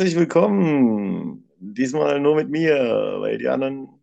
Herzlich 0.00 0.16
willkommen. 0.16 1.46
Diesmal 1.58 2.20
nur 2.20 2.34
mit 2.34 2.48
mir, 2.48 3.18
weil 3.20 3.36
die 3.36 3.48
anderen 3.48 4.02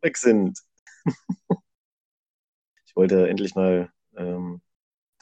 weg 0.00 0.16
sind. 0.16 0.58
ich 2.86 2.96
wollte 2.96 3.28
endlich 3.28 3.54
mal, 3.54 3.92
ähm, 4.16 4.62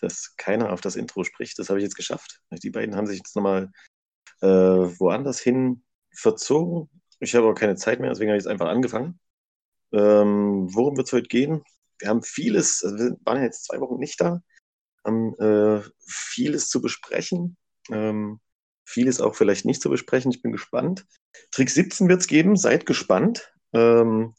dass 0.01 0.37
keiner 0.37 0.73
auf 0.73 0.81
das 0.81 0.95
Intro 0.95 1.25
spricht. 1.25 1.59
Das 1.59 1.71
habe 1.71 1.81
ich 1.81 1.83
jetzt 1.83 1.97
geschafft. 1.97 2.41
Die 2.53 2.71
beiden 2.71 2.95
haben 2.95 3.09
sich 3.09 3.17
jetzt 3.17 3.35
nochmal 3.35 3.73
äh, 4.43 4.47
woanders 4.47 5.41
hin 5.41 5.83
verzogen. 6.15 6.89
Ich 7.19 7.35
habe 7.35 7.47
aber 7.47 7.57
keine 7.57 7.75
Zeit 7.75 7.99
mehr, 7.99 8.11
deswegen 8.11 8.31
habe 8.31 8.39
ich 8.39 8.45
jetzt 8.45 8.53
einfach 8.53 8.69
angefangen. 8.69 9.19
Ähm, 9.91 10.73
worum 10.73 10.97
wird 10.97 11.09
es 11.09 11.13
heute 11.13 11.27
gehen? 11.27 11.65
Wir 11.99 12.11
haben 12.11 12.23
vieles, 12.23 12.85
also 12.85 12.97
wir 12.97 13.17
waren 13.25 13.43
jetzt 13.43 13.65
zwei 13.65 13.81
Wochen 13.81 13.99
nicht 13.99 14.21
da, 14.21 14.41
haben 15.05 15.35
äh, 15.41 15.83
vieles 16.07 16.69
zu 16.69 16.81
besprechen. 16.81 17.57
Ähm, 17.91 18.39
vieles 18.85 19.21
auch 19.21 19.35
vielleicht 19.35 19.65
nicht 19.65 19.83
zu 19.83 19.91
besprechen. 19.91 20.33
Ich 20.33 20.43
bin 20.43 20.53
gespannt. 20.53 21.07
Trick 21.51 21.71
17 21.71 22.09
wird 22.09 22.21
es 22.21 22.27
geben, 22.27 22.57
seid 22.57 22.87
gespannt. 22.87 23.53
Ähm, 23.73 24.35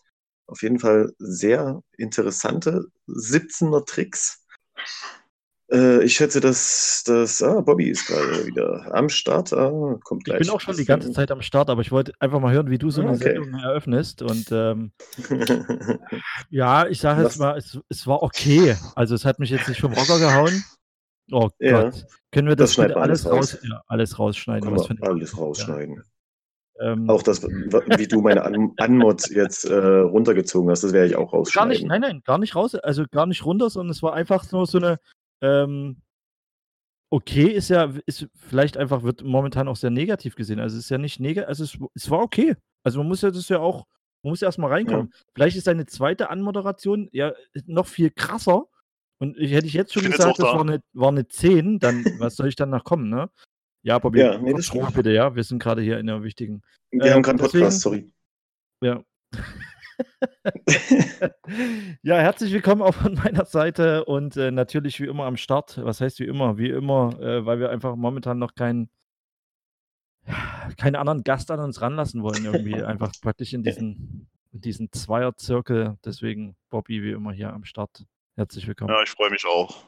auf 0.47 0.61
jeden 0.61 0.79
Fall 0.79 1.13
sehr 1.17 1.81
interessante 1.97 2.85
17er 3.07 3.85
Tricks. 3.85 4.45
Äh, 5.71 6.03
ich 6.03 6.15
schätze, 6.15 6.39
dass 6.41 7.03
das. 7.05 7.41
Ah, 7.41 7.61
Bobby 7.61 7.89
ist 7.89 8.05
gerade 8.05 8.45
wieder 8.45 8.93
am 8.93 9.09
Start. 9.09 9.53
Ah, 9.53 9.97
kommt 10.03 10.25
gleich. 10.25 10.41
Ich 10.41 10.47
bin 10.47 10.55
auch 10.55 10.61
schon 10.61 10.75
die 10.75 10.85
ganze 10.85 11.11
Zeit 11.11 11.31
am 11.31 11.41
Start, 11.41 11.69
aber 11.69 11.81
ich 11.81 11.91
wollte 11.91 12.13
einfach 12.19 12.39
mal 12.39 12.53
hören, 12.53 12.69
wie 12.69 12.77
du 12.77 12.91
so 12.91 13.01
eine 13.01 13.11
okay. 13.11 13.33
Sendung 13.33 13.53
eröffnest. 13.59 14.21
Und 14.21 14.51
ähm, 14.51 14.91
ja, 16.49 16.85
ich 16.87 16.99
sage 16.99 17.23
jetzt 17.23 17.39
mal, 17.39 17.57
es, 17.57 17.79
es, 17.89 18.05
war 18.05 18.21
okay. 18.21 18.75
Also 18.95 19.15
es 19.15 19.25
hat 19.25 19.39
mich 19.39 19.49
jetzt 19.49 19.67
nicht 19.67 19.81
vom 19.81 19.93
Rocker 19.93 20.19
gehauen. 20.19 20.63
Oh 21.31 21.49
ja, 21.59 21.83
Gott. 21.83 22.05
Können 22.31 22.47
wir 22.47 22.55
das, 22.55 22.75
das 22.75 22.91
alles, 22.91 23.25
raus, 23.25 23.55
raus 23.55 23.59
ja, 23.63 23.81
alles 23.87 24.19
rausschneiden? 24.19 24.71
Was 24.71 24.89
alles 25.01 25.37
rausschneiden. 25.37 25.95
Ja. 25.95 26.03
Ähm, 26.79 27.09
auch 27.09 27.21
das, 27.21 27.43
wie 27.43 28.07
du 28.07 28.21
meine 28.21 28.43
An 28.43 28.73
Anmod 28.77 29.29
jetzt 29.29 29.65
äh, 29.65 29.75
runtergezogen 29.75 30.69
hast, 30.69 30.83
das 30.83 30.91
werde 30.91 31.07
ich 31.07 31.15
auch 31.15 31.31
rausschneiden. 31.31 31.69
Gar 31.69 31.73
nicht, 31.73 31.85
nein, 31.85 32.01
nein, 32.01 32.21
gar 32.25 32.37
nicht 32.39 32.55
raus, 32.55 32.75
also 32.75 33.05
gar 33.09 33.27
nicht 33.27 33.45
runter, 33.45 33.69
sondern 33.69 33.91
es 33.91 34.01
war 34.01 34.13
einfach 34.13 34.51
nur 34.51 34.65
so 34.65 34.79
eine, 34.79 34.99
ähm, 35.41 36.01
okay 37.11 37.45
ist 37.45 37.69
ja, 37.69 37.93
ist 38.07 38.27
vielleicht 38.33 38.75
einfach, 38.75 39.03
wird 39.03 39.23
momentan 39.23 39.67
auch 39.67 39.75
sehr 39.75 39.91
negativ 39.91 40.35
gesehen. 40.35 40.59
Also 40.59 40.77
es 40.77 40.85
ist 40.85 40.89
ja 40.89 40.97
nicht 40.97 41.19
negativ, 41.19 41.47
also 41.47 41.63
es, 41.63 41.77
es, 41.93 42.09
war 42.09 42.19
okay. 42.19 42.55
Also 42.83 42.99
man 42.99 43.07
muss 43.07 43.21
ja 43.21 43.29
das 43.29 43.49
ja 43.49 43.59
auch, 43.59 43.85
man 44.23 44.31
muss 44.31 44.41
ja 44.41 44.47
erstmal 44.47 44.71
reinkommen. 44.71 45.11
Ja. 45.13 45.19
Vielleicht 45.35 45.57
ist 45.57 45.67
eine 45.67 45.85
zweite 45.85 46.31
Anmoderation 46.31 47.07
ja 47.11 47.33
noch 47.67 47.85
viel 47.85 48.09
krasser. 48.09 48.65
Und 49.23 49.37
ich 49.37 49.53
hätte 49.53 49.67
ich 49.67 49.73
jetzt 49.73 49.93
schon 49.93 50.03
gesagt, 50.03 50.37
das 50.37 50.45
da. 50.45 50.53
war, 50.53 50.59
eine, 50.59 50.83
war 50.91 51.07
eine 51.07 51.25
10, 51.25 51.79
dann 51.79 52.03
was 52.19 52.35
soll 52.35 52.49
ich 52.49 52.57
dann 52.57 52.71
noch 52.71 52.83
kommen, 52.83 53.09
ne? 53.09 53.29
Ja, 53.81 53.97
Bobby, 53.97 54.19
ja, 54.19 54.37
nee, 54.37 54.51
das 54.51 54.69
bitte, 54.93 55.11
ja. 55.11 55.33
Wir 55.33 55.45
sind 55.45 55.63
gerade 55.63 55.81
hier 55.81 55.97
in 55.97 56.07
der 56.07 56.23
wichtigen. 56.23 56.61
Wir 56.91 57.05
äh, 57.05 57.13
haben 57.13 57.23
gerade 57.23 57.37
Podcast, 57.37 57.79
sorry. 57.79 58.11
Ja. 58.81 59.01
ja, 62.03 62.17
herzlich 62.17 62.51
willkommen 62.51 62.81
auch 62.81 62.95
von 62.95 63.13
meiner 63.13 63.45
Seite 63.45 64.03
und 64.03 64.35
äh, 64.35 64.51
natürlich 64.51 64.99
wie 64.99 65.05
immer 65.05 65.23
am 65.23 65.37
Start. 65.37 65.79
Was 65.81 66.01
heißt 66.01 66.19
wie 66.19 66.25
immer? 66.25 66.57
Wie 66.57 66.69
immer, 66.69 67.17
äh, 67.21 67.45
weil 67.45 67.61
wir 67.61 67.69
einfach 67.69 67.95
momentan 67.95 68.39
noch 68.39 68.55
keinen 68.55 68.89
keinen 70.77 70.97
anderen 70.97 71.23
Gast 71.23 71.49
an 71.49 71.61
uns 71.61 71.79
ranlassen 71.79 72.23
wollen, 72.23 72.43
irgendwie 72.43 72.75
einfach 72.83 73.13
praktisch 73.21 73.53
in 73.53 73.63
diesen, 73.63 74.27
in 74.51 74.59
diesen 74.59 74.91
Zweierzirkel. 74.91 75.97
Deswegen 76.03 76.57
Bobby 76.69 77.03
wie 77.03 77.11
immer 77.11 77.31
hier 77.31 77.53
am 77.53 77.63
Start. 77.63 78.05
Herzlich 78.35 78.67
willkommen. 78.67 78.91
Ja, 78.91 79.03
ich 79.03 79.09
freue 79.09 79.29
mich 79.29 79.45
auch. 79.45 79.83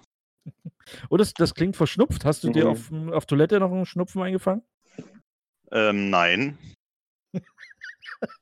Oh, 1.10 1.18
das, 1.18 1.34
das 1.34 1.56
klingt 1.56 1.76
verschnupft. 1.76 2.26
Hast 2.26 2.44
du 2.44 2.50
mhm. 2.50 2.54
dir 2.54 2.70
auf, 2.70 2.92
auf 3.12 3.26
Toilette 3.26 3.60
noch 3.60 3.72
einen 3.72 3.88
Schnupfen 3.88 4.22
eingefangen? 4.22 4.62
Ähm, 5.72 6.12
nein. 6.12 6.60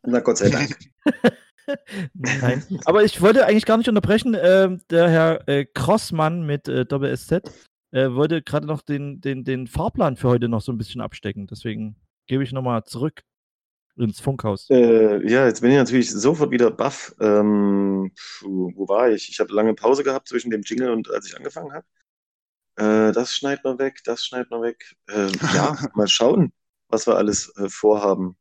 Na 0.02 0.20
Gott 0.20 0.40
sei 0.40 0.50
Dank. 0.50 0.78
Nein. 2.14 2.82
Aber 2.84 3.06
ich 3.06 3.22
wollte 3.22 3.46
eigentlich 3.46 3.66
gar 3.66 3.78
nicht 3.78 3.88
unterbrechen. 3.88 4.34
Äh, 4.34 4.78
der 4.90 5.10
Herr 5.10 5.48
äh, 5.48 5.66
Crossmann 5.66 6.46
mit 6.46 6.68
äh, 6.68 6.86
Doppel-SZ 6.86 7.32
äh, 7.92 8.12
wollte 8.12 8.42
gerade 8.42 8.68
noch 8.68 8.82
den, 8.82 9.22
den, 9.22 9.46
den 9.46 9.68
Fahrplan 9.68 10.18
für 10.18 10.28
heute 10.28 10.50
noch 10.50 10.62
so 10.62 10.74
ein 10.74 10.78
bisschen 10.78 11.00
abstecken. 11.00 11.48
Deswegen 11.48 11.96
gebe 12.28 12.44
ich 12.44 12.52
nochmal 12.52 12.84
zurück 12.84 13.24
ins 13.96 14.20
Funkhaus. 14.20 14.68
Äh, 14.70 15.28
ja, 15.30 15.46
jetzt 15.46 15.62
bin 15.62 15.72
ich 15.72 15.78
natürlich 15.78 16.12
sofort 16.12 16.52
wieder 16.52 16.72
baff. 16.72 17.16
Ähm, 17.20 18.12
wo 18.42 18.88
war 18.88 19.12
ich? 19.12 19.30
Ich 19.30 19.40
habe 19.40 19.54
lange 19.54 19.74
Pause 19.74 20.04
gehabt 20.04 20.28
zwischen 20.28 20.50
dem 20.50 20.62
Jingle 20.62 20.92
und 20.92 21.10
als 21.12 21.28
ich 21.28 21.38
angefangen 21.38 21.74
habe. 21.74 21.86
Äh, 22.76 23.12
das 23.12 23.34
schneidet 23.34 23.64
man 23.64 23.78
weg, 23.78 24.02
das 24.04 24.26
schneidet 24.26 24.50
man 24.50 24.62
weg. 24.62 24.96
Äh, 25.08 25.30
ja, 25.54 25.78
mal 25.96 26.08
schauen, 26.08 26.52
was 26.88 27.06
wir 27.08 27.16
alles 27.16 27.56
äh, 27.58 27.70
vorhaben. 27.70 28.36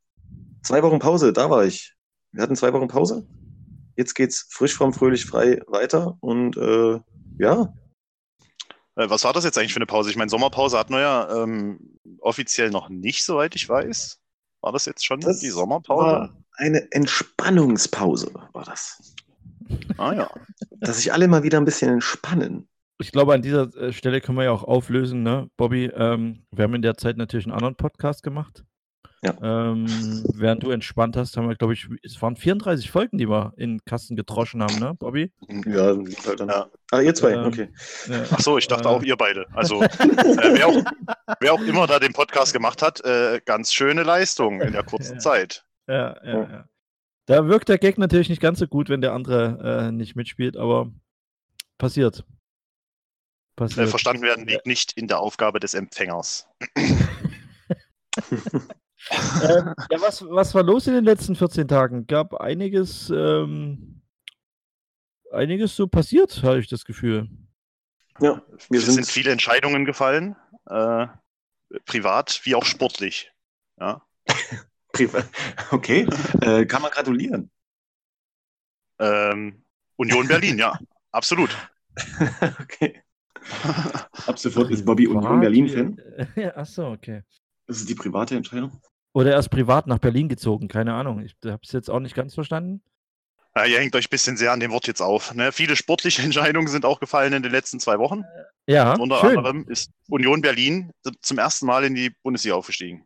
Zwei 0.63 0.83
Wochen 0.83 0.99
Pause, 0.99 1.33
da 1.33 1.51
war 1.51 1.65
ich. 1.65 1.95
Wir 2.31 2.43
hatten 2.43 2.57
zwei 2.57 2.73
Wochen 2.73 2.89
Pause. 2.89 3.27
Jetzt 3.97 4.15
geht's 4.15 4.47
frisch 4.51 4.75
vom 4.75 4.95
Fröhlich 4.95 5.27
frei 5.27 5.61
weiter 5.67 6.17
und 6.21 6.57
äh, 6.57 6.99
ja. 7.39 7.75
Äh, 8.97 9.11
was 9.11 9.25
war 9.25 9.35
das 9.35 9.45
jetzt 9.45 9.59
eigentlich 9.59 9.75
für 9.75 9.79
eine 9.79 9.87
Pause? 9.87 10.09
Ich 10.09 10.17
meine, 10.17 10.31
Sommerpause 10.31 10.79
hatten 10.79 10.95
wir 10.95 11.01
ja 11.01 11.43
ähm, 11.43 11.99
offiziell 12.21 12.71
noch 12.71 12.89
nicht, 12.89 13.25
soweit 13.25 13.55
ich 13.55 13.69
weiß. 13.69 14.22
War 14.63 14.73
das 14.73 14.87
jetzt 14.87 15.05
schon 15.05 15.21
das 15.21 15.41
die 15.41 15.51
Sommerpause? 15.51 16.07
War 16.07 16.37
eine 16.55 16.91
Entspannungspause, 16.93 18.33
war 18.53 18.65
das. 18.65 19.15
Ah 19.99 20.13
ja. 20.13 20.31
Dass 20.81 20.99
sich 20.99 21.13
alle 21.13 21.29
mal 21.29 21.43
wieder 21.43 21.59
ein 21.59 21.65
bisschen 21.65 21.91
entspannen. 21.91 22.69
Ich 22.99 23.11
glaube, 23.11 23.35
an 23.35 23.43
dieser 23.43 23.75
äh, 23.77 23.93
Stelle 23.93 24.21
können 24.21 24.39
wir 24.39 24.45
ja 24.45 24.53
auch 24.53 24.63
auflösen, 24.63 25.23
ne, 25.25 25.51
Bobby? 25.57 25.87
Ähm, 25.87 26.47
wir 26.53 26.65
haben 26.65 26.75
in 26.75 26.83
der 26.83 26.97
Zeit 26.97 27.17
natürlich 27.17 27.47
einen 27.47 27.55
anderen 27.55 27.75
Podcast 27.75 28.23
gemacht. 28.23 28.65
Ja. 29.25 29.37
Ähm, 29.41 29.87
während 30.35 30.65
du 30.65 30.73
entspannt 30.73 31.17
hast, 31.17 31.37
haben 31.37 31.49
wir, 31.49 31.55
glaube 31.55 31.75
ich, 31.75 31.89
es 32.03 32.21
waren 32.21 32.35
34 32.35 32.91
Folgen, 32.91 33.19
die 33.19 33.29
wir 33.29 33.55
in 33.57 33.85
Kasten 33.85 34.17
gedroschen 34.17 34.61
haben, 34.63 34.81
ne, 34.81 34.95
Bobby? 34.95 35.31
Ja, 35.65 35.97
halt 36.27 36.41
dann. 36.41 36.49
Ja. 36.49 36.69
Ah, 36.91 37.01
ihr 37.01 37.15
zwei, 37.15 37.35
ähm, 37.35 37.45
okay. 37.45 37.69
Ja. 38.09 38.25
Ach 38.33 38.41
so, 38.41 38.59
ich 38.59 38.67
dachte 38.67 38.89
äh, 38.89 38.91
auch 38.91 39.03
ihr 39.05 39.17
beide. 39.17 39.47
Also, 39.53 39.81
äh, 39.83 39.89
wer, 39.99 40.67
auch, 40.67 40.85
wer, 41.39 41.53
auch, 41.53 41.61
immer 41.61 41.87
da 41.87 42.01
den 42.01 42.13
Podcast 42.13 42.53
gemacht 42.53 42.83
hat, 42.83 43.01
äh, 43.05 43.41
ganz 43.45 43.73
schöne 43.73 44.03
Leistung 44.03 44.61
in 44.61 44.73
der 44.73 44.83
kurzen 44.83 45.15
ja. 45.15 45.19
Zeit. 45.21 45.65
Ja, 45.87 46.17
ja, 46.25 46.41
ja. 46.43 46.69
Da 47.27 47.47
wirkt 47.47 47.69
der 47.69 47.79
Gag 47.79 47.99
natürlich 47.99 48.29
nicht 48.29 48.43
ganz 48.43 48.59
so 48.59 48.67
gut, 48.67 48.89
wenn 48.89 49.03
der 49.03 49.13
andere 49.13 49.87
äh, 49.87 49.93
nicht 49.93 50.17
mitspielt, 50.17 50.57
aber 50.57 50.91
passiert. 51.79 52.25
passiert. 53.55 53.89
Verstanden 53.89 54.23
werden 54.23 54.49
liegt 54.49 54.67
nicht 54.67 54.95
in 54.95 55.07
der 55.07 55.21
Aufgabe 55.21 55.61
des 55.61 55.75
Empfängers. 55.75 56.49
ähm, 59.11 59.75
ja, 59.91 60.01
was, 60.01 60.23
was 60.23 60.55
war 60.55 60.63
los 60.63 60.87
in 60.87 60.95
den 60.95 61.05
letzten 61.05 61.35
14 61.35 61.67
Tagen? 61.69 62.07
Gab 62.07 62.35
einiges, 62.35 63.11
ähm, 63.11 64.03
einiges 65.33 65.75
so 65.77 65.87
passiert, 65.87 66.43
habe 66.43 66.61
ich 66.61 66.69
das 66.69 66.85
Gefühl. 66.85 67.29
Ja, 68.21 68.43
wir 68.71 68.81
sind, 68.81 68.95
sind 68.95 69.07
viele 69.07 69.33
Entscheidungen 69.33 69.85
gefallen, 69.85 70.37
äh, 70.67 71.07
privat 71.87 72.41
wie 72.45 72.55
auch 72.55 72.65
sportlich. 72.65 73.33
Ja. 73.81 74.03
okay, 75.71 76.07
äh, 76.43 76.67
kann 76.67 76.83
man 76.83 76.91
gratulieren. 76.91 77.51
Ähm, 78.99 79.65
Union 79.97 80.29
Berlin, 80.29 80.59
ja, 80.59 80.79
absolut. 81.11 81.51
okay. 82.61 83.03
Ab 84.27 84.39
sofort 84.39 84.71
ist 84.71 84.85
Bobby 84.85 85.07
Union 85.07 85.41
Berlin-Fan. 85.41 86.01
Ja, 86.37 86.57
achso, 86.57 86.93
okay. 86.93 87.23
Das 87.67 87.79
ist 87.79 87.89
die 87.89 87.95
private 87.95 88.37
Entscheidung. 88.37 88.81
Oder 89.15 89.33
er 89.33 89.39
ist 89.39 89.51
privat 89.51 89.87
nach 89.87 89.99
Berlin 89.99 90.29
gezogen, 90.29 90.69
keine 90.69 90.95
Ahnung. 90.95 91.21
Ich 91.21 91.37
habe 91.45 91.61
es 91.63 91.73
jetzt 91.73 91.91
auch 91.91 92.01
nicht 92.01 92.15
ganz 92.15 92.35
verstanden. 92.35 92.83
Ja, 93.55 93.67
ihr 93.67 93.79
hängt 93.79 93.95
euch 93.95 94.07
ein 94.07 94.11
bisschen 94.11 94.39
sehr 94.39 94.53
an 94.53 94.61
dem 94.61 94.71
Wort 94.71 94.87
jetzt 94.87 95.03
auf. 95.03 95.35
Ne? 95.35 95.53
Viele 95.53 95.77
sportliche 95.77 96.23
Entscheidungen 96.23 96.69
sind 96.69 96.85
auch 96.85 97.01
gefallen 97.01 97.33
in 97.35 97.43
den 97.43 97.53
letzten 97.53 97.81
zwei 97.81 97.99
Wochen. 97.99 98.25
Ja. 98.67 98.95
unter 98.95 99.21
schön. 99.21 99.37
anderem 99.37 99.69
ist 99.69 99.91
Union 100.09 100.41
Berlin 100.41 100.93
zum 101.21 101.39
ersten 101.39 101.67
Mal 101.67 101.85
in 101.85 101.95
die 101.95 102.11
Bundesliga 102.23 102.55
aufgestiegen. 102.55 103.05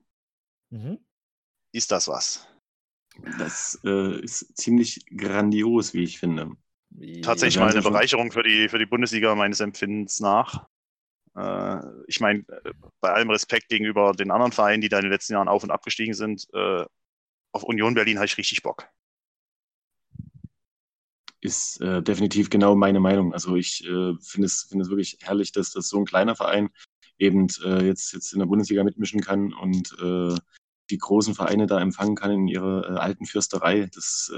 Mhm. 0.70 0.98
Ist 1.72 1.90
das 1.90 2.08
was? 2.08 2.46
Das 3.38 3.80
äh, 3.84 4.20
ist 4.20 4.56
ziemlich 4.56 5.04
grandios, 5.16 5.94
wie 5.94 6.04
ich 6.04 6.18
finde. 6.18 6.52
Tatsächlich 7.22 7.58
mal 7.58 7.70
eine 7.70 7.82
Bereicherung 7.82 8.30
für 8.30 8.42
die, 8.42 8.68
für 8.68 8.78
die 8.78 8.86
Bundesliga 8.86 9.34
meines 9.34 9.60
Empfindens 9.60 10.20
nach. 10.20 10.66
Äh, 11.36 11.80
ich 12.06 12.20
meine, 12.20 12.40
äh, 12.48 12.72
bei 13.00 13.12
allem 13.12 13.30
Respekt 13.30 13.68
gegenüber 13.68 14.12
den 14.12 14.30
anderen 14.30 14.52
Vereinen, 14.52 14.80
die 14.80 14.88
da 14.88 14.98
in 14.98 15.04
den 15.04 15.12
letzten 15.12 15.34
Jahren 15.34 15.48
auf 15.48 15.62
und 15.62 15.70
abgestiegen 15.70 16.14
sind, 16.14 16.46
äh, 16.54 16.84
auf 17.52 17.62
Union 17.62 17.94
Berlin 17.94 18.16
habe 18.16 18.26
ich 18.26 18.38
richtig 18.38 18.62
Bock. 18.62 18.88
Ist 21.40 21.80
äh, 21.80 22.02
definitiv 22.02 22.48
genau 22.50 22.74
meine 22.74 23.00
Meinung. 23.00 23.32
Also 23.32 23.56
ich 23.56 23.84
äh, 23.84 24.14
finde 24.20 24.46
es, 24.46 24.66
find 24.68 24.82
es 24.82 24.88
wirklich 24.88 25.18
herrlich, 25.20 25.52
dass 25.52 25.72
das 25.72 25.88
so 25.88 25.98
ein 25.98 26.06
kleiner 26.06 26.34
Verein 26.34 26.70
eben 27.18 27.46
äh, 27.64 27.84
jetzt, 27.84 28.12
jetzt 28.12 28.32
in 28.32 28.40
der 28.40 28.46
Bundesliga 28.46 28.82
mitmischen 28.82 29.20
kann 29.20 29.52
und 29.52 29.96
die 30.88 30.98
großen 30.98 31.34
Vereine 31.34 31.66
da 31.66 31.80
empfangen 31.80 32.14
kann 32.14 32.30
in 32.30 32.48
ihrer 32.48 33.00
alten 33.00 33.26
Fürsterei. 33.26 33.88
Das 33.92 34.30
ist 34.30 34.32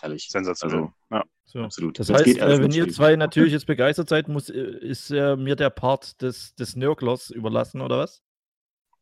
herrlich. 0.00 0.28
Sensationell. 0.30 0.78
Also, 0.78 0.92
ja. 1.10 1.24
So. 1.46 1.60
Absolut. 1.60 1.98
Das, 1.98 2.08
das 2.08 2.22
heißt, 2.22 2.38
äh, 2.38 2.60
wenn 2.60 2.72
ihr 2.72 2.88
zwei 2.88 3.14
natürlich 3.14 3.52
jetzt 3.52 3.66
begeistert 3.66 4.08
seid, 4.08 4.28
muss, 4.28 4.50
äh, 4.50 4.60
ist 4.60 5.10
äh, 5.10 5.36
mir 5.36 5.54
der 5.54 5.70
Part 5.70 6.20
des, 6.20 6.54
des 6.56 6.74
Nörglers 6.74 7.30
überlassen, 7.30 7.80
oder 7.80 7.98
was? 7.98 8.22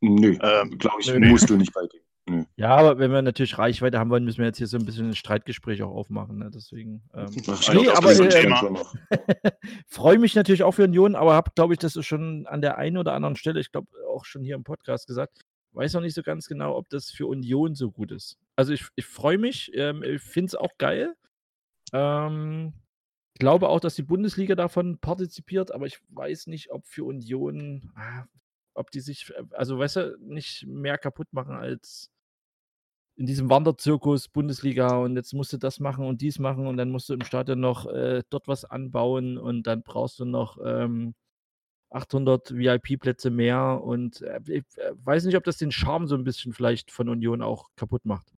Nö, 0.00 0.36
ähm, 0.40 0.78
glaube 0.78 1.00
ich, 1.00 1.12
nö, 1.12 1.30
musst 1.30 1.48
du 1.48 1.56
nicht 1.56 1.72
bei 1.72 1.86
dem. 1.86 2.00
Nö. 2.26 2.44
Ja, 2.56 2.76
aber 2.76 2.98
wenn 2.98 3.10
wir 3.10 3.22
natürlich 3.22 3.58
Reichweite 3.58 3.98
haben 3.98 4.10
wollen, 4.10 4.24
müssen 4.24 4.38
wir 4.38 4.46
jetzt 4.46 4.58
hier 4.58 4.66
so 4.66 4.76
ein 4.76 4.84
bisschen 4.84 5.08
ein 5.08 5.14
Streitgespräch 5.14 5.82
auch 5.82 5.90
aufmachen. 5.90 6.38
Ne? 6.38 6.50
Deswegen. 6.52 7.02
Ähm, 7.14 7.30
nee, 7.72 7.88
aber 7.88 8.12
äh, 8.12 9.52
freue 9.86 10.18
mich 10.18 10.34
natürlich 10.34 10.62
auch 10.62 10.72
für 10.72 10.84
Union, 10.84 11.16
aber 11.16 11.34
habe, 11.34 11.50
glaube 11.54 11.74
ich, 11.74 11.78
das 11.78 11.96
ist 11.96 12.06
schon 12.06 12.46
an 12.46 12.60
der 12.60 12.76
einen 12.78 12.98
oder 12.98 13.14
anderen 13.14 13.36
Stelle, 13.36 13.60
ich 13.60 13.72
glaube 13.72 13.88
auch 14.08 14.24
schon 14.24 14.42
hier 14.42 14.54
im 14.54 14.64
Podcast 14.64 15.06
gesagt, 15.06 15.40
weiß 15.72 15.94
noch 15.94 16.00
nicht 16.00 16.14
so 16.14 16.22
ganz 16.22 16.46
genau, 16.46 16.76
ob 16.76 16.88
das 16.88 17.10
für 17.10 17.26
Union 17.26 17.74
so 17.74 17.90
gut 17.90 18.12
ist. 18.12 18.38
Also 18.56 18.72
ich, 18.72 18.86
ich 18.96 19.06
freue 19.06 19.38
mich, 19.38 19.70
ähm, 19.74 20.02
ich 20.02 20.22
finde 20.22 20.48
es 20.48 20.54
auch 20.54 20.78
geil. 20.78 21.14
Ähm, 21.92 22.72
glaube 23.38 23.68
auch, 23.68 23.80
dass 23.80 23.94
die 23.94 24.02
Bundesliga 24.02 24.54
davon 24.54 24.98
partizipiert, 24.98 25.72
aber 25.72 25.86
ich 25.86 26.00
weiß 26.10 26.46
nicht, 26.46 26.70
ob 26.70 26.86
für 26.86 27.04
Union, 27.04 27.92
ah, 27.96 28.24
ob 28.74 28.90
die 28.90 29.00
sich, 29.00 29.32
also 29.50 29.78
weißt 29.78 29.96
du, 29.96 30.16
nicht 30.20 30.66
mehr 30.66 30.98
kaputt 30.98 31.32
machen 31.32 31.54
als 31.54 32.10
in 33.16 33.26
diesem 33.26 33.48
Wanderzirkus 33.48 34.28
Bundesliga 34.28 34.96
und 34.98 35.16
jetzt 35.16 35.34
musst 35.34 35.52
du 35.52 35.56
das 35.56 35.78
machen 35.78 36.04
und 36.06 36.20
dies 36.20 36.38
machen 36.38 36.66
und 36.66 36.76
dann 36.76 36.90
musst 36.90 37.08
du 37.08 37.14
im 37.14 37.22
Stadion 37.22 37.60
noch 37.60 37.86
äh, 37.86 38.22
dort 38.28 38.48
was 38.48 38.64
anbauen 38.64 39.38
und 39.38 39.66
dann 39.66 39.82
brauchst 39.82 40.18
du 40.18 40.24
noch 40.24 40.58
ähm, 40.64 41.14
800 41.90 42.56
VIP-Plätze 42.56 43.30
mehr 43.30 43.80
und 43.84 44.22
äh, 44.22 44.40
ich 44.48 44.64
äh, 44.78 44.92
weiß 45.04 45.24
nicht, 45.24 45.36
ob 45.36 45.44
das 45.44 45.58
den 45.58 45.70
Charme 45.70 46.08
so 46.08 46.16
ein 46.16 46.24
bisschen 46.24 46.52
vielleicht 46.52 46.90
von 46.90 47.08
Union 47.08 47.40
auch 47.40 47.70
kaputt 47.76 48.04
macht. 48.04 48.32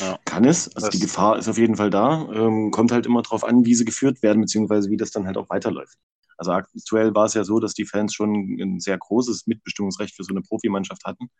Ja. 0.00 0.18
Kann 0.24 0.44
es. 0.44 0.74
Also 0.74 0.88
das 0.88 0.96
die 0.96 1.00
Gefahr 1.00 1.38
ist 1.38 1.48
auf 1.48 1.58
jeden 1.58 1.76
Fall 1.76 1.90
da. 1.90 2.28
Ähm, 2.32 2.70
kommt 2.70 2.92
halt 2.92 3.06
immer 3.06 3.22
darauf 3.22 3.44
an, 3.44 3.64
wie 3.64 3.74
sie 3.74 3.84
geführt 3.84 4.22
werden, 4.22 4.40
beziehungsweise 4.40 4.90
wie 4.90 4.96
das 4.96 5.10
dann 5.10 5.26
halt 5.26 5.36
auch 5.36 5.48
weiterläuft. 5.50 5.96
Also 6.36 6.52
aktuell 6.52 7.14
war 7.14 7.26
es 7.26 7.34
ja 7.34 7.44
so, 7.44 7.58
dass 7.58 7.74
die 7.74 7.84
Fans 7.84 8.14
schon 8.14 8.58
ein 8.60 8.80
sehr 8.80 8.96
großes 8.96 9.46
Mitbestimmungsrecht 9.46 10.14
für 10.14 10.24
so 10.24 10.32
eine 10.32 10.42
Profimannschaft 10.42 11.04
hatten 11.04 11.30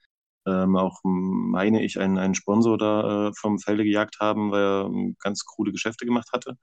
ähm, 0.48 0.76
auch, 0.76 1.00
meine 1.04 1.82
ich, 1.82 1.98
einen, 2.00 2.18
einen 2.18 2.34
Sponsor 2.34 2.78
da 2.78 3.28
äh, 3.28 3.32
vom 3.34 3.58
Felde 3.58 3.84
gejagt 3.84 4.18
haben, 4.20 4.50
weil 4.50 4.62
er 4.62 4.86
ähm, 4.86 5.16
ganz 5.20 5.44
krude 5.44 5.72
Geschäfte 5.72 6.06
gemacht 6.06 6.30
hatte, 6.32 6.56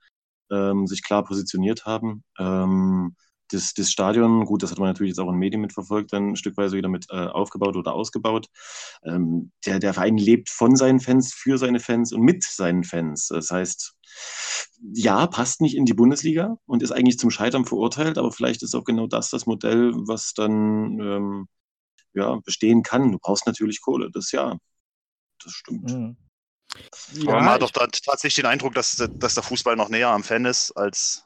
ähm, 0.51 0.87
sich 0.87 1.03
klar 1.03 1.23
positioniert 1.23 1.85
haben. 1.85 2.23
Ähm, 2.39 3.15
das, 3.49 3.73
das 3.73 3.91
Stadion, 3.91 4.45
gut, 4.45 4.63
das 4.63 4.71
hat 4.71 4.79
man 4.79 4.89
natürlich 4.89 5.11
jetzt 5.11 5.19
auch 5.19 5.29
in 5.29 5.37
Medien 5.37 5.61
mitverfolgt, 5.61 6.13
dann 6.13 6.35
stückweise 6.35 6.77
wieder 6.77 6.89
mit 6.89 7.07
äh, 7.09 7.27
aufgebaut 7.27 7.75
oder 7.75 7.93
ausgebaut. 7.93 8.47
Ähm, 9.03 9.51
der, 9.65 9.79
der 9.79 9.93
Verein 9.93 10.17
lebt 10.17 10.49
von 10.49 10.75
seinen 10.75 10.99
Fans, 10.99 11.33
für 11.33 11.57
seine 11.57 11.79
Fans 11.79 12.11
und 12.13 12.21
mit 12.21 12.43
seinen 12.43 12.83
Fans. 12.83 13.27
Das 13.27 13.51
heißt, 13.51 13.95
ja, 14.93 15.27
passt 15.27 15.61
nicht 15.61 15.75
in 15.75 15.85
die 15.85 15.93
Bundesliga 15.93 16.57
und 16.65 16.83
ist 16.83 16.91
eigentlich 16.91 17.19
zum 17.19 17.31
Scheitern 17.31 17.65
verurteilt, 17.65 18.17
aber 18.17 18.31
vielleicht 18.31 18.63
ist 18.63 18.75
auch 18.75 18.83
genau 18.83 19.07
das 19.07 19.29
das 19.29 19.45
Modell, 19.45 19.93
was 19.95 20.33
dann 20.33 20.99
ähm, 20.99 21.47
ja, 22.13 22.39
bestehen 22.43 22.83
kann. 22.83 23.11
Du 23.11 23.19
brauchst 23.19 23.45
natürlich 23.45 23.81
Kohle, 23.81 24.09
das 24.11 24.31
ja. 24.31 24.57
Das 25.43 25.53
stimmt. 25.53 25.91
Mhm. 25.91 26.17
Ja, 27.13 27.31
Aber 27.31 27.41
man 27.41 27.49
hat 27.51 27.61
doch 27.61 27.71
da 27.71 27.87
tatsächlich 27.87 28.35
den 28.35 28.45
Eindruck, 28.45 28.73
dass, 28.73 29.01
dass 29.11 29.35
der 29.35 29.43
Fußball 29.43 29.75
noch 29.75 29.89
näher 29.89 30.09
am 30.09 30.23
Fan 30.23 30.45
ist, 30.45 30.71
als, 30.71 31.23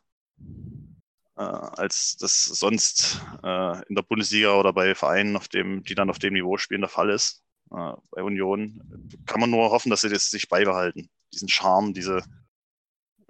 als 1.44 2.18
das 2.18 2.44
sonst 2.44 3.22
äh, 3.44 3.88
in 3.88 3.96
der 3.96 4.02
Bundesliga 4.02 4.56
oder 4.56 4.74
bei 4.74 4.94
Vereinen, 4.96 5.38
auf 5.38 5.48
dem, 5.48 5.84
die 5.84 5.96
dann 5.96 6.10
auf 6.10 6.20
dem 6.20 6.34
Niveau 6.34 6.58
spielen, 6.58 6.82
der 6.82 6.90
Fall 6.90 7.10
ist. 7.10 7.44
Äh, 7.72 7.94
bei 8.12 8.24
Union 8.24 8.82
kann 9.26 9.40
man 9.40 9.50
nur 9.50 9.72
hoffen, 9.72 9.90
dass 9.90 10.02
sie 10.02 10.10
das 10.10 10.30
sich 10.30 10.50
beibehalten. 10.50 11.10
Diesen 11.34 11.48
Charme, 11.48 11.94
diese 11.94 12.24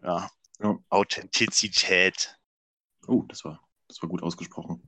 ja, 0.02 0.30
ja. 0.60 0.78
Authentizität. 0.90 2.38
Oh, 3.08 3.24
das 3.28 3.46
war, 3.46 3.62
das 3.88 4.02
war 4.02 4.10
gut 4.10 4.24
ausgesprochen. 4.24 4.82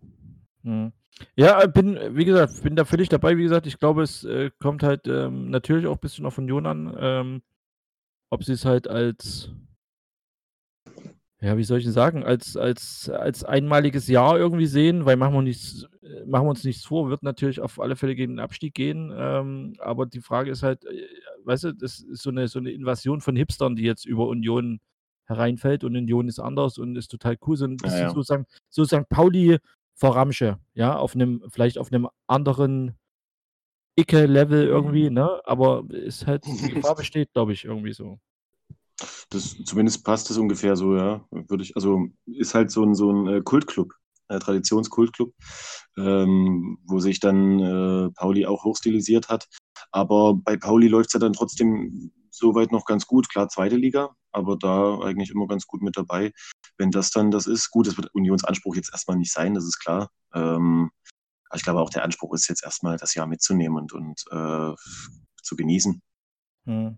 Mhm. 0.64 0.94
Ja, 1.36 1.62
äh, 1.62 1.68
bin, 1.68 2.00
wie 2.16 2.26
gesagt, 2.26 2.64
bin 2.64 2.76
da 2.76 2.86
völlig 2.86 3.10
dabei. 3.10 3.38
Wie 3.38 3.44
gesagt, 3.44 3.68
ich 3.68 3.80
glaube, 3.80 4.04
es 4.04 4.24
äh, 4.24 4.52
kommt 4.60 4.84
halt 4.84 5.08
ähm, 5.08 5.50
natürlich 5.50 5.88
auch 5.88 5.96
ein 5.96 6.02
bisschen 6.02 6.26
auf 6.26 6.38
Union 6.38 6.66
an, 6.66 6.98
ähm, 7.00 7.42
ob 8.30 8.44
sie 8.44 8.54
es 8.54 8.66
halt 8.66 8.88
als, 8.88 9.52
ja, 11.44 11.58
wie 11.58 11.64
soll 11.64 11.80
ich 11.80 11.86
denn 11.86 11.94
sagen, 11.94 12.24
als, 12.24 12.56
als, 12.56 13.10
als 13.10 13.44
einmaliges 13.44 14.08
Jahr 14.08 14.38
irgendwie 14.38 14.68
sehen, 14.68 15.06
weil 15.06 15.18
machen 15.18 15.34
wir, 15.34 15.42
nichts, 15.42 15.88
äh, 16.04 16.24
machen 16.26 16.46
wir 16.46 16.52
uns 16.52 16.64
nichts 16.64 16.86
vor, 16.86 17.10
wird 17.10 17.24
natürlich 17.24 17.60
auf 17.60 17.80
alle 17.80 17.96
Fälle 17.96 18.14
gegen 18.14 18.34
den 18.34 18.40
Abstieg 18.40 18.76
gehen. 18.76 19.12
Ähm, 19.16 19.74
aber 19.80 20.06
die 20.06 20.22
Frage 20.22 20.52
ist 20.52 20.62
halt, 20.62 20.86
äh, 20.86 21.08
weißt 21.44 21.64
du, 21.64 21.74
das 21.74 22.00
ist 22.00 22.22
so 22.22 22.30
eine, 22.30 22.48
so 22.48 22.60
eine 22.60 22.70
Invasion 22.70 23.22
von 23.22 23.36
Hipstern, 23.36 23.76
die 23.76 23.84
jetzt 23.84 24.06
über 24.06 24.28
Union 24.28 24.80
hereinfällt 25.26 25.84
und 25.84 25.96
Union 25.96 26.28
ist 26.28 26.40
anders 26.40 26.78
und 26.78 26.96
ist 26.96 27.08
total 27.08 27.38
cool. 27.48 27.58
So 27.58 27.66
ein 27.66 27.78
bisschen 27.78 27.98
ja, 27.98 28.04
ja. 28.04 28.10
sozusagen, 28.10 28.46
so 28.70 28.86
St. 28.86 29.10
Pauli 29.10 29.58
vor 29.96 30.16
Ramsche, 30.16 30.60
ja, 30.76 30.96
auf 30.96 31.16
einem, 31.16 31.44
vielleicht 31.50 31.80
auf 31.80 31.92
einem 31.92 32.08
anderen 32.28 32.96
Icke-Level 34.00 34.68
irgendwie, 34.68 35.10
mhm. 35.10 35.16
ne? 35.16 35.42
Aber 35.46 35.86
ist 35.90 36.28
halt, 36.28 36.46
die 36.46 36.74
Gefahr 36.74 36.96
besteht, 36.96 37.34
glaube 37.34 37.54
ich, 37.54 37.66
irgendwie 37.66 37.94
so. 37.94 38.20
Das, 39.30 39.56
zumindest 39.66 40.04
passt 40.04 40.30
es 40.32 40.38
ungefähr 40.38 40.76
so, 40.76 40.96
ja. 40.96 41.26
Würde 41.32 41.64
ich, 41.64 41.76
also 41.76 42.08
ist 42.26 42.54
halt 42.54 42.72
so 42.72 42.84
ein, 42.84 42.96
so 42.96 43.12
ein 43.12 43.28
äh, 43.28 43.42
Kultclub, 43.42 43.94
äh, 44.30 44.40
Traditionskultclub, 44.40 45.34
ähm, 45.98 46.78
wo 46.86 47.00
sich 47.00 47.20
dann 47.20 47.60
äh, 47.60 48.12
Pauli 48.12 48.46
auch 48.46 48.64
hochstilisiert 48.64 49.30
hat. 49.30 49.48
Aber 49.92 50.36
bei 50.36 50.58
Pauli 50.58 50.88
läuft 50.88 51.10
es 51.10 51.14
ja 51.14 51.20
dann 51.20 51.34
trotzdem 51.34 52.12
soweit 52.30 52.72
noch 52.72 52.86
ganz 52.86 53.06
gut. 53.06 53.30
Klar, 53.30 53.50
zweite 53.50 53.76
Liga, 53.76 54.16
aber 54.32 54.58
da 54.58 55.00
eigentlich 55.00 55.32
immer 55.32 55.48
ganz 55.48 55.68
gut 55.68 55.82
mit 55.82 55.98
dabei. 55.98 56.32
Wenn 56.78 56.92
das 56.92 57.12
dann 57.12 57.32
das 57.32 57.48
ist, 57.48 57.70
gut, 57.70 57.88
das 57.88 57.98
wird 57.98 58.14
Unionsanspruch 58.14 58.76
jetzt 58.76 58.92
erstmal 58.92 59.18
nicht 59.18 59.32
sein, 59.32 59.54
das 59.54 59.66
ist 59.66 59.80
klar. 59.80 60.10
Ähm, 60.34 60.92
aber 61.50 61.58
ich 61.58 61.64
glaube 61.64 61.82
auch 61.82 61.90
der 61.90 62.04
Anspruch 62.04 62.34
ist 62.34 62.48
jetzt 62.48 62.64
erstmal 62.64 62.98
das 62.98 63.14
Jahr 63.14 63.28
mitzunehmen 63.28 63.78
und, 63.78 63.94
und 63.94 64.24
äh, 64.32 64.74
zu 65.44 65.56
genießen. 65.56 66.02
Hm. 66.66 66.98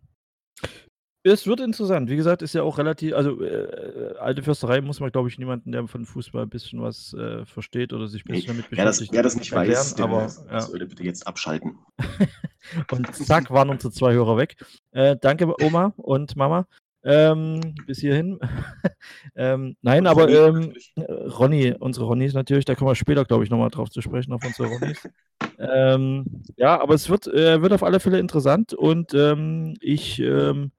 Es 1.26 1.48
wird 1.48 1.62
interessant. 1.62 2.10
Wie 2.10 2.18
gesagt, 2.18 2.42
ist 2.42 2.54
ja 2.54 2.64
auch 2.64 2.78
relativ, 2.78 3.14
also 3.14 3.42
äh, 3.42 4.14
alte 4.20 4.44
Fürsterei 4.44 4.82
muss 4.82 5.00
man, 5.00 5.10
glaube 5.10 5.30
ich, 5.30 5.40
niemanden, 5.40 5.72
der 5.72 5.88
von 5.88 6.06
Fußball 6.06 6.44
ein 6.44 6.50
bisschen 6.50 6.82
was 6.82 7.14
äh, 7.14 7.46
versteht 7.46 7.94
oder 7.94 8.10
sich 8.10 8.26
ein 8.26 8.34
bisschen 8.34 8.48
damit 8.48 8.70
beschäftigt. 8.70 9.14
Wer 9.14 9.24
das, 9.24 9.36
wer 9.36 9.36
das 9.36 9.36
nicht 9.38 9.54
erklären, 9.54 9.78
weiß, 9.78 9.96
der 9.96 10.06
aber, 10.06 10.28
ja. 10.52 10.60
sollte 10.60 10.86
bitte 10.86 11.04
jetzt 11.04 11.26
abschalten. 11.26 11.78
und 12.92 13.16
zack, 13.16 13.50
waren 13.52 13.70
unsere 13.70 13.94
zwei 13.94 14.14
Hörer 14.14 14.36
weg. 14.36 14.58
Äh, 14.92 15.16
danke, 15.20 15.54
Oma 15.64 15.94
und 15.96 16.36
Mama. 16.36 16.68
Ähm, 17.06 17.76
bis 17.86 18.00
hierhin. 18.00 18.40
ähm, 19.36 19.78
nein, 19.82 20.08
aber 20.08 20.30
ähm, 20.30 20.74
Ronny, 20.98 21.74
unsere 21.78 22.06
Ronnies 22.06 22.34
natürlich, 22.34 22.66
da 22.66 22.76
kommen 22.76 22.92
wir 22.92 22.96
später, 22.96 23.24
glaube 23.24 23.46
ich, 23.46 23.50
nochmal 23.50 23.70
drauf 23.70 23.90
zu 23.90 24.02
sprechen, 24.02 24.34
auf 24.34 24.44
unsere 24.46 24.70
Ronnies. 24.70 25.10
ähm, 25.60 26.44
ja, 26.58 26.82
aber 26.82 26.96
es 26.96 27.10
wird, 27.10 27.28
äh, 27.28 27.62
wird 27.62 27.74
auf 27.74 27.84
alle 27.84 28.02
Fälle 28.02 28.20
interessant 28.20 28.74
und 28.74 29.14
ähm, 29.14 29.76
ich 29.82 30.20
ähm, 30.20 30.72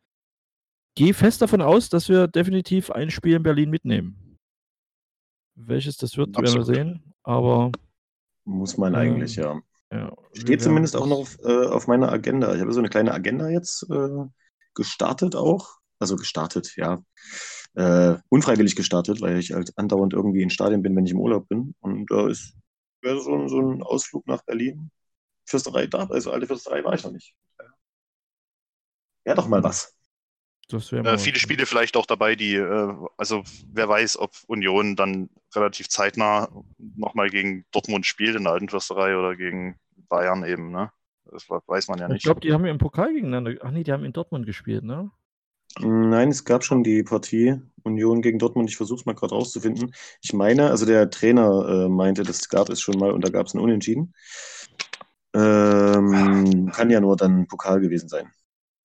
gehe 0.95 1.15
fest 1.15 1.43
davon 1.43 1.61
aus, 1.61 1.89
dass 1.89 2.09
wir 2.09 2.29
definitiv 2.29 2.91
ein 2.91 3.11
Spiel 3.11 3.37
in 3.37 3.43
Berlin 3.43 3.71
mitnehmen. 3.71 4.39
Welches 5.55 5.97
das 5.97 6.17
wird, 6.17 6.37
Absolut. 6.37 6.67
werden 6.67 6.69
wir 6.69 6.75
sehen. 6.75 7.15
Aber. 7.23 7.73
Muss 8.45 8.77
man 8.77 8.95
eigentlich, 8.95 9.37
ja. 9.37 9.61
ja. 9.91 10.13
Steht 10.35 10.63
zumindest 10.63 10.97
auch 10.97 11.07
noch 11.07 11.19
auf, 11.19 11.39
äh, 11.45 11.67
auf, 11.67 11.87
meiner 11.87 12.13
Agenda. 12.13 12.55
Ich 12.55 12.61
habe 12.61 12.73
so 12.73 12.81
eine 12.81 12.91
kleine 12.91 13.15
Agenda 13.15 13.49
jetzt 13.49 13.89
äh, 13.91 14.25
gestartet 14.75 15.35
auch 15.37 15.79
also 15.99 16.17
gestartet, 16.17 16.77
ja, 16.77 17.03
äh, 17.75 18.17
unfreiwillig 18.29 18.77
gestartet, 18.77 19.21
weil 19.21 19.39
ich 19.39 19.53
halt 19.53 19.73
andauernd 19.77 20.13
irgendwie 20.13 20.43
in 20.43 20.51
Stadien 20.51 20.83
bin, 20.83 20.95
wenn 20.97 21.07
ich 21.07 21.13
im 21.13 21.21
Urlaub 21.21 21.49
bin. 21.49 21.75
Und 21.81 22.11
da 22.11 22.29
ist 22.29 22.55
wäre 23.01 23.21
so, 23.21 23.49
so 23.49 23.61
ein 23.61 23.83
Ausflug 23.83 24.27
nach 24.27 24.43
Berlin. 24.45 24.91
Fürsterei 25.47 25.87
da, 25.87 26.07
also 26.07 26.31
alte 26.31 26.47
Fürsterei 26.47 26.83
war 26.85 26.95
ich 26.95 27.05
noch 27.05 27.13
nicht. 27.13 27.35
Ja, 29.27 29.35
doch 29.35 29.49
mal 29.49 29.63
was. 29.63 29.95
Äh, 30.73 31.19
viele 31.19 31.39
Spiele 31.39 31.67
vielleicht 31.67 31.97
auch 31.97 32.07
dabei, 32.07 32.37
die, 32.37 32.55
äh, 32.55 32.95
also 33.17 33.43
wer 33.73 33.89
weiß, 33.89 34.19
ob 34.19 34.33
Union 34.47 34.97
dann 34.97 35.31
relativ 35.55 35.89
zeitnah 35.89 36.49
nochmal 36.97 37.31
gegen 37.31 37.65
Dortmund 37.71 38.07
spielt 38.07 38.37
in 38.37 38.45
der 38.45 38.53
alten 38.53 38.69
Fürsterei 38.69 39.17
oder 39.17 39.37
gegen 39.37 39.79
Bayern 40.09 40.45
eben, 40.45 40.71
ne? 40.71 40.91
Das 41.31 41.49
weiß 41.49 41.89
man 41.89 41.99
ja 41.99 42.09
nicht. 42.09 42.19
Ich 42.19 42.23
glaube, 42.25 42.41
die 42.41 42.53
haben 42.53 42.65
im 42.65 42.79
Pokal 42.79 43.13
gegeneinander. 43.13 43.55
Ach 43.63 43.71
nee, 43.71 43.83
die 43.83 43.93
haben 43.93 44.05
in 44.05 44.13
Dortmund 44.13 44.47
gespielt, 44.47 44.85
ne? 44.85 45.11
Nein, 45.81 46.29
es 46.29 46.45
gab 46.45 46.65
schon 46.65 46.85
die 46.85 47.03
Partie 47.03 47.61
Union 47.83 48.23
gegen 48.23 48.39
Dortmund. 48.39 48.71
Ich 48.71 48.77
versuche 48.77 49.01
es 49.01 49.07
mal 49.07 49.15
gerade 49.15 49.35
rauszufinden. 49.35 49.93
Ich 50.23 50.33
meine, 50.33 50.71
also 50.71 50.87
der 50.87 51.11
Trainer 51.11 51.69
äh, 51.69 51.89
meinte, 51.89 52.23
das 52.23 52.49
gab 52.49 52.69
es 52.69 52.81
schon 52.81 52.99
mal 52.99 53.11
und 53.11 53.25
da 53.25 53.31
gab 53.31 53.47
es 53.47 53.55
ein 53.55 53.61
Unentschieden. 53.61 54.15
Ähm, 55.35 56.71
kann 56.73 56.91
ja 56.91 57.01
nur 57.01 57.17
dann 57.17 57.49
Pokal 57.49 57.81
gewesen 57.81 58.09
sein. 58.09 58.31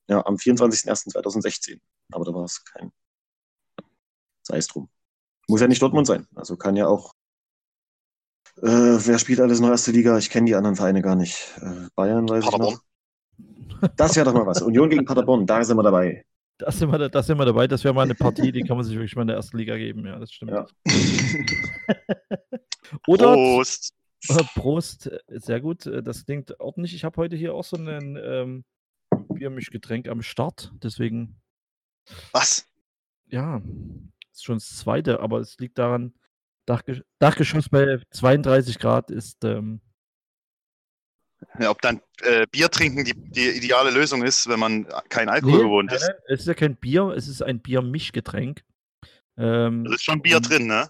Ja, 0.10 0.26
am 0.26 0.36
24.01.2016. 0.36 1.80
Aber 2.12 2.26
da 2.26 2.34
war 2.34 2.44
es 2.44 2.66
kein. 2.66 2.92
Sei 4.42 4.58
es 4.58 4.68
drum. 4.68 4.90
Muss 5.48 5.62
ja 5.62 5.68
nicht 5.68 5.82
Dortmund 5.82 6.08
sein. 6.08 6.28
Also 6.36 6.58
kann 6.58 6.76
ja 6.76 6.88
auch. 6.88 7.14
Äh, 8.58 8.66
wer 8.66 9.20
spielt 9.20 9.40
alles 9.40 9.60
noch 9.60 9.70
erste 9.70 9.92
Liga? 9.92 10.18
Ich 10.18 10.32
kenne 10.32 10.48
die 10.48 10.56
anderen 10.56 10.76
Vereine 10.76 11.04
gar 11.04 11.16
nicht. 11.16 11.38
Äh, 11.62 11.88
Bayern 11.96 12.28
weiß 12.28 12.46
Paderborn. 12.46 12.74
ich 12.74 12.80
noch. 13.82 13.90
Das 13.96 14.16
wäre 14.16 14.26
doch 14.26 14.34
mal 14.34 14.48
was. 14.48 14.62
Union 14.62 14.90
gegen 14.90 15.06
Paderborn, 15.06 15.46
da 15.46 15.64
sind 15.64 15.78
wir 15.78 15.84
dabei. 15.84 16.26
Da 16.58 16.72
sind 16.72 16.92
wir, 16.92 17.08
da 17.08 17.24
sind 17.24 17.38
wir 17.38 17.46
dabei. 17.46 17.68
Das 17.68 17.84
wäre 17.84 17.94
mal 17.94 18.02
eine 18.02 18.16
Partie, 18.16 18.52
die 18.52 18.64
kann 18.64 18.76
man 18.76 18.86
sich 18.86 18.96
wirklich 18.96 19.16
mal 19.16 19.22
in 19.22 19.30
der 19.30 19.38
ersten 19.38 19.58
Liga 19.58 19.78
geben. 19.78 20.06
Ja, 20.06 20.20
das 20.20 20.34
stimmt. 20.34 20.52
Ja. 20.52 20.66
oder, 23.08 23.34
Prost. 23.34 23.94
Prost, 24.56 25.10
sehr 25.28 25.62
gut. 25.62 25.86
Das 25.86 26.26
klingt 26.26 26.60
ordentlich. 26.60 26.94
Ich 26.94 27.06
habe 27.06 27.16
heute 27.16 27.38
hier 27.38 27.54
auch 27.54 27.64
so 27.64 27.78
ein 27.78 28.20
ähm, 28.22 28.66
Biermischgetränk 29.30 30.08
am 30.08 30.22
Start. 30.22 30.72
Deswegen, 30.84 31.40
Was? 32.32 32.66
ja, 33.28 33.62
ist 34.32 34.44
schon 34.44 34.58
das 34.58 34.78
zweite, 34.78 35.20
aber 35.22 35.40
es 35.40 35.58
liegt 35.60 35.78
daran, 35.78 36.14
Dachge 36.66 37.04
Dachgeschoss 37.20 37.70
bei 37.70 38.00
32 38.12 38.78
Grad 38.80 39.10
ist, 39.12 39.44
ähm, 39.44 39.82
Ja, 41.60 41.72
ob 41.72 41.82
dann 41.82 42.02
äh, 42.22 42.46
Bier 42.52 42.70
trinken 42.70 43.06
die, 43.06 43.14
die 43.14 43.50
ideale 43.58 43.92
Lösung 43.92 44.24
ist, 44.24 44.48
wenn 44.50 44.60
man 44.60 44.86
kein 45.10 45.30
Alkohol 45.30 45.58
Nee, 45.58 45.64
gewohnt 45.64 45.92
ist. 45.94 46.02
nein, 46.08 46.16
es 46.28 46.42
ist 46.42 46.48
ja 46.48 46.54
kein 46.54 46.76
Bier, 46.76 47.08
es 47.16 47.28
ist 47.28 47.42
ein 47.42 47.60
Biermischgetränk. 47.62 48.64
Ähm, 49.38 49.86
Da 49.86 49.94
ist 49.96 50.04
schon 50.04 50.22
Bier 50.22 50.38
und- 50.38 50.50
drin, 50.50 50.68
ne? 50.68 50.90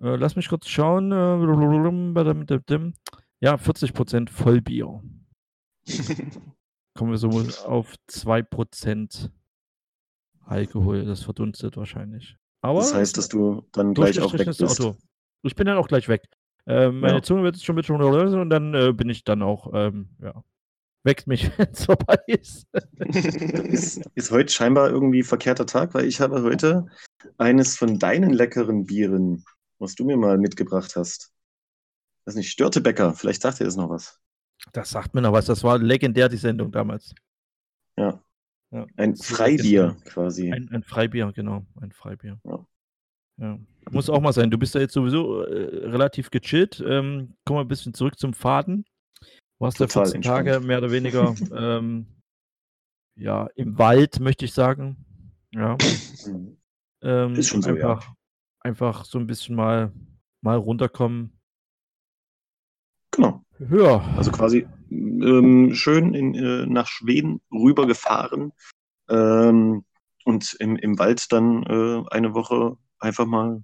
Äh, 0.00 0.14
lass 0.16 0.34
mich 0.36 0.48
kurz 0.48 0.68
schauen. 0.68 1.10
Äh, 1.12 1.16
ja, 3.40 3.56
40% 3.56 4.30
Vollbier. 4.30 5.02
Kommen 6.98 7.12
wir 7.12 7.18
so 7.18 7.28
auf 7.64 7.94
2% 8.10 9.30
Alkohol. 10.44 11.04
Das 11.04 11.22
verdunstet 11.22 11.76
wahrscheinlich. 11.76 12.36
Aber 12.60 12.80
Das 12.80 12.92
heißt, 12.92 13.16
dass 13.16 13.28
du 13.28 13.62
dann 13.70 13.94
gleich 13.94 14.20
auch 14.20 14.32
weg 14.32 14.46
bist. 14.46 14.60
Auto. 14.60 14.96
Ich 15.42 15.54
bin 15.54 15.66
dann 15.66 15.76
auch 15.76 15.86
gleich 15.86 16.08
weg. 16.08 16.24
Äh, 16.66 16.90
meine 16.90 17.18
Ja. 17.18 17.22
Zunge 17.22 17.44
wird 17.44 17.54
jetzt 17.54 17.64
schon 17.64 17.76
mit 17.76 17.86
schon 17.86 18.02
und 18.02 18.50
dann 18.50 18.74
äh, 18.74 18.92
bin 18.92 19.08
ich 19.10 19.22
dann 19.22 19.42
auch, 19.42 19.70
ähm, 19.74 20.08
ja, 20.20 20.42
weckt 21.04 21.28
mich, 21.28 21.48
wenn 21.56 21.68
es 21.70 21.84
vorbei 21.84 22.18
ist. 22.26 22.66
Ist, 22.98 24.04
ist 24.16 24.30
heute 24.32 24.52
scheinbar 24.52 24.90
irgendwie 24.90 25.22
verkehrter 25.22 25.66
Tag, 25.66 25.94
weil 25.94 26.04
ich 26.04 26.20
habe 26.20 26.42
heute 26.42 26.86
eines 27.36 27.76
von 27.76 28.00
deinen 28.00 28.30
leckeren 28.30 28.86
Bieren, 28.86 29.44
was 29.78 29.94
du 29.94 30.04
mir 30.04 30.16
mal 30.16 30.36
mitgebracht 30.36 30.96
hast. 30.96 31.32
weiß 32.24 32.34
nicht, 32.34 32.50
Störtebäcker, 32.50 33.14
vielleicht 33.14 33.42
sagt 33.42 33.60
ihr 33.60 33.66
das 33.66 33.76
noch 33.76 33.88
was. 33.88 34.18
Das 34.72 34.90
sagt 34.90 35.14
mir 35.14 35.22
noch 35.22 35.32
was. 35.32 35.46
Das 35.46 35.62
war 35.64 35.78
legendär, 35.78 36.28
die 36.28 36.36
Sendung 36.36 36.72
damals. 36.72 37.14
Ja. 37.96 38.22
Ja. 38.70 38.86
Ein 38.96 39.16
Freibier 39.16 39.96
quasi. 40.04 40.52
Ein, 40.52 40.68
ein 40.70 40.82
Freibier, 40.82 41.32
genau. 41.32 41.64
Ein 41.80 41.92
Freibier. 41.92 42.38
Ja. 42.44 42.66
Ja. 43.38 43.58
Muss 43.90 44.10
auch 44.10 44.20
mal 44.20 44.32
sein. 44.32 44.50
Du 44.50 44.58
bist 44.58 44.74
ja 44.74 44.80
jetzt 44.80 44.92
sowieso 44.92 45.42
äh, 45.42 45.86
relativ 45.86 46.30
gechillt. 46.30 46.82
Ähm, 46.86 47.34
kommen 47.44 47.58
wir 47.58 47.64
ein 47.64 47.68
bisschen 47.68 47.94
zurück 47.94 48.18
zum 48.18 48.34
Faden. 48.34 48.84
Du 49.20 49.26
warst 49.64 49.78
ja 49.80 49.86
Total 49.86 50.04
14 50.04 50.22
Tage 50.22 50.50
entspannt. 50.50 50.66
mehr 50.66 50.78
oder 50.78 50.90
weniger 50.90 51.34
ähm, 51.56 52.06
ja, 53.16 53.48
im 53.54 53.78
Wald, 53.78 54.20
möchte 54.20 54.44
ich 54.44 54.52
sagen. 54.52 54.96
Ja. 55.52 55.76
Mhm. 56.26 56.58
Ähm, 57.00 57.34
Ist 57.34 57.48
schon 57.48 57.62
so, 57.62 57.70
ja. 57.70 57.74
einfach, 57.74 58.14
einfach 58.60 59.04
so 59.04 59.18
ein 59.18 59.26
bisschen 59.26 59.56
mal, 59.56 59.92
mal 60.40 60.56
runterkommen. 60.56 61.32
Genau. 63.12 63.44
Ja. 63.58 64.00
Also 64.16 64.30
quasi 64.30 64.66
ähm, 64.90 65.74
schön 65.74 66.14
in, 66.14 66.34
äh, 66.34 66.66
nach 66.66 66.86
Schweden 66.86 67.40
rübergefahren 67.52 68.52
ähm, 69.08 69.84
und 70.24 70.56
im, 70.60 70.76
im 70.76 70.98
Wald 70.98 71.32
dann 71.32 71.62
äh, 71.64 72.04
eine 72.10 72.34
Woche 72.34 72.76
einfach 72.98 73.26
mal 73.26 73.62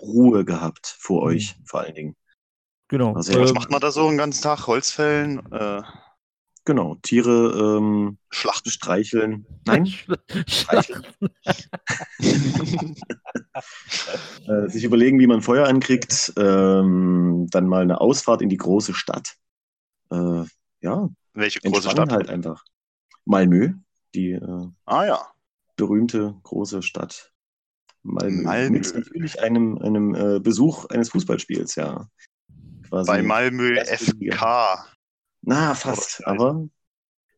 Ruhe 0.00 0.44
gehabt 0.44 0.96
vor 0.98 1.22
Mhm. 1.22 1.26
euch, 1.28 1.56
vor 1.64 1.80
allen 1.80 1.94
Dingen. 1.94 2.16
genau. 2.88 3.14
Also, 3.14 3.38
Was 3.40 3.48
Ähm, 3.48 3.54
macht 3.54 3.70
man 3.70 3.80
da 3.80 3.90
so 3.90 4.08
den 4.08 4.18
ganzen 4.18 4.42
Tag? 4.42 4.66
Holzfällen? 4.66 5.40
Äh, 5.52 5.82
Genau, 6.68 6.96
Tiere 6.96 7.78
ähm, 7.78 8.18
Schlachten? 8.28 8.68
streicheln. 8.68 9.46
Nein, 9.64 9.86
Streicheln. 10.46 11.02
äh, 14.46 14.68
sich 14.68 14.84
überlegen, 14.84 15.18
wie 15.18 15.26
man 15.26 15.40
Feuer 15.40 15.66
ankriegt, 15.66 16.34
ähm, 16.36 17.46
dann 17.50 17.68
mal 17.68 17.80
eine 17.80 18.02
Ausfahrt 18.02 18.42
in 18.42 18.50
die 18.50 18.58
große 18.58 18.92
Stadt. 18.92 19.36
Äh, 20.10 20.44
ja, 20.82 21.08
Welche 21.32 21.60
große 21.60 21.88
entspannen 21.88 22.10
Stadt? 22.10 22.12
halt 22.12 22.28
einfach. 22.28 22.62
Malmö, 23.24 23.72
die 24.14 24.32
äh, 24.32 24.66
Ah 24.84 25.06
ja. 25.06 25.26
berühmte 25.76 26.34
große 26.42 26.82
Stadt. 26.82 27.32
Malmö. 28.02 28.42
Malmö. 28.42 28.72
Mit 28.72 28.94
natürlich 28.94 29.40
einem, 29.40 29.78
einem 29.78 30.14
äh, 30.14 30.38
Besuch 30.38 30.84
eines 30.90 31.08
Fußballspiels, 31.08 31.76
ja. 31.76 32.06
Quasi. 32.90 33.10
Bei 33.10 33.22
Malmö. 33.22 33.74
FK. 33.86 34.84
Na, 35.42 35.74
fast, 35.74 36.20
Oder- 36.20 36.28
aber 36.28 36.68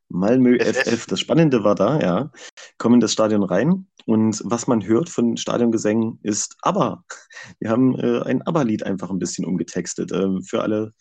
Malmö 0.09 0.59
FF. 0.59 0.87
FF. 0.87 1.07
Das 1.07 1.21
Spannende 1.21 1.63
war 1.63 1.75
da, 1.77 2.01
ja. 2.01 2.33
Kommen 2.79 2.95
in 2.95 3.01
das 3.01 3.13
Stadion 3.13 3.45
rein 3.45 3.87
und 4.07 4.43
was 4.45 4.67
man 4.67 4.85
hört 4.85 5.09
von 5.09 5.37
Stadiongesängen 5.37 6.19
ist 6.23 6.57
ABBA. 6.63 7.05
Wir 7.61 7.71
haben 7.71 7.97
äh, 7.99 8.23
ein 8.23 8.43
ABBA-Lied 8.43 8.83
einfach 8.83 9.11
ein 9.11 9.21
bisschen 9.21 9.45
umgetextet. 9.45 10.11
Ähm, 10.11 10.43
für 10.43 10.63
alle 10.63 10.93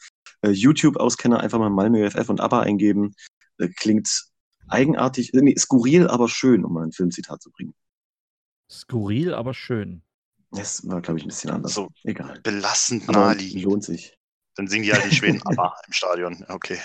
äh, 0.42 0.52
YouTube-Auskenner 0.52 1.40
einfach 1.40 1.58
mal 1.58 1.72
Malmö 1.72 2.08
FF 2.10 2.30
und 2.30 2.40
ABBA 2.40 2.60
eingeben. 2.62 3.16
Äh, 3.58 3.70
klingt 3.70 4.26
eigenartig, 4.68 5.34
äh, 5.34 5.42
nee, 5.42 5.56
skurril, 5.58 6.08
aber 6.08 6.30
schön, 6.30 6.64
um 6.64 6.74
mal 6.74 6.84
ein 6.84 6.92
Filmzitat 6.92 7.42
zu 7.42 7.50
bringen. 7.50 7.74
Skurril, 8.70 9.34
aber 9.34 9.56
schön. 9.56 10.04
Das 10.52 10.88
war, 10.88 11.02
glaube 11.02 11.18
ich, 11.20 11.26
ein 11.26 11.30
bisschen 11.30 11.50
anders. 11.50 11.74
So 11.74 11.90
Egal. 12.04 12.40
belastend 12.44 13.10
Aber 13.10 13.20
naheliegend. 13.20 13.64
lohnt 13.64 13.84
sich. 13.84 14.19
Dann 14.60 14.68
singen 14.68 14.84
die 14.84 14.92
halt 14.92 15.06
die 15.10 15.16
Schweden 15.16 15.42
aber 15.46 15.74
im 15.88 15.94
Stadion. 15.94 16.46
Okay. 16.50 16.78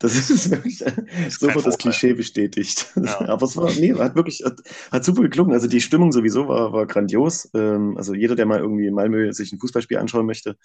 Das 0.00 0.14
ist 0.14 0.50
wirklich 0.50 0.82
ist 0.82 1.40
so 1.40 1.46
kein 1.46 1.56
wird 1.56 1.66
das. 1.66 1.78
Klischee 1.78 2.12
bestätigt. 2.12 2.92
Ja. 2.96 3.20
Aber 3.28 3.44
es 3.46 3.56
war, 3.56 3.70
nee, 3.72 3.94
hat 3.94 4.14
wirklich, 4.14 4.42
hat, 4.44 4.58
hat 4.90 5.04
super 5.04 5.22
geklungen. 5.22 5.52
Also 5.54 5.66
die 5.66 5.80
Stimmung 5.80 6.10
sowieso 6.12 6.46
war, 6.48 6.72
war 6.74 6.86
grandios. 6.86 7.48
Ähm, 7.54 7.96
also 7.98 8.14
jeder, 8.14 8.34
der 8.34 8.44
mal 8.46 8.58
irgendwie 8.60 8.86
in 8.86 8.94
Malmö 8.94 9.32
sich 9.32 9.50
ein 9.52 9.58
Fußballspiel 9.60 9.96
anschauen 9.98 10.24
möchte, 10.26 10.56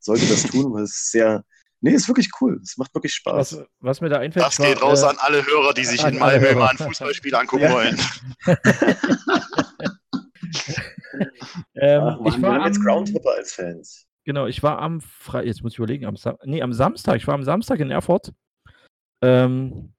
sollte 0.00 0.26
das 0.26 0.42
tun, 0.44 0.72
weil 0.72 0.84
es 0.84 1.10
sehr, 1.10 1.44
nee, 1.80 1.92
ist 1.92 2.06
wirklich 2.08 2.30
cool. 2.40 2.60
Es 2.62 2.76
macht 2.78 2.92
wirklich 2.94 3.14
Spaß. 3.14 3.58
Was, 3.58 3.64
was 3.80 4.00
mir 4.00 4.08
da 4.10 4.18
einfällt, 4.18 4.46
Das 4.46 4.58
war, 4.60 4.66
geht 4.66 4.82
raus 4.82 5.02
äh, 5.02 5.06
an 5.06 5.16
alle 5.18 5.44
Hörer, 5.46 5.72
die 5.74 5.84
sich 5.84 6.04
in 6.04 6.18
Malmö 6.18 6.54
mal 6.54 6.70
ein 6.70 6.78
Fußballspiel 6.78 7.34
angucken 7.34 7.62
Ja. 7.64 7.72
wollen. 7.72 7.98
ähm, 11.76 12.02
Ach, 12.02 12.18
Mann, 12.20 12.26
ich 12.26 12.36
wir 12.36 12.42
war 12.42 12.54
haben 12.60 12.66
jetzt 12.66 12.82
Groundhopper 12.84 13.34
als 13.36 13.52
Fans. 13.52 14.06
Genau, 14.24 14.46
ich 14.46 14.62
war 14.62 14.80
am 14.80 15.00
Fre 15.00 15.44
jetzt 15.44 15.62
muss 15.62 15.72
ich 15.72 15.78
überlegen, 15.78 16.06
am, 16.06 16.16
Sam 16.16 16.36
nee, 16.44 16.62
am 16.62 16.72
Samstag, 16.72 17.16
ich 17.16 17.26
war 17.26 17.34
am 17.34 17.44
Samstag 17.44 17.80
in 17.80 17.90
Erfurt. 17.90 18.32
Ähm, 19.22 19.92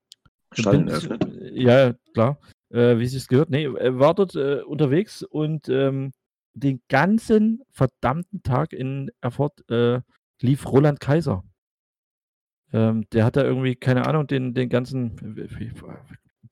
Stadion 0.54 0.88
eröffnet. 0.88 1.26
Ja, 1.54 1.94
klar. 2.14 2.40
Äh, 2.70 3.00
wie 3.00 3.08
sich 3.08 3.22
es 3.22 3.28
gehört. 3.28 3.50
Nee, 3.50 3.66
äh, 3.66 4.00
war 4.00 4.14
dort 4.14 4.36
äh, 4.36 4.62
unterwegs 4.62 5.24
und 5.24 5.70
ähm, 5.70 6.12
den 6.54 6.82
ganzen 6.90 7.64
verdammten 7.72 8.44
Tag 8.44 8.74
in 8.74 9.12
Erfurt 9.22 9.70
äh, 9.70 10.02
lief 10.42 10.68
Roland 10.68 11.00
Kaiser. 11.00 11.44
Ähm, 12.74 13.06
der 13.12 13.26
hat 13.26 13.36
da 13.36 13.44
irgendwie, 13.44 13.76
keine 13.76 14.06
Ahnung, 14.08 14.28
den, 14.28 14.54
den 14.54 14.70
ganzen 14.70 15.18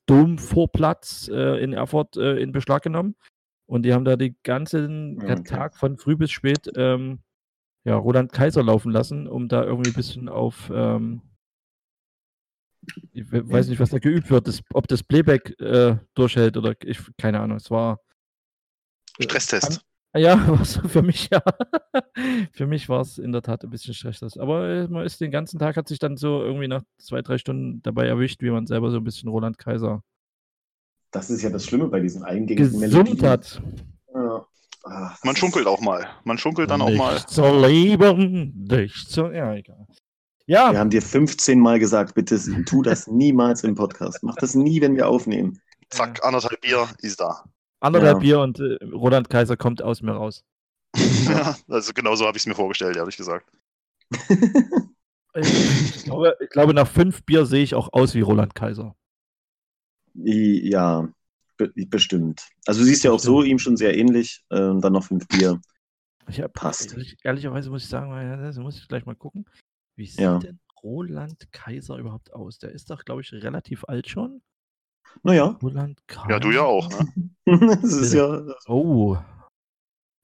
Domvorplatz 0.05 1.29
äh, 1.31 1.63
in 1.63 1.73
Erfurt 1.73 2.17
äh, 2.17 2.37
in 2.37 2.51
Beschlag 2.51 2.83
genommen. 2.83 3.15
Und 3.67 3.83
die 3.83 3.93
haben 3.93 4.05
da 4.05 4.15
den 4.15 4.35
ganzen 4.43 5.21
Okay. 5.21 5.43
Tag 5.43 5.77
von 5.77 5.97
früh 5.97 6.15
bis 6.15 6.31
spät 6.31 6.69
ähm, 6.75 7.19
ja, 7.89 7.95
Roland 7.97 8.31
Kaiser 8.31 8.61
laufen 8.63 8.91
lassen, 8.91 9.27
um 9.27 9.47
da 9.49 9.63
irgendwie 9.63 9.89
ein 9.89 9.95
bisschen 9.95 10.29
auf, 10.29 10.71
ähm, 10.71 11.21
ich 13.11 13.31
we- 13.31 13.49
weiß 13.49 13.67
nicht, 13.67 13.79
was 13.79 13.89
da 13.89 13.97
geübt 13.97 14.29
wird, 14.29 14.47
das, 14.47 14.61
ob 14.73 14.87
das 14.87 15.03
Playback 15.03 15.59
äh, 15.59 15.97
durchhält 16.13 16.55
oder 16.55 16.75
ich, 16.83 16.99
keine 17.17 17.39
Ahnung, 17.39 17.57
es 17.57 17.71
war. 17.71 17.99
äh, 19.17 19.23
Stresstest. 19.23 19.83
an- 20.13 20.21
Ja, 20.21 20.35
war's 20.47 20.77
für 20.87 21.01
mich, 21.01 21.29
ja. 21.31 21.41
für 22.53 22.67
mich 22.67 22.87
war 22.89 23.01
es 23.01 23.17
in 23.17 23.31
der 23.31 23.41
Tat 23.41 23.63
ein 23.63 23.69
bisschen 23.71 23.93
Stresstest. 23.95 24.39
Aber 24.39 24.67
äh, 24.69 24.87
man 24.87 25.03
ist 25.05 25.19
den 25.19 25.31
ganzen 25.31 25.57
Tag, 25.59 25.75
hat 25.75 25.87
sich 25.87 25.99
dann 25.99 26.15
so 26.15 26.41
irgendwie 26.43 26.67
nach 26.67 26.83
zwei, 26.99 27.21
drei 27.23 27.37
Stunden 27.39 27.81
dabei 27.81 28.05
erwischt, 28.07 28.41
wie 28.43 28.51
man 28.51 28.67
selber 28.67 28.91
so 28.91 28.97
ein 28.97 29.03
bisschen 29.03 29.29
Roland 29.29 29.57
Kaiser 29.57 30.03
Das 31.11 31.29
ist 31.31 31.41
ja 31.41 31.49
das 31.49 31.65
Schlimme 31.65 31.87
bei 31.87 31.99
diesen 31.99 32.23
eingängigen 32.23 32.79
gesummt 32.79 33.23
hat. 33.23 33.61
Ja. 34.85 35.09
Das 35.09 35.23
Man 35.23 35.35
schunkelt 35.35 35.67
auch 35.67 35.81
mal. 35.81 36.07
Man 36.23 36.37
schunkelt 36.37 36.69
dann 36.69 36.81
auch 36.81 36.89
nicht 36.89 36.97
mal. 36.97 37.25
zu 37.27 37.43
leben, 37.65 38.65
nicht 38.69 39.09
zu. 39.09 39.31
Ja, 39.31 39.53
egal. 39.53 39.85
Ja, 40.47 40.71
Wir 40.71 40.79
haben 40.79 40.89
dir 40.89 41.01
15 41.01 41.59
Mal 41.59 41.79
gesagt, 41.79 42.15
bitte 42.15 42.39
tu 42.65 42.81
das 42.81 43.07
niemals 43.07 43.63
im 43.63 43.75
Podcast. 43.75 44.23
Mach 44.23 44.35
das 44.35 44.55
nie, 44.55 44.81
wenn 44.81 44.95
wir 44.95 45.07
aufnehmen. 45.07 45.59
Zack, 45.89 46.23
anderthalb 46.23 46.61
Bier 46.61 46.87
ist 46.99 47.19
da. 47.19 47.43
anderthalb 47.81 48.17
Ja. 48.17 48.19
Bier 48.19 48.39
und 48.41 48.59
äh, 48.59 48.77
Roland 48.93 49.29
Kaiser 49.29 49.57
kommt 49.57 49.81
aus 49.81 50.01
mir 50.01 50.13
raus. 50.13 50.43
also 51.67 51.93
genau 51.93 52.15
so 52.15 52.25
habe 52.25 52.37
ich 52.37 52.41
es 52.43 52.47
mir 52.47 52.55
vorgestellt, 52.55 52.97
ehrlich 52.97 53.17
gesagt. 53.17 53.51
Ich 55.35 56.03
glaube, 56.03 56.35
ich 56.39 56.49
glaube, 56.49 56.73
nach 56.73 56.87
fünf 56.87 57.23
Bier 57.23 57.45
sehe 57.45 57.63
ich 57.63 57.75
auch 57.75 57.93
aus 57.93 58.15
wie 58.15 58.21
Roland 58.21 58.55
Kaiser. 58.55 58.95
ja, 60.15 61.07
be 61.59 61.71
bestimmt. 61.87 62.49
Also 62.65 62.79
du 62.79 62.85
siehst 62.87 63.03
ja 63.03 63.11
auch 63.11 63.19
so 63.19 63.43
ihm 63.43 63.59
schon 63.59 63.77
sehr 63.77 63.95
ähnlich. 63.97 64.43
Ähm, 64.51 64.81
dann 64.81 64.93
noch 64.93 65.03
fünf 65.03 65.27
Bier. 65.27 65.59
Ich 66.27 66.41
hab, 66.41 66.53
Passt. 66.53 66.91
Ehrlich, 66.93 67.17
ehrlicherweise 67.23 67.69
muss 67.69 67.83
ich 67.83 67.89
sagen, 67.89 68.11
das 68.41 68.57
muss 68.57 68.77
ich 68.77 68.87
gleich 68.87 69.05
mal 69.05 69.15
gucken. 69.15 69.45
Wie 69.95 70.05
sieht 70.05 70.19
Ja. 70.19 70.39
denn 70.39 70.59
Roland 70.83 71.51
Kaiser 71.51 71.97
überhaupt 71.97 72.33
aus? 72.33 72.57
Der 72.59 72.71
ist 72.71 72.89
doch, 72.89 73.03
glaube 73.03 73.21
ich, 73.21 73.31
relativ 73.33 73.83
alt 73.85 74.07
schon. 74.09 74.41
Naja, 75.23 75.57
Roland 75.61 75.99
Kaiser. 76.07 76.29
Ja, 76.29 76.39
du 76.39 76.51
ja 76.51 76.61
auch, 76.63 76.89
ne? 76.89 77.29
das 77.81 77.93
ist 77.93 78.13
ja. 78.13 78.43
Oh. 78.67 79.17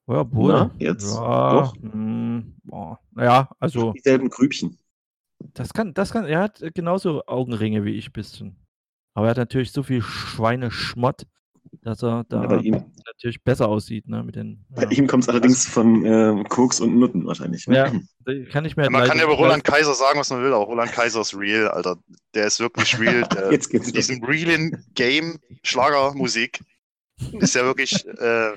Ja, 0.08 0.32
wohl. 0.32 0.54
Na, 0.54 0.72
jetzt? 0.78 1.12
Ja, 1.16 1.54
Doch. 1.62 1.76
hm, 1.82 2.56
boah. 2.64 3.00
Naja, 3.12 3.50
also 3.60 3.92
Dieselben 3.94 4.30
Grübchen. 4.30 4.78
das 5.40 5.74
kann, 5.74 5.96
das 5.96 6.12
kann, 6.12 6.26
er 6.26 6.42
hat 6.42 6.64
genauso 6.76 7.26
Augenringe 7.26 7.84
wie 7.84 7.94
ich 7.96 8.14
bisschen. 8.14 8.56
Aber 9.16 9.28
er 9.28 9.30
hat 9.32 9.38
natürlich 9.38 9.72
so 9.72 9.82
viel 9.82 10.02
Schweineschmott, 10.02 11.24
dass 11.82 12.04
er 12.04 12.26
da 12.28 12.44
Ja, 12.44 12.58
ihm, 12.60 12.84
natürlich 13.06 13.42
besser 13.44 13.68
aussieht, 13.70 14.08
ne, 14.08 14.24
mit 14.24 14.36
den, 14.36 14.66
bei 14.70 14.84
ja. 14.84 14.92
ihm 14.92 15.08
kommt 15.08 15.24
es 15.24 15.30
allerdings 15.30 15.66
von 15.68 16.06
äh, 16.06 16.44
Koks 16.50 16.80
und 16.82 16.98
Nutten 17.00 17.26
wahrscheinlich. 17.26 17.66
Ja, 17.66 17.92
da 18.26 18.34
kann 18.52 18.66
ich 18.66 18.76
mir 18.76 18.84
Man 18.84 18.94
leider 19.02 19.08
kann 19.08 19.18
ja 19.18 19.24
über 19.24 19.34
Roland 19.36 19.64
Kaiser 19.64 19.94
sagen, 19.94 20.20
was 20.20 20.30
man 20.30 20.44
will, 20.44 20.54
aber 20.54 20.66
Roland 20.66 20.92
Kaiser 20.92 21.22
ist 21.22 21.36
real, 21.36 21.70
Alter. 21.70 21.98
Der 22.34 22.46
ist 22.48 22.60
wirklich 22.60 23.00
real. 23.00 23.24
Der, 23.34 23.52
Jetzt 23.52 23.70
geht's 23.70 23.88
in 23.88 23.96
los. 23.96 24.08
diesem 24.08 24.24
realen 24.24 24.86
Game 24.94 25.40
Schlagermusik 25.64 26.60
ist 27.40 27.56
ja 27.56 27.64
wirklich 27.64 28.06
äh, 28.06 28.52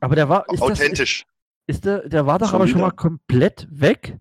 Aber 0.00 0.14
der 0.14 0.28
war, 0.28 0.48
ist 0.52 0.60
das, 0.62 0.70
ist, 0.70 0.80
authentisch. 0.80 1.24
ist 1.66 1.84
der, 1.84 2.08
der 2.08 2.26
war 2.26 2.38
doch 2.38 2.50
Schon 2.50 2.56
aber 2.56 2.68
schon 2.68 2.80
mal 2.80 2.92
komplett 2.92 3.66
weg. 3.70 4.18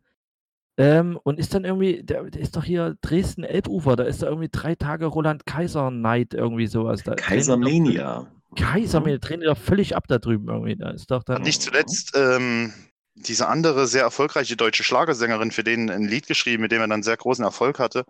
Ähm, 0.75 1.19
und 1.23 1.39
ist 1.39 1.53
dann 1.53 1.65
irgendwie, 1.65 2.01
der, 2.03 2.23
der 2.23 2.41
ist 2.41 2.55
doch 2.55 2.63
hier 2.63 2.97
Dresden-Elbufer, 3.01 3.95
da 3.95 4.03
ist 4.03 4.23
da 4.23 4.27
irgendwie 4.27 4.49
drei 4.51 4.73
Tage 4.73 5.05
Roland 5.05 5.45
Kaiser-Night 5.45 6.33
irgendwie 6.33 6.65
sowas. 6.65 7.03
Da 7.03 7.13
Kaisermania. 7.13 8.27
Kaisermania, 8.55 9.19
drehen 9.19 9.41
die 9.41 9.45
doch 9.45 9.57
völlig 9.57 9.95
ab 9.95 10.05
da 10.07 10.17
drüben 10.17 10.47
irgendwie. 10.47 10.75
Da 10.75 10.89
ist 10.89 11.11
doch 11.11 11.23
dann. 11.23 11.37
Und 11.37 11.43
nicht 11.43 11.61
zuletzt 11.61 12.13
ähm, 12.15 12.73
diese 13.15 13.47
andere 13.47 13.87
sehr 13.87 14.03
erfolgreiche 14.03 14.55
deutsche 14.55 14.83
Schlagersängerin, 14.83 15.51
für 15.51 15.63
den 15.63 15.91
ein 15.91 16.03
Lied 16.03 16.27
geschrieben, 16.27 16.63
mit 16.63 16.71
dem 16.71 16.81
er 16.81 16.87
dann 16.87 17.03
sehr 17.03 17.17
großen 17.17 17.43
Erfolg 17.43 17.77
hatte. 17.77 18.05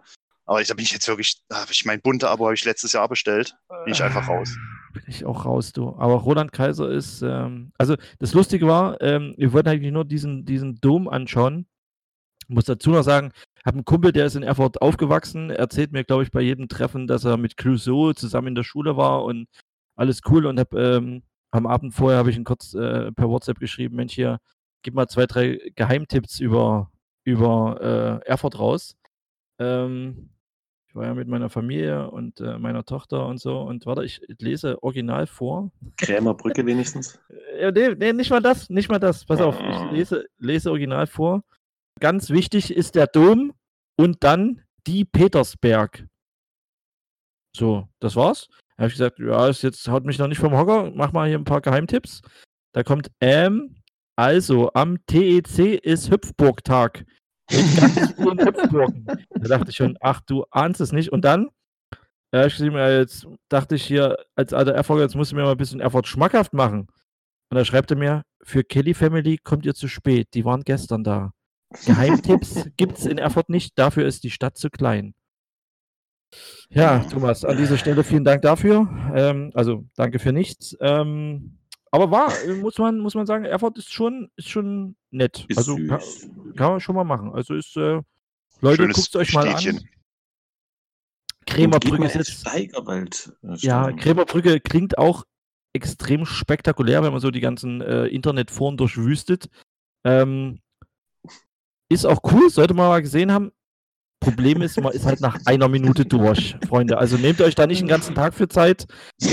Aber 0.46 0.62
ich, 0.62 0.68
da 0.68 0.74
bin 0.74 0.84
ich 0.84 0.92
jetzt 0.92 1.08
wirklich, 1.08 1.42
da 1.48 1.62
habe 1.62 1.72
ich 1.72 1.86
mein 1.86 2.02
bunte 2.02 2.30
Abo 2.30 2.46
habe 2.46 2.56
ich 2.56 2.66
letztes 2.66 2.94
Jahr 2.94 3.08
bestellt. 3.08 3.56
Bin 3.86 3.94
ich 3.94 4.04
einfach 4.04 4.28
raus. 4.28 4.56
Bin 4.94 5.04
ich 5.08 5.26
auch 5.26 5.46
raus, 5.46 5.72
du. 5.72 5.96
Aber 5.98 6.16
Roland 6.16 6.52
Kaiser 6.52 6.90
ist, 6.90 7.22
ähm, 7.22 7.72
also 7.78 7.96
das 8.20 8.34
Lustige 8.34 8.68
war, 8.68 9.02
ähm, 9.02 9.34
wir 9.38 9.54
wollten 9.54 9.70
eigentlich 9.70 9.94
nur 9.94 10.06
diesen, 10.06 10.46
diesen 10.46 10.76
Dom 10.76 11.08
anschauen. 11.08 11.66
Muss 12.48 12.66
dazu 12.66 12.92
noch 12.92 13.04
sagen, 13.04 13.32
habe 13.66 13.76
einen 13.78 13.86
Kumpel, 13.86 14.12
der 14.12 14.26
ist 14.26 14.36
in 14.36 14.44
Erfurt 14.44 14.82
aufgewachsen, 14.82 15.50
erzählt 15.50 15.92
mir, 15.92 16.04
glaube 16.04 16.24
ich, 16.24 16.32
bei 16.32 16.42
jedem 16.42 16.68
Treffen, 16.68 17.08
dass 17.08 17.24
er 17.24 17.38
mit 17.38 17.58
Clouseau 17.58 18.14
zusammen 18.14 18.50
in 18.50 18.56
der 18.56 18.64
Schule 18.64 18.98
war 18.98 19.24
und 19.24 19.48
alles 19.96 20.22
cool. 20.30 20.46
Und 20.46 20.60
hab, 20.60 20.74
ähm, 20.74 21.24
am 21.52 21.66
Abend 21.68 21.94
vorher 21.94 22.18
habe 22.20 22.30
ich 22.30 22.36
ihn 22.36 22.44
kurz 22.44 22.74
äh, 22.74 23.12
per 23.12 23.30
WhatsApp 23.30 23.60
geschrieben, 23.60 23.96
Mensch, 23.96 24.14
hier, 24.14 24.40
gib 24.82 24.96
mal 24.96 25.08
zwei, 25.08 25.26
drei 25.28 25.60
Geheimtipps 25.76 26.40
über, 26.40 26.92
über 27.24 28.22
äh, 28.26 28.28
Erfurt 28.28 28.60
raus. 28.60 28.98
Ähm, 29.60 30.30
ich 30.90 30.96
war 30.96 31.06
ja 31.06 31.14
mit 31.14 31.28
meiner 31.28 31.50
Familie 31.50 32.12
und 32.12 32.40
äh, 32.42 32.58
meiner 32.60 32.84
Tochter 32.86 33.26
und 33.28 33.40
so. 33.40 33.60
Und 33.62 33.86
warte, 33.86 34.04
ich 34.04 34.22
lese 34.40 34.84
original 34.84 35.26
vor. 35.26 35.72
Krämerbrücke 35.98 36.66
wenigstens. 36.66 37.20
Äh, 37.58 37.72
nee, 37.72 37.96
nee, 37.98 38.14
nicht 38.14 38.30
mal 38.30 38.42
das, 38.42 38.70
nicht 38.70 38.90
mal 38.90 39.00
das. 39.00 39.26
Pass 39.26 39.42
auf, 39.42 39.60
ich 39.60 39.66
Ah. 39.66 39.90
lese, 39.92 40.26
lese 40.38 40.70
original 40.70 41.08
vor. 41.08 41.44
Ganz 42.00 42.30
wichtig 42.30 42.74
ist 42.74 42.96
der 42.96 43.08
Dom 43.08 43.54
und 43.98 44.24
dann 44.24 44.62
die 44.88 45.06
Petersberg. 45.06 46.08
So, 47.56 47.88
das 48.00 48.16
war's. 48.16 48.48
Da 48.76 48.84
habe 48.84 48.88
ich 48.88 48.94
gesagt, 48.94 49.20
ja, 49.20 49.50
jetzt 49.50 49.88
haut 49.88 50.06
mich 50.06 50.18
noch 50.18 50.28
nicht 50.28 50.40
vom 50.40 50.58
Hocker, 50.58 50.92
mach 50.96 51.12
mal 51.12 51.28
hier 51.28 51.38
ein 51.38 51.44
paar 51.44 51.62
Geheimtipps. 51.62 52.22
Da 52.74 52.84
kommt, 52.84 53.12
ähm, 53.22 53.76
also 54.16 54.72
am 54.74 55.06
TEC 55.06 55.84
ist 55.84 56.12
Hüpfburgtag. 56.12 57.06
Da 59.44 59.58
dachte 59.58 59.72
ich 59.72 59.76
schon, 59.76 59.98
ach, 60.00 60.22
du 60.22 60.46
ahnst 60.50 60.80
es 60.80 60.94
nicht. 60.94 61.12
Und 61.12 61.26
dann 61.26 61.50
hab 62.34 62.48
ich 62.48 62.58
ja, 62.58 62.90
jetzt 62.90 63.28
dachte 63.50 63.76
ich 63.76 63.84
hier, 63.84 64.18
als 64.36 64.54
alter 64.54 64.74
Erfolg, 64.74 65.02
jetzt 65.02 65.16
musst 65.16 65.32
du 65.32 65.36
mir 65.36 65.44
mal 65.44 65.52
ein 65.52 65.58
bisschen 65.58 65.80
Erfurt 65.80 66.08
schmackhaft 66.08 66.54
machen. 66.54 66.88
Und 67.52 67.58
da 67.58 67.66
schreibt 67.66 67.92
er 67.92 67.98
mir, 67.98 68.24
für 68.42 68.64
Kelly 68.64 68.94
Family 68.94 69.38
kommt 69.38 69.66
ihr 69.66 69.76
zu 69.76 69.88
spät. 69.88 70.30
Die 70.34 70.46
waren 70.46 70.64
gestern 70.64 71.04
da. 71.04 71.32
Geheimtipps 71.86 72.70
gibt's 72.78 73.06
in 73.06 73.18
Erfurt 73.18 73.50
nicht, 73.50 73.78
dafür 73.78 74.06
ist 74.06 74.24
die 74.24 74.32
Stadt 74.32 74.58
zu 74.58 74.70
klein. 74.70 75.14
Ja, 76.70 77.00
Thomas, 77.00 77.46
an 77.46 77.58
dieser 77.58 77.78
Stelle 77.78 78.04
vielen 78.04 78.24
Dank 78.24 78.42
dafür. 78.42 78.88
Ähm, 79.14 79.52
also 79.54 79.86
danke 79.96 80.20
für 80.20 80.34
nichts. 80.34 80.76
Ähm, 80.80 81.60
aber 81.92 82.10
war, 82.10 82.32
äh, 82.46 82.56
muss 82.56 82.78
man, 82.80 82.98
muss 83.00 83.14
man 83.14 83.28
sagen, 83.28 83.46
Erfurt 83.46 83.78
ist 83.78 83.94
schon, 83.94 84.32
ist 84.36 84.50
schon 84.50 84.96
nett. 85.12 85.46
Ist 85.48 85.58
also 85.60 85.76
kann, 85.76 86.02
kann 86.56 86.72
man 86.72 86.80
schon 86.80 86.96
mal 86.96 87.04
machen. 87.04 87.32
Also 87.34 87.54
ist, 87.54 87.78
äh, 87.78 88.02
Leute, 88.62 88.88
guckt 88.88 89.16
euch 89.16 89.34
mal 89.34 89.48
an. 89.48 89.60
Städtchen. 89.60 89.88
Krämerbrücke 91.46 92.06
ist 92.06 92.16
jetzt 92.16 92.32
Steigerwald. 92.32 93.34
äh, 93.44 93.56
Ja. 93.58 93.92
Krämerbrücke 93.92 94.60
klingt 94.60 94.98
auch 94.98 95.24
extrem 95.74 96.26
spektakulär, 96.26 97.04
wenn 97.04 97.12
man 97.12 97.22
so 97.22 97.32
die 97.32 97.42
ganzen 97.42 97.82
äh, 97.82 98.06
Internetforen 98.08 98.78
durchwüstet. 98.78 99.50
Ähm, 100.04 100.62
ist 101.90 102.06
auch 102.06 102.20
cool, 102.32 102.50
sollte 102.50 102.74
man 102.74 102.88
mal 102.90 103.02
gesehen 103.02 103.32
haben. 103.32 103.52
Problem 104.20 104.62
ist, 104.62 104.80
man 104.82 104.94
ist 104.94 105.06
halt 105.06 105.20
nach 105.20 105.38
einer 105.46 105.68
Minute 105.68 106.06
durch, 106.06 106.56
Freunde. 106.68 106.98
Also 106.98 107.18
nehmt 107.18 107.42
euch 107.42 107.56
da 107.56 107.68
nicht 107.68 107.80
einen 107.80 107.90
ganzen 107.90 108.16
Tag 108.16 108.34
für 108.34 108.48
Zeit. 108.48 108.86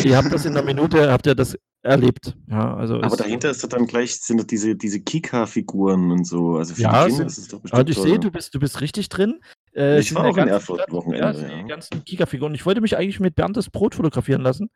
Ihr 0.05 0.17
habt 0.17 0.33
das 0.33 0.45
in 0.45 0.57
einer 0.57 0.65
Minute, 0.67 1.13
habt 1.13 1.27
ihr 1.27 1.37
das 1.37 1.57
erlebt. 1.83 2.37
Ja, 2.49 2.75
also 2.75 3.01
Aber 3.01 3.17
dahinter 3.17 3.51
ist 3.51 3.73
dann 3.73 3.87
gleich, 3.87 4.17
sind 4.21 4.51
diese, 4.51 4.75
diese 4.75 5.01
Kika-Figuren 5.01 6.11
und 6.11 6.25
so. 6.27 6.57
Also 6.57 6.75
für 6.75 6.83
Ja, 6.83 7.05
die 7.05 7.11
Kinder 7.13 7.27
ist 7.27 7.39
es 7.39 7.49
doch 7.49 7.61
bestimmt 7.61 7.89
Also 7.89 7.91
ich 8.03 8.09
sehe, 8.11 8.19
du 8.19 8.31
bist, 8.33 8.53
du 8.53 8.59
bist 8.59 8.81
richtig 8.81 9.09
drin. 9.09 9.41
Äh, 9.75 10.01
Ich 10.01 10.13
war 10.13 10.25
ja 10.25 10.31
auch 10.31 10.37
in 10.37 10.47
ganz- 10.47 10.51
Erfurt 10.51 10.79
ganz- 10.81 10.93
Wochenende, 10.93 11.25
Ja, 11.25 11.35
sind 11.35 11.49
die 11.51 11.55
ja. 11.57 11.63
ganzen 11.63 12.05
Kika-Figuren. 12.05 12.55
Ich 12.57 12.67
wollte 12.67 12.81
mich 12.81 12.97
eigentlich 12.97 13.21
mit 13.21 13.37
Berntes 13.37 13.71
Brot 13.71 13.95
fotografieren 13.95 14.43
lassen. 14.43 14.71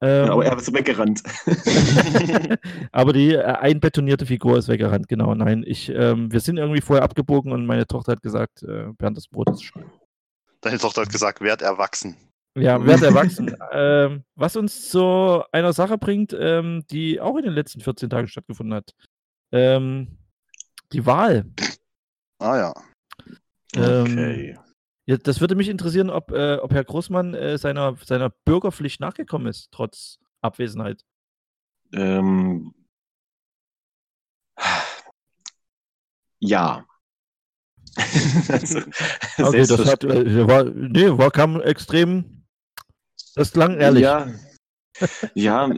Ähm, 0.00 0.26
Ja, 0.26 0.32
aber 0.32 0.44
er 0.46 0.56
ist 0.56 0.72
weggerannt. 0.72 1.22
Aber 2.92 3.12
die 3.12 3.34
äh, 3.34 3.42
einbetonierte 3.42 4.26
Figur 4.26 4.58
ist 4.58 4.68
weggerannt, 4.68 5.08
genau. 5.08 5.34
Nein, 5.34 5.64
ich, 5.66 5.88
ähm, 5.90 6.30
wir 6.30 6.40
sind 6.40 6.56
irgendwie 6.56 6.80
vorher 6.80 7.02
abgebogen 7.04 7.52
und 7.52 7.66
meine 7.66 7.86
Tochter 7.86 8.12
hat 8.12 8.22
gesagt, 8.22 8.62
äh, 8.62 8.92
Bernd, 8.96 9.16
das 9.16 9.26
Brot 9.28 9.50
ist 9.50 9.64
schön. 9.64 9.84
Deine 10.60 10.78
Tochter 10.78 11.02
hat 11.02 11.10
gesagt, 11.10 11.40
werd 11.40 11.62
erwachsen. 11.62 12.16
Ja, 12.56 12.84
werd 12.84 13.02
erwachsen. 13.02 13.54
ähm, 13.72 14.24
was 14.36 14.56
uns 14.56 14.88
zu 14.88 15.42
einer 15.52 15.72
Sache 15.72 15.98
bringt, 15.98 16.34
ähm, 16.38 16.84
die 16.90 17.20
auch 17.20 17.36
in 17.36 17.44
den 17.44 17.52
letzten 17.52 17.80
14 17.80 18.08
Tagen 18.10 18.28
stattgefunden 18.28 18.74
hat. 18.74 18.94
Ähm, 19.52 20.18
die 20.92 21.04
Wahl. 21.06 21.44
Ah 22.38 22.56
ja. 22.56 22.74
Ähm, 23.76 24.02
Okay. 24.02 24.58
Ja, 25.08 25.16
das 25.16 25.40
würde 25.40 25.54
mich 25.54 25.70
interessieren, 25.70 26.10
ob, 26.10 26.32
äh, 26.32 26.56
ob 26.56 26.70
Herr 26.70 26.84
Großmann 26.84 27.32
äh, 27.32 27.56
seiner, 27.56 27.96
seiner 28.04 28.28
Bürgerpflicht 28.28 29.00
nachgekommen 29.00 29.46
ist, 29.46 29.70
trotz 29.72 30.18
Abwesenheit. 30.42 31.02
Ähm, 31.94 32.74
ja. 36.40 36.84
also, 38.48 38.80
Okay, 38.80 38.90
das 39.38 39.68
selbstverständlich- 39.68 40.18
hat, 40.18 40.26
äh, 40.26 40.46
war, 40.46 40.64
nee, 40.64 41.08
war, 41.16 41.30
kam 41.30 41.58
extrem, 41.62 42.44
das 43.34 43.52
klang 43.52 43.78
ehrlich. 43.78 44.02
Ja, 44.02 44.30
ja, 45.34 45.70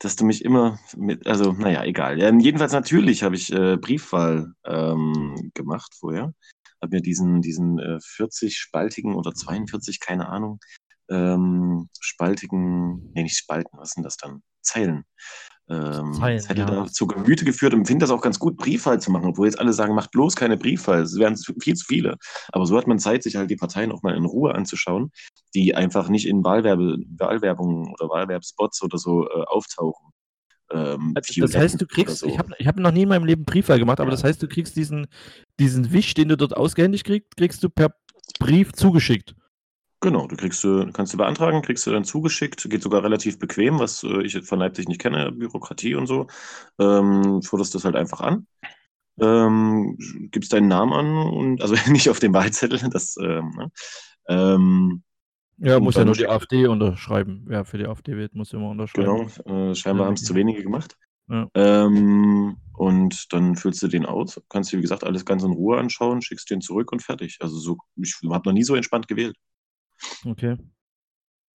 dass 0.00 0.16
du 0.16 0.24
mich 0.24 0.44
immer 0.44 0.80
mit, 0.96 1.28
also 1.28 1.52
naja, 1.52 1.84
egal. 1.84 2.18
Ja, 2.18 2.32
jedenfalls 2.36 2.72
natürlich 2.72 3.22
habe 3.22 3.36
ich 3.36 3.52
äh, 3.52 3.76
Briefwahl 3.76 4.52
ähm, 4.64 5.52
gemacht 5.54 5.94
vorher. 5.94 6.34
Habe 6.82 6.96
mir 6.96 7.02
diesen, 7.02 7.42
diesen 7.42 7.78
äh, 7.78 7.98
40-spaltigen 7.98 9.14
oder 9.14 9.32
42, 9.32 10.00
keine 10.00 10.28
Ahnung, 10.28 10.60
ähm, 11.08 11.88
spaltigen, 12.00 13.12
nee, 13.14 13.22
nicht 13.22 13.36
Spalten, 13.36 13.78
was 13.78 13.90
sind 13.90 14.04
das 14.04 14.16
dann? 14.16 14.42
Zeilen. 14.62 15.04
Ähm, 15.68 16.12
Zeilen, 16.14 16.38
Zettel 16.38 16.58
ja. 16.58 16.66
da 16.66 16.86
zu 16.86 17.06
Gemüte 17.06 17.44
geführt 17.44 17.74
und 17.74 17.86
finde 17.86 18.04
das 18.04 18.10
auch 18.10 18.20
ganz 18.20 18.38
gut, 18.38 18.56
Briefwahl 18.56 19.00
zu 19.00 19.10
machen, 19.10 19.26
obwohl 19.26 19.46
jetzt 19.46 19.58
alle 19.58 19.72
sagen, 19.72 19.94
macht 19.94 20.12
bloß 20.12 20.36
keine 20.36 20.56
Briefwahl, 20.56 21.02
es 21.02 21.18
wären 21.18 21.36
viel 21.60 21.74
zu 21.74 21.84
viele. 21.86 22.16
Aber 22.52 22.66
so 22.66 22.76
hat 22.76 22.86
man 22.86 22.98
Zeit, 22.98 23.24
sich 23.24 23.36
halt 23.36 23.50
die 23.50 23.56
Parteien 23.56 23.90
auch 23.90 24.02
mal 24.02 24.16
in 24.16 24.24
Ruhe 24.24 24.54
anzuschauen, 24.54 25.10
die 25.54 25.74
einfach 25.74 26.08
nicht 26.08 26.26
in 26.26 26.44
Wahlwerbe, 26.44 26.98
Wahlwerbung 27.18 27.92
oder 27.92 28.08
Wahlwerbspots 28.08 28.82
oder 28.82 28.98
so 28.98 29.28
äh, 29.28 29.44
auftauchen. 29.46 30.12
Ähm, 30.70 31.12
Also, 31.14 31.40
Das 31.40 31.56
heißt, 31.56 31.80
du 31.80 31.86
kriegst, 31.86 32.18
so. 32.18 32.26
ich 32.26 32.38
habe 32.38 32.54
ich 32.58 32.66
hab 32.66 32.76
noch 32.76 32.92
nie 32.92 33.02
in 33.02 33.08
meinem 33.08 33.24
Leben 33.24 33.44
Briefwahl 33.44 33.78
gemacht, 33.78 34.00
aber 34.00 34.10
Ja. 34.10 34.16
das 34.16 34.24
heißt, 34.24 34.42
du 34.42 34.48
kriegst 34.48 34.76
diesen, 34.76 35.06
diesen 35.60 35.92
Wisch, 35.92 36.14
den 36.14 36.28
du 36.28 36.36
dort 36.36 36.56
ausgehändigt 36.56 37.04
kriegst, 37.04 37.36
kriegst 37.36 37.62
du 37.62 37.70
per 37.70 37.94
Brief 38.38 38.72
zugeschickt. 38.72 39.34
Genau, 40.00 40.26
du 40.26 40.36
kriegst 40.36 40.62
du, 40.62 40.90
kannst 40.92 41.14
du 41.14 41.16
beantragen, 41.16 41.62
kriegst 41.62 41.86
du 41.86 41.90
dann 41.90 42.04
zugeschickt, 42.04 42.68
geht 42.68 42.82
sogar 42.82 43.02
relativ 43.02 43.38
bequem, 43.38 43.78
was 43.78 44.02
äh, 44.02 44.22
ich 44.22 44.38
von 44.42 44.58
Leipzig 44.58 44.88
nicht 44.88 45.00
kenne, 45.00 45.32
Bürokratie 45.32 45.94
und 45.94 46.06
so. 46.06 46.26
Ähm, 46.78 47.40
forderst 47.42 47.74
das 47.74 47.84
halt 47.84 47.96
einfach 47.96 48.20
an. 48.20 48.46
Ähm, 49.18 49.96
gibst 50.30 50.52
deinen 50.52 50.68
Namen 50.68 50.92
an 50.92 51.16
und 51.32 51.62
also 51.62 51.74
nicht 51.90 52.10
auf 52.10 52.18
dem 52.18 52.34
Wahlzettel, 52.34 52.78
das 52.90 53.16
ähm, 53.16 53.50
ne? 53.56 53.70
ähm, 54.28 55.02
Ja, 55.58 55.76
Und 55.76 55.84
muss 55.84 55.94
ja 55.94 56.04
nur 56.04 56.14
die 56.14 56.28
AfD 56.28 56.66
unterschreiben. 56.66 57.44
Wer 57.46 57.64
für 57.64 57.78
die 57.78 57.86
AfD 57.86 58.16
wählt, 58.16 58.34
muss 58.34 58.52
immer 58.52 58.68
unterschreiben. 58.68 59.30
Genau, 59.44 59.70
äh, 59.70 59.74
scheinbar 59.74 60.04
Ja, 60.04 60.08
haben 60.08 60.14
es 60.14 60.24
zu 60.24 60.34
wenige 60.34 60.62
gemacht. 60.62 60.96
Ja. 61.28 61.48
Ähm, 61.54 62.56
und 62.74 63.32
dann 63.32 63.56
füllst 63.56 63.82
du 63.82 63.88
den 63.88 64.06
aus, 64.06 64.40
kannst 64.48 64.72
dir, 64.72 64.78
wie 64.78 64.82
gesagt, 64.82 65.02
alles 65.02 65.24
ganz 65.24 65.42
in 65.42 65.52
Ruhe 65.52 65.78
anschauen, 65.78 66.22
schickst 66.22 66.50
den 66.50 66.60
zurück 66.60 66.92
und 66.92 67.02
fertig. 67.02 67.38
Also 67.40 67.58
so, 67.58 67.78
ich 67.96 68.14
habe 68.30 68.48
noch 68.48 68.52
nie 68.52 68.62
so 68.62 68.74
entspannt 68.76 69.08
gewählt. 69.08 69.34
Okay. 70.24 70.56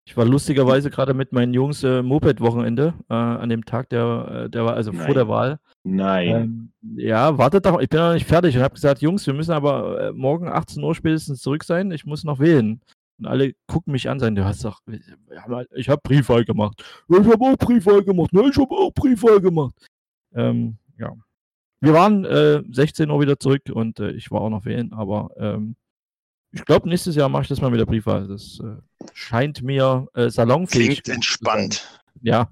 Ich 0.04 0.18
war 0.18 0.26
lustigerweise 0.26 0.90
gerade 0.90 1.14
mit 1.14 1.32
meinen 1.32 1.54
Jungs 1.54 1.84
äh, 1.84 2.02
Moped-Wochenende 2.02 2.96
äh, 3.08 3.14
an 3.14 3.50
dem 3.50 3.66
Tag, 3.66 3.88
der, 3.90 4.46
äh, 4.46 4.50
der 4.50 4.66
war 4.66 4.74
also 4.74 4.92
Nein. 4.92 5.06
vor 5.06 5.14
der 5.14 5.28
Wahl. 5.28 5.60
Nein. 5.84 6.28
Ähm, 6.28 6.72
ja, 6.98 7.38
wartet 7.38 7.66
doch, 7.66 7.80
ich 7.80 7.88
bin 7.88 8.00
noch 8.00 8.14
nicht 8.14 8.28
fertig 8.28 8.58
und 8.58 8.64
habe 8.64 8.74
gesagt, 8.74 9.02
Jungs, 9.02 9.26
wir 9.28 9.36
müssen 9.36 9.52
aber 9.52 10.08
äh, 10.08 10.12
morgen 10.12 10.48
18 10.48 10.84
Uhr 10.84 10.96
spätestens 10.96 11.40
zurück 11.40 11.64
sein. 11.64 11.92
Ich 11.92 12.06
muss 12.06 12.24
noch 12.24 12.40
wählen. 12.40 12.82
Und 13.22 13.28
alle 13.28 13.54
gucken 13.68 13.94
mich 13.94 14.10
an, 14.10 14.20
sagen, 14.20 14.34
du 14.34 14.44
hast 14.44 14.66
doch, 14.66 14.82
halt, 15.30 15.70
ich 15.76 15.90
habe 15.90 16.02
Briefwahl 16.04 16.44
gemacht. 16.44 16.84
Ich 17.08 17.18
habe 17.18 17.46
auch 17.46 17.56
Briefwahl 17.56 18.04
gemacht. 18.04 18.34
Ne, 18.34 18.50
ich 18.50 18.58
habe 18.58 18.74
auch 18.74 18.92
Briefwahl 18.92 19.40
gemacht. 19.40 19.76
Ähm, 20.34 20.78
ja. 20.98 21.14
Wir 21.82 21.94
waren 21.94 22.26
äh, 22.26 22.64
16 22.72 23.12
Uhr 23.12 23.22
wieder 23.22 23.38
zurück 23.40 23.62
und 23.72 24.00
äh, 24.00 24.10
ich 24.12 24.32
war 24.32 24.42
auch 24.42 24.50
noch 24.50 24.66
wählen, 24.66 24.92
aber 24.92 25.30
ähm, 25.38 25.76
ich 26.52 26.66
glaube, 26.66 26.90
nächstes 26.90 27.16
Jahr 27.16 27.30
mache 27.30 27.44
ich 27.44 27.48
das 27.48 27.62
mal 27.62 27.70
mit 27.70 27.80
der 27.80 27.86
Briefwahl. 27.86 28.28
Das 28.28 28.60
äh, 28.60 29.06
scheint 29.14 29.62
mir 29.62 30.08
äh, 30.16 30.30
salonfähig. 30.30 31.04
Klingt 31.04 31.10
entspannt. 31.10 32.02
Ja. 32.22 32.52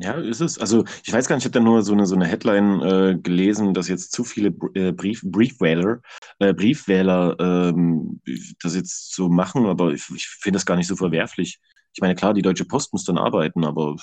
Ja, 0.00 0.12
ist 0.14 0.40
es. 0.40 0.58
Also 0.58 0.84
ich 1.04 1.12
weiß 1.12 1.28
gar 1.28 1.36
nicht, 1.36 1.44
ich 1.44 1.46
habe 1.46 1.58
da 1.58 1.64
nur 1.64 1.82
so 1.82 1.92
eine, 1.92 2.06
so 2.06 2.14
eine 2.14 2.26
Headline 2.26 2.80
äh, 2.82 3.18
gelesen, 3.18 3.74
dass 3.74 3.88
jetzt 3.88 4.12
zu 4.12 4.24
viele 4.24 4.54
äh, 4.74 4.92
Brief, 4.92 5.22
Briefwähler, 5.24 6.00
äh, 6.38 6.54
Briefwähler 6.54 7.36
ähm, 7.38 8.20
das 8.62 8.74
jetzt 8.74 9.14
so 9.14 9.28
machen, 9.28 9.66
aber 9.66 9.92
ich, 9.92 10.08
ich 10.14 10.26
finde 10.26 10.56
das 10.56 10.66
gar 10.66 10.76
nicht 10.76 10.88
so 10.88 10.96
verwerflich. 10.96 11.60
Ich 11.94 12.00
meine, 12.00 12.14
klar, 12.14 12.34
die 12.34 12.42
Deutsche 12.42 12.64
Post 12.64 12.92
muss 12.92 13.04
dann 13.04 13.18
arbeiten, 13.18 13.64
aber. 13.64 13.96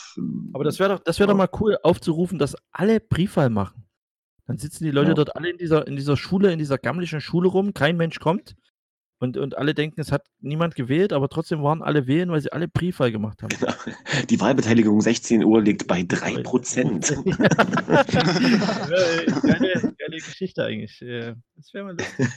Aber 0.54 0.64
das 0.64 0.80
wäre 0.80 0.96
doch, 0.96 1.04
das 1.04 1.20
wär 1.20 1.28
ja. 1.28 1.34
doch 1.34 1.38
mal 1.38 1.50
cool, 1.60 1.78
aufzurufen, 1.84 2.40
dass 2.40 2.56
alle 2.72 3.00
Briefwahl 3.00 3.50
machen. 3.50 3.84
Dann 4.48 4.58
sitzen 4.58 4.86
die 4.86 4.92
Leute 4.92 5.10
ja. 5.10 5.14
dort 5.16 5.36
alle 5.36 5.50
in 5.50 5.58
dieser, 5.58 5.88
in 5.88 5.96
dieser 5.96 6.16
Schule, 6.16 6.52
in 6.52 6.60
dieser 6.60 6.78
gammlichen 6.78 7.22
Schule 7.22 7.50
rum, 7.50 7.74
kein 7.74 7.98
Mensch 7.98 8.20
kommt. 8.20 8.56
Und, 9.22 9.38
und 9.38 9.56
alle 9.56 9.76
denken, 9.76 10.02
es 10.02 10.12
hat 10.12 10.26
niemand 10.40 10.74
gewählt, 10.74 11.14
aber 11.14 11.30
trotzdem 11.30 11.62
waren 11.62 11.84
alle 11.84 12.08
wählen, 12.08 12.32
weil 12.32 12.42
sie 12.42 12.52
alle 12.52 12.68
Briefwahl 12.68 13.12
gemacht 13.12 13.44
haben. 13.44 13.56
Genau. 13.56 13.72
Die 14.28 14.42
Wahlbeteiligung 14.42 15.00
16 15.00 15.44
Uhr 15.44 15.62
liegt 15.62 15.86
bei 15.86 16.02
3 16.02 16.42
Prozent. 16.42 17.16
geile, 19.44 19.94
geile 19.96 20.16
Geschichte 20.16 20.66
eigentlich. 20.66 20.98
Das 21.56 21.72
wäre 21.72 21.86
mal 21.86 21.96
lustig. 21.96 22.30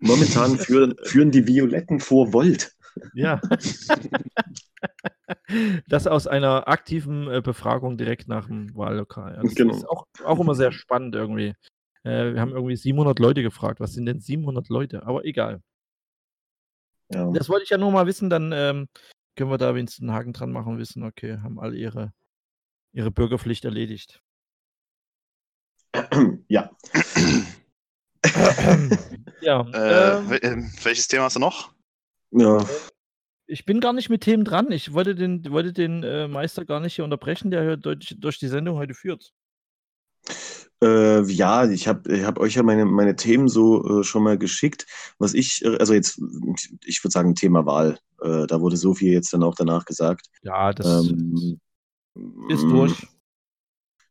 Momentan 0.00 0.58
führen, 0.58 0.96
führen 1.04 1.30
die 1.30 1.46
Violetten 1.46 2.00
vor 2.00 2.32
Volt. 2.32 2.72
Ja. 3.14 3.40
Das 5.88 6.08
aus 6.08 6.26
einer 6.26 6.66
aktiven 6.66 7.30
äh, 7.30 7.42
Befragung 7.42 7.96
direkt 7.96 8.26
nach 8.26 8.48
dem 8.48 8.74
Wahllokal. 8.74 9.38
Das 9.40 9.54
genau. 9.54 9.72
ist 9.72 9.88
auch, 9.88 10.06
auch 10.24 10.40
immer 10.40 10.56
sehr 10.56 10.72
spannend 10.72 11.14
irgendwie. 11.14 11.54
Äh, 12.02 12.34
wir 12.34 12.40
haben 12.40 12.50
irgendwie 12.50 12.74
700 12.74 13.20
Leute 13.20 13.44
gefragt. 13.44 13.78
Was 13.78 13.92
sind 13.92 14.06
denn 14.06 14.18
700 14.18 14.68
Leute? 14.68 15.06
Aber 15.06 15.24
egal. 15.24 15.62
Ja. 17.14 17.30
Das 17.32 17.48
wollte 17.48 17.64
ich 17.64 17.70
ja 17.70 17.78
nur 17.78 17.90
mal 17.90 18.06
wissen, 18.06 18.28
dann 18.28 18.52
ähm, 18.52 18.88
können 19.36 19.50
wir 19.50 19.58
da 19.58 19.74
wenigstens 19.74 20.02
einen 20.02 20.16
Haken 20.16 20.32
dran 20.32 20.52
machen 20.52 20.74
und 20.74 20.78
wissen, 20.78 21.02
okay, 21.02 21.38
haben 21.42 21.58
alle 21.58 21.76
ihre, 21.76 22.12
ihre 22.92 23.10
Bürgerpflicht 23.10 23.64
erledigt. 23.64 24.22
Ja. 26.48 26.70
ja. 29.40 29.60
Äh, 29.72 30.18
ähm, 30.18 30.38
ähm, 30.42 30.72
welches 30.82 31.08
Thema 31.08 31.24
hast 31.24 31.36
du 31.36 31.40
noch? 31.40 31.72
Ja. 32.30 32.64
Ich 33.46 33.64
bin 33.64 33.80
gar 33.80 33.92
nicht 33.92 34.08
mit 34.08 34.22
Themen 34.22 34.44
dran. 34.44 34.72
Ich 34.72 34.92
wollte 34.92 35.14
den, 35.14 35.50
wollte 35.50 35.72
den 35.72 36.02
äh, 36.02 36.26
Meister 36.26 36.64
gar 36.64 36.80
nicht 36.80 36.94
hier 36.94 37.04
unterbrechen, 37.04 37.50
der 37.50 37.76
durch, 37.76 38.16
durch 38.18 38.38
die 38.38 38.48
Sendung 38.48 38.76
heute 38.76 38.94
führt. 38.94 39.32
Äh, 40.84 41.22
ja, 41.32 41.64
ich 41.64 41.88
habe 41.88 42.14
ich 42.14 42.24
hab 42.24 42.38
euch 42.38 42.54
ja 42.54 42.62
meine, 42.62 42.84
meine 42.84 43.16
Themen 43.16 43.48
so 43.48 44.00
äh, 44.00 44.04
schon 44.04 44.22
mal 44.22 44.36
geschickt. 44.36 44.86
Was 45.18 45.32
ich, 45.32 45.64
äh, 45.64 45.78
also 45.78 45.94
jetzt, 45.94 46.20
ich 46.84 47.02
würde 47.02 47.12
sagen, 47.12 47.34
Thema 47.34 47.64
Wahl. 47.64 47.98
Äh, 48.20 48.46
da 48.46 48.60
wurde 48.60 48.76
so 48.76 48.92
viel 48.92 49.12
jetzt 49.12 49.32
dann 49.32 49.42
auch 49.42 49.54
danach 49.54 49.86
gesagt. 49.86 50.26
Ja, 50.42 50.74
das 50.74 51.08
ähm, 51.08 51.58
ist 52.48 52.64
durch. 52.64 53.06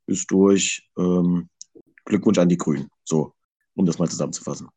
Ist 0.07 0.31
durch. 0.31 0.89
Ähm, 0.97 1.49
Glückwunsch 2.05 2.39
an 2.39 2.49
die 2.49 2.57
Grünen. 2.57 2.89
So, 3.03 3.33
um 3.75 3.85
das 3.85 3.99
mal 3.99 4.09
zusammenzufassen. 4.09 4.67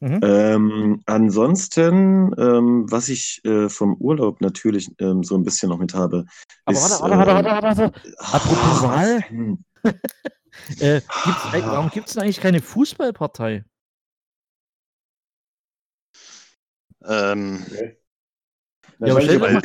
Mhm. 0.00 0.20
Ähm, 0.22 1.02
ansonsten, 1.06 2.34
ähm, 2.38 2.90
was 2.90 3.08
ich 3.08 3.44
äh, 3.44 3.68
vom 3.68 3.94
Urlaub 3.96 4.40
natürlich 4.40 4.90
ähm, 4.98 5.22
so 5.22 5.36
ein 5.36 5.44
bisschen 5.44 5.68
noch 5.68 5.78
mit 5.78 5.94
habe. 5.94 6.24
Aber 6.64 6.76
ist, 6.76 7.00
warte, 7.00 7.16
warte, 7.16 7.32
warte, 7.32 7.64
warte, 7.64 7.78
warte. 7.78 8.14
Apropos 8.18 8.82
Wahl. 8.82 9.24
Äh, 10.80 11.00
gibt's, 11.24 11.54
äh, 11.54 11.62
warum 11.64 11.90
gibt 11.90 12.08
es 12.08 12.16
eigentlich 12.16 12.40
keine 12.40 12.60
Fußballpartei? 12.60 13.64
Ähm, 17.06 17.64
ja, 18.98 19.12
aber 19.12 19.20
stell 19.20 19.38
mal, 19.38 19.60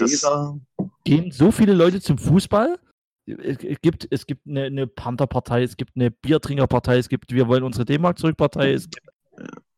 gehen 1.05 1.31
so 1.31 1.51
viele 1.51 1.73
Leute 1.73 2.01
zum 2.01 2.17
Fußball? 2.17 2.77
Es 3.25 3.57
gibt, 3.81 4.07
es 4.09 4.25
gibt 4.25 4.47
eine, 4.47 4.63
eine 4.63 4.87
Pantherpartei, 4.87 5.63
es 5.63 5.77
gibt 5.77 5.95
eine 5.95 6.09
Biertrinkerpartei, 6.09 6.97
es 6.97 7.09
gibt 7.09 7.31
Wir 7.31 7.47
wollen 7.47 7.63
unsere 7.63 7.85
D-Mark 7.85 8.17
zurück-Partei, 8.17 8.73
es 8.73 8.89
gibt 8.89 9.07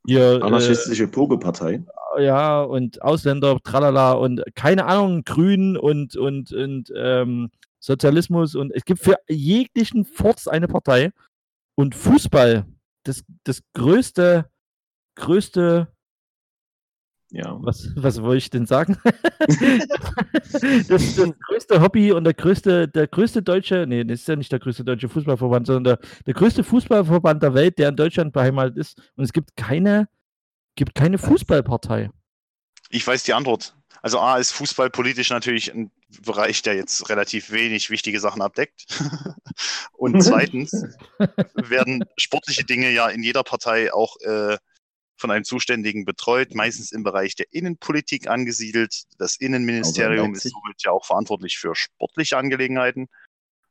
hier, 0.07 0.39
Anarchistische 0.41 1.03
äh, 1.03 1.07
Pogo-Partei. 1.07 1.83
Ja, 2.19 2.61
und 2.61 3.01
Ausländer, 3.01 3.59
tralala 3.63 4.13
und 4.13 4.43
keine 4.55 4.85
Ahnung, 4.85 5.23
Grün 5.23 5.77
und, 5.77 6.15
und, 6.15 6.51
und 6.51 6.91
ähm, 6.95 7.51
Sozialismus 7.81 8.55
und 8.55 8.71
es 8.71 8.85
gibt 8.85 9.01
für 9.01 9.17
jeglichen 9.27 10.05
Furz 10.05 10.47
eine 10.47 10.67
Partei. 10.67 11.11
Und 11.75 11.95
Fußball, 11.95 12.65
das, 13.03 13.23
das 13.43 13.61
größte, 13.73 14.49
größte, 15.15 15.91
ja. 17.33 17.57
Was, 17.61 17.89
was 17.95 18.21
wollte 18.21 18.39
ich 18.39 18.49
denn 18.49 18.65
sagen? 18.65 18.97
das, 19.39 21.15
das 21.15 21.33
größte 21.47 21.81
Hobby 21.81 22.11
und 22.11 22.25
der 22.25 22.33
größte, 22.33 22.89
der 22.89 23.07
größte 23.07 23.41
deutsche, 23.41 23.85
nee, 23.87 24.03
das 24.03 24.19
ist 24.19 24.27
ja 24.27 24.35
nicht 24.35 24.51
der 24.51 24.59
größte 24.59 24.83
deutsche 24.83 25.07
Fußballverband, 25.07 25.65
sondern 25.65 25.97
der, 25.97 26.09
der 26.25 26.33
größte 26.33 26.65
Fußballverband 26.65 27.41
der 27.41 27.53
Welt, 27.53 27.79
der 27.79 27.87
in 27.87 27.95
Deutschland 27.95 28.33
beheimatet 28.33 28.77
ist. 28.77 28.99
Und 29.15 29.23
es 29.23 29.31
gibt 29.31 29.55
keine, 29.55 30.09
gibt 30.75 30.93
keine 30.93 31.17
Fußballpartei. 31.17 32.09
Ich 32.89 33.07
weiß 33.07 33.23
die 33.23 33.33
Antwort. 33.33 33.77
Also 34.01 34.19
A 34.19 34.37
ist 34.37 34.51
Fußball 34.51 34.89
politisch 34.89 35.29
natürlich 35.29 35.73
ein 35.73 35.91
Bereich, 36.21 36.61
der 36.61 36.75
jetzt 36.75 37.09
relativ 37.09 37.51
wenig 37.51 37.89
wichtige 37.89 38.19
Sachen 38.19 38.41
abdeckt. 38.41 38.85
Und 39.93 40.21
zweitens 40.23 40.71
werden 41.55 42.03
sportliche 42.17 42.63
Dinge 42.65 42.89
ja 42.91 43.09
in 43.09 43.21
jeder 43.21 43.43
Partei 43.43 43.93
auch 43.93 44.19
äh, 44.21 44.57
von 45.17 45.29
einem 45.29 45.45
Zuständigen 45.45 46.03
betreut, 46.03 46.55
meistens 46.55 46.91
im 46.91 47.03
Bereich 47.03 47.35
der 47.35 47.45
Innenpolitik 47.51 48.27
angesiedelt. 48.27 49.03
Das 49.19 49.35
Innenministerium 49.35 50.33
ist 50.33 50.49
somit 50.49 50.83
ja 50.83 50.91
auch 50.91 51.05
verantwortlich 51.05 51.59
für 51.59 51.75
sportliche 51.75 52.37
Angelegenheiten. 52.37 53.07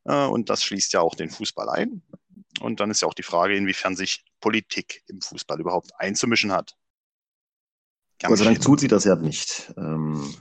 Äh, 0.05 0.27
und 0.27 0.49
das 0.49 0.63
schließt 0.65 0.93
ja 0.93 1.01
auch 1.01 1.17
den 1.17 1.29
Fußball 1.29 1.69
ein. 1.69 2.03
Und 2.61 2.81
dann 2.81 2.91
ist 2.91 3.03
ja 3.03 3.09
auch 3.09 3.15
die 3.15 3.23
Frage, 3.23 3.57
inwiefern 3.57 3.97
sich 3.97 4.25
Politik 4.41 5.03
im 5.09 5.21
Fußball 5.21 5.61
überhaupt 5.61 5.91
einzumischen 5.99 6.53
hat. 6.53 6.77
Gott 8.23 8.39
sei 8.39 8.45
Dank 8.45 8.61
tut 8.61 8.81
sie 8.81 8.89
das 8.89 9.05
ja 9.05 9.17
nicht. 9.17 9.73
Ähm, 9.77 10.35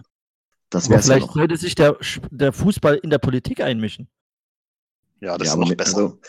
das 0.70 0.90
Aber 0.90 1.02
vielleicht 1.02 1.28
ja 1.28 1.34
sollte 1.34 1.58
sich 1.58 1.76
der, 1.76 1.98
der 2.30 2.54
Fußball 2.54 2.96
in 2.96 3.10
der 3.10 3.20
Politik 3.20 3.62
einmischen. 3.62 4.10
Ja, 5.22 5.38
das 5.38 5.48
ja, 5.48 5.54
ist 5.54 5.60
noch 5.60 5.76
besser. 5.76 5.98
Also, 5.98 6.20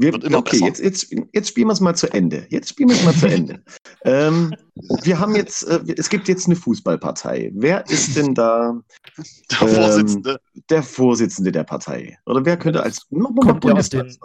wir, 0.00 0.14
okay, 0.32 0.60
jetzt, 0.64 0.80
jetzt, 0.80 1.12
jetzt 1.32 1.48
spielen 1.48 1.66
wir 1.66 1.72
es 1.72 1.80
mal 1.80 1.94
zu 1.96 2.06
Ende. 2.12 2.46
Jetzt 2.50 2.68
spielen 2.68 2.90
wir 2.90 2.96
es 2.96 3.04
mal 3.04 3.14
zu 3.14 3.26
Ende. 3.26 3.62
Ähm, 4.04 4.54
wir 5.02 5.18
haben 5.18 5.34
jetzt, 5.34 5.64
äh, 5.64 5.80
es 5.96 6.08
gibt 6.08 6.28
jetzt 6.28 6.46
eine 6.46 6.54
Fußballpartei. 6.54 7.50
Wer 7.52 7.84
ist 7.90 8.16
denn 8.16 8.32
da 8.32 8.80
der 9.50 9.62
ähm, 9.62 9.68
Vorsitzende? 9.74 10.40
Der 10.70 10.82
Vorsitzende 10.84 11.50
der 11.50 11.64
Partei. 11.64 12.16
Oder 12.26 12.44
wer 12.44 12.56
könnte 12.56 12.80
als 12.80 13.04
noch 13.10 13.34
kommt 13.34 13.64
der 13.64 13.74
auf 13.74 13.88
den, 13.88 14.16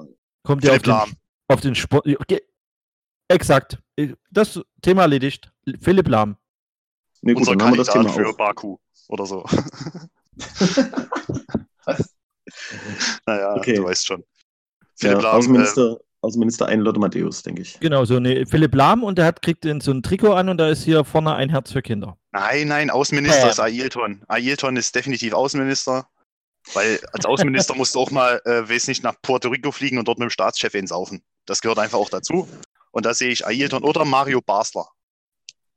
kommt 0.44 0.70
auf 0.70 0.82
den, 0.84 0.94
auf 1.48 1.62
den 1.62 1.74
Sport? 1.74 2.06
Okay. 2.20 2.42
Exakt. 3.30 3.80
Das 4.30 4.62
Thema 4.84 5.02
erledigt. 5.02 5.52
Philipp 5.82 6.08
Lahm. 6.08 6.38
Nee, 7.24 7.34
gut, 7.34 7.48
Unser 7.48 7.56
Kandidat 7.56 8.12
für 8.12 8.28
auf. 8.28 8.38
Baku 8.38 8.78
oder 9.08 9.26
so. 9.26 9.46
Naja, 13.26 13.56
okay. 13.56 13.76
du 13.76 13.84
weißt 13.84 14.06
schon. 14.06 14.24
Philipp 14.96 15.18
ja, 15.18 15.24
Lahm, 15.24 15.38
Außenminister, 15.38 15.94
äh, 15.94 16.04
Außenminister 16.22 16.66
ein 16.68 16.82
Lotte 16.82 17.00
Matthäus, 17.00 17.42
denke 17.42 17.62
ich. 17.62 17.80
Genau, 17.80 18.06
so 18.06 18.20
ne, 18.20 18.46
Philipp 18.46 18.76
Lahm 18.76 19.04
und 19.04 19.18
der 19.18 19.26
hat, 19.26 19.42
kriegt 19.42 19.64
so 19.64 19.92
ein 19.92 20.04
Trikot 20.04 20.34
an 20.34 20.50
und 20.50 20.58
da 20.58 20.70
ist 20.70 20.84
hier 20.84 21.04
vorne 21.04 21.34
ein 21.36 21.50
Herz 21.50 21.72
für 21.72 21.82
Kinder. 21.82 22.18
Nein, 22.32 22.68
nein, 22.68 22.90
Außenminister 22.90 23.48
äh. 23.48 23.50
ist 23.50 23.60
Ailton. 23.60 24.24
Ailton 24.28 24.78
ist 24.78 24.94
definitiv 24.96 25.34
Außenminister. 25.34 26.08
Weil 26.74 27.00
als 27.12 27.26
Außenminister 27.26 27.74
musst 27.78 27.96
du 27.96 28.00
auch 28.00 28.12
mal, 28.12 28.40
äh, 28.46 28.70
weiß 28.70 28.88
nicht, 28.88 29.04
nach 29.04 29.16
Puerto 29.22 29.50
Rico 29.50 29.72
fliegen 29.72 29.98
und 29.98 30.08
dort 30.08 30.20
mit 30.20 30.28
dem 30.28 30.30
Staatschef 30.30 30.74
ins 30.76 30.92
Saufen. 30.92 31.24
Das 31.46 31.62
gehört 31.62 31.80
einfach 31.80 31.98
auch 31.98 32.10
dazu. 32.10 32.48
Und 32.92 33.06
da 33.06 33.14
sehe 33.14 33.30
ich 33.30 33.46
Ailton 33.46 33.84
oder 33.84 34.06
Mario 34.06 34.42
Basler. 34.42 34.88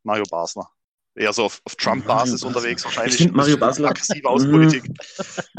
Mario 0.02 0.24
Basler 0.30 0.68
eher 1.16 1.32
so 1.32 1.44
auf, 1.44 1.60
auf 1.64 1.74
Trump-Basis 1.76 2.42
unterwegs, 2.42 2.84
wahrscheinlich. 2.84 3.14
Ich 3.14 3.22
finde 3.22 3.36
Mario 3.36 3.56
Basler. 3.58 3.90
Aggressive 3.90 4.28
Außenpolitik. 4.28 4.84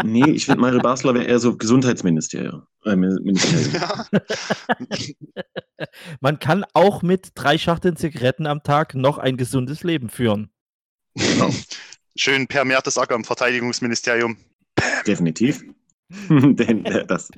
nee, 0.03 0.29
ich 0.29 0.45
finde 0.45 0.61
Mario 0.61 0.79
Basler 0.79 1.13
wäre 1.13 1.25
eher 1.25 1.39
so 1.39 1.57
Gesundheitsministerium. 1.57 2.63
Äh, 2.85 2.95
ja. 3.73 4.05
Man 6.21 6.39
kann 6.39 6.65
auch 6.73 7.01
mit 7.01 7.31
drei 7.35 7.57
Schachteln 7.57 7.97
Zigaretten 7.97 8.47
am 8.47 8.63
Tag 8.63 8.95
noch 8.95 9.17
ein 9.17 9.37
gesundes 9.37 9.83
Leben 9.83 10.09
führen. 10.09 10.49
Genau. 11.15 11.49
Schön 12.15 12.47
Per 12.47 12.65
Mertesacker 12.65 13.15
im 13.15 13.23
Verteidigungsministerium. 13.23 14.37
Definitiv. 15.05 15.63
Denn 16.29 16.85
äh, 16.85 17.05
das. 17.05 17.29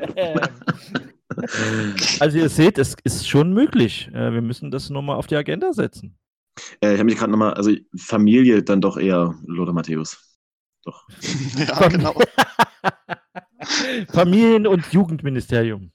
Also 2.19 2.37
ihr 2.37 2.49
seht, 2.49 2.77
es 2.77 2.95
ist 3.03 3.27
schon 3.27 3.53
möglich. 3.53 4.09
Äh, 4.13 4.33
wir 4.33 4.41
müssen 4.41 4.71
das 4.71 4.89
nochmal 4.89 5.15
auf 5.15 5.27
die 5.27 5.35
Agenda 5.35 5.73
setzen. 5.73 6.17
Äh, 6.81 6.93
ich 6.93 6.99
habe 6.99 7.05
mich 7.05 7.17
gerade 7.17 7.31
nochmal, 7.31 7.53
also 7.53 7.71
Familie 7.97 8.63
dann 8.63 8.81
doch 8.81 8.97
eher 8.97 9.35
Lothar 9.45 9.73
Matthäus. 9.73 10.37
Doch. 10.83 11.07
ja, 11.57 11.87
genau. 11.87 12.17
Familien- 14.13 14.67
und 14.67 14.85
Jugendministerium. 14.93 15.91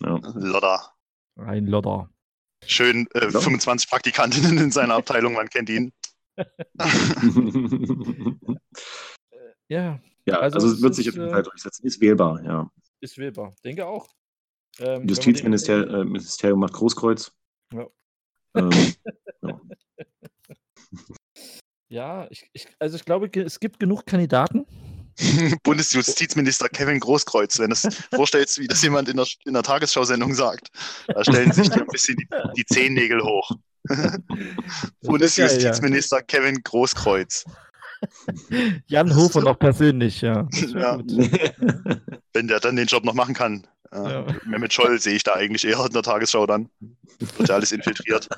Ja. 0.00 0.16
Lodder. 0.34 0.92
Ein 1.36 1.66
Lodder. 1.66 2.10
Schön 2.64 3.08
äh, 3.14 3.30
Ja. 3.30 3.40
25 3.40 3.88
Praktikantinnen 3.90 4.58
in 4.58 4.70
seiner 4.70 4.94
Abteilung, 4.94 5.32
man 5.34 5.48
kennt 5.48 5.68
ihn. 5.70 5.92
Ja, 9.68 10.00
ja, 10.26 10.38
Also 10.38 10.56
also, 10.56 10.68
es 10.68 10.82
wird 10.82 10.94
sich 10.94 11.06
ist, 11.06 11.14
auf 11.14 11.16
jeden 11.16 11.28
äh, 11.28 11.32
Fall 11.32 11.42
durchsetzen. 11.44 11.86
Ist 11.86 12.00
wählbar, 12.00 12.42
ja. 12.44 12.70
ist 13.00 13.16
wählbar. 13.16 13.54
Denke 13.64 13.86
auch. 13.86 14.06
Ähm, 14.78 15.08
Justizministerium 15.08 15.94
äh, 15.94 16.04
Ministerium 16.04 16.60
macht 16.60 16.74
Großkreuz. 16.74 17.32
Ja. 17.72 17.86
Ähm, 18.54 18.70
den- 18.70 18.94
Ja, 21.88 22.26
ich, 22.30 22.48
ich, 22.52 22.66
also 22.78 22.96
ich 22.96 23.04
glaube, 23.04 23.30
es 23.34 23.60
gibt 23.60 23.78
genug 23.78 24.06
Kandidaten. 24.06 24.66
Bundesjustizminister 25.62 26.68
Kevin 26.70 27.00
Großkreuz, 27.00 27.58
wenn 27.58 27.68
du 27.68 27.74
es 27.74 27.82
vorstellst, 28.14 28.58
wie 28.58 28.66
das 28.66 28.82
jemand 28.82 29.10
in 29.10 29.16
der, 29.18 29.26
in 29.44 29.52
der 29.52 29.62
Tagesschau-Sendung 29.62 30.32
sagt. 30.34 30.68
Da 31.06 31.22
stellen 31.22 31.52
sich 31.52 31.70
ein 31.72 31.86
bisschen 31.88 32.16
die, 32.16 32.26
die 32.56 32.64
Zehennägel 32.64 33.22
hoch. 33.22 33.50
Das 33.84 33.98
ist 33.98 34.12
geil, 34.26 34.88
Bundesjustizminister 35.02 36.22
Kevin 36.22 36.62
Großkreuz. 36.62 37.44
ja. 38.48 38.58
Jan 38.86 39.14
Hofer 39.14 39.42
noch 39.42 39.58
persönlich, 39.58 40.22
ja. 40.22 40.48
Ja. 40.74 40.98
Wenn 42.32 42.48
der 42.48 42.60
dann 42.60 42.76
den 42.76 42.86
Job 42.86 43.04
noch 43.04 43.14
machen 43.14 43.34
kann. 43.34 43.66
Äh, 43.92 43.96
Ja. 43.96 44.26
Mehmet 44.46 44.72
Scholl 44.72 44.98
sehe 44.98 45.14
ich 45.14 45.22
da 45.24 45.34
eigentlich 45.34 45.64
eher 45.64 45.84
in 45.84 45.92
der 45.92 46.02
Tagesschau 46.02 46.46
dann. 46.46 46.68
Wird 47.18 47.48
ja 47.48 47.54
alles 47.54 47.70
infiltriert. 47.70 48.28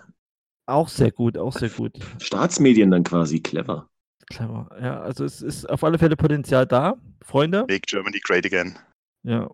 Auch 0.66 0.88
sehr 0.88 1.12
gut, 1.12 1.37
auch 1.37 1.53
sehr 1.53 1.68
gut. 1.68 1.98
Staatsmedien 2.20 2.90
dann 2.90 3.05
quasi, 3.05 3.40
clever. 3.40 3.88
Clever. 4.27 4.70
Ja, 4.81 5.00
also 5.00 5.24
es 5.24 5.42
ist 5.42 5.68
auf 5.68 5.85
alle 5.85 5.98
Fälle 5.98 6.16
Potenzial 6.16 6.66
da, 6.66 6.94
Freunde. 7.22 7.66
Make 7.68 7.83
Germany 7.87 8.18
great 8.20 8.46
again. 8.46 8.79
Ja. 9.22 9.50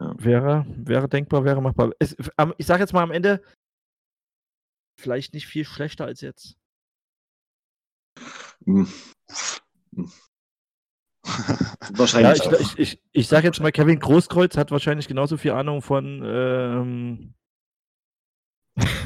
Ja. 0.00 0.14
Wäre, 0.16 0.66
wäre 0.68 1.08
denkbar, 1.08 1.44
wäre 1.44 1.60
machbar. 1.60 1.90
Es, 1.98 2.16
ich 2.56 2.66
sage 2.66 2.82
jetzt 2.82 2.94
mal 2.94 3.02
am 3.02 3.10
Ende, 3.10 3.42
vielleicht 4.98 5.34
nicht 5.34 5.46
viel 5.46 5.66
schlechter 5.66 6.06
als 6.06 6.22
jetzt. 6.22 6.56
Hm. 8.64 8.88
Hm. 9.92 10.08
Ja, 11.26 11.98
Wahrscheinlich 11.98 12.44
ich, 12.44 12.60
ich, 12.60 12.78
ich, 12.78 13.02
ich 13.12 13.28
sage 13.28 13.46
jetzt 13.48 13.60
mal, 13.60 13.72
Kevin 13.72 13.98
Großkreuz 13.98 14.56
hat 14.56 14.70
wahrscheinlich 14.70 15.08
genauso 15.08 15.36
viel 15.36 15.50
Ahnung 15.50 15.82
von, 15.82 16.22
ähm, 16.24 17.34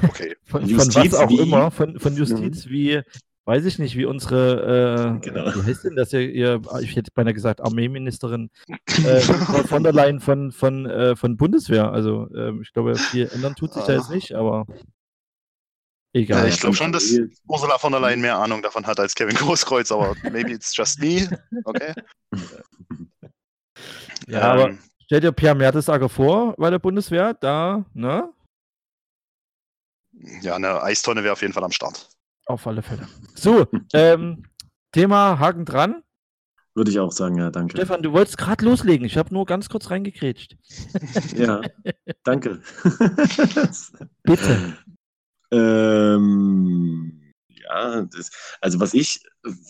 Okay. 0.02 0.36
von, 0.44 0.60
von 0.62 0.68
Justiz 0.70 1.12
was 1.12 1.14
auch 1.20 1.28
wie- 1.30 1.38
immer, 1.40 1.70
von, 1.70 1.98
von 1.98 2.16
Justiz, 2.16 2.68
wie, 2.68 3.02
weiß 3.46 3.64
ich 3.64 3.78
nicht, 3.78 3.96
wie 3.96 4.04
unsere, 4.04 5.16
äh, 5.16 5.20
Genau. 5.20 5.46
wie 5.54 5.62
heißt 5.62 5.84
denn 5.84 5.96
das 5.96 6.12
ihr, 6.12 6.20
ihr 6.30 6.60
ich 6.80 6.96
hätte 6.96 7.10
beinahe 7.14 7.34
gesagt, 7.34 7.60
Armeeministerin 7.60 8.50
äh, 9.04 9.20
von 9.20 9.82
der 9.82 9.92
Leyen 9.92 10.20
von, 10.20 10.52
von, 10.52 10.86
äh, 10.86 11.16
von 11.16 11.36
Bundeswehr. 11.36 11.90
Also 11.92 12.28
ähm, 12.34 12.62
ich 12.62 12.72
glaube, 12.72 12.94
viel 12.96 13.28
ändern 13.32 13.54
tut 13.54 13.72
sich 13.74 13.84
da 13.84 13.94
jetzt 13.94 14.10
nicht, 14.10 14.34
aber 14.34 14.66
egal. 16.14 16.42
Ja, 16.44 16.48
ich 16.48 16.60
glaube 16.60 16.76
schon, 16.76 16.92
dass 16.92 17.12
Ursula 17.48 17.78
von 17.78 17.92
der 17.92 18.00
Leyen 18.00 18.20
mehr 18.20 18.38
Ahnung 18.38 18.62
davon 18.62 18.86
hat 18.86 18.98
als 19.00 19.14
Kevin 19.14 19.36
Großkreuz, 19.36 19.90
aber 19.92 20.14
maybe 20.32 20.52
it's 20.52 20.74
just 20.76 20.98
me. 21.00 21.28
Okay. 21.64 21.92
Ja, 24.28 24.40
aber 24.52 24.68
Ähm, 24.70 24.78
stell 25.04 25.20
dir 25.20 25.32
Pierre 25.32 25.54
Mertesacker 25.54 26.08
vor 26.08 26.54
bei 26.56 26.70
der 26.70 26.78
Bundeswehr, 26.78 27.34
da, 27.34 27.84
ne? 27.92 28.30
Ja, 30.42 30.56
eine 30.56 30.82
Eistonne 30.82 31.22
wäre 31.22 31.32
auf 31.32 31.40
jeden 31.42 31.52
Fall 31.52 31.64
am 31.64 31.72
Start. 31.72 32.08
Auf 32.46 32.66
alle 32.66 32.82
Fälle. 32.82 33.08
So, 33.34 33.66
ähm, 33.94 34.44
Thema 34.92 35.38
Haken 35.38 35.64
dran. 35.64 36.02
Würde 36.76 36.90
ich 36.90 36.98
auch 36.98 37.12
sagen, 37.12 37.38
ja, 37.38 37.50
danke. 37.50 37.76
Stefan, 37.76 38.02
du 38.02 38.12
wolltest 38.12 38.36
gerade 38.36 38.64
loslegen. 38.64 39.06
Ich 39.06 39.16
habe 39.16 39.32
nur 39.32 39.46
ganz 39.46 39.68
kurz 39.68 39.90
reingekrätscht. 39.90 40.56
Ja, 41.36 41.60
danke. 42.24 42.60
Bitte. 44.24 44.76
ähm, 45.52 47.32
ja, 47.48 48.02
das, 48.02 48.30
also 48.60 48.80
was 48.80 48.92
ich 48.94 49.20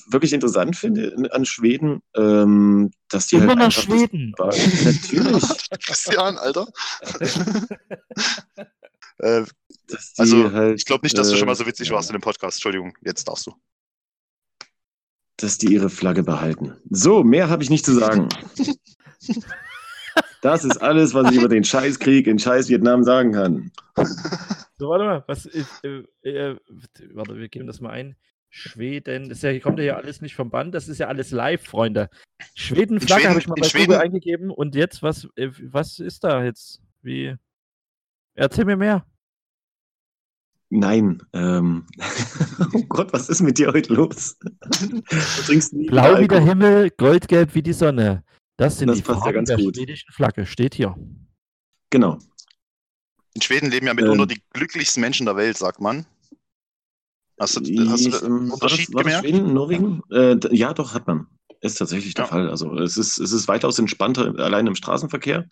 wirklich 0.08 0.32
interessant 0.32 0.76
finde 0.76 1.08
in- 1.08 1.30
an 1.30 1.44
Schweden, 1.44 2.00
ähm, 2.16 2.90
dass 3.08 3.26
die 3.28 3.36
Immer 3.36 3.48
halt 3.48 3.58
nach 3.58 3.64
einfach 3.66 3.82
das- 3.82 3.84
Schweden. 3.84 4.34
Natürlich. 4.38 5.44
Christian, 5.84 6.38
Alter. 6.38 6.66
äh, 9.18 9.44
also, 10.18 10.52
halt, 10.52 10.78
ich 10.78 10.84
glaube 10.86 11.04
nicht, 11.04 11.16
dass 11.18 11.30
du 11.30 11.36
schon 11.36 11.46
mal 11.46 11.54
so 11.54 11.64
äh, 11.64 11.66
witzig 11.68 11.90
warst 11.90 12.10
in 12.10 12.14
dem 12.16 12.22
Podcast. 12.22 12.56
Entschuldigung, 12.58 12.96
jetzt 13.02 13.26
darfst 13.28 13.46
du. 13.46 13.54
dass 15.36 15.58
die 15.58 15.72
ihre 15.72 15.90
Flagge 15.90 16.22
behalten. 16.22 16.76
So, 16.90 17.24
mehr 17.24 17.48
habe 17.50 17.62
ich 17.62 17.70
nicht 17.70 17.84
zu 17.84 17.94
sagen. 17.94 18.28
Das 20.42 20.62
ist 20.62 20.76
alles, 20.76 21.14
was 21.14 21.30
ich 21.32 21.38
über 21.38 21.48
den 21.48 21.64
Scheißkrieg 21.64 22.26
in 22.26 22.38
Scheiß 22.38 22.68
Vietnam 22.68 23.02
sagen 23.02 23.32
kann. 23.32 23.70
So, 24.76 24.88
warte 24.88 25.04
mal. 25.04 25.24
Was, 25.28 25.46
äh, 25.46 25.64
äh, 25.84 26.28
äh, 26.28 26.56
warte, 27.14 27.36
wir 27.38 27.48
geben 27.48 27.66
das 27.68 27.80
mal 27.80 27.90
ein. 27.90 28.16
Schweden, 28.50 29.28
das 29.28 29.38
ist 29.38 29.42
ja, 29.44 29.58
kommt 29.60 29.78
ja 29.78 29.84
hier 29.84 29.96
alles 29.96 30.20
nicht 30.20 30.34
vom 30.34 30.50
Band, 30.50 30.74
das 30.74 30.88
ist 30.88 30.98
ja 30.98 31.06
alles 31.06 31.30
live, 31.30 31.64
Freunde. 31.64 32.10
Schweden-Flagge 32.54 33.22
Schweden- 33.22 33.30
habe 33.30 33.40
ich 33.40 33.48
mal 33.48 33.54
bei 33.54 33.68
Schweden- 33.68 33.86
Google 33.86 34.00
eingegeben 34.00 34.50
und 34.50 34.74
jetzt, 34.74 35.02
was, 35.02 35.28
äh, 35.36 35.50
was 35.70 36.00
ist 36.00 36.24
da 36.24 36.44
jetzt? 36.44 36.82
Wie? 37.02 37.36
Erzähl 38.34 38.64
mir 38.64 38.76
mehr. 38.76 39.06
Nein. 40.70 41.22
Ähm, 41.32 41.86
oh 42.74 42.82
Gott, 42.88 43.12
was 43.12 43.28
ist 43.28 43.40
mit 43.42 43.58
dir 43.58 43.72
heute 43.72 43.92
los? 43.94 44.36
Du 44.40 45.00
trinkst 45.46 45.72
nie 45.72 45.86
Blau 45.86 46.18
wie 46.20 46.26
der. 46.28 46.40
Himmel, 46.40 46.90
goldgelb 46.90 47.54
wie 47.54 47.62
die 47.62 47.72
Sonne. 47.72 48.24
Das 48.56 48.78
sind 48.78 48.88
Das 48.88 48.96
die 48.96 49.02
passt 49.02 49.18
ja 49.18 49.24
Farben 49.24 49.34
ganz 49.36 49.48
der 49.48 49.58
gut. 49.58 49.76
schwedischen 49.76 50.12
Flagge. 50.12 50.46
Steht 50.46 50.74
hier. 50.74 50.96
Genau. 51.90 52.18
In 53.34 53.42
Schweden 53.42 53.70
leben 53.70 53.86
ja 53.86 53.94
mitunter 53.94 54.22
Ähm. 54.22 54.28
die 54.28 54.42
glücklichsten 54.52 55.00
Menschen 55.00 55.26
der 55.26 55.36
Welt, 55.36 55.56
sagt 55.58 55.80
man. 55.80 56.06
Hast 57.40 57.56
du, 57.56 57.60
hast 57.90 58.06
du 58.06 58.10
den 58.10 58.24
ähm, 58.26 58.50
war 58.50 58.58
das, 58.58 58.62
Unterschied 58.62 58.94
war 58.94 59.02
das 59.02 59.12
gemerkt? 59.12 59.28
Schweden, 59.28 59.54
Norwegen? 59.54 60.02
Äh, 60.10 60.38
ja, 60.56 60.72
doch, 60.72 60.94
hat 60.94 61.06
man. 61.06 61.26
Ist 61.60 61.78
tatsächlich 61.78 62.14
der 62.14 62.26
Ja. 62.26 62.30
Fall. 62.30 62.48
Also 62.48 62.78
es 62.78 62.96
ist, 62.96 63.18
es 63.18 63.32
ist 63.32 63.48
weitaus 63.48 63.78
entspannter 63.78 64.34
allein 64.38 64.66
im 64.68 64.74
Straßenverkehr. 64.76 65.46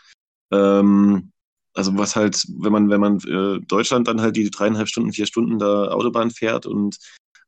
Ähm, 0.52 1.32
also 1.74 1.96
was 1.96 2.16
halt, 2.16 2.44
wenn 2.58 2.72
man, 2.72 2.90
wenn 2.90 3.00
man 3.00 3.18
äh, 3.20 3.60
Deutschland 3.66 4.08
dann 4.08 4.20
halt 4.20 4.36
die 4.36 4.50
dreieinhalb 4.50 4.88
Stunden, 4.88 5.12
vier 5.12 5.26
Stunden 5.26 5.58
da 5.58 5.88
Autobahn 5.88 6.30
fährt 6.30 6.66
und 6.66 6.98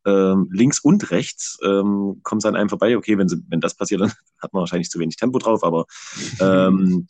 ähm, 0.06 0.48
links 0.52 0.80
und 0.80 1.10
rechts 1.10 1.58
ähm, 1.64 2.20
kommt 2.22 2.42
es 2.42 2.46
an 2.46 2.56
einem 2.56 2.68
vorbei. 2.68 2.96
Okay, 2.96 3.18
wenn, 3.18 3.28
sie, 3.28 3.42
wenn 3.48 3.60
das 3.60 3.74
passiert, 3.74 4.00
dann 4.00 4.10
hat 4.42 4.52
man 4.52 4.60
wahrscheinlich 4.60 4.90
zu 4.90 4.98
wenig 4.98 5.16
Tempo 5.16 5.38
drauf, 5.38 5.64
aber 5.64 5.86
ähm, 6.40 7.06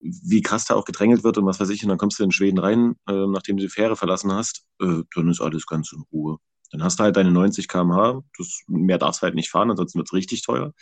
wie 0.00 0.42
krass 0.42 0.66
da 0.66 0.74
auch 0.74 0.84
gedrängelt 0.84 1.24
wird 1.24 1.38
und 1.38 1.46
was 1.46 1.60
weiß 1.60 1.70
ich, 1.70 1.82
und 1.82 1.88
dann 1.88 1.98
kommst 1.98 2.18
du 2.18 2.24
in 2.24 2.32
Schweden 2.32 2.58
rein, 2.58 2.94
äh, 3.08 3.26
nachdem 3.26 3.56
du 3.56 3.62
die 3.62 3.70
Fähre 3.70 3.96
verlassen 3.96 4.32
hast, 4.32 4.64
äh, 4.80 5.02
dann 5.14 5.28
ist 5.28 5.40
alles 5.40 5.66
ganz 5.66 5.92
in 5.92 6.02
Ruhe. 6.12 6.38
Dann 6.70 6.82
hast 6.82 6.98
du 6.98 7.04
halt 7.04 7.16
deine 7.16 7.30
90 7.30 7.68
km/h, 7.68 8.22
das, 8.36 8.62
mehr 8.66 8.98
darfst 8.98 9.22
du 9.22 9.24
halt 9.24 9.34
nicht 9.34 9.50
fahren, 9.50 9.70
ansonsten 9.70 9.98
wird 9.98 10.08
es 10.08 10.12
richtig 10.12 10.42
teuer. 10.42 10.72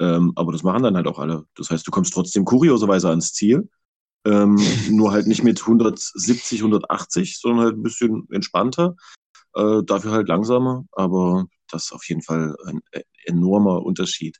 Ähm, 0.00 0.32
aber 0.36 0.52
das 0.52 0.62
machen 0.62 0.82
dann 0.82 0.96
halt 0.96 1.06
auch 1.06 1.18
alle. 1.18 1.44
Das 1.54 1.70
heißt, 1.70 1.86
du 1.86 1.90
kommst 1.90 2.12
trotzdem 2.12 2.44
kurioserweise 2.44 3.08
ans 3.08 3.32
Ziel, 3.32 3.68
ähm, 4.24 4.58
nur 4.90 5.12
halt 5.12 5.26
nicht 5.26 5.42
mit 5.42 5.60
170, 5.60 6.60
180, 6.62 7.38
sondern 7.40 7.66
halt 7.66 7.76
ein 7.76 7.82
bisschen 7.82 8.28
entspannter, 8.30 8.96
äh, 9.54 9.82
dafür 9.84 10.12
halt 10.12 10.28
langsamer, 10.28 10.84
aber 10.92 11.46
das 11.70 11.86
ist 11.86 11.92
auf 11.92 12.08
jeden 12.08 12.22
Fall 12.22 12.56
ein 12.66 12.80
äh, 12.92 13.02
enormer 13.24 13.82
Unterschied. 13.82 14.38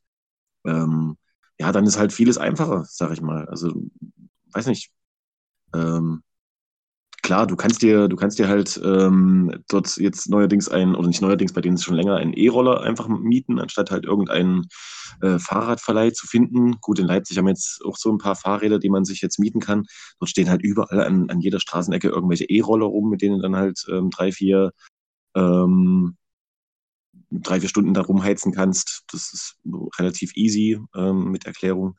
Ähm, 0.65 1.17
ja, 1.59 1.73
dann 1.73 1.87
ist 1.87 1.99
halt 1.99 2.13
vieles 2.13 2.39
einfacher, 2.39 2.85
sag 2.89 3.13
ich 3.13 3.21
mal. 3.21 3.47
Also, 3.49 3.73
weiß 4.53 4.67
nicht. 4.67 4.91
Ähm, 5.75 6.23
klar, 7.23 7.47
du 7.47 7.57
kannst 7.57 7.83
dir, 7.83 8.09
du 8.09 8.17
kannst 8.17 8.39
dir 8.39 8.49
halt 8.49 8.81
ähm, 8.85 9.63
dort 9.69 9.97
jetzt 9.97 10.29
neuerdings 10.29 10.69
ein, 10.69 10.95
oder 10.95 11.09
nicht 11.09 11.23
neuerdings, 11.23 11.53
bei 11.53 11.61
denen 11.61 11.75
ist 11.75 11.81
es 11.81 11.87
schon 11.87 11.97
länger, 11.97 12.17
einen 12.17 12.33
E-Roller 12.33 12.83
einfach 12.83 13.09
mieten, 13.09 13.59
anstatt 13.59 13.91
halt 13.91 14.05
irgendeinen 14.05 14.67
äh, 15.21 15.39
Fahrradverleih 15.39 16.11
zu 16.11 16.27
finden. 16.27 16.81
Gut, 16.81 16.99
in 16.99 17.07
Leipzig 17.07 17.39
haben 17.39 17.47
wir 17.47 17.53
jetzt 17.53 17.81
auch 17.85 17.97
so 17.97 18.11
ein 18.11 18.19
paar 18.19 18.37
Fahrräder, 18.37 18.79
die 18.79 18.91
man 18.91 19.05
sich 19.05 19.21
jetzt 19.21 19.39
mieten 19.39 19.61
kann. 19.61 19.87
Dort 20.21 20.31
stehen 20.31 20.51
halt 20.51 20.63
überall 20.63 21.01
an, 21.01 21.31
an 21.31 21.41
jeder 21.41 21.61
Straßenecke 21.61 22.09
irgendwelche 22.09 22.45
E-Roller 22.45 22.87
rum, 22.87 23.11
mit 23.11 23.23
denen 23.23 23.41
dann 23.41 23.57
halt 23.57 23.85
ähm, 23.91 24.11
drei, 24.11 24.33
vier 24.33 24.73
ähm, 25.35 26.17
drei, 27.31 27.61
vier 27.61 27.69
Stunden 27.69 27.95
da 27.95 28.03
rumheizen 28.03 28.53
kannst. 28.53 29.05
Das 29.13 29.33
ist 29.33 29.57
relativ 29.99 30.37
easy 30.37 30.79
ähm, 30.95 31.31
mit 31.31 31.47
Erklärung. 31.47 31.97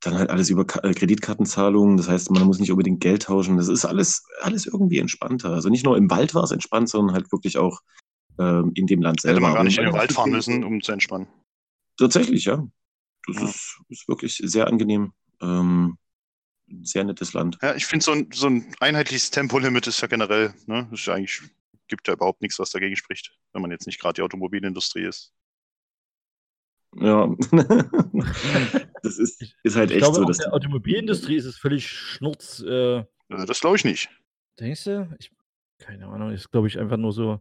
Dann 0.00 0.16
halt 0.16 0.30
alles 0.30 0.48
über 0.48 0.62
äh, 0.84 0.94
Kreditkartenzahlungen. 0.94 1.96
Das 1.96 2.08
heißt, 2.08 2.30
man 2.30 2.44
muss 2.44 2.60
nicht 2.60 2.70
unbedingt 2.70 3.00
Geld 3.00 3.24
tauschen. 3.24 3.56
Das 3.56 3.68
ist 3.68 3.84
alles, 3.84 4.24
alles 4.40 4.66
irgendwie 4.66 4.98
entspannter. 4.98 5.50
Also 5.50 5.68
nicht 5.68 5.84
nur 5.84 5.96
im 5.96 6.10
Wald 6.10 6.34
war 6.34 6.44
es 6.44 6.52
entspannt, 6.52 6.88
sondern 6.88 7.14
halt 7.14 7.32
wirklich 7.32 7.58
auch 7.58 7.80
ähm, 8.38 8.72
in 8.74 8.86
dem 8.86 9.02
Land 9.02 9.20
selber. 9.20 9.36
Hätte 9.36 9.42
man 9.42 9.52
gar 9.52 9.60
Aber 9.60 9.64
nicht 9.64 9.78
in 9.78 9.84
den 9.84 9.94
Wald 9.94 10.12
fahren 10.12 10.30
müssen, 10.30 10.64
um 10.64 10.80
zu 10.80 10.92
entspannen. 10.92 11.26
Tatsächlich, 11.98 12.44
ja. 12.44 12.64
das 13.26 13.36
ja. 13.36 13.44
ist, 13.44 13.80
ist, 13.88 14.08
wirklich 14.08 14.40
sehr 14.44 14.68
angenehm. 14.68 15.12
Ähm, 15.42 15.98
sehr 16.82 17.04
nettes 17.04 17.32
Land. 17.32 17.58
Ja, 17.62 17.74
ich 17.74 17.86
finde 17.86 18.04
so 18.04 18.12
ein, 18.12 18.28
so 18.32 18.46
ein 18.46 18.72
einheitliches 18.80 19.30
Tempolimit 19.30 19.86
ist 19.86 20.00
ja 20.00 20.08
generell, 20.08 20.54
ne, 20.66 20.88
ist 20.92 21.06
ja 21.06 21.14
eigentlich, 21.14 21.42
gibt 21.88 22.06
ja 22.08 22.14
überhaupt 22.14 22.42
nichts, 22.42 22.58
was 22.58 22.70
dagegen 22.70 22.96
spricht, 22.96 23.36
wenn 23.52 23.62
man 23.62 23.70
jetzt 23.70 23.86
nicht 23.86 24.00
gerade 24.00 24.14
die 24.14 24.22
Automobilindustrie 24.22 25.04
ist. 25.04 25.32
Ja, 26.96 27.28
das 29.02 29.18
ist, 29.18 29.54
ist 29.62 29.76
halt 29.76 29.90
ich 29.90 29.96
echt 29.96 30.04
glaube, 30.04 30.18
so. 30.18 30.24
Dass 30.24 30.38
der 30.38 30.52
Automobilindustrie 30.52 31.36
ist 31.36 31.44
es 31.44 31.56
völlig 31.56 31.88
schnurz. 31.88 32.60
Äh, 32.60 33.04
das 33.28 33.60
glaube 33.60 33.76
ich 33.76 33.84
nicht. 33.84 34.08
Denkst 34.58 34.84
du? 34.84 35.08
Ich, 35.18 35.30
keine 35.78 36.06
Ahnung, 36.06 36.32
ist 36.32 36.50
glaube 36.50 36.68
ich 36.68 36.78
einfach 36.78 36.96
nur 36.96 37.12
so. 37.12 37.40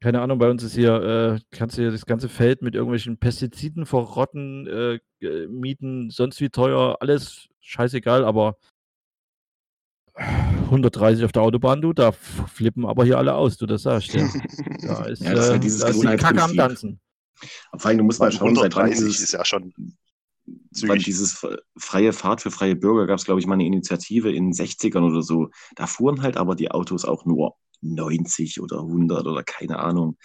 Keine 0.00 0.20
Ahnung, 0.20 0.38
bei 0.38 0.48
uns 0.48 0.62
ist 0.62 0.74
hier, 0.74 0.92
äh, 1.02 1.40
kannst 1.50 1.76
du 1.76 1.82
hier 1.82 1.90
das 1.90 2.06
ganze 2.06 2.28
Feld 2.28 2.62
mit 2.62 2.76
irgendwelchen 2.76 3.18
Pestiziden 3.18 3.84
verrotten, 3.84 4.68
äh, 4.68 5.46
mieten, 5.48 6.10
sonst 6.10 6.40
wie 6.40 6.50
teuer, 6.50 6.98
alles 7.00 7.48
scheißegal, 7.60 8.24
aber 8.24 8.56
130 10.14 11.24
auf 11.24 11.32
der 11.32 11.42
Autobahn, 11.42 11.80
du, 11.80 11.92
da 11.92 12.12
flippen 12.12 12.86
aber 12.86 13.04
hier 13.04 13.18
alle 13.18 13.34
aus, 13.34 13.56
du 13.56 13.66
das 13.66 13.82
sagst. 13.82 14.14
Ja. 14.14 14.28
Da 14.82 15.04
ist, 15.06 15.22
ja, 15.22 15.34
das 15.34 15.46
ist 15.46 15.50
halt 15.50 15.64
dieses 15.64 15.80
äh, 15.80 15.84
da 15.84 15.90
ist 15.90 16.02
die 16.02 16.16
Kacke 16.16 16.42
am 16.42 16.54
Tanzen. 16.54 17.00
Vor 17.76 17.86
allem, 17.88 17.98
du 17.98 18.04
musst 18.04 18.20
mal 18.20 18.32
schauen, 18.32 18.48
130 18.48 18.98
dieses, 18.98 19.20
ist 19.20 19.32
ja 19.32 19.44
schon 19.44 19.72
weil 20.86 20.98
dieses 20.98 21.46
freie 21.76 22.12
Fahrt 22.12 22.42
für 22.42 22.50
freie 22.50 22.76
Bürger 22.76 23.06
gab 23.06 23.18
es, 23.18 23.24
glaube 23.24 23.40
ich, 23.40 23.46
mal 23.46 23.54
eine 23.54 23.66
Initiative 23.66 24.30
in 24.30 24.50
den 24.50 24.52
60ern 24.52 25.06
oder 25.06 25.22
so. 25.22 25.50
Da 25.76 25.86
fuhren 25.86 26.22
halt 26.22 26.36
aber 26.36 26.54
die 26.54 26.70
Autos 26.70 27.04
auch 27.04 27.24
nur 27.24 27.54
90 27.80 28.60
oder 28.60 28.80
100 28.80 29.26
oder 29.26 29.42
keine 29.42 29.78
Ahnung. 29.78 30.16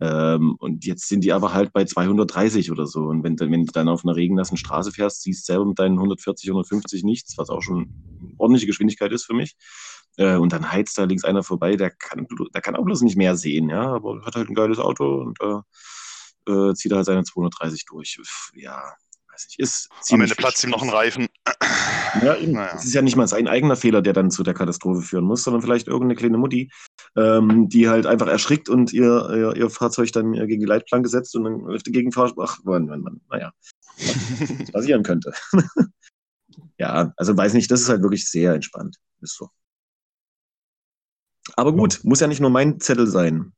Ähm, 0.00 0.54
und 0.58 0.84
jetzt 0.84 1.08
sind 1.08 1.24
die 1.24 1.32
aber 1.32 1.52
halt 1.52 1.72
bei 1.72 1.84
230 1.84 2.70
oder 2.70 2.86
so. 2.86 3.00
Und 3.00 3.24
wenn, 3.24 3.38
wenn 3.38 3.66
du 3.66 3.72
dann 3.72 3.88
auf 3.88 4.04
einer 4.04 4.14
regennassen 4.14 4.56
Straße 4.56 4.92
fährst, 4.92 5.22
siehst 5.22 5.48
du 5.48 5.52
selber 5.52 5.66
mit 5.66 5.78
deinen 5.78 5.94
140, 5.94 6.48
150 6.50 7.02
nichts, 7.02 7.36
was 7.36 7.50
auch 7.50 7.62
schon 7.62 8.34
ordentliche 8.38 8.66
Geschwindigkeit 8.66 9.12
ist 9.12 9.24
für 9.24 9.34
mich. 9.34 9.56
Äh, 10.16 10.36
und 10.36 10.52
dann 10.52 10.70
heizt 10.70 10.98
da 10.98 11.04
links 11.04 11.24
einer 11.24 11.42
vorbei, 11.42 11.76
der 11.76 11.90
kann, 11.90 12.26
der 12.54 12.60
kann 12.60 12.76
auch 12.76 12.84
bloß 12.84 13.02
nicht 13.02 13.16
mehr 13.16 13.36
sehen, 13.36 13.70
ja, 13.70 13.92
aber 13.92 14.24
hat 14.24 14.36
halt 14.36 14.48
ein 14.48 14.54
geiles 14.54 14.78
Auto 14.78 15.22
und 15.22 15.38
äh, 15.40 16.50
äh, 16.52 16.74
zieht 16.74 16.92
halt 16.92 17.06
seine 17.06 17.24
230 17.24 17.84
durch. 17.86 18.18
Ja, 18.54 18.94
weiß 19.38 19.46
nicht, 19.48 19.60
ist 19.60 19.88
Am 20.10 20.20
Ende 20.20 20.34
platzt 20.34 20.64
ihm 20.64 20.70
noch 20.70 20.82
ein 20.82 20.88
Reifen. 20.88 21.28
Ja, 22.22 22.36
eben. 22.36 22.52
Naja. 22.52 22.74
Es 22.74 22.84
ist 22.84 22.94
ja 22.94 23.02
nicht 23.02 23.16
mal 23.16 23.28
sein 23.28 23.48
eigener 23.48 23.76
Fehler, 23.76 24.02
der 24.02 24.12
dann 24.12 24.30
zu 24.30 24.42
der 24.42 24.54
Katastrophe 24.54 25.02
führen 25.02 25.24
muss, 25.24 25.44
sondern 25.44 25.62
vielleicht 25.62 25.86
irgendeine 25.86 26.16
kleine 26.16 26.38
Mutti, 26.38 26.70
ähm, 27.16 27.68
die 27.68 27.88
halt 27.88 28.06
einfach 28.06 28.26
erschrickt 28.26 28.68
und 28.68 28.92
ihr, 28.92 29.28
ihr, 29.30 29.56
ihr, 29.56 29.70
Fahrzeug 29.70 30.12
dann 30.12 30.32
gegen 30.32 30.60
die 30.60 30.66
Leitplanke 30.66 31.08
setzt 31.08 31.36
und 31.36 31.44
dann 31.44 31.66
auf 31.66 31.82
die 31.82 31.92
Gegenfahrt, 31.92 32.34
ach, 32.40 32.58
man, 32.64 32.86
man, 32.86 33.00
man, 33.02 33.20
naja, 33.30 33.52
was 33.96 34.72
passieren 34.72 35.02
könnte. 35.02 35.32
ja, 36.78 37.12
also 37.16 37.36
weiß 37.36 37.54
nicht, 37.54 37.70
das 37.70 37.82
ist 37.82 37.88
halt 37.88 38.02
wirklich 38.02 38.28
sehr 38.28 38.54
entspannt. 38.54 38.96
Ist 39.20 39.36
so. 39.36 39.48
Aber 41.56 41.72
gut, 41.72 42.00
muss 42.04 42.20
ja 42.20 42.26
nicht 42.26 42.40
nur 42.40 42.50
mein 42.50 42.80
Zettel 42.80 43.06
sein. 43.06 43.52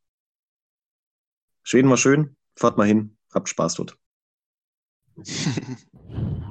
Schweden 1.63 1.91
war 1.91 1.97
schön, 1.97 2.37
fahrt 2.57 2.79
mal 2.79 2.87
hin, 2.87 3.17
habt 3.33 3.49
Spaß 3.49 3.75
dort. 3.75 4.00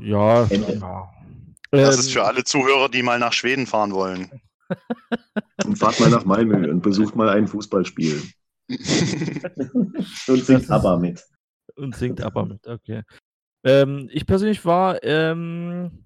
Ja, 0.01 0.45
ja. 0.45 1.10
Das 1.71 1.95
ähm, 1.95 1.99
ist 1.99 2.12
für 2.12 2.23
alle 2.23 2.43
Zuhörer, 2.43 2.89
die 2.89 3.03
mal 3.03 3.19
nach 3.19 3.34
Schweden 3.34 3.67
fahren 3.67 3.93
wollen. 3.93 4.41
Und 5.65 5.77
fahrt 5.77 5.99
mal 5.99 6.10
nach 6.10 6.25
Malmö 6.25 6.69
und 6.69 6.82
besucht 6.82 7.15
mal 7.15 7.29
ein 7.29 7.47
Fußballspiel. 7.47 8.21
und 10.27 10.45
singt 10.45 10.69
ABBA 10.69 10.97
mit. 10.97 11.25
Und 11.75 11.95
singt 11.95 12.21
ABBA 12.21 12.45
mit, 12.45 12.67
okay. 12.67 13.01
Ähm, 13.63 14.10
ich 14.12 14.25
persönlich 14.25 14.63
war. 14.65 15.03
Ähm, 15.03 16.05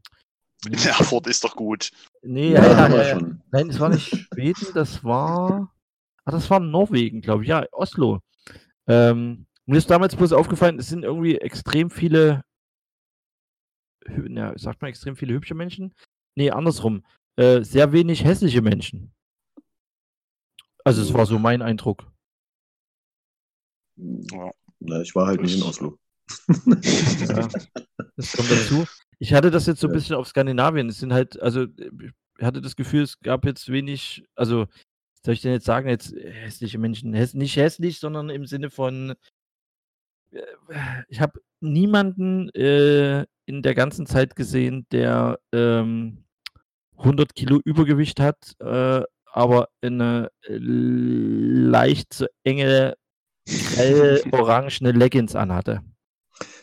Erfurt 0.71 1.27
ist 1.27 1.43
doch 1.43 1.55
gut. 1.55 1.91
Nee, 2.21 2.53
ja, 2.53 2.63
ja, 2.65 2.87
ja, 2.87 3.07
ja. 3.09 3.19
Nein, 3.51 3.69
es 3.69 3.79
war 3.79 3.89
nicht 3.89 4.07
Schweden, 4.33 4.67
das 4.73 5.03
war. 5.03 5.73
Ah, 6.25 6.31
das 6.31 6.49
war 6.49 6.59
Norwegen, 6.59 7.21
glaube 7.21 7.43
ich. 7.43 7.49
Ja, 7.49 7.65
Oslo. 7.73 8.21
Ähm, 8.87 9.45
mir 9.65 9.77
ist 9.77 9.89
damals 9.89 10.15
bloß 10.15 10.33
aufgefallen, 10.33 10.79
es 10.79 10.87
sind 10.87 11.03
irgendwie 11.03 11.37
extrem 11.37 11.89
viele 11.89 12.43
ja, 14.29 14.57
sagt 14.57 14.81
man 14.81 14.89
extrem 14.89 15.15
viele 15.15 15.33
hübsche 15.33 15.55
Menschen? 15.55 15.93
Nee, 16.35 16.51
andersrum. 16.51 17.03
Äh, 17.35 17.61
sehr 17.63 17.91
wenig 17.91 18.23
hässliche 18.23 18.61
Menschen. 18.61 19.13
Also 20.83 21.01
es 21.01 21.13
war 21.13 21.25
so 21.25 21.39
mein 21.39 21.61
Eindruck. 21.61 22.11
Ja. 23.95 24.51
ich 25.01 25.15
war 25.15 25.27
halt 25.27 25.41
nicht 25.41 25.55
in 25.55 25.63
Oslo. 25.63 25.97
ja, 26.47 27.47
das 28.15 28.31
kommt 28.33 28.51
dazu. 28.51 28.85
Ich 29.19 29.33
hatte 29.33 29.51
das 29.51 29.65
jetzt 29.65 29.79
so 29.79 29.87
ein 29.87 29.93
bisschen 29.93 30.15
auf 30.15 30.27
Skandinavien. 30.27 30.89
Es 30.89 30.99
sind 30.99 31.13
halt, 31.13 31.41
also 31.41 31.63
ich 31.63 32.43
hatte 32.43 32.61
das 32.61 32.75
Gefühl, 32.75 33.03
es 33.03 33.19
gab 33.19 33.45
jetzt 33.45 33.69
wenig, 33.69 34.25
also 34.35 34.67
soll 35.25 35.33
ich 35.35 35.41
denn 35.41 35.53
jetzt 35.53 35.65
sagen, 35.65 35.87
jetzt 35.87 36.13
hässliche 36.13 36.77
Menschen, 36.77 37.13
Häss, 37.13 37.33
nicht 37.33 37.55
hässlich, 37.55 37.99
sondern 37.99 38.29
im 38.29 38.45
Sinne 38.45 38.69
von, 38.69 39.15
äh, 40.31 40.41
ich 41.07 41.21
habe 41.21 41.39
niemanden 41.63 42.49
äh, 42.49 43.25
in 43.45 43.61
der 43.61 43.75
ganzen 43.75 44.05
Zeit 44.05 44.35
gesehen, 44.35 44.85
der 44.91 45.39
ähm, 45.51 46.23
100 46.97 47.33
Kilo 47.35 47.59
Übergewicht 47.63 48.19
hat, 48.19 48.55
äh, 48.59 49.01
aber 49.25 49.69
eine 49.81 50.29
äh, 50.47 50.57
leicht 50.57 52.13
zu 52.13 52.27
enge, 52.43 52.95
orangene 54.31 54.91
Leggings 54.91 55.35
anhatte. 55.35 55.81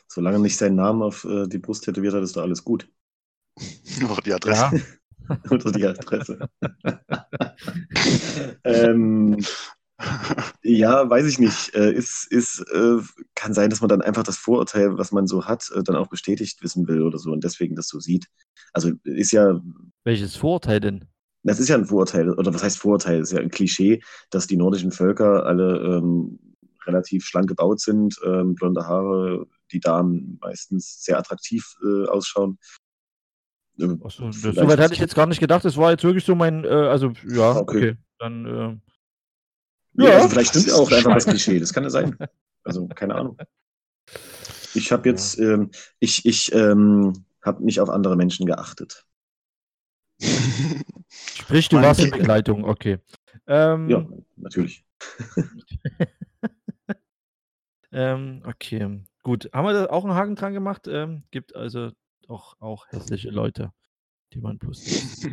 Solange 0.07 0.39
nicht 0.39 0.57
seinen 0.57 0.77
Namen 0.77 1.03
auf 1.03 1.25
äh, 1.25 1.47
die 1.47 1.59
Brust 1.59 1.85
tätowiert 1.85 2.15
hat, 2.15 2.23
ist 2.23 2.37
doch 2.37 2.43
alles 2.43 2.65
gut. 2.65 2.89
Oder 4.05 4.23
die 4.23 4.33
Adresse. 4.33 4.83
Ja. 5.29 5.39
Oder 5.51 5.73
die 5.73 5.87
Adresse. 5.87 6.49
ähm, 8.65 9.39
ja, 10.63 11.09
weiß 11.09 11.27
ich 11.27 11.39
nicht. 11.39 11.75
Äh, 11.75 11.93
ist, 11.93 12.27
ist, 12.31 12.61
äh, 12.73 12.99
kann 13.35 13.55
sein, 13.55 13.71
dass 13.71 13.81
man 13.81 13.89
dann 13.89 14.03
einfach 14.03 14.23
das 14.23 14.37
Vorurteil, 14.37 14.97
was 14.99 15.13
man 15.13 15.27
so 15.27 15.45
hat, 15.45 15.71
äh, 15.75 15.83
dann 15.83 15.97
auch 15.97 16.09
bestätigt 16.09 16.63
wissen 16.63 16.87
will 16.89 17.03
oder 17.03 17.19
so 17.19 17.33
und 17.33 17.45
deswegen 17.45 17.75
das 17.75 17.89
so 17.89 18.01
sieht. 18.01 18.27
Also 18.73 18.93
ist 19.05 19.33
ja. 19.33 19.61
Welches 20.05 20.37
Vorurteil 20.37 20.81
denn? 20.81 21.05
Das 21.43 21.59
ist 21.59 21.69
ja 21.69 21.77
ein 21.77 21.87
Vorurteil, 21.87 22.31
oder 22.31 22.53
was 22.53 22.63
heißt 22.63 22.79
Vorurteil? 22.79 23.21
Das 23.21 23.31
ist 23.31 23.37
ja 23.37 23.43
ein 23.43 23.51
Klischee, 23.51 24.03
dass 24.31 24.47
die 24.47 24.57
nordischen 24.59 24.93
Völker 24.93 25.47
alle 25.47 25.79
ähm, 25.79 26.39
relativ 26.87 27.25
schlank 27.25 27.49
gebaut 27.49 27.81
sind, 27.81 28.17
ähm, 28.25 28.55
blonde 28.55 28.87
Haare, 28.87 29.47
die 29.73 29.81
Damen 29.81 30.39
meistens 30.43 31.03
sehr 31.03 31.19
attraktiv 31.19 31.77
äh, 31.83 32.07
ausschauen. 32.09 32.59
Achso, 34.05 34.31
soweit 34.31 34.79
hatte 34.79 34.93
ich 34.93 35.01
jetzt 35.01 35.15
gar 35.15 35.27
nicht 35.27 35.41
gedacht. 35.41 35.65
Das 35.65 35.79
war 35.79 35.91
jetzt 35.91 36.05
wirklich 36.05 36.25
so 36.25 36.35
mein, 36.35 36.65
äh, 36.65 36.69
also 36.69 37.13
ja, 37.27 37.57
okay. 37.57 37.61
okay. 37.61 37.97
Dann 38.19 38.83
ja, 39.95 40.11
also 40.11 40.29
vielleicht 40.29 40.51
stimmt 40.51 40.67
ja 40.67 40.75
auch 40.75 40.91
einfach 40.91 41.15
das 41.15 41.27
Klischee. 41.27 41.59
Das 41.59 41.73
kann 41.73 41.85
ja 41.85 41.91
sein. 41.91 42.17
Also, 42.63 42.87
keine 42.89 43.15
Ahnung. 43.15 43.39
Ich 44.75 44.93
habe 44.93 45.09
jetzt, 45.09 45.39
ähm, 45.39 45.71
ich, 45.99 46.27
ich 46.27 46.53
ähm, 46.55 47.25
habe 47.43 47.65
nicht 47.65 47.81
auf 47.81 47.89
andere 47.89 48.17
Menschen 48.17 48.45
geachtet. 48.45 49.07
Sprich, 51.09 51.71
du 51.71 51.77
warst 51.77 52.01
in 52.01 52.11
Begleitung, 52.11 52.65
okay. 52.65 52.99
Ähm, 53.47 53.89
ja, 53.89 54.07
natürlich. 54.37 54.85
ähm, 57.93 58.43
okay, 58.45 59.03
gut. 59.23 59.49
Haben 59.53 59.65
wir 59.65 59.73
da 59.73 59.87
auch 59.87 60.05
einen 60.05 60.15
Haken 60.15 60.37
dran 60.37 60.53
gemacht? 60.53 60.87
Ähm, 60.87 61.25
gibt 61.31 61.57
also 61.57 61.91
auch, 62.29 62.61
auch 62.61 62.87
hässliche 62.89 63.31
Leute, 63.31 63.73
die 64.35 64.41
man 64.41 64.59
plus. 64.59 65.25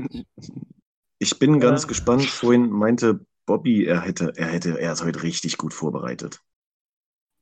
Ich 1.19 1.39
bin 1.39 1.59
ganz 1.59 1.83
ähm, 1.83 1.87
gespannt. 1.89 2.25
Vorhin 2.25 2.69
meinte 2.69 3.25
Bobby, 3.47 3.85
er 3.85 4.01
hätte, 4.01 4.33
er 4.35 4.47
hätte, 4.47 4.79
er 4.79 4.93
ist 4.93 5.03
heute 5.03 5.23
richtig 5.23 5.57
gut 5.57 5.73
vorbereitet. 5.73 6.41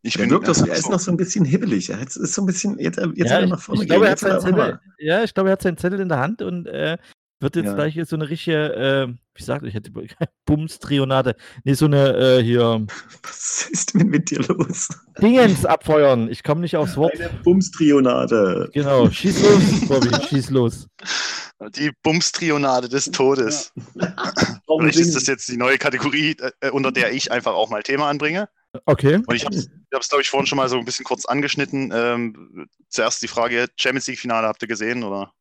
Ich 0.03 0.14
der 0.14 0.30
wirkt 0.30 0.47
das, 0.47 0.62
er 0.62 0.76
ist 0.76 0.89
noch 0.89 0.99
so 0.99 1.10
ein 1.10 1.18
bisschen 1.18 1.43
hibbelig. 1.43 1.89
Er 1.89 1.99
ist 1.99 2.14
so 2.14 2.43
ein 2.43 2.45
bisschen, 2.45 2.78
jetzt, 2.80 2.99
jetzt 3.16 3.32
ja, 3.32 3.39
er 3.39 3.47
nach 3.47 3.60
vorne 3.60 3.82
ich, 3.82 3.89
glaube, 3.89 4.06
er 4.06 4.12
hat 4.12 4.20
seinen 4.20 4.39
Zettel, 4.39 4.80
ja, 4.99 5.24
ich 5.24 5.34
glaube, 5.34 5.49
er 5.49 5.53
hat 5.53 5.64
seinen 5.64 5.78
Zettel 5.78 5.99
in 5.99 6.10
der 6.10 6.20
Hand 6.20 6.43
und 6.43 6.68
äh, 6.68 6.97
wird 7.39 7.56
jetzt 7.56 7.66
ja. 7.66 7.74
gleich 7.74 7.99
so 8.06 8.16
eine 8.16 8.30
richtige, 8.30 8.74
äh, 8.76 9.08
wie 9.34 9.43
sagt 9.43 9.66
ich 9.66 9.74
hätte 9.74 9.91
Bums-Trionate. 10.45 11.36
Nee, 11.64 11.74
so 11.74 11.86
eine 11.86 12.16
äh, 12.16 12.43
hier. 12.43 12.86
Was 13.24 13.68
ist 13.72 13.95
denn 13.95 14.08
mit 14.08 14.30
dir 14.30 14.41
los? 14.43 14.89
Dingens 15.20 15.66
abfeuern. 15.66 16.30
Ich 16.30 16.43
komme 16.43 16.62
nicht 16.62 16.78
aufs 16.78 16.97
Wort. 16.97 17.20
Eine 17.20 17.32
Bums-Trionate. 17.43 18.70
Genau, 18.74 19.10
schieß 19.10 19.41
los, 19.41 19.88
Bobby, 19.88 20.10
schieß 20.30 20.51
los. 20.51 20.88
Die 21.70 21.91
Bumstrionade 22.03 22.89
des 22.89 23.06
Todes. 23.06 23.72
Ja. 23.95 24.34
Vielleicht 24.68 24.99
ist 24.99 25.16
das 25.16 25.26
jetzt 25.28 25.47
die 25.47 25.58
neue 25.58 25.78
Kategorie, 25.78 26.36
äh, 26.60 26.70
unter 26.70 26.91
der 26.91 27.14
ich 27.14 27.32
einfach 27.32 27.53
auch 27.53 27.70
mal 27.70 27.82
Thema 27.82 28.10
anbringe. 28.10 28.49
Okay. 28.86 29.22
Und 29.26 29.34
ich 29.34 29.45
habe 29.45 29.56
es, 29.56 29.70
glaube 30.10 30.22
ich, 30.22 30.30
vorhin 30.30 30.47
schon 30.47 30.58
mal 30.58 30.68
so 30.68 30.78
ein 30.78 30.84
bisschen 30.84 31.06
kurz 31.06 31.26
angeschnitten. 31.26 31.91
Ähm, 31.93 32.68
zuerst 32.89 33.22
die 33.22 33.30
Frage: 33.30 33.68
Champions 33.78 34.08
League-Finale 34.08 34.47
habt 34.47 34.62
ihr 34.62 34.68
gesehen 34.68 35.03
oder 35.03 35.34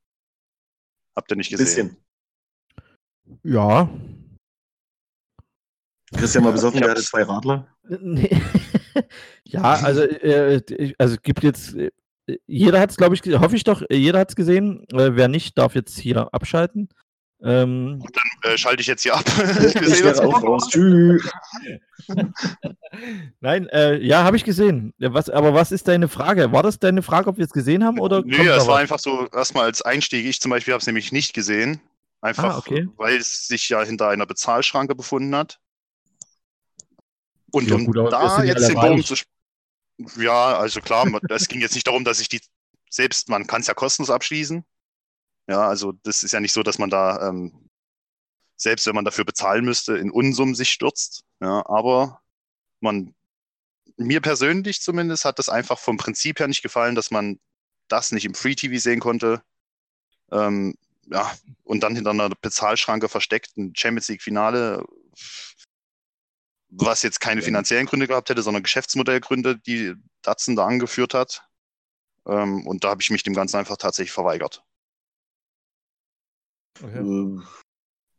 habt 1.16 1.32
ihr 1.32 1.36
nicht 1.36 1.50
gesehen? 1.50 1.66
Ein 1.66 1.96
bisschen. 3.26 3.42
Ja. 3.42 3.90
Christian 6.12 6.44
mal 6.44 6.52
besoffen, 6.52 6.80
der 6.80 6.90
hatte 6.90 7.02
zwei 7.02 7.22
Radler. 7.22 7.68
Nee. 8.00 8.40
ja, 9.44 9.60
also, 9.60 10.00
äh, 10.04 10.94
also 10.96 11.16
gibt 11.22 11.42
jetzt 11.42 11.76
jeder 12.46 12.80
hat 12.80 12.90
es, 12.90 12.96
glaube 12.96 13.14
ich, 13.14 13.22
hoffe 13.38 13.56
ich 13.56 13.64
doch, 13.64 13.82
jeder 13.90 14.20
hat 14.20 14.30
es 14.30 14.36
gesehen. 14.36 14.86
Äh, 14.92 15.14
wer 15.14 15.28
nicht, 15.28 15.58
darf 15.58 15.74
jetzt 15.74 15.98
hier 15.98 16.32
abschalten. 16.32 16.88
Ähm, 17.42 18.00
Und 18.02 18.16
dann 18.16 18.52
äh, 18.52 18.56
schalte 18.56 18.80
ich 18.80 18.86
jetzt 18.86 19.02
hier 19.02 19.14
ab. 19.14 19.26
Wir 19.26 19.90
sehen 19.90 20.08
uns 20.08 20.18
auch 20.18 20.42
raus. 20.42 20.68
Tschüss. 20.70 21.30
Nein, 23.40 23.68
äh, 23.68 23.98
ja, 23.98 24.24
habe 24.24 24.36
ich 24.36 24.44
gesehen. 24.44 24.94
Was, 24.98 25.28
aber 25.28 25.52
was 25.52 25.70
ist 25.70 25.86
deine 25.86 26.08
Frage? 26.08 26.52
War 26.52 26.62
das 26.62 26.78
deine 26.78 27.02
Frage, 27.02 27.28
ob 27.28 27.36
wir 27.36 27.44
es 27.44 27.52
gesehen 27.52 27.84
haben? 27.84 27.98
Oder 28.00 28.22
Nö, 28.24 28.48
es 28.48 28.66
war 28.66 28.78
einfach 28.78 28.98
so 28.98 29.28
erstmal 29.32 29.64
als 29.64 29.82
Einstieg. 29.82 30.24
Ich 30.24 30.40
zum 30.40 30.50
Beispiel 30.50 30.72
habe 30.72 30.80
es 30.80 30.86
nämlich 30.86 31.12
nicht 31.12 31.34
gesehen. 31.34 31.80
Einfach, 32.22 32.54
ah, 32.54 32.58
okay. 32.58 32.88
weil 32.96 33.16
es 33.16 33.46
sich 33.46 33.68
ja 33.68 33.82
hinter 33.82 34.08
einer 34.08 34.24
Bezahlschranke 34.24 34.94
befunden 34.94 35.36
hat. 35.36 35.58
Und 37.52 37.68
ja, 37.68 37.74
um 37.74 37.84
gut, 37.84 37.96
da 37.96 38.42
jetzt 38.42 38.66
den 38.66 38.76
Bogen 38.76 39.04
zu 39.04 39.14
Ja, 40.16 40.58
also 40.58 40.80
klar, 40.80 41.06
es 41.30 41.48
ging 41.48 41.60
jetzt 41.60 41.74
nicht 41.74 41.86
darum, 41.86 42.04
dass 42.04 42.20
ich 42.20 42.28
die 42.28 42.40
selbst, 42.90 43.28
man 43.28 43.46
kann 43.46 43.60
es 43.60 43.66
ja 43.66 43.74
kostenlos 43.74 44.10
abschließen. 44.10 44.64
Ja, 45.48 45.68
also 45.68 45.92
das 45.92 46.22
ist 46.22 46.32
ja 46.32 46.40
nicht 46.40 46.52
so, 46.52 46.62
dass 46.62 46.78
man 46.78 46.90
da, 46.90 47.28
ähm, 47.28 47.68
selbst 48.56 48.86
wenn 48.86 48.94
man 48.94 49.04
dafür 49.04 49.24
bezahlen 49.24 49.64
müsste, 49.64 49.96
in 49.96 50.10
Unsummen 50.10 50.54
sich 50.54 50.70
stürzt. 50.70 51.24
Ja, 51.40 51.66
aber 51.66 52.22
man, 52.80 53.14
mir 53.96 54.20
persönlich 54.20 54.80
zumindest, 54.80 55.24
hat 55.24 55.38
das 55.38 55.48
einfach 55.48 55.78
vom 55.78 55.96
Prinzip 55.96 56.40
her 56.40 56.48
nicht 56.48 56.62
gefallen, 56.62 56.94
dass 56.94 57.10
man 57.10 57.38
das 57.88 58.12
nicht 58.12 58.24
im 58.24 58.34
Free 58.34 58.54
TV 58.54 58.78
sehen 58.80 59.00
konnte. 59.00 59.42
Ähm, 60.32 60.74
ja, 61.06 61.32
und 61.64 61.80
dann 61.80 61.94
hinter 61.94 62.10
einer 62.10 62.30
Bezahlschranke 62.30 63.08
versteckt 63.08 63.56
ein 63.56 63.74
Champions 63.76 64.08
League 64.08 64.22
Finale, 64.22 64.84
was 66.76 67.02
jetzt 67.02 67.20
keine 67.20 67.42
finanziellen 67.42 67.86
Gründe 67.86 68.08
gehabt 68.08 68.30
hätte, 68.30 68.42
sondern 68.42 68.62
Geschäftsmodellgründe, 68.62 69.58
die 69.58 69.94
Datsun 70.22 70.56
da 70.56 70.66
angeführt 70.66 71.14
hat. 71.14 71.46
Ähm, 72.26 72.66
und 72.66 72.84
da 72.84 72.90
habe 72.90 73.02
ich 73.02 73.10
mich 73.10 73.22
dem 73.22 73.34
Ganzen 73.34 73.56
einfach 73.56 73.76
tatsächlich 73.76 74.12
verweigert. 74.12 74.64
Okay. 76.82 76.98
Äh, 76.98 77.40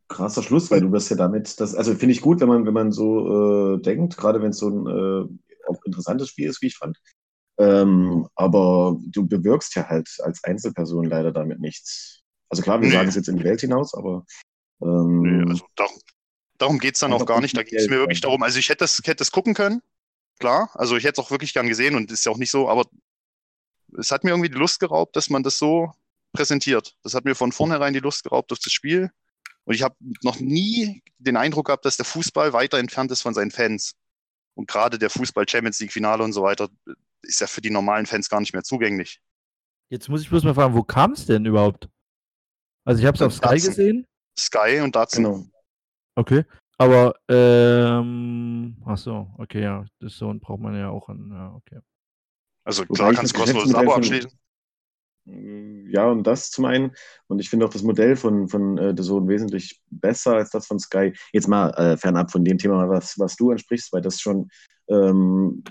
krasser 0.08 0.42
Schluss, 0.42 0.70
weil 0.70 0.80
du 0.80 0.88
das 0.88 1.08
ja 1.08 1.16
damit, 1.16 1.60
das, 1.60 1.74
also 1.74 1.94
finde 1.94 2.12
ich 2.12 2.20
gut, 2.20 2.40
wenn 2.40 2.48
man, 2.48 2.64
wenn 2.66 2.74
man 2.74 2.92
so 2.92 3.74
äh, 3.74 3.82
denkt, 3.82 4.16
gerade 4.16 4.40
wenn 4.40 4.50
es 4.50 4.58
so 4.58 4.68
ein 4.68 4.86
äh, 4.86 5.68
auch 5.68 5.84
interessantes 5.84 6.28
Spiel 6.28 6.48
ist, 6.48 6.62
wie 6.62 6.68
ich 6.68 6.76
fand. 6.76 6.98
Ähm, 7.58 8.28
aber 8.34 8.98
du 9.06 9.26
bewirkst 9.26 9.74
ja 9.74 9.88
halt 9.88 10.08
als 10.22 10.44
Einzelperson 10.44 11.06
leider 11.06 11.32
damit 11.32 11.58
nichts. 11.58 12.22
Also 12.48 12.62
klar, 12.62 12.80
wir 12.80 12.88
nee. 12.88 12.94
sagen 12.94 13.08
es 13.08 13.14
jetzt 13.16 13.28
in 13.28 13.38
die 13.38 13.44
Welt 13.44 13.60
hinaus, 13.60 13.94
aber 13.94 14.24
ähm, 14.82 15.22
nee, 15.22 15.50
also 15.50 15.64
darum, 15.74 15.96
darum 16.58 16.78
geht 16.78 16.94
es 16.94 17.00
dann 17.00 17.12
auch 17.12 17.26
gar 17.26 17.40
nicht. 17.40 17.56
Da 17.56 17.62
geht 17.62 17.80
es 17.80 17.88
mir 17.88 17.98
wirklich 17.98 18.20
darum, 18.20 18.42
also 18.42 18.58
ich 18.58 18.68
hätte 18.68 18.84
das, 18.84 18.98
hätte 18.98 19.16
das 19.16 19.32
gucken 19.32 19.54
können, 19.54 19.82
klar. 20.38 20.70
Also 20.74 20.96
ich 20.96 21.04
hätte 21.04 21.20
es 21.20 21.26
auch 21.26 21.30
wirklich 21.30 21.54
gern 21.54 21.68
gesehen 21.68 21.96
und 21.96 22.10
ist 22.10 22.24
ja 22.24 22.32
auch 22.32 22.38
nicht 22.38 22.50
so, 22.50 22.68
aber 22.68 22.84
es 23.98 24.10
hat 24.10 24.24
mir 24.24 24.30
irgendwie 24.30 24.50
die 24.50 24.58
Lust 24.58 24.80
geraubt, 24.80 25.16
dass 25.16 25.30
man 25.30 25.42
das 25.42 25.58
so 25.58 25.92
präsentiert. 26.32 26.96
Das 27.02 27.14
hat 27.14 27.24
mir 27.24 27.34
von 27.34 27.52
vornherein 27.52 27.92
die 27.92 28.00
Lust 28.00 28.24
geraubt 28.24 28.52
auf 28.52 28.58
das 28.58 28.72
Spiel. 28.72 29.10
Und 29.64 29.74
ich 29.74 29.82
habe 29.82 29.96
noch 30.22 30.38
nie 30.38 31.02
den 31.18 31.36
Eindruck 31.36 31.66
gehabt, 31.66 31.84
dass 31.84 31.96
der 31.96 32.06
Fußball 32.06 32.52
weiter 32.52 32.78
entfernt 32.78 33.10
ist 33.10 33.22
von 33.22 33.34
seinen 33.34 33.50
Fans. 33.50 33.96
Und 34.54 34.68
gerade 34.68 34.98
der 34.98 35.10
Fußball 35.10 35.48
Champions 35.48 35.80
League 35.80 35.92
Finale 35.92 36.22
und 36.22 36.32
so 36.32 36.42
weiter 36.42 36.68
ist 37.22 37.40
ja 37.40 37.46
für 37.46 37.60
die 37.60 37.70
normalen 37.70 38.06
Fans 38.06 38.28
gar 38.28 38.40
nicht 38.40 38.52
mehr 38.52 38.62
zugänglich. 38.62 39.20
Jetzt 39.88 40.08
muss 40.08 40.22
ich 40.22 40.28
bloß 40.28 40.44
mal 40.44 40.54
fragen, 40.54 40.74
wo 40.74 40.82
kam 40.82 41.12
es 41.12 41.26
denn 41.26 41.44
überhaupt? 41.44 41.88
Also 42.84 43.00
ich 43.00 43.06
habe 43.06 43.16
es 43.16 43.22
auf 43.22 43.34
Sky 43.34 43.48
Datsun. 43.48 43.70
gesehen. 43.70 44.06
Sky 44.38 44.80
und 44.82 44.94
dazu. 44.94 45.16
Genau. 45.16 45.46
Okay. 46.16 46.44
Aber, 46.78 47.14
ähm, 47.28 48.76
ach 48.84 48.98
so, 48.98 49.28
okay, 49.38 49.62
ja, 49.62 49.86
das 50.00 50.16
so 50.16 50.34
braucht 50.38 50.60
man 50.60 50.74
ja 50.76 50.90
auch 50.90 51.08
an, 51.08 51.30
ja, 51.30 51.54
okay. 51.54 51.80
Also 52.64 52.84
klar 52.84 53.14
kannst 53.14 53.34
du 53.34 53.38
kostenloses 53.38 53.74
Abo 53.74 53.94
abschließen. 53.94 54.30
Ja, 55.88 56.06
und 56.06 56.24
das 56.24 56.50
zum 56.50 56.66
einen. 56.66 56.92
Und 57.26 57.40
ich 57.40 57.50
finde 57.50 57.66
auch 57.66 57.72
das 57.72 57.82
Modell 57.82 58.16
von, 58.16 58.48
von 58.48 58.78
äh, 58.78 58.94
The 58.96 59.02
Zone 59.02 59.28
wesentlich 59.28 59.80
besser 59.90 60.34
als 60.34 60.50
das 60.50 60.66
von 60.66 60.78
Sky. 60.78 61.12
Jetzt 61.32 61.48
mal 61.48 61.70
äh, 61.70 61.96
fernab 61.96 62.30
von 62.30 62.44
dem 62.44 62.58
Thema, 62.58 62.88
was, 62.88 63.18
was 63.18 63.36
du 63.36 63.50
ansprichst, 63.50 63.92
weil 63.92 64.02
das 64.02 64.20
schon, 64.20 64.48
ähm, 64.88 65.64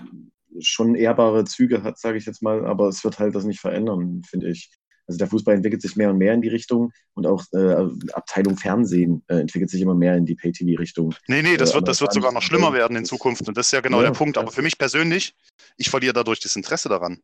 schon 0.60 0.94
ehrbare 0.94 1.44
Züge 1.44 1.82
hat, 1.82 1.98
sage 1.98 2.18
ich 2.18 2.26
jetzt 2.26 2.42
mal. 2.42 2.66
Aber 2.66 2.88
es 2.88 3.02
wird 3.02 3.18
halt 3.18 3.34
das 3.34 3.44
nicht 3.44 3.60
verändern, 3.60 4.22
finde 4.28 4.50
ich. 4.50 4.70
Also 5.06 5.18
der 5.18 5.28
Fußball 5.28 5.54
entwickelt 5.54 5.82
sich 5.82 5.96
mehr 5.96 6.10
und 6.10 6.18
mehr 6.18 6.34
in 6.34 6.42
die 6.42 6.48
Richtung 6.48 6.92
und 7.14 7.26
auch 7.26 7.44
äh, 7.52 7.88
Abteilung 8.12 8.56
Fernsehen 8.56 9.22
äh, 9.28 9.36
entwickelt 9.36 9.70
sich 9.70 9.80
immer 9.80 9.94
mehr 9.94 10.16
in 10.16 10.26
die 10.26 10.34
Pay-TV-Richtung. 10.34 11.14
Nee, 11.28 11.42
nee, 11.42 11.56
das 11.56 11.70
äh, 11.70 11.74
wird, 11.74 11.88
das 11.88 12.00
wird 12.00 12.12
sogar 12.12 12.32
noch 12.32 12.42
schlimmer 12.42 12.72
werden 12.72 12.96
in 12.96 13.04
Zukunft 13.04 13.46
und 13.46 13.56
das 13.56 13.68
ist 13.68 13.72
ja 13.72 13.80
genau 13.80 14.02
ja, 14.02 14.10
der 14.10 14.18
Punkt. 14.18 14.36
Aber 14.36 14.50
für 14.50 14.62
mich 14.62 14.78
persönlich, 14.78 15.36
ich 15.76 15.90
verliere 15.90 16.12
dadurch 16.12 16.40
das 16.40 16.56
Interesse 16.56 16.88
daran. 16.88 17.20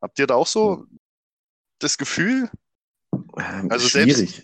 Habt 0.00 0.18
ihr 0.18 0.26
da 0.26 0.34
auch 0.34 0.46
so 0.46 0.86
das 1.80 1.98
Gefühl? 1.98 2.48
Ähm, 3.12 3.70
also 3.70 3.88
schwierig. 3.88 4.16
selbst, 4.16 4.42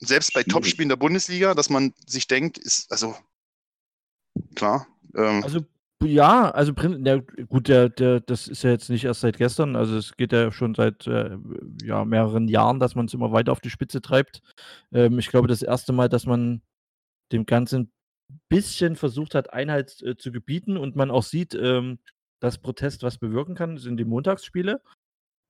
selbst 0.00 0.32
bei 0.34 0.42
Topspielen 0.42 0.88
der 0.88 0.96
Bundesliga, 0.96 1.54
dass 1.54 1.70
man 1.70 1.94
sich 2.06 2.26
denkt, 2.26 2.58
ist, 2.58 2.90
also 2.90 3.16
klar. 4.56 4.88
Ähm, 5.14 5.44
also 5.44 5.64
ja, 6.04 6.50
also 6.50 6.72
ja, 6.72 7.18
gut, 7.48 7.68
der, 7.68 7.88
der, 7.88 8.20
das 8.20 8.48
ist 8.48 8.62
ja 8.62 8.70
jetzt 8.70 8.90
nicht 8.90 9.04
erst 9.04 9.20
seit 9.20 9.36
gestern, 9.38 9.76
also 9.76 9.96
es 9.96 10.16
geht 10.16 10.32
ja 10.32 10.50
schon 10.52 10.74
seit 10.74 11.06
äh, 11.06 11.36
ja, 11.82 12.04
mehreren 12.04 12.48
Jahren, 12.48 12.80
dass 12.80 12.94
man 12.94 13.06
es 13.06 13.14
immer 13.14 13.32
weiter 13.32 13.52
auf 13.52 13.60
die 13.60 13.70
Spitze 13.70 14.00
treibt. 14.00 14.40
Ähm, 14.92 15.18
ich 15.18 15.28
glaube, 15.28 15.48
das 15.48 15.62
erste 15.62 15.92
Mal, 15.92 16.08
dass 16.08 16.26
man 16.26 16.62
dem 17.32 17.46
Ganzen 17.46 17.92
ein 18.30 18.40
bisschen 18.48 18.96
versucht 18.96 19.34
hat, 19.34 19.52
Einheit 19.52 20.02
äh, 20.02 20.16
zu 20.16 20.32
gebieten 20.32 20.76
und 20.76 20.96
man 20.96 21.10
auch 21.10 21.22
sieht, 21.22 21.54
ähm, 21.54 21.98
dass 22.40 22.58
Protest 22.58 23.02
was 23.02 23.18
bewirken 23.18 23.54
kann, 23.54 23.78
sind 23.78 23.96
die 23.96 24.04
Montagsspiele. 24.04 24.80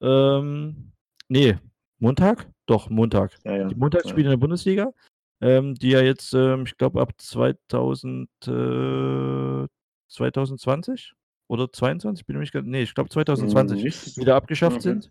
Ähm, 0.01 0.93
nee, 1.29 1.59
Montag? 1.99 2.51
Doch, 2.67 2.91
Montag. 2.91 3.33
Ja, 3.45 3.57
ja. 3.57 3.69
Die 3.69 3.75
Montagsspiele 3.75 4.25
ja. 4.25 4.33
in 4.33 4.39
der 4.39 4.45
Bundesliga, 4.45 4.93
ähm, 5.41 5.75
die 5.75 5.91
ja 5.91 6.01
jetzt, 6.01 6.35
ähm, 6.35 6.65
ich 6.67 6.77
glaube, 6.77 7.01
ab 7.01 7.13
2000, 7.19 8.29
äh, 8.47 9.67
2020 10.09 11.15
oder 11.49 11.71
22, 11.71 12.27
bin 12.27 12.41
ich 12.43 12.53
gar 12.53 12.63
nee, 12.63 12.83
ich 12.83 12.95
glaube 12.95 13.11
2020 13.11 13.85
Nicht. 13.85 14.17
wieder 14.17 14.37
abgeschafft 14.37 14.77
okay. 14.77 14.83
sind. 14.83 15.11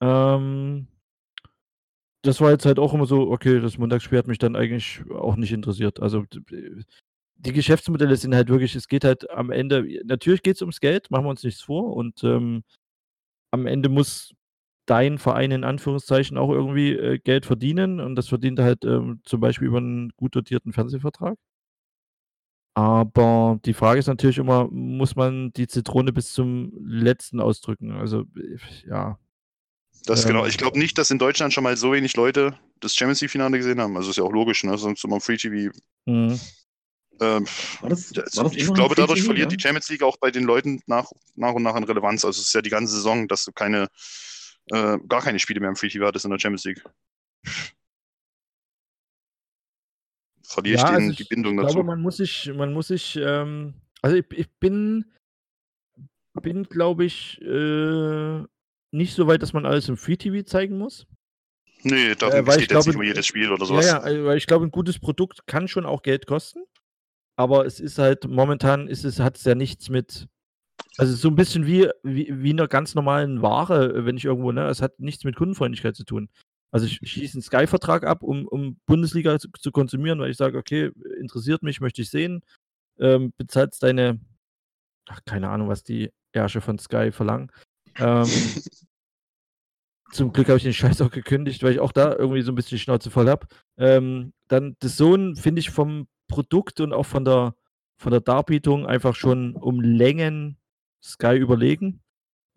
Ähm, 0.00 0.88
das 2.22 2.40
war 2.40 2.50
jetzt 2.50 2.66
halt 2.66 2.78
auch 2.78 2.94
immer 2.94 3.06
so, 3.06 3.30
okay, 3.30 3.60
das 3.60 3.78
Montagsspiel 3.78 4.18
hat 4.18 4.28
mich 4.28 4.38
dann 4.38 4.56
eigentlich 4.56 5.02
auch 5.10 5.36
nicht 5.36 5.52
interessiert. 5.52 6.00
Also 6.00 6.24
die 7.36 7.52
Geschäftsmodelle 7.52 8.16
sind 8.16 8.34
halt 8.34 8.48
wirklich, 8.48 8.76
es 8.76 8.86
geht 8.86 9.04
halt 9.04 9.28
am 9.30 9.50
Ende, 9.50 9.84
natürlich 10.04 10.42
geht 10.42 10.56
es 10.56 10.62
ums 10.62 10.80
Geld, 10.80 11.10
machen 11.10 11.24
wir 11.24 11.30
uns 11.30 11.42
nichts 11.42 11.62
vor. 11.62 11.96
Und 11.96 12.22
ähm, 12.22 12.62
am 13.50 13.66
Ende 13.66 13.88
muss 13.88 14.34
dein 14.86 15.18
Verein 15.18 15.50
in 15.50 15.64
Anführungszeichen 15.64 16.38
auch 16.38 16.50
irgendwie 16.50 16.92
äh, 16.92 17.18
Geld 17.18 17.46
verdienen. 17.46 18.00
Und 18.00 18.14
das 18.14 18.28
verdient 18.28 18.60
halt 18.60 18.84
ähm, 18.84 19.20
zum 19.24 19.40
Beispiel 19.40 19.68
über 19.68 19.78
einen 19.78 20.10
gut 20.16 20.36
dotierten 20.36 20.72
Fernsehvertrag. 20.72 21.38
Aber 22.74 23.60
die 23.64 23.74
Frage 23.74 24.00
ist 24.00 24.06
natürlich 24.06 24.38
immer, 24.38 24.66
muss 24.68 25.14
man 25.14 25.52
die 25.52 25.66
Zitrone 25.66 26.12
bis 26.12 26.32
zum 26.32 26.72
letzten 26.86 27.40
ausdrücken? 27.40 27.92
Also, 27.92 28.24
ja. 28.86 29.18
Das 30.06 30.22
ähm, 30.22 30.28
genau. 30.28 30.46
Ich 30.46 30.56
glaube 30.56 30.78
nicht, 30.78 30.96
dass 30.96 31.10
in 31.10 31.18
Deutschland 31.18 31.52
schon 31.52 31.64
mal 31.64 31.76
so 31.76 31.92
wenig 31.92 32.16
Leute 32.16 32.58
das 32.80 32.94
Champions 32.96 33.20
League-Finale 33.20 33.58
gesehen 33.58 33.80
haben. 33.80 33.96
Also 33.96 34.10
ist 34.10 34.16
ja 34.16 34.24
auch 34.24 34.32
logisch, 34.32 34.64
ne? 34.64 34.76
Sonst 34.78 35.04
immer 35.04 35.20
Free 35.20 35.36
TV. 35.36 35.70
Mhm. 36.06 36.40
Ähm, 37.20 37.46
das, 37.82 38.10
das 38.10 38.36
ich 38.54 38.72
glaube, 38.72 38.94
dadurch 38.94 39.20
TV, 39.20 39.26
verliert 39.26 39.52
ja? 39.52 39.56
die 39.56 39.62
Champions 39.62 39.88
League 39.90 40.02
auch 40.02 40.16
bei 40.16 40.30
den 40.30 40.44
Leuten 40.44 40.80
nach, 40.86 41.10
nach 41.36 41.52
und 41.52 41.62
nach 41.62 41.74
an 41.74 41.84
Relevanz. 41.84 42.24
Also 42.24 42.40
es 42.40 42.48
ist 42.48 42.54
ja 42.54 42.62
die 42.62 42.70
ganze 42.70 42.94
Saison, 42.94 43.28
dass 43.28 43.44
du 43.44 43.52
keine, 43.52 43.88
äh, 44.70 44.98
gar 45.08 45.20
keine 45.20 45.38
Spiele 45.38 45.60
mehr 45.60 45.68
im 45.68 45.76
Free 45.76 45.88
TV 45.88 46.06
hattest 46.06 46.24
in 46.24 46.30
der 46.30 46.38
Champions 46.38 46.64
League 46.64 46.82
verliere 50.52 50.78
ja, 50.78 50.84
ich 50.84 50.96
den, 50.96 51.04
also 51.04 51.16
die 51.16 51.24
Bindung 51.24 51.54
ich 51.54 51.62
dazu. 51.62 51.74
glaube, 51.74 51.86
man 51.86 52.00
muss 52.00 52.16
sich, 52.18 52.52
man 52.54 52.72
muss 52.72 52.88
sich, 52.88 53.16
ähm, 53.16 53.74
also 54.02 54.16
ich, 54.16 54.26
ich 54.32 54.50
bin, 54.60 55.04
bin 56.40 56.64
glaube 56.64 57.04
ich, 57.04 57.40
äh, 57.42 58.42
nicht 58.92 59.14
so 59.14 59.26
weit, 59.26 59.42
dass 59.42 59.52
man 59.52 59.66
alles 59.66 59.88
im 59.88 59.96
Free 59.96 60.16
TV 60.16 60.44
zeigen 60.44 60.78
muss. 60.78 61.06
Nee, 61.82 62.14
dafür 62.14 62.40
äh, 62.40 62.42
besteht 62.42 62.70
jetzt 62.70 62.86
nicht 62.86 62.94
immer 62.94 63.04
jedes 63.04 63.26
Spiel 63.26 63.50
oder 63.50 63.66
sowas. 63.66 63.86
Ja, 63.86 64.08
ja, 64.08 64.24
weil 64.24 64.38
ich 64.38 64.46
glaube, 64.46 64.66
ein 64.66 64.70
gutes 64.70 64.98
Produkt 64.98 65.46
kann 65.46 65.66
schon 65.66 65.86
auch 65.86 66.02
Geld 66.02 66.26
kosten. 66.26 66.62
Aber 67.36 67.66
es 67.66 67.80
ist 67.80 67.98
halt, 67.98 68.28
momentan 68.28 68.88
ist 68.88 69.04
es, 69.04 69.18
hat 69.18 69.36
es 69.36 69.44
ja 69.44 69.54
nichts 69.54 69.88
mit, 69.88 70.28
also 70.98 71.14
so 71.14 71.28
ein 71.28 71.34
bisschen 71.34 71.66
wie, 71.66 71.88
wie, 72.02 72.28
wie 72.30 72.50
einer 72.50 72.68
ganz 72.68 72.94
normalen 72.94 73.40
Ware, 73.42 74.04
wenn 74.04 74.16
ich 74.16 74.26
irgendwo, 74.26 74.52
ne, 74.52 74.68
es 74.68 74.82
hat 74.82 75.00
nichts 75.00 75.24
mit 75.24 75.34
Kundenfreundlichkeit 75.34 75.96
zu 75.96 76.04
tun. 76.04 76.28
Also 76.72 76.86
ich 76.86 76.98
schließe 77.02 77.34
einen 77.34 77.42
Sky-Vertrag 77.42 78.04
ab, 78.04 78.22
um, 78.22 78.48
um 78.48 78.80
Bundesliga 78.86 79.38
zu, 79.38 79.48
zu, 79.50 79.70
konsumieren, 79.70 80.18
weil 80.18 80.30
ich 80.30 80.38
sage, 80.38 80.56
okay, 80.56 80.90
interessiert 81.20 81.62
mich, 81.62 81.80
möchte 81.80 82.00
ich 82.00 82.08
sehen. 82.08 82.42
Ähm, 82.98 83.32
bezahlst 83.36 83.82
deine, 83.82 84.20
ach, 85.06 85.20
keine 85.26 85.50
Ahnung, 85.50 85.68
was 85.68 85.84
die 85.84 86.10
Ärsche 86.32 86.62
von 86.62 86.78
Sky 86.78 87.12
verlangen. 87.12 87.52
Ähm, 87.98 88.24
zum 90.12 90.32
Glück 90.32 90.48
habe 90.48 90.56
ich 90.56 90.62
den 90.62 90.72
Scheiß 90.72 91.02
auch 91.02 91.10
gekündigt, 91.10 91.62
weil 91.62 91.72
ich 91.72 91.80
auch 91.80 91.92
da 91.92 92.16
irgendwie 92.16 92.42
so 92.42 92.52
ein 92.52 92.54
bisschen 92.54 92.76
die 92.76 92.82
Schnauze 92.82 93.10
voll 93.10 93.28
habe. 93.28 93.46
Ähm, 93.76 94.32
dann 94.48 94.76
das 94.80 94.96
Sohn 94.96 95.36
finde 95.36 95.60
ich 95.60 95.70
vom 95.70 96.08
Produkt 96.26 96.80
und 96.80 96.94
auch 96.94 97.06
von 97.06 97.26
der, 97.26 97.54
von 97.98 98.12
der 98.12 98.22
Darbietung 98.22 98.86
einfach 98.86 99.14
schon 99.14 99.56
um 99.56 99.82
Längen 99.82 100.56
Sky 101.04 101.36
überlegen. 101.36 102.00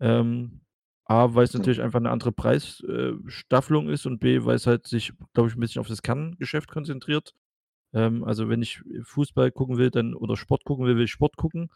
Ähm, 0.00 0.62
A, 1.08 1.34
weil 1.34 1.44
es 1.44 1.54
natürlich 1.54 1.80
einfach 1.80 2.00
eine 2.00 2.10
andere 2.10 2.32
Preisstaffelung 2.32 3.88
ist 3.88 4.06
und 4.06 4.18
B, 4.18 4.44
weil 4.44 4.56
es 4.56 4.66
halt 4.66 4.86
sich, 4.88 5.12
glaube 5.34 5.48
ich, 5.48 5.56
ein 5.56 5.60
bisschen 5.60 5.80
auf 5.80 5.86
das 5.88 6.02
Kerngeschäft 6.02 6.68
konzentriert. 6.68 7.32
Ähm, 7.94 8.24
also 8.24 8.48
wenn 8.48 8.60
ich 8.60 8.82
Fußball 9.02 9.52
gucken 9.52 9.78
will, 9.78 9.90
dann 9.90 10.14
oder 10.14 10.36
Sport 10.36 10.64
gucken 10.64 10.84
will, 10.84 10.96
will 10.96 11.04
ich 11.04 11.12
Sport 11.12 11.36
gucken. 11.36 11.70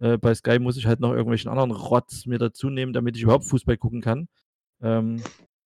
Äh, 0.00 0.18
bei 0.18 0.34
Sky 0.34 0.58
muss 0.58 0.76
ich 0.76 0.86
halt 0.86 1.00
noch 1.00 1.12
irgendwelchen 1.12 1.50
anderen 1.50 1.70
Rotz 1.70 2.26
mir 2.26 2.38
dazu 2.38 2.68
nehmen, 2.68 2.92
damit 2.92 3.16
ich 3.16 3.22
überhaupt 3.22 3.46
Fußball 3.46 3.78
gucken 3.78 4.02
kann. 4.02 4.28
Ähm, 4.82 5.22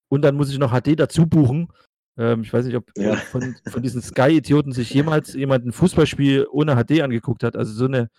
und 0.08 0.22
dann 0.22 0.36
muss 0.36 0.50
ich 0.50 0.58
noch 0.58 0.72
HD 0.72 0.98
dazu 0.98 1.26
buchen. 1.26 1.72
Ähm, 2.16 2.42
ich 2.42 2.52
weiß 2.52 2.66
nicht, 2.66 2.76
ob 2.76 2.90
Ja. 2.96 3.16
von, 3.16 3.56
von 3.66 3.82
diesen 3.82 4.00
Sky-Idioten 4.00 4.72
sich 4.72 4.90
jemals 4.90 5.34
jemand 5.34 5.66
ein 5.66 5.72
Fußballspiel 5.72 6.46
ohne 6.50 6.76
HD 6.76 7.00
angeguckt 7.02 7.42
hat. 7.42 7.56
Also 7.56 7.72
so 7.72 7.86
eine, 7.86 8.10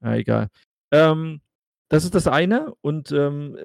na 0.00 0.16
egal. 0.16 0.48
Ähm, 0.90 1.40
das 1.88 2.04
ist 2.04 2.14
das 2.14 2.26
eine. 2.26 2.74
Und 2.80 3.12
ähm, 3.12 3.56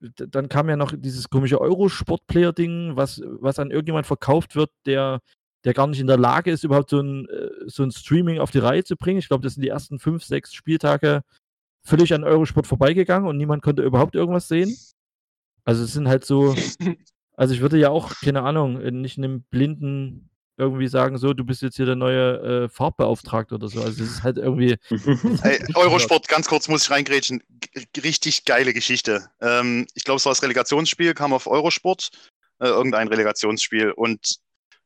dann 0.00 0.48
kam 0.48 0.68
ja 0.68 0.76
noch 0.76 0.92
dieses 0.96 1.28
komische 1.28 1.60
Eurosport-Player-Ding, 1.60 2.96
was, 2.96 3.20
was 3.24 3.58
an 3.58 3.70
irgendjemand 3.70 4.06
verkauft 4.06 4.54
wird, 4.54 4.70
der, 4.86 5.20
der 5.64 5.74
gar 5.74 5.86
nicht 5.86 6.00
in 6.00 6.06
der 6.06 6.16
Lage 6.16 6.50
ist, 6.50 6.64
überhaupt 6.64 6.90
so 6.90 7.00
ein, 7.00 7.28
äh, 7.28 7.48
so 7.66 7.82
ein 7.82 7.90
Streaming 7.90 8.38
auf 8.38 8.50
die 8.50 8.58
Reihe 8.58 8.84
zu 8.84 8.96
bringen. 8.96 9.18
Ich 9.18 9.28
glaube, 9.28 9.42
das 9.42 9.54
sind 9.54 9.62
die 9.62 9.68
ersten 9.68 9.98
fünf, 9.98 10.24
sechs 10.24 10.54
Spieltage 10.54 11.22
völlig 11.82 12.14
an 12.14 12.24
Eurosport 12.24 12.66
vorbeigegangen 12.66 13.28
und 13.28 13.36
niemand 13.36 13.62
konnte 13.62 13.82
überhaupt 13.82 14.14
irgendwas 14.14 14.48
sehen. 14.48 14.76
Also 15.64 15.84
es 15.84 15.92
sind 15.92 16.08
halt 16.08 16.24
so, 16.24 16.54
also 17.36 17.54
ich 17.54 17.60
würde 17.60 17.78
ja 17.78 17.90
auch, 17.90 18.12
keine 18.22 18.42
Ahnung, 18.42 18.78
nicht 19.00 19.18
einem 19.18 19.42
Blinden 19.42 20.30
irgendwie 20.58 20.88
sagen, 20.88 21.18
so, 21.18 21.32
du 21.32 21.44
bist 21.44 21.62
jetzt 21.62 21.76
hier 21.76 21.86
der 21.86 21.96
neue 21.96 22.64
äh, 22.64 22.68
Farbbeauftragte 22.68 23.54
oder 23.54 23.68
so. 23.68 23.80
Also 23.80 24.02
es 24.02 24.10
ist 24.10 24.22
halt 24.24 24.38
irgendwie, 24.38 24.76
Ey, 25.42 25.64
Eurosport, 25.74 26.28
ganz 26.28 26.48
kurz 26.48 26.68
muss 26.68 26.82
ich 26.82 26.90
reingrätschen. 26.90 27.42
G 27.92 28.00
richtig 28.00 28.44
geile 28.44 28.74
Geschichte. 28.74 29.30
Ähm, 29.40 29.86
ich 29.94 30.04
glaube, 30.04 30.16
es 30.16 30.24
war 30.24 30.32
das 30.32 30.42
Relegationsspiel, 30.42 31.14
kam 31.14 31.32
auf 31.32 31.46
Eurosport, 31.46 32.10
äh, 32.58 32.66
irgendein 32.66 33.08
Relegationsspiel. 33.08 33.92
Und 33.92 34.38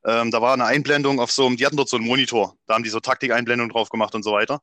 ähm, 0.05 0.29
da 0.29 0.41
war 0.41 0.53
eine 0.53 0.65
Einblendung 0.65 1.19
auf 1.19 1.31
so 1.31 1.47
einem, 1.47 1.57
die 1.57 1.65
hatten 1.65 1.77
dort 1.77 1.89
so 1.89 1.97
einen 1.97 2.05
Monitor. 2.05 2.55
Da 2.67 2.75
haben 2.75 2.83
die 2.83 2.89
so 2.89 2.99
Taktikeinblendungen 2.99 3.71
drauf 3.71 3.89
gemacht 3.89 4.13
und 4.13 4.23
so 4.23 4.31
weiter. 4.31 4.61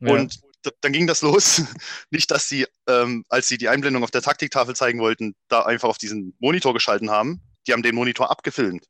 ja. 0.00 0.12
Und 0.12 0.40
dann 0.80 0.92
ging 0.92 1.06
das 1.06 1.20
los. 1.20 1.62
Nicht, 2.10 2.30
dass 2.30 2.48
sie, 2.48 2.66
ähm, 2.88 3.24
als 3.28 3.48
sie 3.48 3.58
die 3.58 3.68
Einblendung 3.68 4.02
auf 4.02 4.10
der 4.10 4.22
Taktiktafel 4.22 4.74
zeigen 4.74 5.00
wollten, 5.00 5.34
da 5.48 5.62
einfach 5.62 5.88
auf 5.88 5.98
diesen 5.98 6.34
Monitor 6.38 6.72
geschalten 6.72 7.10
haben. 7.10 7.42
Die 7.66 7.72
haben 7.72 7.82
den 7.82 7.94
Monitor 7.94 8.30
abgefilmt. 8.30 8.86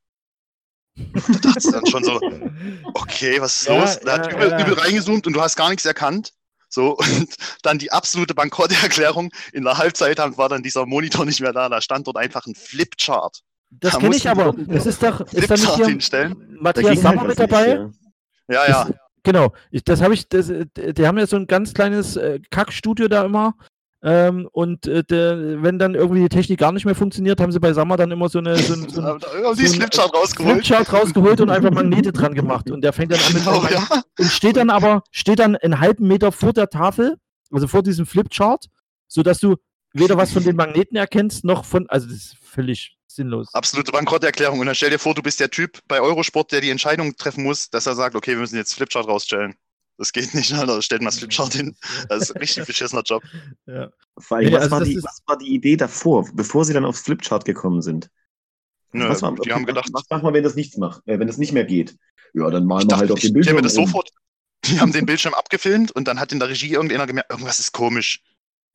Da 0.97 1.21
dachte 1.39 1.59
ich 1.59 1.73
dann 1.73 1.87
schon 1.87 2.05
so, 2.05 2.21
okay, 2.95 3.41
was 3.41 3.63
ist 3.63 3.69
Ja, 3.69 3.81
los? 3.81 3.99
Da 4.01 4.13
hat 4.15 4.27
ja, 4.27 4.37
übel, 4.37 4.51
ja. 4.51 4.61
übel 4.61 4.75
reingezoomt 4.75 5.27
und 5.27 5.33
du 5.33 5.41
hast 5.41 5.57
gar 5.57 5.71
nichts 5.71 5.85
erkannt. 5.85 6.33
So, 6.69 6.97
und 6.99 7.35
dann 7.63 7.79
die 7.79 7.93
absolute 7.93 8.35
Bankrotterklärung. 8.35 9.31
In 9.53 9.65
der 9.65 9.79
Halbzeit 9.79 10.19
war 10.19 10.49
dann 10.49 10.63
dieser 10.63 10.87
Monitor 10.87 11.25
nicht 11.25 11.41
mehr 11.41 11.53
da. 11.53 11.69
Da 11.69 11.81
stand 11.81 12.07
dort 12.07 12.17
einfach 12.17 12.47
ein 12.47 12.55
Flipchart. 12.55 13.43
das 13.71 13.93
da 13.93 13.99
kenne 13.99 14.17
ich 14.17 14.29
aber. 14.29 14.55
Das 14.57 14.87
ist 14.87 15.03
doch, 15.03 15.21
ist 15.21 15.33
da 15.33 15.39
nicht 15.39 15.47
Flipchart 15.47 15.77
hier 15.77 15.87
hinstellen. 15.87 16.59
Matthias 16.61 17.01
Sammer 17.01 17.25
mit 17.25 17.39
dabei? 17.39 17.79
halt 17.79 17.95
ja. 18.49 18.55
Ja, 18.55 18.69
ja. 18.69 18.85
Das, 18.85 18.97
genau, 19.23 19.53
ich, 19.71 19.85
das 19.85 20.01
habe 20.01 20.15
ich, 20.15 20.29
das, 20.29 20.47
die 20.49 21.07
haben 21.07 21.19
ja 21.19 21.27
so 21.27 21.37
ein 21.37 21.47
ganz 21.47 21.75
kleines 21.75 22.17
äh, 22.17 22.41
Kackstudio 22.51 23.09
da 23.09 23.25
immer. 23.25 23.55
Ähm, 24.07 24.47
und 24.53 24.87
äh, 24.87 25.03
der, 25.03 25.63
wenn 25.63 25.79
dann 25.79 25.95
irgendwie 25.95 26.21
die 26.21 26.29
Technik 26.29 26.61
gar 26.61 26.73
nicht 26.73 26.85
mehr 26.85 26.95
funktioniert, 26.95 27.41
haben 27.41 27.53
sie 27.53 27.59
bei 27.59 27.73
Sammer 27.73 27.97
dann 27.97 28.11
immer 28.11 28.29
so 28.29 28.39
eine 28.39 28.55
so 28.59 28.75
ein, 28.75 28.89
so 28.91 29.01
ein 29.01 29.19
so 29.43 29.49
ein- 29.49 29.57
Flipchart 29.57 30.13
rausgeholt. 30.15 30.53
Flipchart 30.57 30.93
rausgeholt 30.93 31.41
und 31.41 31.49
einfach 31.49 31.71
Magnete 31.71 32.13
dran 32.13 32.35
gemacht. 32.35 32.71
Und 32.71 32.83
der 32.83 32.93
fängt 32.93 33.13
dann 33.13 33.21
an 33.21 33.33
mit 33.33 33.45
Genau, 33.45 33.67
ja. 33.71 34.03
und 34.19 34.31
steht 34.31 34.59
dann 34.59 34.69
aber, 34.69 35.05
steht 35.11 35.39
dann 35.39 35.57
einen 35.57 35.81
halben 35.81 36.07
Meter 36.07 36.33
vor 36.33 36.53
der 36.53 36.69
Tafel, 36.69 37.17
also 37.51 37.67
vor 37.67 37.83
diesem 37.83 38.05
Flipchart, 38.05 38.67
sodass 39.09 39.39
du 39.39 39.57
weder 39.95 40.19
was 40.19 40.33
von 40.33 40.45
den 40.45 40.57
Magneten 40.57 40.97
erkennst, 40.99 41.43
noch 41.45 41.65
von, 41.65 41.89
also 41.89 42.07
das 42.07 42.17
ist 42.17 42.37
völlig 42.43 42.99
sinnlos. 43.07 43.49
Absolute 43.55 43.91
Bankrotterklärung. 43.91 44.59
Und 44.61 44.67
dann 44.67 44.75
stell 44.75 44.91
dir 44.91 44.99
vor, 44.99 45.15
du 45.15 45.23
bist 45.23 45.41
der 45.41 45.49
Typ 45.51 45.79
bei 45.89 46.03
Eurosport, 46.03 46.53
der 46.53 46.61
die 46.61 46.69
Entscheidung 46.71 47.17
treffen 47.17 47.43
muss, 47.45 47.71
dass 47.71 47.87
er 47.87 47.95
sagt, 47.95 48.17
okay, 48.17 48.33
wir 48.33 48.39
müssen 48.41 48.57
jetzt 48.57 48.75
Flipchart 48.75 49.07
rausstellen. 49.09 49.55
Das 49.97 50.13
geht 50.13 50.35
nicht, 50.35 50.53
Alter. 50.53 50.83
Stellt 50.83 51.03
mal 51.03 51.09
das 51.09 51.19
Flipchart 51.19 51.55
hin. 51.55 51.77
Das 52.09 52.23
ist 52.23 52.33
ein 52.33 52.39
richtig 52.39 52.65
beschissener 52.67 53.03
Job. 53.05 53.23
Ja. 53.67 53.91
Vor 54.19 54.37
allem, 54.37 54.47
Nee, 54.47 54.53
was, 54.53 54.63
also 54.63 54.71
war 54.73 54.85
die, 54.85 55.03
was 55.03 55.23
war 55.27 55.39
die 55.39 55.55
Idee 55.55 55.77
davor, 55.77 56.29
bevor 56.35 56.65
sie 56.65 56.73
dann 56.73 56.85
aufs 56.85 57.03
Flipchart 57.03 57.45
gekommen 57.45 57.83
sind? 57.83 58.11
Nö, 58.93 59.09
was, 59.09 59.23
war, 59.23 59.35
die 59.35 59.53
haben 59.53 59.67
gedacht, 59.67 59.89
was 59.93 60.05
machen 60.09 60.25
wir, 60.25 60.33
wenn 60.33 60.45
das 60.45 60.55
nichts 60.55 60.77
macht, 60.77 61.03
äh, 61.07 61.19
wenn 61.19 61.27
das 61.27 61.39
nicht 61.39 61.53
mehr 61.53 61.65
geht? 61.65 61.97
Ja, 62.33 62.49
dann 62.51 62.65
malen 62.65 62.87
ich, 62.87 62.89
wir 62.89 62.97
halt 62.97 63.11
auf 63.11 63.19
ich 63.19 63.25
den 63.25 63.35
Bildschirm. 63.35 63.57
mir 63.57 63.63
das 63.63 63.77
um. 63.77 63.87
sofort. 63.87 64.11
Die 64.67 64.81
haben 64.81 64.93
den 64.93 65.05
Bildschirm 65.05 65.35
abgefilmt 65.35 65.93
und 65.93 66.09
dann 66.09 66.19
hat 66.19 66.33
in 66.33 66.39
der 66.39 66.49
Regie 66.49 66.73
irgendeiner 66.73 67.07
gemerkt, 67.07 67.31
irgendwas 67.31 67.59
ist 67.59 67.73
komisch. 67.73 68.23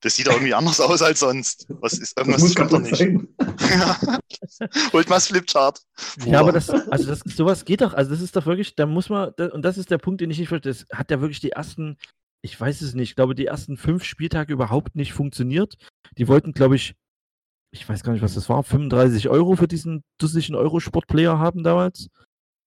Das 0.02 0.16
sieht 0.16 0.28
irgendwie 0.28 0.54
anders 0.54 0.80
aus 0.82 1.02
als 1.02 1.20
sonst. 1.20 1.68
Was 1.70 1.94
ist, 1.94 2.18
Das 2.18 2.28
irgendwas 2.28 2.42
muss 2.42 2.52
stimmt 2.52 2.74
doch 2.74 2.80
nicht. 2.80 3.00
Holt 4.94 5.10
mal 5.10 5.16
das 5.16 5.28
Flipchart. 5.28 5.82
Ja, 6.26 6.40
aber 6.40 6.52
Boah. 6.52 6.54
das, 6.54 6.70
also 6.70 7.08
das, 7.08 7.20
sowas 7.26 7.66
geht 7.66 7.82
doch, 7.82 7.94
also 7.94 8.12
das 8.12 8.22
ist 8.22 8.36
doch 8.36 8.46
wirklich, 8.46 8.76
da 8.76 8.86
muss 8.86 9.10
man, 9.10 9.32
da, 9.38 9.48
und 9.48 9.64
das 9.64 9.78
ist 9.78 9.92
der 9.92 9.98
Punkt, 9.98 10.22
den 10.22 10.32
ich 10.32 10.40
nicht 10.40 10.50
verstehe, 10.50 10.72
das 10.72 10.86
hat 10.94 11.12
ja 11.12 11.22
wirklich 11.22 11.40
die 11.42 11.52
ersten, 11.52 11.98
ich 12.42 12.60
weiß 12.60 12.82
es 12.82 12.94
nicht, 12.94 13.10
ich 13.10 13.16
glaube, 13.16 13.36
die 13.36 13.46
ersten 13.46 13.78
fünf 13.78 14.04
Spieltage 14.04 14.54
überhaupt 14.54 14.96
nicht 14.96 15.14
funktioniert. 15.14 15.76
Die 16.18 16.28
wollten, 16.28 16.54
glaube 16.54 16.76
ich, 16.76 16.96
ich 17.72 17.88
weiß 17.88 18.04
gar 18.04 18.14
nicht, 18.14 18.22
was 18.22 18.34
das 18.34 18.50
war, 18.50 18.64
35 18.64 19.30
Euro 19.30 19.56
für 19.56 19.68
diesen 19.68 20.04
dusseligen 20.18 20.56
Eurosport-Player 20.56 21.38
haben 21.38 21.64
damals. 21.64 22.10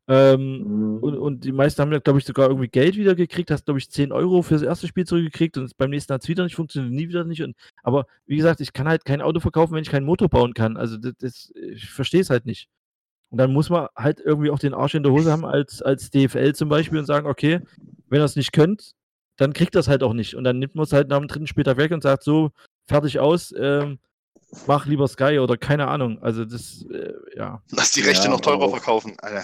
Ähm, 0.09 0.99
und, 1.01 1.17
und 1.17 1.45
die 1.45 1.53
meisten 1.53 1.81
haben 1.81 1.93
ja, 1.93 2.01
glaube 2.01 2.19
ich, 2.19 2.25
sogar 2.25 2.49
irgendwie 2.49 2.69
Geld 2.69 2.97
wieder 2.97 3.15
gekriegt, 3.15 3.51
hast, 3.51 3.67
glaube 3.67 3.79
ich, 3.79 3.91
10 3.91 4.11
Euro 4.11 4.43
für 4.43 4.55
das 4.55 4.63
erste 4.63 4.89
Spiel 4.89 5.07
zurückgekriegt 5.07 5.57
und 5.57 5.77
beim 5.77 5.91
nächsten 5.91 6.13
hat 6.13 6.23
es 6.23 6.29
wieder 6.29 6.43
nicht 6.43 6.57
funktioniert, 6.57 6.93
nie 6.93 7.09
wieder 7.09 7.25
nicht. 7.25 7.43
Und, 7.43 7.55
aber 7.83 8.07
wie 8.27 8.37
gesagt, 8.37 8.61
ich 8.61 8.73
kann 8.73 8.89
halt 8.89 9.05
kein 9.05 9.23
Auto 9.23 9.39
verkaufen, 9.39 9.75
wenn 9.75 9.83
ich 9.83 9.91
keinen 9.91 10.07
Motor 10.07 10.29
bauen 10.29 10.55
kann. 10.55 10.77
Also 10.77 10.97
das, 10.97 11.15
das, 11.19 11.53
ich 11.55 11.89
verstehe 11.89 12.21
es 12.21 12.31
halt 12.31 12.47
nicht. 12.47 12.69
Und 13.31 13.39
dann 13.39 13.53
muss 13.53 13.71
man 13.71 13.89
halt 13.97 14.21
irgendwie 14.21 14.51
auch 14.51 14.59
den 14.59 14.75
Arsch 14.75 14.95
in 14.95 15.05
der 15.05 15.13
Hose 15.13 15.33
haben 15.33 15.47
als, 15.47 15.83
als 15.83 16.11
DFL 16.11 16.53
zum 16.55 16.69
Beispiel 16.69 16.99
und 16.99 17.07
sagen, 17.07 17.27
okay, 17.27 17.61
wenn 18.09 18.21
ihr 18.21 18.25
es 18.25 18.37
nicht 18.37 18.53
könnt, 18.53 18.93
dann 19.37 19.55
kriegt 19.55 19.75
das 19.75 19.89
halt 19.89 20.03
auch 20.03 20.13
nicht. 20.13 20.35
Und 20.35 20.45
dann 20.45 20.59
nimmt 20.59 20.75
man 20.75 20.85
es 20.85 20.93
halt 20.93 21.09
nach 21.09 21.19
dem 21.19 21.29
dritten 21.29 21.47
Spieltag 21.47 21.79
weg 21.79 21.93
und 21.93 22.03
sagt 22.03 22.25
so, 22.25 22.51
fertig 22.87 23.21
aus, 23.21 23.55
ähm, 23.59 23.99
mach 24.67 24.85
lieber 24.87 25.09
Sky 25.09 25.39
oder 25.39 25.57
keine 25.57 25.89
Ahnung. 25.89 26.19
Also 26.23 26.45
das, 26.45 26.85
äh, 26.91 27.13
ja. 27.37 27.63
Lass 27.71 27.93
die 27.93 28.03
Rechte 28.03 28.25
Ja, 28.27 28.31
noch 28.31 28.41
teurer 28.43 28.57
aber 28.57 28.67
auch- 28.67 28.71
verkaufen. 28.77 29.15
Alter, 29.23 29.43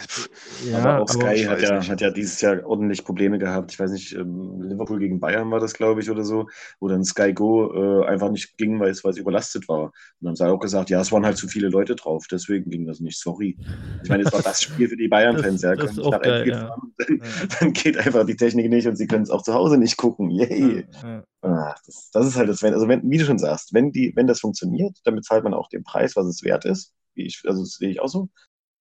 ja 0.70 0.78
aber 0.78 1.02
auch 1.02 1.08
Sky 1.08 1.32
ich 1.34 1.48
hat 1.48 1.62
ja, 1.62 1.78
nicht. 1.78 1.90
hat 1.90 2.00
ja 2.02 2.10
dieses 2.10 2.40
Jahr 2.42 2.64
ordentlich 2.66 3.04
Probleme 3.04 3.38
gehabt. 3.38 3.72
Ich 3.72 3.78
weiß 3.80 3.90
nicht, 3.92 4.14
ähm, 4.14 4.60
Liverpool 4.62 4.98
gegen 4.98 5.18
Bayern 5.18 5.50
war 5.50 5.60
das, 5.60 5.72
glaube 5.72 6.00
ich, 6.02 6.10
oder 6.10 6.24
so, 6.24 6.48
wo 6.78 6.88
dann 6.88 7.04
Sky 7.04 7.32
Go 7.32 8.02
äh, 8.02 8.06
einfach 8.06 8.30
nicht 8.30 8.58
ging, 8.58 8.78
weil 8.80 8.90
es, 8.90 9.02
weil 9.02 9.12
es 9.12 9.16
überlastet 9.18 9.66
war. 9.68 9.84
Und 9.84 9.92
dann 10.20 10.28
haben 10.30 10.36
sie 10.36 10.46
auch 10.46 10.58
gesagt, 10.60 10.90
ja, 10.90 11.00
es 11.00 11.10
waren 11.10 11.24
halt 11.24 11.38
zu 11.38 11.48
viele 11.48 11.68
Leute 11.68 11.96
drauf, 11.96 12.26
deswegen 12.30 12.68
ging 12.70 12.86
das 12.86 13.00
nicht, 13.00 13.18
sorry. 13.18 13.56
Ich 14.02 14.10
meine, 14.10 14.24
es 14.24 14.32
war 14.32 14.42
das 14.42 14.60
Spiel 14.62 14.88
für 14.88 14.96
die 14.96 15.08
Bayern-Fans, 15.08 15.62
ja, 15.62 15.74
Das- 15.74 15.94
das 15.96 16.04
nach 16.06 16.20
geil, 16.20 16.46
ja. 16.48 16.66
fahren, 16.68 16.92
dann, 16.98 17.16
Ja. 17.16 17.24
dann 17.60 17.72
geht 17.72 17.96
einfach 17.96 18.26
die 18.26 18.36
Technik 18.36 18.68
nicht 18.70 18.86
und 18.86 18.96
sie 18.96 19.06
können 19.06 19.22
es 19.22 19.30
auch 19.30 19.42
zu 19.42 19.54
Hause 19.54 19.78
nicht 19.78 19.96
gucken. 19.96 20.30
Yay! 20.30 20.86
Ja, 21.02 21.22
Das, 21.40 22.10
das 22.12 22.26
ist 22.26 22.36
halt 22.36 22.48
das, 22.48 22.62
wenn, 22.62 22.74
also 22.74 22.88
wenn, 22.88 23.08
wie 23.08 23.18
du 23.18 23.24
schon 23.24 23.38
sagst, 23.38 23.72
wenn 23.72 23.92
die, 23.92 24.12
wenn 24.16 24.26
das 24.26 24.40
funktioniert, 24.40 24.98
dann 25.04 25.14
bezahlt 25.14 25.44
man 25.44 25.54
auch 25.54 25.68
den 25.68 25.84
Preis, 25.84 26.16
was 26.16 26.26
es 26.26 26.42
wert 26.42 26.64
ist. 26.64 26.94
Wie 27.14 27.26
ich, 27.26 27.42
also 27.46 27.62
das 27.62 27.72
sehe 27.74 27.90
ich 27.90 28.00
auch 28.00 28.08
so. 28.08 28.28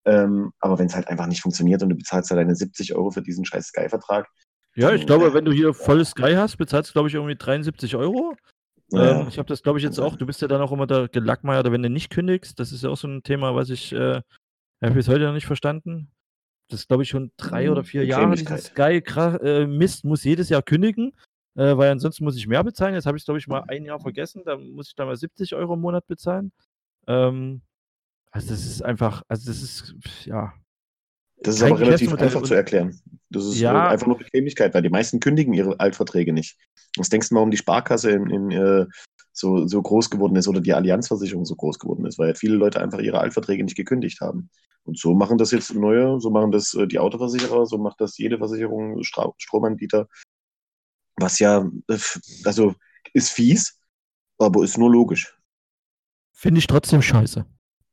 Ähm, 0.05 0.53
aber 0.59 0.79
wenn 0.79 0.87
es 0.87 0.95
halt 0.95 1.07
einfach 1.07 1.27
nicht 1.27 1.41
funktioniert 1.41 1.83
und 1.83 1.89
du 1.89 1.95
bezahlst 1.95 2.31
halt 2.31 2.39
deine 2.39 2.55
70 2.55 2.95
Euro 2.95 3.11
für 3.11 3.21
diesen 3.21 3.45
scheiß 3.45 3.67
Sky-Vertrag, 3.67 4.27
ja, 4.77 4.93
ich 4.93 5.07
glaube, 5.07 5.33
wenn 5.33 5.43
du 5.43 5.51
hier 5.51 5.73
volles 5.73 6.11
Sky 6.11 6.35
hast, 6.35 6.57
bezahlst 6.57 6.91
du, 6.91 6.93
glaube 6.93 7.09
ich, 7.09 7.15
irgendwie 7.15 7.35
73 7.35 7.95
Euro. 7.95 8.35
naja, 8.91 9.21
Ähm, 9.21 9.27
ich 9.27 9.39
habe 9.39 9.47
das, 9.47 9.63
glaube 9.63 9.79
ich, 9.79 9.83
jetzt 9.83 9.99
auch. 9.99 10.15
Du 10.15 10.27
bist 10.27 10.39
ja 10.39 10.47
dann 10.47 10.61
auch 10.61 10.71
immer 10.71 10.85
der 10.85 11.07
Gelackmeier, 11.07 11.61
oder 11.61 11.71
wenn 11.71 11.81
du 11.81 11.89
nicht 11.89 12.11
kündigst. 12.11 12.59
Das 12.59 12.71
ist 12.71 12.83
ja 12.83 12.91
auch 12.91 12.97
so 12.97 13.07
ein 13.07 13.23
Thema, 13.23 13.55
was 13.55 13.71
ich 13.71 13.91
äh, 13.91 14.21
habe 14.83 14.93
bis 14.93 15.07
heute 15.07 15.25
noch 15.25 15.33
nicht 15.33 15.47
verstanden. 15.47 16.11
Das 16.69 16.81
ist, 16.81 16.89
glaube 16.89 17.01
ich, 17.01 17.09
schon 17.09 17.31
drei 17.37 17.65
Hm, 17.65 17.71
oder 17.71 17.83
vier 17.83 18.05
Jahre. 18.05 18.35
Dieses. 18.35 18.65
Sky 18.65 19.01
äh, 19.41 19.65
Mist 19.65 20.05
muss 20.05 20.23
jedes 20.23 20.49
Jahr 20.49 20.61
kündigen, 20.61 21.13
äh, 21.57 21.75
weil 21.75 21.91
ansonsten 21.91 22.23
muss 22.23 22.37
ich 22.37 22.47
mehr 22.47 22.63
bezahlen. 22.63 22.93
Jetzt 22.93 23.07
habe 23.07 23.17
ich 23.17 23.21
es, 23.21 23.25
glaube 23.25 23.39
ich, 23.39 23.47
mal 23.47 23.63
ein 23.67 23.83
Jahr 23.83 23.99
vergessen. 23.99 24.43
Da 24.45 24.57
muss 24.57 24.89
ich 24.89 24.95
da 24.95 25.05
mal 25.05 25.17
70 25.17 25.55
Euro 25.55 25.73
im 25.73 25.81
Monat 25.81 26.05
bezahlen. 26.07 26.51
Ähm, 27.07 27.61
also 28.31 28.49
das 28.49 28.65
ist 28.65 28.83
einfach, 28.83 29.23
also 29.27 29.49
das 29.49 29.63
ist, 29.63 29.95
ja. 30.25 30.53
das 31.41 31.55
ist 31.55 31.63
aber 31.63 31.79
relativ 31.79 32.13
einfach 32.13 32.43
zu 32.43 32.53
erklären. 32.53 32.99
Das 33.29 33.43
ist 33.45 33.59
Ja. 33.59 33.87
äh, 33.87 33.89
einfach 33.89 34.05
nur 34.05 34.19
Bequemlichkeit, 34.19 34.73
weil 34.75 34.83
die 34.83 34.89
meisten 34.89 35.19
kündigen 35.19 35.53
ihre 35.53 35.79
Altverträge 35.79 36.31
nicht. 36.31 36.57
Was 36.97 37.09
denkst 37.09 37.29
du, 37.29 37.35
warum 37.35 37.49
die 37.49 37.57
Sparkasse 37.57 38.11
in, 38.11 38.29
in, 38.29 38.51
äh, 38.51 38.85
so, 39.33 39.65
so 39.67 39.81
groß 39.81 40.11
geworden 40.11 40.35
ist 40.35 40.47
oder 40.47 40.61
die 40.61 40.73
Allianzversicherung 40.73 41.45
so 41.45 41.55
groß 41.55 41.79
geworden 41.79 42.05
ist? 42.05 42.19
Weil 42.19 42.35
viele 42.35 42.55
Leute 42.55 42.79
einfach 42.81 42.99
ihre 42.99 43.19
Altverträge 43.19 43.63
nicht 43.63 43.75
gekündigt 43.77 44.21
haben. 44.21 44.49
Und 44.83 44.99
so 44.99 45.15
machen 45.15 45.39
das 45.39 45.51
jetzt 45.51 45.73
neue, 45.73 46.19
so 46.19 46.29
machen 46.29 46.51
das 46.51 46.75
äh, 46.75 46.85
die 46.87 46.99
Autoversicherer, 46.99 47.65
so 47.65 47.79
macht 47.79 47.99
das 47.99 48.17
jede 48.19 48.37
Versicherung, 48.37 49.01
Stra 49.03 49.31
Stromanbieter. 49.37 50.07
Was 51.17 51.39
ja, 51.39 51.69
also 52.45 52.75
ist 53.13 53.31
fies, 53.31 53.79
aber 54.37 54.63
ist 54.63 54.77
nur 54.77 54.91
logisch. 54.91 55.35
Finde 56.33 56.59
ich 56.59 56.67
trotzdem 56.67 57.01
scheiße. 57.01 57.45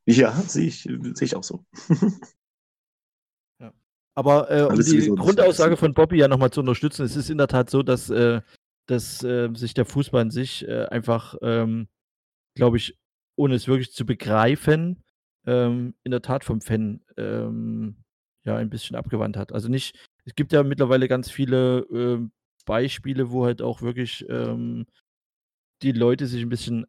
Ja, 0.07 0.33
sehe 0.43 0.67
ich, 0.67 0.83
sehe 0.83 1.15
ich 1.23 1.35
auch 1.35 1.45
so. 1.45 1.65
Aber 4.15 4.51
äh, 4.51 4.63
um 4.63 4.81
die 4.81 5.09
Grundaussage 5.09 5.77
von 5.77 5.93
Bobby 5.93 6.19
ja 6.19 6.29
nochmal 6.29 6.51
zu 6.51 6.61
unterstützen, 6.61 7.05
es 7.05 7.17
ist 7.17 7.31
in 7.31 7.39
der 7.39 7.49
Tat 7.49 7.69
so, 7.69 7.83
dass, 7.83 8.11
äh, 8.11 8.41
dass 8.87 9.23
äh, 9.25 9.49
sich 9.55 9.75
der 9.75 9.87
Fußball 9.87 10.23
an 10.23 10.31
sich 10.31 10.67
äh, 10.69 10.87
einfach, 10.87 11.35
ähm, 11.43 11.89
glaube 12.55 12.77
ich, 12.77 12.97
ohne 13.37 13.57
es 13.57 13.67
wirklich 13.67 13.93
zu 13.93 14.07
begreifen, 14.07 15.03
ähm, 15.47 15.95
in 16.05 16.13
der 16.13 16.23
Tat 16.23 16.45
vom 16.45 16.61
Fan 16.61 17.01
ähm, 17.17 17.97
ja 18.45 18.57
ein 18.57 18.71
bisschen 18.71 18.95
abgewandt 18.95 19.37
hat. 19.37 19.53
Also 19.53 19.69
nicht, 19.69 19.99
es 20.25 20.37
gibt 20.37 20.53
ja 20.53 20.63
mittlerweile 20.63 21.09
ganz 21.09 21.29
viele 21.29 21.81
äh, 21.91 22.29
Beispiele, 22.65 23.31
wo 23.31 23.45
halt 23.45 23.63
auch 23.63 23.83
wirklich 23.83 24.25
ähm, 24.29 24.87
die 25.83 25.93
Leute 25.93 26.27
sich 26.27 26.43
ein 26.43 26.49
bisschen, 26.49 26.87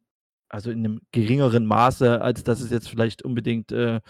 also 0.49 0.71
in 0.71 0.79
einem 0.79 1.01
geringeren 1.11 1.65
Maße, 1.65 2.21
als 2.21 2.43
dass 2.43 2.61
es 2.61 2.71
jetzt 2.71 2.89
vielleicht 2.89 3.23
unbedingt 3.23 3.71
äh, 3.71 4.01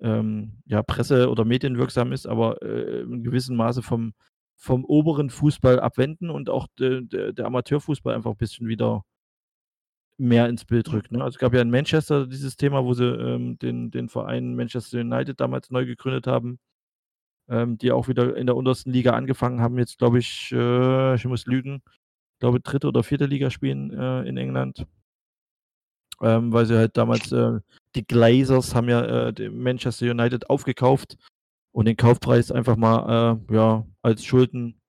ähm, 0.00 0.58
ja, 0.66 0.82
Presse- 0.82 1.30
oder 1.30 1.44
medienwirksam 1.44 2.12
ist, 2.12 2.26
aber 2.26 2.62
äh, 2.62 3.02
in 3.02 3.22
gewissem 3.22 3.56
Maße 3.56 3.82
vom, 3.82 4.14
vom 4.56 4.84
oberen 4.84 5.30
Fußball 5.30 5.80
abwenden 5.80 6.30
und 6.30 6.50
auch 6.50 6.66
de, 6.78 7.02
de, 7.02 7.32
der 7.32 7.46
Amateurfußball 7.46 8.14
einfach 8.14 8.32
ein 8.32 8.36
bisschen 8.36 8.68
wieder 8.68 9.04
mehr 10.16 10.48
ins 10.48 10.64
Bild 10.64 10.92
rückt. 10.92 11.10
Ne? 11.10 11.22
Also 11.22 11.36
es 11.36 11.38
gab 11.38 11.54
ja 11.54 11.60
in 11.60 11.70
Manchester 11.70 12.26
dieses 12.26 12.56
Thema, 12.56 12.84
wo 12.84 12.94
sie 12.94 13.04
ähm, 13.04 13.58
den, 13.58 13.90
den 13.90 14.08
Verein 14.08 14.54
Manchester 14.54 15.00
United 15.00 15.40
damals 15.40 15.70
neu 15.70 15.86
gegründet 15.86 16.26
haben, 16.26 16.58
ähm, 17.48 17.78
die 17.78 17.92
auch 17.92 18.08
wieder 18.08 18.36
in 18.36 18.46
der 18.46 18.56
untersten 18.56 18.92
Liga 18.92 19.12
angefangen 19.12 19.60
haben. 19.60 19.78
Jetzt 19.78 19.98
glaube 19.98 20.18
ich, 20.18 20.50
äh, 20.52 21.14
ich 21.14 21.24
muss 21.24 21.46
lügen, 21.46 21.82
ich 21.86 22.40
glaube 22.40 22.60
dritte 22.60 22.88
oder 22.88 23.02
vierte 23.02 23.26
Liga 23.26 23.50
spielen 23.50 23.90
äh, 23.92 24.22
in 24.22 24.36
England. 24.36 24.86
Ähm, 26.20 26.52
weil 26.52 26.66
sie 26.66 26.76
halt 26.76 26.96
damals, 26.96 27.32
äh, 27.32 27.60
die 27.96 28.06
Glazers 28.06 28.74
haben 28.74 28.88
ja 28.88 29.28
äh, 29.28 29.50
Manchester 29.50 30.10
United 30.10 30.48
aufgekauft 30.48 31.16
und 31.72 31.86
den 31.86 31.96
Kaufpreis 31.96 32.52
einfach 32.52 32.76
mal 32.76 33.40
äh, 33.50 33.54
ja, 33.54 33.84
als 34.02 34.24
Schulden 34.24 34.80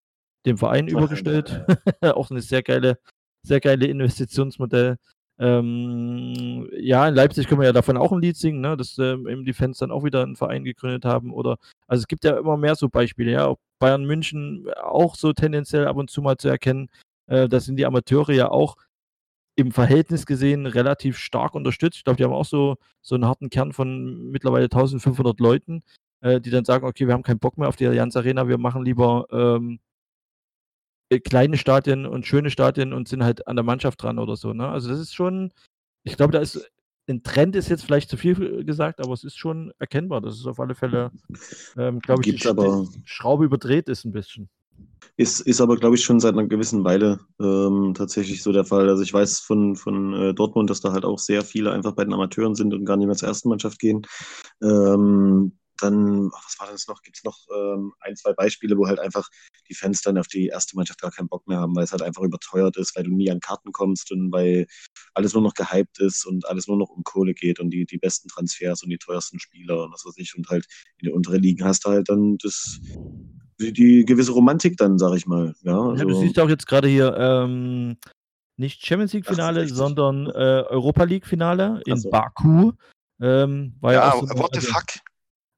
dem 0.46 0.58
Verein 0.58 0.86
Ach, 0.88 0.98
übergestellt. 0.98 1.64
Auch 2.02 2.30
eine 2.30 2.42
sehr 2.42 2.62
geile, 2.62 2.98
sehr 3.42 3.60
geile 3.60 3.86
Investitionsmodell. 3.86 4.98
Ähm, 5.38 6.68
ja, 6.72 7.08
in 7.08 7.14
Leipzig 7.14 7.48
können 7.48 7.60
wir 7.60 7.66
ja 7.66 7.72
davon 7.72 7.96
auch 7.96 8.12
ein 8.12 8.20
Lied 8.20 8.36
singen, 8.36 8.60
ne? 8.60 8.76
dass 8.76 8.98
ähm, 8.98 9.26
eben 9.26 9.44
die 9.44 9.52
Fans 9.52 9.78
dann 9.78 9.90
auch 9.90 10.04
wieder 10.04 10.22
einen 10.22 10.36
Verein 10.36 10.64
gegründet 10.64 11.04
haben. 11.04 11.32
Oder 11.32 11.56
also 11.86 12.02
es 12.02 12.06
gibt 12.06 12.24
ja 12.24 12.38
immer 12.38 12.56
mehr 12.56 12.76
so 12.76 12.88
Beispiele, 12.88 13.32
ja. 13.32 13.46
Auch 13.46 13.58
Bayern 13.80 14.04
München 14.04 14.66
auch 14.82 15.16
so 15.16 15.32
tendenziell 15.32 15.86
ab 15.86 15.96
und 15.96 16.10
zu 16.10 16.22
mal 16.22 16.36
zu 16.36 16.48
erkennen. 16.48 16.88
Äh, 17.26 17.48
da 17.48 17.60
sind 17.60 17.76
die 17.76 17.86
Amateure 17.86 18.32
ja 18.32 18.50
auch 18.50 18.76
im 19.56 19.72
Verhältnis 19.72 20.26
gesehen 20.26 20.66
relativ 20.66 21.18
stark 21.18 21.54
unterstützt. 21.54 21.98
Ich 21.98 22.04
glaube, 22.04 22.16
die 22.16 22.24
haben 22.24 22.32
auch 22.32 22.44
so, 22.44 22.76
so 23.02 23.14
einen 23.14 23.26
harten 23.26 23.50
Kern 23.50 23.72
von 23.72 24.30
mittlerweile 24.30 24.64
1500 24.64 25.38
Leuten, 25.40 25.82
äh, 26.20 26.40
die 26.40 26.50
dann 26.50 26.64
sagen, 26.64 26.86
okay, 26.86 27.06
wir 27.06 27.14
haben 27.14 27.22
keinen 27.22 27.38
Bock 27.38 27.58
mehr 27.58 27.68
auf 27.68 27.76
die 27.76 27.86
Allianz 27.86 28.16
Arena, 28.16 28.48
wir 28.48 28.58
machen 28.58 28.84
lieber 28.84 29.26
ähm, 29.30 29.74
äh, 29.74 29.93
kleine 31.20 31.56
Stadien 31.56 32.06
und 32.06 32.26
schöne 32.26 32.50
Stadien 32.50 32.92
und 32.92 33.08
sind 33.08 33.24
halt 33.24 33.46
an 33.46 33.56
der 33.56 33.64
Mannschaft 33.64 34.02
dran 34.02 34.18
oder 34.18 34.36
so. 34.36 34.52
Ne? 34.52 34.68
Also 34.68 34.88
das 34.88 35.00
ist 35.00 35.14
schon, 35.14 35.52
ich 36.04 36.16
glaube, 36.16 36.32
da 36.32 36.40
ist 36.40 36.70
ein 37.08 37.22
Trend 37.22 37.54
ist 37.56 37.68
jetzt 37.68 37.84
vielleicht 37.84 38.08
zu 38.08 38.16
viel 38.16 38.64
gesagt, 38.64 39.00
aber 39.00 39.12
es 39.12 39.24
ist 39.24 39.36
schon 39.36 39.72
erkennbar, 39.78 40.20
dass 40.20 40.38
es 40.38 40.46
auf 40.46 40.58
alle 40.60 40.74
Fälle, 40.74 41.10
ähm, 41.76 42.00
glaube 42.00 42.22
ich, 42.24 42.40
die, 42.40 42.48
aber, 42.48 42.86
Schraube 43.04 43.44
überdreht 43.44 43.88
ist 43.88 44.04
ein 44.04 44.12
bisschen. 44.12 44.48
Ist, 45.16 45.40
ist 45.40 45.60
aber, 45.60 45.76
glaube 45.76 45.94
ich, 45.94 46.02
schon 46.02 46.18
seit 46.18 46.32
einer 46.32 46.46
gewissen 46.46 46.82
Weile 46.82 47.20
ähm, 47.40 47.94
tatsächlich 47.94 48.42
so 48.42 48.52
der 48.52 48.64
Fall. 48.64 48.88
Also 48.88 49.02
ich 49.02 49.12
weiß 49.12 49.40
von, 49.40 49.76
von 49.76 50.12
äh, 50.14 50.34
Dortmund, 50.34 50.70
dass 50.70 50.80
da 50.80 50.92
halt 50.92 51.04
auch 51.04 51.18
sehr 51.18 51.42
viele 51.42 51.70
einfach 51.72 51.92
bei 51.92 52.04
den 52.04 52.14
Amateuren 52.14 52.54
sind 52.54 52.74
und 52.74 52.84
gar 52.84 52.96
nicht 52.96 53.06
mehr 53.06 53.14
zur 53.14 53.28
ersten 53.28 53.48
Mannschaft 53.48 53.78
gehen. 53.78 54.02
Ähm, 54.62 55.52
dann, 55.80 56.30
was 56.30 56.56
war 56.58 56.70
das 56.70 56.86
noch? 56.88 57.02
Gibt 57.02 57.16
es 57.18 57.24
noch 57.24 57.38
ähm, 57.54 57.92
ein, 58.00 58.16
zwei 58.16 58.32
Beispiele, 58.32 58.76
wo 58.76 58.86
halt 58.86 58.98
einfach 59.00 59.28
die 59.68 59.74
Fans 59.74 60.02
dann 60.02 60.18
auf 60.18 60.28
die 60.28 60.46
erste 60.46 60.76
Mannschaft 60.76 61.00
gar 61.00 61.10
keinen 61.10 61.28
Bock 61.28 61.46
mehr 61.46 61.58
haben, 61.58 61.74
weil 61.74 61.84
es 61.84 61.92
halt 61.92 62.02
einfach 62.02 62.22
überteuert 62.22 62.76
ist, 62.76 62.96
weil 62.96 63.04
du 63.04 63.10
nie 63.10 63.30
an 63.30 63.40
Karten 63.40 63.72
kommst 63.72 64.12
und 64.12 64.32
weil 64.32 64.66
alles 65.14 65.34
nur 65.34 65.42
noch 65.42 65.54
gehypt 65.54 65.98
ist 66.00 66.26
und 66.26 66.46
alles 66.46 66.68
nur 66.68 66.76
noch 66.76 66.90
um 66.90 67.02
Kohle 67.04 67.34
geht 67.34 67.60
und 67.60 67.70
die, 67.70 67.84
die 67.86 67.98
besten 67.98 68.28
Transfers 68.28 68.82
und 68.82 68.90
die 68.90 68.98
teuersten 68.98 69.38
Spieler 69.38 69.84
und 69.84 69.92
was 69.92 70.04
weiß 70.04 70.16
ich. 70.18 70.36
Und 70.36 70.48
halt 70.48 70.66
in 70.98 71.08
den 71.08 71.14
unteren 71.14 71.42
Ligen 71.42 71.64
hast 71.64 71.84
du 71.84 71.90
halt 71.90 72.08
dann 72.08 72.38
das, 72.38 72.80
die, 73.60 73.72
die 73.72 74.04
gewisse 74.04 74.32
Romantik 74.32 74.76
dann, 74.76 74.98
sag 74.98 75.16
ich 75.16 75.26
mal. 75.26 75.54
Ja, 75.62 75.78
also, 75.78 75.96
ja 75.96 76.04
du 76.04 76.14
siehst 76.20 76.38
auch 76.38 76.48
jetzt 76.48 76.66
gerade 76.66 76.88
hier 76.88 77.16
ähm, 77.16 77.96
nicht 78.56 78.84
Champions 78.84 79.12
League-Finale, 79.12 79.68
sondern 79.68 80.26
äh, 80.26 80.64
Europa 80.68 81.04
League-Finale 81.04 81.82
in 81.86 81.96
so. 81.96 82.10
Baku. 82.10 82.72
Ähm, 83.20 83.74
ja, 83.82 83.92
ja 83.92 84.12
so, 84.12 84.22
what 84.38 84.50
the 84.52 84.58
also, 84.58 84.72
fuck? 84.72 84.86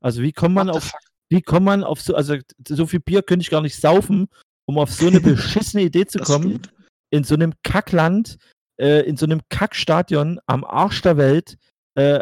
Also 0.06 0.22
wie 0.22 0.30
kommt 0.30 0.54
man 0.54 0.70
auf, 0.70 0.92
wie 1.30 1.42
kommt 1.42 1.66
man 1.66 1.82
auf 1.82 2.00
so, 2.00 2.14
also 2.14 2.36
so 2.68 2.86
viel 2.86 3.00
Bier 3.00 3.24
könnte 3.24 3.42
ich 3.42 3.50
gar 3.50 3.60
nicht 3.60 3.74
saufen, 3.74 4.28
um 4.64 4.78
auf 4.78 4.92
so 4.92 5.08
eine 5.08 5.18
beschissene 5.20 5.82
Idee 5.82 6.06
zu 6.06 6.20
kommen, 6.20 6.62
in 7.10 7.24
so 7.24 7.34
einem 7.34 7.54
Kackland, 7.64 8.38
äh, 8.80 9.00
in 9.00 9.16
so 9.16 9.26
einem 9.26 9.40
Kackstadion 9.48 10.38
am 10.46 10.62
Arsch 10.62 11.02
der 11.02 11.16
Welt, 11.16 11.58
äh, 11.96 12.20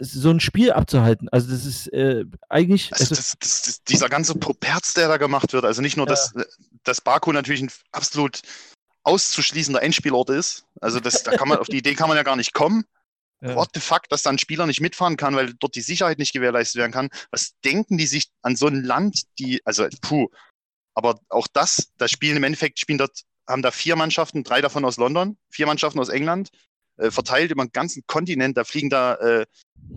so 0.00 0.30
ein 0.30 0.40
Spiel 0.40 0.72
abzuhalten. 0.72 1.28
Also 1.28 1.52
das 1.52 1.64
ist 1.64 1.86
äh, 1.92 2.24
eigentlich. 2.48 2.92
Also 2.92 3.14
das, 3.14 3.36
das, 3.38 3.62
das, 3.62 3.84
dieser 3.84 4.08
ganze 4.08 4.34
Properz, 4.34 4.92
der 4.94 5.06
da 5.06 5.16
gemacht 5.16 5.52
wird, 5.52 5.64
also 5.64 5.82
nicht 5.82 5.96
nur, 5.96 6.06
ja. 6.06 6.10
dass, 6.10 6.34
dass 6.82 7.00
Baku 7.00 7.30
natürlich 7.30 7.62
ein 7.62 7.70
absolut 7.92 8.40
auszuschließender 9.04 9.80
Endspielort 9.80 10.30
ist. 10.30 10.64
Also 10.80 10.98
das, 10.98 11.22
da 11.22 11.36
kann 11.36 11.46
man, 11.46 11.58
auf 11.58 11.68
die 11.68 11.78
Idee 11.78 11.94
kann 11.94 12.08
man 12.08 12.16
ja 12.16 12.24
gar 12.24 12.34
nicht 12.34 12.52
kommen. 12.52 12.84
Ja. 13.40 13.56
What 13.56 13.70
the 13.74 13.80
fuck, 13.80 14.08
dass 14.10 14.22
da 14.22 14.30
ein 14.30 14.38
Spieler 14.38 14.66
nicht 14.66 14.80
mitfahren 14.80 15.16
kann, 15.16 15.34
weil 15.34 15.54
dort 15.54 15.74
die 15.74 15.80
Sicherheit 15.80 16.18
nicht 16.18 16.32
gewährleistet 16.32 16.78
werden 16.78 16.92
kann. 16.92 17.08
Was 17.30 17.54
denken 17.64 17.96
die 17.96 18.06
sich 18.06 18.30
an 18.42 18.56
so 18.56 18.66
ein 18.66 18.84
Land, 18.84 19.22
die, 19.38 19.64
also 19.64 19.86
puh. 20.02 20.28
Aber 20.94 21.20
auch 21.30 21.46
das, 21.52 21.90
das 21.96 22.10
Spielen 22.10 22.36
im 22.36 22.44
Endeffekt 22.44 22.78
spielen 22.78 22.98
dort, 22.98 23.22
haben 23.48 23.62
da 23.62 23.70
vier 23.70 23.96
Mannschaften, 23.96 24.44
drei 24.44 24.60
davon 24.60 24.84
aus 24.84 24.98
London, 24.98 25.38
vier 25.48 25.66
Mannschaften 25.66 25.98
aus 25.98 26.10
England, 26.10 26.50
äh, 26.98 27.10
verteilt 27.10 27.50
über 27.50 27.64
den 27.64 27.72
ganzen 27.72 28.02
Kontinent. 28.06 28.58
Da 28.58 28.64
fliegen 28.64 28.90
da 28.90 29.14
äh, 29.14 29.46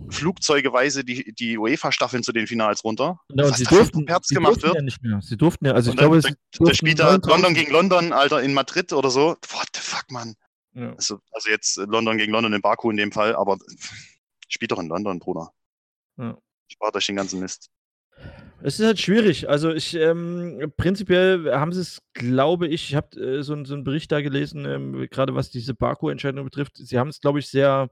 flugzeugeweise 0.08 1.04
die, 1.04 1.34
die 1.34 1.58
UEFA-Staffeln 1.58 2.22
zu 2.22 2.32
den 2.32 2.46
Finals 2.46 2.82
runter. 2.82 3.20
Genau, 3.28 3.50
was 3.50 3.58
sie 3.58 3.64
durften, 3.64 4.06
Herz 4.06 4.28
sie 4.28 4.34
gemacht 4.34 4.62
wird. 4.62 4.74
Ja 4.74 4.82
nicht 4.82 5.02
mehr. 5.02 5.20
Sie 5.22 5.36
durften 5.36 5.66
ja, 5.66 5.72
also 5.72 5.90
ich 5.90 5.96
dann, 5.96 6.10
glaube, 6.10 6.22
da, 6.22 6.64
da 6.64 6.74
spielt 6.74 6.98
da 6.98 7.16
London 7.16 7.52
gegen 7.52 7.70
London, 7.72 8.12
Alter, 8.14 8.42
in 8.42 8.54
Madrid 8.54 8.92
oder 8.94 9.10
so. 9.10 9.36
What 9.50 9.68
the 9.74 9.80
fuck, 9.80 10.10
Mann. 10.10 10.34
Ja. 10.74 10.92
Also, 10.94 11.18
also 11.32 11.50
jetzt 11.50 11.76
London 11.76 12.18
gegen 12.18 12.32
London 12.32 12.52
in 12.52 12.60
Baku 12.60 12.90
in 12.90 12.96
dem 12.96 13.12
Fall, 13.12 13.34
aber 13.34 13.58
spielt 14.48 14.72
doch 14.72 14.80
in 14.80 14.88
London, 14.88 15.18
Bruder. 15.18 15.50
Ja. 16.16 16.36
Spart 16.68 16.96
euch 16.96 17.06
den 17.06 17.16
ganzen 17.16 17.40
Mist. 17.40 17.70
Es 18.62 18.78
ist 18.80 18.86
halt 18.86 18.98
schwierig. 18.98 19.48
Also 19.48 19.72
ich 19.72 19.94
ähm, 19.94 20.72
prinzipiell 20.76 21.52
haben 21.54 21.72
sie 21.72 21.80
es, 21.80 22.02
glaube 22.14 22.68
ich, 22.68 22.90
ich 22.90 22.94
habe 22.94 23.20
äh, 23.20 23.42
so, 23.42 23.62
so, 23.64 23.74
einen 23.74 23.84
Bericht 23.84 24.10
da 24.10 24.20
gelesen, 24.22 24.64
ähm, 24.64 25.06
gerade 25.10 25.34
was 25.34 25.50
diese 25.50 25.74
Baku-Entscheidung 25.74 26.44
betrifft. 26.44 26.76
Sie 26.76 26.98
haben 26.98 27.08
es, 27.08 27.20
glaube 27.20 27.40
ich, 27.40 27.48
sehr, 27.48 27.90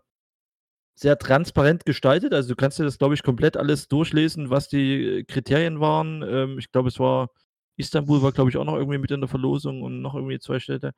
sehr 0.94 1.18
transparent 1.18 1.84
gestaltet. 1.84 2.32
Also 2.32 2.50
du 2.50 2.56
kannst 2.56 2.78
dir 2.78 2.84
das, 2.84 2.98
glaube 2.98 3.14
ich, 3.14 3.22
komplett 3.22 3.56
alles 3.56 3.88
durchlesen, 3.88 4.50
was 4.50 4.68
die 4.68 5.24
Kriterien 5.28 5.80
waren. 5.80 6.22
Ähm, 6.22 6.58
ich 6.58 6.70
glaube, 6.72 6.88
es 6.88 6.98
war 6.98 7.30
Istanbul 7.76 8.22
war, 8.22 8.32
glaube 8.32 8.50
ich, 8.50 8.56
auch 8.56 8.64
noch 8.64 8.76
irgendwie 8.76 8.98
mit 8.98 9.10
in 9.10 9.20
der 9.20 9.28
Verlosung 9.28 9.82
und 9.82 10.02
noch 10.02 10.14
irgendwie 10.14 10.38
zwei 10.38 10.60
Städte. 10.60 10.92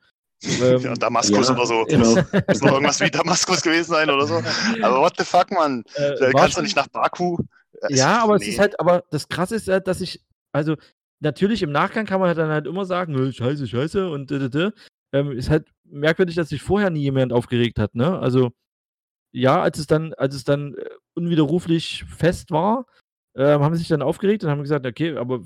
Ähm, 0.60 0.80
ja, 0.80 0.94
Damaskus 0.94 1.48
ja, 1.48 1.54
oder 1.54 1.66
so. 1.66 1.84
Genau. 1.84 2.14
Muss 2.48 2.60
noch 2.60 2.72
irgendwas 2.72 3.00
wie 3.00 3.10
Damaskus 3.10 3.62
gewesen 3.62 3.90
sein 3.92 4.10
oder 4.10 4.26
so. 4.26 4.42
Aber 4.82 5.00
what 5.00 5.14
the 5.18 5.24
fuck, 5.24 5.50
man? 5.50 5.84
Äh, 5.94 6.32
kannst 6.32 6.56
du 6.56 6.62
nicht 6.62 6.76
nach 6.76 6.88
Baku. 6.88 7.38
Das 7.80 7.90
ja, 7.98 8.22
aber 8.22 8.38
nee. 8.38 8.44
es 8.44 8.48
ist 8.50 8.58
halt, 8.58 8.78
aber 8.80 9.04
das 9.10 9.28
krasse 9.28 9.56
ist 9.56 9.68
halt, 9.68 9.86
dass 9.86 10.00
ich, 10.00 10.20
also 10.52 10.76
natürlich 11.20 11.62
im 11.62 11.72
Nachgang 11.72 12.06
kann 12.06 12.20
man 12.20 12.28
halt 12.28 12.38
dann 12.38 12.50
halt 12.50 12.66
immer 12.66 12.84
sagen, 12.84 13.32
scheiße, 13.32 13.66
scheiße 13.66 14.08
und 14.08 14.30
d, 14.30 14.38
d, 14.38 14.48
d. 14.48 14.70
Ähm, 15.12 15.32
ist 15.32 15.50
halt 15.50 15.68
merkwürdig, 15.84 16.34
dass 16.34 16.48
sich 16.48 16.62
vorher 16.62 16.90
nie 16.90 17.02
jemand 17.02 17.32
aufgeregt 17.32 17.78
hat, 17.78 17.94
ne? 17.94 18.18
Also 18.18 18.52
ja, 19.32 19.60
als 19.62 19.78
es 19.78 19.86
dann, 19.86 20.14
als 20.14 20.34
es 20.34 20.44
dann 20.44 20.74
äh, 20.74 20.90
unwiderruflich 21.14 22.04
fest 22.08 22.50
war, 22.50 22.86
äh, 23.34 23.58
haben 23.58 23.74
sich 23.74 23.88
dann 23.88 24.02
aufgeregt 24.02 24.44
und 24.44 24.50
haben 24.50 24.62
gesagt, 24.62 24.86
okay, 24.86 25.16
aber 25.16 25.42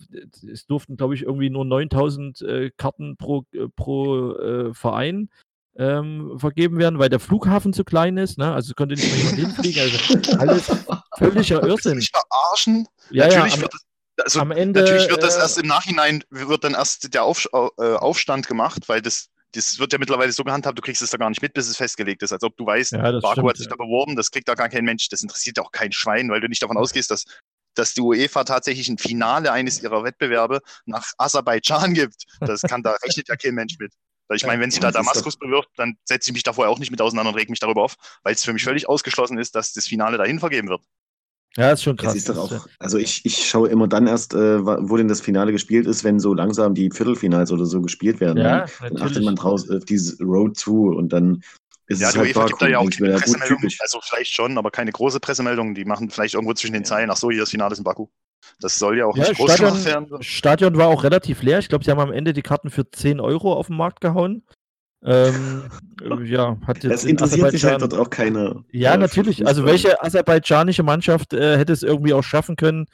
es 0.50 0.66
durften, 0.66 0.96
glaube 0.96 1.14
ich, 1.14 1.22
irgendwie 1.22 1.50
nur 1.50 1.64
9000 1.64 2.42
äh, 2.42 2.70
Karten 2.76 3.16
pro, 3.16 3.44
äh, 3.52 3.68
pro 3.74 4.32
äh, 4.34 4.74
Verein 4.74 5.30
ähm, 5.76 6.38
vergeben 6.38 6.78
werden, 6.78 6.98
weil 6.98 7.08
der 7.08 7.20
Flughafen 7.20 7.72
zu 7.72 7.84
klein 7.84 8.16
ist. 8.16 8.36
Ne? 8.36 8.52
Also 8.52 8.74
konnte 8.74 8.94
nicht 8.94 9.08
mehr 9.08 9.18
jemand 9.18 9.36
hinfliegen. 9.56 9.82
Also 9.82 10.38
alles 10.38 10.70
völliger 11.16 11.62
Irrsinn. 11.62 12.02
Verarschen? 12.02 12.86
Ja, 13.10 13.26
natürlich 13.26 13.52
ja, 13.52 13.54
am, 13.54 13.62
wird 13.62 13.72
das, 13.72 14.24
also, 14.24 14.40
am 14.40 14.50
Ende, 14.50 14.80
natürlich 14.80 15.08
wird 15.08 15.22
das 15.22 15.36
äh, 15.36 15.40
erst 15.40 15.58
im 15.58 15.68
Nachhinein, 15.68 16.24
wird 16.30 16.64
dann 16.64 16.74
erst 16.74 17.14
der 17.14 17.24
Auf, 17.24 17.48
äh, 17.52 17.58
Aufstand 17.94 18.48
gemacht, 18.48 18.88
weil 18.88 19.00
das 19.00 19.28
das 19.52 19.78
wird 19.78 19.94
ja 19.94 19.98
mittlerweile 19.98 20.30
so 20.30 20.44
gehandhabt, 20.44 20.76
du 20.76 20.82
kriegst 20.82 21.00
es 21.00 21.08
da 21.08 21.16
gar 21.16 21.30
nicht 21.30 21.40
mit, 21.40 21.54
bis 21.54 21.68
es 21.68 21.76
festgelegt 21.78 22.22
ist. 22.22 22.32
Als 22.32 22.42
ob 22.42 22.54
du 22.58 22.66
weißt, 22.66 22.92
ja, 22.92 23.12
Baku 23.12 23.32
stimmt, 23.32 23.48
hat 23.48 23.56
sich 23.56 23.66
ja. 23.66 23.70
da 23.70 23.76
beworben, 23.76 24.14
das 24.14 24.30
kriegt 24.30 24.46
da 24.46 24.54
gar 24.54 24.68
kein 24.68 24.84
Mensch, 24.84 25.08
das 25.08 25.22
interessiert 25.22 25.58
auch 25.58 25.72
kein 25.72 25.90
Schwein, 25.90 26.28
weil 26.28 26.42
du 26.42 26.48
nicht 26.48 26.62
davon 26.62 26.76
ausgehst, 26.76 27.10
dass 27.10 27.24
dass 27.78 27.94
die 27.94 28.00
UEFA 28.00 28.44
tatsächlich 28.44 28.88
ein 28.88 28.98
Finale 28.98 29.52
eines 29.52 29.82
ihrer 29.82 30.04
Wettbewerbe 30.04 30.60
nach 30.86 31.04
Aserbaidschan 31.18 31.94
gibt. 31.94 32.24
Das 32.40 32.62
kann, 32.62 32.82
da 32.82 32.92
rechnet 33.04 33.28
ja 33.28 33.36
kein 33.36 33.54
Mensch 33.54 33.78
mit. 33.78 33.92
Ich 34.34 34.44
meine, 34.44 34.60
wenn 34.60 34.70
sie 34.70 34.80
da 34.80 34.90
Damaskus 34.90 35.36
bewirbt, 35.36 35.70
dann 35.76 35.96
setze 36.04 36.30
ich 36.30 36.34
mich 36.34 36.42
da 36.42 36.52
vorher 36.52 36.70
auch 36.70 36.78
nicht 36.78 36.90
mit 36.90 37.00
auseinander 37.00 37.30
und 37.30 37.38
reg 37.38 37.48
mich 37.48 37.60
darüber 37.60 37.82
auf, 37.82 37.94
weil 38.24 38.34
es 38.34 38.44
für 38.44 38.52
mich 38.52 38.62
völlig 38.64 38.88
ausgeschlossen 38.88 39.38
ist, 39.38 39.54
dass 39.54 39.72
das 39.72 39.86
Finale 39.86 40.18
dahin 40.18 40.38
vergeben 40.38 40.68
wird. 40.68 40.82
Ja, 41.56 41.70
ist 41.70 41.82
schon 41.82 41.96
krass. 41.96 42.14
Ist 42.14 42.30
auch, 42.30 42.68
also 42.78 42.98
ich, 42.98 43.24
ich 43.24 43.48
schaue 43.48 43.68
immer 43.68 43.88
dann 43.88 44.06
erst, 44.06 44.34
äh, 44.34 44.64
wo 44.64 44.96
denn 44.96 45.08
das 45.08 45.22
Finale 45.22 45.50
gespielt 45.50 45.86
ist, 45.86 46.04
wenn 46.04 46.20
so 46.20 46.34
langsam 46.34 46.74
die 46.74 46.90
Viertelfinals 46.90 47.50
oder 47.50 47.64
so 47.64 47.80
gespielt 47.80 48.20
werden. 48.20 48.38
Ja, 48.38 48.66
dann, 48.80 48.94
dann 48.94 49.02
achtet 49.02 49.24
man 49.24 49.34
draus 49.34 49.68
auf 49.70 49.84
dieses 49.84 50.20
Road 50.20 50.58
to 50.58 50.90
und 50.90 51.12
dann 51.12 51.42
Es 51.90 52.00
Ja, 52.00 52.08
ist 52.08 52.14
die 52.14 52.18
halt 52.18 52.28
UEFA 52.28 52.46
gibt 52.46 52.62
da 52.62 52.68
ja 52.68 52.78
auch 52.78 52.90
keine 52.90 53.14
Pressemeldung, 53.16 53.58
also 53.80 54.00
vielleicht 54.02 54.32
schon, 54.34 54.58
aber 54.58 54.70
keine 54.70 54.92
große 54.92 55.20
Pressemeldung. 55.20 55.74
Die 55.74 55.84
machen 55.86 56.10
vielleicht 56.10 56.34
irgendwo 56.34 56.52
zwischen 56.54 56.74
den. 56.74 56.84
Zeilen, 56.84 57.10
ach 57.10 57.16
so, 57.16 57.30
hier 57.30 57.40
das 57.40 57.50
Finale 57.50 57.72
ist 57.72 57.78
in 57.78 57.84
Baku. 57.84 58.08
Das 58.60 58.78
soll 58.78 58.98
ja 58.98 59.06
auch 59.06 59.16
Ja, 59.16 59.28
nicht 59.28 59.36
groß 59.38 59.54
Stadion- 59.54 59.84
werden. 59.84 60.22
Stadion 60.22 60.76
war 60.76 60.88
auch 60.88 61.02
relativ 61.04 61.42
leer. 61.42 61.58
Ich 61.58 61.68
glaube, 61.68 61.84
sie 61.84 61.90
haben 61.90 62.00
am 62.00 62.12
Ende 62.12 62.32
die 62.32 62.42
Karten 62.42 62.70
für 62.70 62.90
10 62.90 63.20
Euro 63.20 63.52
auf 63.54 63.68
den 63.68 63.76
Markt 63.76 64.00
gehauen. 64.00 64.42
Ähm, 65.04 65.64
äh, 66.02 66.24
ja, 66.24 66.56
hat 66.66 66.82
jetzt 66.84 66.92
Es 66.92 67.04
in 67.04 67.10
interessiert 67.10 67.50
sich 67.52 67.64
halt 67.64 67.76
Aserbaidschan- 67.76 67.88
dort 67.88 67.94
auch 68.06 68.10
keine. 68.10 68.64
Ja, 68.72 68.94
äh, 68.94 68.98
natürlich. 68.98 69.46
Also 69.46 69.64
welche 69.64 70.02
aserbaidschanische 70.02 70.82
Mannschaft 70.82 71.32
äh, 71.32 71.56
hätte 71.56 71.72
es 71.72 71.82
irgendwie 71.82 72.12
auch 72.14 72.24
schaffen 72.24 72.56
können, 72.56 72.86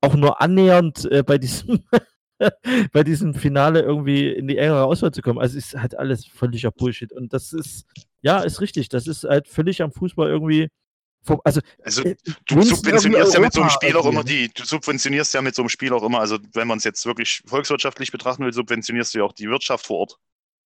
auch 0.00 0.14
nur 0.14 0.40
annähernd 0.40 1.04
äh, 1.10 1.22
bei 1.22 1.38
diesem 1.38 1.80
bei 2.92 3.04
diesem 3.04 3.34
Finale 3.34 3.80
irgendwie 3.82 4.28
in 4.30 4.48
die 4.48 4.56
engere 4.56 4.84
Auswahl 4.84 5.12
zu 5.12 5.20
kommen. 5.22 5.38
Also 5.38 5.58
ist 5.58 5.76
halt 5.76 5.98
alles 5.98 6.24
völliger 6.26 6.70
Bullshit. 6.70 7.12
Und 7.12 7.32
das 7.34 7.52
ist, 7.52 7.84
ja, 8.22 8.40
ist 8.40 8.60
richtig. 8.60 8.88
Das 8.88 9.06
ist 9.06 9.24
halt 9.24 9.48
völlig 9.48 9.82
am 9.82 9.92
Fußball 9.92 10.28
irgendwie. 10.28 10.68
Also 11.44 11.60
Also 11.82 12.02
äh, 12.02 12.16
du 12.46 12.62
subventionierst 12.62 13.34
ja 13.34 13.40
mit 13.40 13.52
so 13.52 13.60
einem 13.60 13.70
Spiel 13.70 13.94
auch 13.96 14.06
immer 14.06 14.24
die, 14.24 14.48
du 14.54 14.64
subventionierst 14.64 15.34
ja 15.34 15.42
mit 15.42 15.54
so 15.54 15.62
einem 15.62 15.68
Spiel 15.68 15.92
auch 15.92 16.02
immer, 16.02 16.18
also 16.20 16.38
wenn 16.54 16.66
man 16.66 16.78
es 16.78 16.84
jetzt 16.84 17.04
wirklich 17.04 17.42
volkswirtschaftlich 17.46 18.10
betrachten 18.10 18.44
will, 18.44 18.52
subventionierst 18.54 19.12
du 19.12 19.18
ja 19.18 19.24
auch 19.24 19.34
die 19.34 19.48
Wirtschaft 19.48 19.86
vor 19.86 19.98
Ort. 19.98 20.16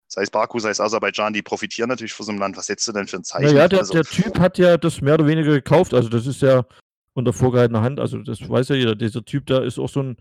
Sei 0.09 0.23
es 0.23 0.31
Baku, 0.31 0.59
sei 0.59 0.69
es 0.69 0.79
Aserbaidschan, 0.79 1.33
die 1.33 1.41
profitieren 1.41 1.89
natürlich 1.89 2.13
von 2.13 2.27
so 2.27 2.33
einem 2.33 2.41
Land. 2.41 2.59
Was 2.59 2.67
setzt 2.67 2.87
du 2.87 2.93
denn 2.93 3.07
für 3.07 3.17
ein 3.17 3.25
Zeichen? 3.25 3.47
Naja, 3.47 3.67
der, 3.67 3.79
also, 3.79 3.95
der 3.95 4.05
Typ 4.05 4.39
hat 4.39 4.59
ja 4.59 4.77
das 4.77 5.01
mehr 5.01 5.15
oder 5.15 5.27
weniger 5.27 5.53
gekauft. 5.53 5.95
Also 5.95 6.11
das 6.11 6.27
ist 6.27 6.43
ja 6.43 6.67
unter 7.15 7.33
vorgehaltener 7.33 7.81
Hand. 7.81 7.99
Also 7.99 8.19
das 8.19 8.47
weiß 8.47 8.69
ja 8.69 8.75
jeder. 8.75 8.95
Dieser 8.95 9.25
Typ 9.25 9.47
da 9.47 9.65
ist 9.65 9.79
auch 9.79 9.89
so 9.89 10.03
ein, 10.03 10.17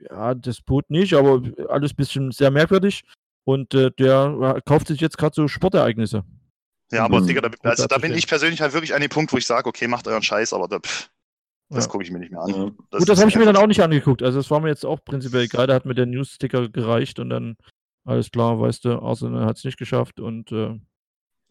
ja, 0.00 0.34
Despot 0.34 0.90
nicht, 0.90 1.14
aber 1.14 1.42
alles 1.68 1.92
ein 1.92 1.96
bisschen 1.96 2.30
sehr 2.32 2.50
merkwürdig. 2.50 3.04
Und 3.44 3.74
äh, 3.74 3.92
der 3.92 4.56
äh, 4.56 4.60
kauft 4.64 4.88
sich 4.88 5.00
jetzt 5.00 5.18
gerade 5.18 5.34
so 5.34 5.46
Sportereignisse. 5.46 6.24
Ja, 6.90 7.04
aber 7.04 7.20
Mhm. 7.20 7.26
Digga, 7.26 7.40
da, 7.42 7.50
also 7.70 7.86
da 7.86 7.98
bin 7.98 8.12
ich 8.14 8.26
persönlich 8.26 8.60
halt 8.60 8.72
wirklich 8.72 8.94
an 8.94 9.00
dem 9.00 9.10
Punkt, 9.10 9.32
wo 9.32 9.36
ich 9.36 9.46
sage, 9.46 9.68
okay, 9.68 9.86
macht 9.88 10.06
euren 10.08 10.22
Scheiß, 10.22 10.52
aber 10.52 10.68
da, 10.68 10.78
pff, 10.80 11.10
das 11.70 11.84
Ja. 11.84 11.90
gucke 11.90 12.04
ich 12.04 12.10
mir 12.10 12.18
nicht 12.18 12.32
mehr 12.32 12.40
an. 12.40 12.48
Ja. 12.50 12.64
Gut, 12.98 13.08
das 13.08 13.18
habe 13.20 13.28
ich 13.30 13.36
mir 13.36 13.44
dann 13.44 13.56
auch 13.56 13.66
nicht 13.66 13.82
angeguckt. 13.82 14.22
Also 14.22 14.38
das 14.38 14.50
war 14.50 14.60
mir 14.60 14.68
jetzt 14.68 14.86
auch 14.86 15.04
prinzipiell 15.04 15.42
egal. 15.42 15.66
Da 15.66 15.74
hat 15.74 15.84
mir 15.84 15.94
der 15.94 16.06
News-Sticker 16.06 16.68
gereicht 16.70 17.18
und 17.18 17.28
dann 17.30 17.56
alles 18.04 18.30
klar, 18.30 18.58
weißt 18.58 18.84
du, 18.86 18.98
Arsenal 19.02 19.44
hat 19.44 19.58
es 19.58 19.64
nicht 19.64 19.76
geschafft 19.78 20.18
und 20.18 20.50
äh, 20.52 20.78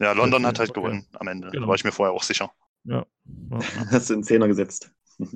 Ja, 0.00 0.12
London 0.12 0.44
hat 0.46 0.58
halt 0.58 0.70
Okay. 0.70 0.80
gewonnen 0.80 1.06
am 1.12 1.28
Ende. 1.28 1.50
Genau. 1.50 1.62
Da 1.64 1.68
war 1.68 1.74
ich 1.76 1.84
mir 1.84 1.92
vorher 1.92 2.12
auch 2.14 2.22
sicher. 2.24 2.50
ja. 2.84 3.06
ja. 3.50 3.58
Hast 3.92 4.10
du 4.10 4.14
einen 4.14 4.24
Zehner 4.24 4.48
gesetzt. 4.48 4.90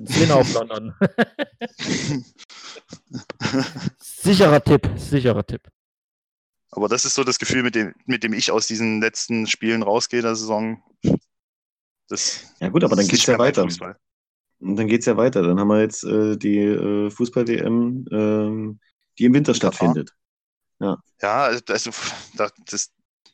Zehner 0.05 0.35
auf 0.37 0.53
London. 0.53 0.93
sicherer 3.99 4.63
Tipp, 4.63 4.89
sicherer 4.97 5.45
Tipp. 5.45 5.61
Aber 6.75 6.87
das 6.89 7.05
ist 7.05 7.15
so 7.15 7.23
das 7.23 7.39
Gefühl, 7.39 7.63
mit 7.63 7.75
dem, 7.75 7.93
mit 8.05 8.23
dem 8.23 8.33
ich 8.33 8.51
aus 8.51 8.67
diesen 8.67 8.99
letzten 9.01 9.47
Spielen 9.47 9.83
rausgehe 9.83 10.21
der 10.21 10.35
Saison. 10.35 10.81
Das 12.09 12.53
Ja 12.59 12.69
gut, 12.69 12.83
aber 12.83 12.95
dann 12.95 13.05
geht's 13.05 13.19
nicht 13.19 13.27
ja 13.27 13.37
weiter. 13.39 13.63
Fußball. 13.63 13.97
Und 14.59 14.75
dann 14.77 14.87
geht's 14.87 15.05
ja 15.05 15.15
weiter. 15.17 15.41
Dann 15.43 15.59
haben 15.59 15.67
wir 15.67 15.81
jetzt 15.81 16.03
äh, 16.03 16.35
die 16.37 16.57
äh, 16.59 17.09
Fußball-WM, 17.09 18.05
ähm, 18.11 18.79
die 19.17 19.25
im 19.25 19.33
Winter 19.33 19.53
stattfindet. 19.53 20.11
Ja, 20.79 20.97
also 21.21 21.61
da, 22.35 22.49
das, 22.69 22.91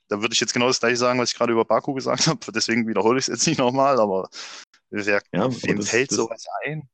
da 0.08 0.22
würde 0.22 0.34
ich 0.34 0.40
jetzt 0.40 0.54
genau 0.54 0.68
das 0.68 0.80
gleiche 0.80 0.98
sagen, 0.98 1.20
was 1.20 1.32
ich 1.32 1.38
gerade 1.38 1.52
über 1.54 1.66
Baku 1.66 1.94
gesagt 1.94 2.28
habe. 2.28 2.52
Deswegen 2.52 2.88
wiederhole 2.88 3.18
ich 3.20 3.24
es 3.24 3.28
jetzt 3.28 3.48
nicht 3.48 3.58
nochmal, 3.58 4.00
aber 4.00 4.30
wer, 4.92 5.22
Ja, 5.34 5.50
wem 5.64 5.78
das- 5.78 5.90
fällt 5.90 6.12
das- 6.12 6.18
sowas 6.18 6.46
ein? 6.66 6.88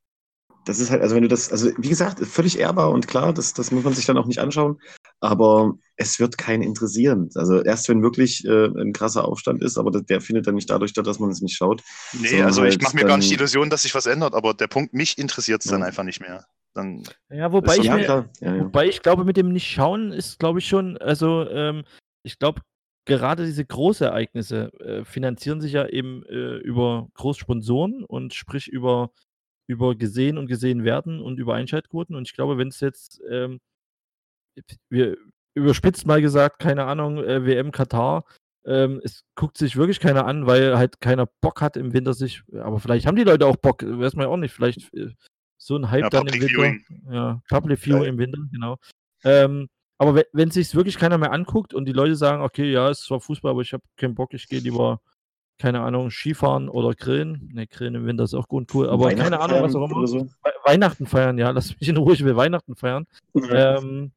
Das 0.65 0.79
ist 0.79 0.89
halt, 0.91 1.01
also 1.01 1.15
wenn 1.15 1.21
du 1.21 1.27
das, 1.27 1.51
also 1.51 1.69
wie 1.77 1.89
gesagt, 1.89 2.19
völlig 2.25 2.59
ehrbar 2.59 2.91
und 2.91 3.07
klar, 3.07 3.33
das, 3.33 3.53
das 3.53 3.71
muss 3.71 3.83
man 3.83 3.93
sich 3.93 4.05
dann 4.05 4.17
auch 4.17 4.25
nicht 4.25 4.39
anschauen, 4.39 4.79
aber 5.19 5.73
es 5.95 6.19
wird 6.19 6.37
keinen 6.37 6.63
interessieren. 6.63 7.29
Also 7.35 7.61
erst 7.61 7.87
wenn 7.87 8.01
wirklich 8.01 8.43
äh, 8.45 8.65
ein 8.65 8.91
krasser 8.91 9.25
Aufstand 9.25 9.61
ist, 9.63 9.77
aber 9.77 9.91
der 9.91 10.21
findet 10.21 10.47
dann 10.47 10.55
nicht 10.55 10.69
dadurch 10.69 10.91
statt, 10.91 11.05
dass 11.07 11.19
man 11.19 11.29
es 11.29 11.41
nicht 11.41 11.55
schaut. 11.55 11.81
Nee, 12.13 12.41
also 12.41 12.63
ich 12.63 12.71
halt 12.73 12.81
mache 12.83 12.95
mir 12.95 13.01
gar 13.03 13.09
dann- 13.11 13.19
nicht 13.19 13.29
die 13.29 13.35
Illusion, 13.35 13.69
dass 13.69 13.83
sich 13.83 13.93
was 13.95 14.07
ändert, 14.07 14.33
aber 14.33 14.53
der 14.53 14.67
Punkt, 14.67 14.93
mich 14.93 15.17
interessiert 15.17 15.63
es 15.63 15.69
dann 15.71 15.81
Ja. 15.81 15.85
einfach 15.87 16.03
nicht 16.03 16.19
mehr. 16.19 16.45
Dann, 16.73 17.03
Ja, 17.29 17.51
wobei 17.53 17.77
ich, 17.77 17.89
mir, 17.89 18.27
ja. 18.41 18.59
wobei 18.59 18.87
ich 18.87 19.01
glaube, 19.01 19.23
mit 19.23 19.37
dem 19.37 19.49
Nicht-Schauen 19.53 20.11
ist, 20.11 20.39
glaube 20.39 20.59
ich, 20.59 20.67
schon, 20.67 20.97
also 20.97 21.47
ähm, 21.47 21.83
ich 22.23 22.37
glaube, 22.37 22.61
gerade 23.05 23.45
diese 23.45 23.63
Großereignisse 23.63 24.71
äh, 24.79 25.05
finanzieren 25.05 25.61
sich 25.61 25.71
ja 25.73 25.87
eben 25.87 26.23
äh, 26.25 26.57
über 26.57 27.07
Großsponsoren 27.13 28.03
und 28.03 28.33
sprich 28.33 28.67
über, 28.67 29.11
über 29.67 29.95
gesehen 29.95 30.37
und 30.37 30.47
gesehen 30.47 30.83
werden 30.83 31.21
und 31.21 31.39
über 31.39 31.55
Einschaltquoten. 31.55 32.15
Und 32.15 32.27
ich 32.27 32.33
glaube, 32.33 32.57
wenn 32.57 32.67
es 32.67 32.79
jetzt, 32.79 33.21
ähm, 33.29 33.59
wir 34.89 35.17
überspitzt 35.55 36.05
mal 36.05 36.21
gesagt, 36.21 36.59
keine 36.59 36.85
Ahnung, 36.85 37.17
äh, 37.23 37.45
WM 37.45 37.71
Katar, 37.71 38.25
ähm, 38.65 38.99
es 39.03 39.23
guckt 39.35 39.57
sich 39.57 39.75
wirklich 39.75 39.99
keiner 39.99 40.25
an, 40.25 40.47
weil 40.47 40.77
halt 40.77 40.99
keiner 40.99 41.27
Bock 41.41 41.61
hat 41.61 41.77
im 41.77 41.93
Winter 41.93 42.13
sich, 42.13 42.43
aber 42.53 42.79
vielleicht 42.79 43.05
haben 43.05 43.15
die 43.15 43.23
Leute 43.23 43.45
auch 43.45 43.57
Bock, 43.57 43.83
weiß 43.83 44.15
man 44.15 44.25
ja 44.25 44.29
auch 44.29 44.37
nicht, 44.37 44.53
vielleicht 44.53 44.93
äh, 44.93 45.11
so 45.57 45.77
ein 45.77 45.91
Hype 45.91 46.03
Ja, 46.03 46.09
dann 46.09 46.27
im 46.27 46.33
Winter. 46.33 46.47
Viewing. 46.47 46.85
Ja, 47.09 47.41
Public 47.49 47.79
Viewing 47.79 48.01
Geil. 48.01 48.09
im 48.09 48.17
Winter, 48.17 48.39
genau. 48.51 48.77
Ähm, 49.23 49.69
aber 49.97 50.15
wenn, 50.15 50.25
wenn 50.33 50.51
sich 50.51 50.75
wirklich 50.75 50.97
keiner 50.97 51.17
mehr 51.17 51.31
anguckt 51.31 51.73
und 51.73 51.85
die 51.85 51.93
Leute 51.93 52.15
sagen, 52.15 52.41
okay, 52.41 52.71
ja, 52.71 52.89
es 52.89 52.99
ist 52.99 53.05
zwar 53.05 53.21
Fußball, 53.21 53.51
aber 53.51 53.61
ich 53.61 53.71
habe 53.71 53.83
keinen 53.97 54.15
Bock, 54.15 54.33
ich 54.33 54.47
gehe 54.47 54.59
lieber, 54.59 54.99
keine 55.57 55.81
Ahnung, 55.81 56.11
Skifahren 56.11 56.69
oder 56.69 56.93
grillen. 56.93 57.49
Ne, 57.53 57.67
grillen 57.67 57.95
im 57.95 58.05
Winter 58.05 58.25
ist 58.25 58.33
auch 58.33 58.47
gut 58.47 58.63
und 58.63 58.75
cool, 58.75 58.89
aber 58.89 59.13
keine 59.13 59.39
Ahnung, 59.39 59.61
was 59.61 59.75
auch 59.75 59.89
immer. 59.89 60.07
so. 60.07 60.21
We 60.43 60.51
Weihnachten 60.65 61.05
feiern, 61.05 61.37
ja, 61.37 61.49
lass 61.51 61.79
mich 61.79 61.87
in 61.87 61.97
Ruhe, 61.97 62.13
ich 62.13 62.23
will 62.23 62.35
Weihnachten 62.35 62.75
feiern. 62.75 63.05
Ähm, 63.33 64.11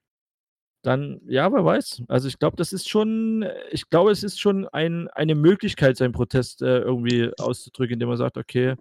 dann, 0.82 1.20
ja, 1.26 1.52
wer 1.52 1.64
weiß. 1.64 2.02
Also 2.08 2.28
ich 2.28 2.38
glaube, 2.38 2.56
das 2.56 2.72
ist 2.72 2.88
schon, 2.88 3.46
ich 3.70 3.90
glaube, 3.90 4.10
es 4.10 4.22
ist 4.22 4.40
schon 4.40 4.66
ein, 4.68 5.08
eine 5.08 5.34
Möglichkeit, 5.34 5.96
seinen 5.96 6.12
Protest 6.12 6.62
äh, 6.62 6.78
irgendwie 6.78 7.30
auszudrücken, 7.38 7.94
indem 7.94 8.08
man 8.08 8.18
sagt, 8.18 8.38
okay, 8.38 8.76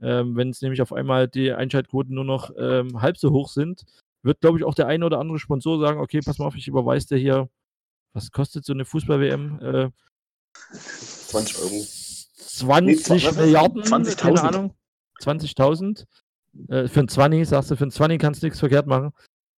ähm, 0.00 0.36
wenn 0.36 0.50
es 0.50 0.62
nämlich 0.62 0.82
auf 0.82 0.92
einmal 0.92 1.28
die 1.28 1.52
Einschaltquoten 1.52 2.14
nur 2.14 2.24
noch 2.24 2.50
ähm, 2.58 3.00
halb 3.00 3.18
so 3.18 3.30
hoch 3.30 3.48
sind, 3.48 3.84
wird, 4.22 4.40
glaube 4.40 4.58
ich, 4.58 4.64
auch 4.64 4.74
der 4.74 4.86
eine 4.86 5.04
oder 5.06 5.18
andere 5.18 5.38
Sponsor 5.38 5.78
sagen, 5.78 6.00
okay, 6.00 6.20
pass 6.24 6.38
mal 6.38 6.46
auf, 6.46 6.56
ich 6.56 6.68
überweise 6.68 7.08
dir 7.08 7.18
hier, 7.18 7.48
was 8.12 8.30
kostet 8.30 8.64
so 8.64 8.72
eine 8.72 8.84
Fußball-WM? 8.84 9.60
Äh, 9.60 9.90
20 10.74 11.58
Euro. 11.60 11.86
20 12.66 13.34
Nee? 13.36 13.42
Milliarden, 13.42 13.82
20.000. 13.82 14.16
keine 14.16 14.42
Ahnung. 14.42 14.74
20.000. 15.20 16.06
Äh, 16.68 16.88
für 16.88 17.00
ein 17.00 17.08
20, 17.08 17.48
sagst 17.48 17.70
du, 17.70 17.76
für 17.76 17.86
ein 17.86 17.90
20 17.90 18.20
kannst 18.20 18.42
du 18.42 18.46
nichts 18.46 18.60
verkehrt 18.60 18.86
machen. 18.86 19.12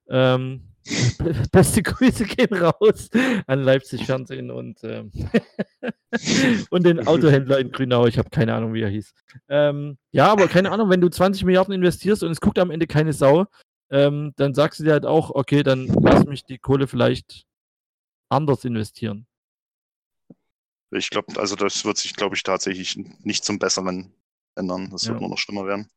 Ähm, 0.08 0.72
beste 1.52 1.82
Grüße 1.82 2.24
gehen 2.24 2.54
raus 2.54 3.08
an 3.46 3.62
Leipzig 3.62 4.04
Fernsehen 4.04 4.50
und, 4.50 4.82
ähm, 4.82 5.12
und 6.70 6.84
den 6.84 7.06
Autohändler 7.06 7.58
in 7.58 7.70
Grünau. 7.70 8.06
Ich 8.06 8.18
habe 8.18 8.30
keine 8.30 8.54
Ahnung, 8.54 8.74
wie 8.74 8.82
er 8.82 8.88
hieß. 8.88 9.14
Ähm, 9.48 9.98
ja, 10.10 10.26
aber 10.26 10.48
keine 10.48 10.72
Ahnung, 10.72 10.90
wenn 10.90 11.00
du 11.00 11.08
20 11.08 11.44
Milliarden 11.44 11.74
investierst 11.74 12.22
und 12.22 12.30
es 12.32 12.40
guckt 12.40 12.58
am 12.58 12.70
Ende 12.70 12.86
keine 12.86 13.12
Sau, 13.12 13.46
ähm, 13.90 14.32
dann 14.36 14.54
sagst 14.54 14.80
du 14.80 14.84
dir 14.84 14.92
halt 14.92 15.06
auch, 15.06 15.30
okay, 15.30 15.62
dann 15.62 15.86
lass 15.86 16.24
mich 16.24 16.44
die 16.44 16.58
Kohle 16.58 16.86
vielleicht 16.86 17.44
anders 18.28 18.64
investieren. 18.64 19.26
Ich 20.92 21.10
glaube, 21.10 21.38
also 21.40 21.56
das 21.56 21.84
wird 21.84 21.98
sich, 21.98 22.14
glaube 22.14 22.36
ich, 22.36 22.42
tatsächlich 22.42 22.96
nicht 23.22 23.44
zum 23.44 23.58
Besseren 23.58 24.12
ändern. 24.54 24.90
Das 24.90 25.04
wird 25.04 25.16
Ja. 25.16 25.20
nur 25.20 25.30
noch 25.30 25.38
schlimmer 25.38 25.66
werden. 25.66 25.88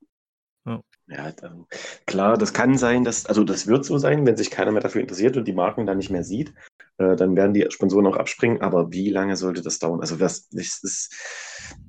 Ja, 1.08 1.32
dann, 1.34 1.68
klar, 2.08 2.36
das 2.38 2.52
kann 2.52 2.78
sein, 2.80 3.04
dass, 3.04 3.28
also 3.28 3.44
das 3.44 3.68
wird 3.68 3.86
so 3.86 4.00
sein, 4.00 4.26
wenn 4.26 4.38
sich 4.38 4.50
keiner 4.50 4.72
mehr 4.72 4.82
dafür 4.82 5.02
interessiert 5.02 5.38
und 5.38 5.48
die 5.48 5.54
Marken 5.54 5.86
dann 5.86 5.98
nicht 5.98 6.10
mehr 6.10 6.24
sieht, 6.24 6.56
äh, 6.98 7.16
dann 7.16 7.36
werden 7.36 7.54
die 7.54 7.68
Sponsoren 7.70 8.08
auch 8.08 8.18
abspringen, 8.18 8.62
aber 8.62 8.92
wie 8.92 9.12
lange 9.12 9.36
sollte 9.38 9.62
das 9.62 9.78
dauern? 9.78 10.02
Also 10.02 10.20
was, 10.20 10.50
das 10.50 10.84
ist, 10.84 11.14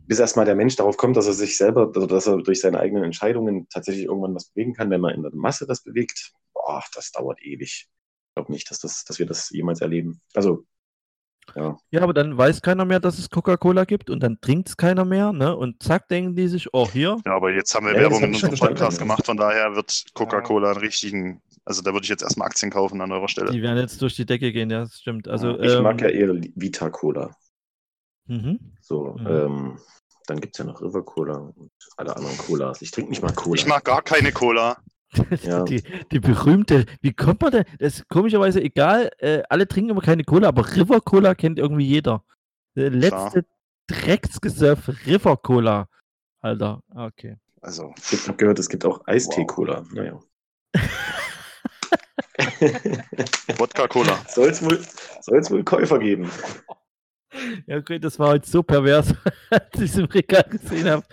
bis 0.06 0.18
erstmal 0.18 0.44
der 0.44 0.54
Mensch 0.54 0.76
darauf 0.76 0.98
kommt, 0.98 1.16
dass 1.16 1.26
er 1.26 1.32
sich 1.32 1.56
selber, 1.56 1.90
also 1.94 2.06
dass 2.06 2.26
er 2.26 2.36
durch 2.42 2.60
seine 2.60 2.78
eigenen 2.78 3.04
Entscheidungen 3.04 3.66
tatsächlich 3.70 4.04
irgendwann 4.04 4.34
was 4.34 4.50
bewegen 4.50 4.74
kann, 4.74 4.90
wenn 4.90 5.00
man 5.00 5.14
in 5.14 5.22
der 5.22 5.34
Masse 5.34 5.66
das 5.66 5.82
bewegt, 5.82 6.32
boah, 6.52 6.84
das 6.94 7.10
dauert 7.12 7.42
ewig. 7.42 7.88
Ich 7.88 8.34
glaube 8.34 8.52
nicht, 8.52 8.70
dass, 8.70 8.80
das, 8.80 9.04
dass 9.04 9.18
wir 9.18 9.24
das 9.24 9.48
jemals 9.48 9.80
erleben. 9.80 10.20
Also, 10.34 10.66
ja. 11.54 11.76
Ja, 11.90 12.02
aber 12.02 12.12
dann 12.14 12.36
weiß 12.36 12.60
keiner 12.62 12.84
mehr, 12.84 13.00
dass 13.00 13.18
es 13.18 13.30
Coca-Cola 13.30 13.84
gibt 13.84 14.10
und 14.10 14.20
dann 14.22 14.40
trinkt 14.40 14.68
es 14.68 14.76
keiner 14.76 15.04
mehr, 15.04 15.32
ne? 15.32 15.56
Und 15.56 15.82
zack, 15.82 16.08
denken 16.08 16.34
die 16.34 16.48
sich, 16.48 16.72
oh, 16.74 16.88
hier, 16.90 17.18
Ja, 17.24 17.34
aber 17.36 17.52
jetzt 17.52 17.74
haben 17.74 17.86
wir 17.86 17.94
Ja, 17.94 18.00
Werbung 18.00 18.22
in 18.24 18.34
unserem 18.34 18.54
Podcast 18.56 18.98
gemacht, 18.98 19.24
von 19.26 19.36
daher 19.36 19.74
wird 19.76 20.04
Coca-Cola 20.14 20.70
einen 20.72 20.80
richtigen, 20.80 21.42
also 21.64 21.82
da 21.82 21.92
würde 21.92 22.04
ich 22.04 22.10
jetzt 22.10 22.22
erstmal 22.22 22.46
Aktien 22.48 22.70
kaufen 22.70 23.00
an 23.00 23.12
eurer 23.12 23.28
Stelle. 23.28 23.50
die 23.52 23.62
werden 23.62 23.78
jetzt 23.78 24.00
durch 24.02 24.16
die 24.16 24.26
Decke 24.26 24.52
gehen, 24.52 24.70
ja, 24.70 24.80
das 24.80 24.98
stimmt. 25.00 25.28
Also, 25.28 25.58
ich 25.60 25.72
ähm, 25.72 25.82
mag 25.82 26.00
ja 26.00 26.08
eher 26.08 26.34
Vita 26.54 26.90
Cola. 26.90 27.30
mhm. 28.26 28.58
So, 28.80 29.16
Mhm. 29.18 29.26
ähm, 29.26 29.78
dann 30.26 30.40
gibt 30.40 30.56
es 30.56 30.58
ja 30.58 30.64
noch 30.64 30.80
River 30.82 31.04
Cola 31.04 31.36
und 31.36 31.70
alle 31.96 32.16
anderen 32.16 32.36
Colas. 32.38 32.82
Ich 32.82 32.90
trinke 32.90 33.10
nicht 33.10 33.22
mal 33.22 33.32
Cola. 33.32 33.54
Ich 33.54 33.66
mag 33.66 33.84
gar 33.84 34.02
keine 34.02 34.32
Cola. 34.32 34.76
Ja. 35.42 35.64
die, 35.64 35.82
die 36.12 36.20
berühmte, 36.20 36.86
wie 37.00 37.12
kommt 37.12 37.42
man 37.42 37.52
denn? 37.52 37.64
Das 37.78 37.94
ist 37.94 38.08
komischerweise 38.08 38.60
egal, 38.62 39.10
äh, 39.18 39.42
alle 39.48 39.66
trinken 39.68 39.90
immer 39.90 40.00
keine 40.00 40.24
Cola, 40.24 40.48
aber 40.48 40.66
River 40.74 41.00
Cola 41.00 41.34
kennt 41.34 41.58
irgendwie 41.58 41.86
jeder. 41.86 42.24
Der 42.74 42.90
letzte 42.90 43.44
Drecksgesöff 43.86 44.88
River 45.06 45.36
Cola. 45.36 45.88
Alter, 46.40 46.80
okay. 46.94 47.36
Also, 47.60 47.94
Ich 48.12 48.26
habe 48.28 48.36
gehört, 48.36 48.58
es 48.58 48.68
gibt 48.68 48.84
auch 48.84 49.06
Eistee-Cola. 49.06 49.84
Naja. 49.92 50.20
Wodka-Cola. 53.58 54.18
Soll 54.28 54.48
es 54.48 54.62
wohl, 54.62 54.80
soll's 55.20 55.50
wohl 55.50 55.64
Käufer 55.64 55.98
geben. 55.98 56.30
Ja, 57.66 57.76
okay, 57.78 57.98
das 57.98 58.18
war 58.18 58.28
halt 58.30 58.46
so 58.46 58.62
pervers, 58.62 59.14
als 59.50 59.74
ich 59.74 59.90
es 59.90 59.98
im 59.98 60.06
Regal 60.06 60.44
gesehen 60.44 60.88
habe. 60.88 61.04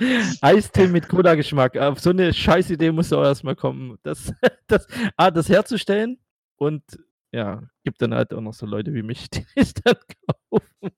Eistee 0.41 0.87
mit 0.87 1.07
Cola-Geschmack. 1.07 1.77
Auf 1.77 1.99
so 1.99 2.11
eine 2.11 2.33
Scheißidee 2.33 2.91
muss 2.91 3.13
auch 3.13 3.23
erstmal 3.23 3.55
kommen. 3.55 3.97
Das, 4.03 4.33
das, 4.67 4.87
ah, 5.17 5.31
das 5.31 5.49
herzustellen 5.49 6.19
und 6.57 6.83
ja, 7.31 7.63
gibt 7.83 8.01
dann 8.01 8.13
halt 8.13 8.33
auch 8.33 8.41
noch 8.41 8.53
so 8.53 8.65
Leute 8.65 8.93
wie 8.93 9.03
mich, 9.03 9.29
die 9.31 9.45
es 9.55 9.73
dann 9.73 9.95
kaufen. 10.27 10.91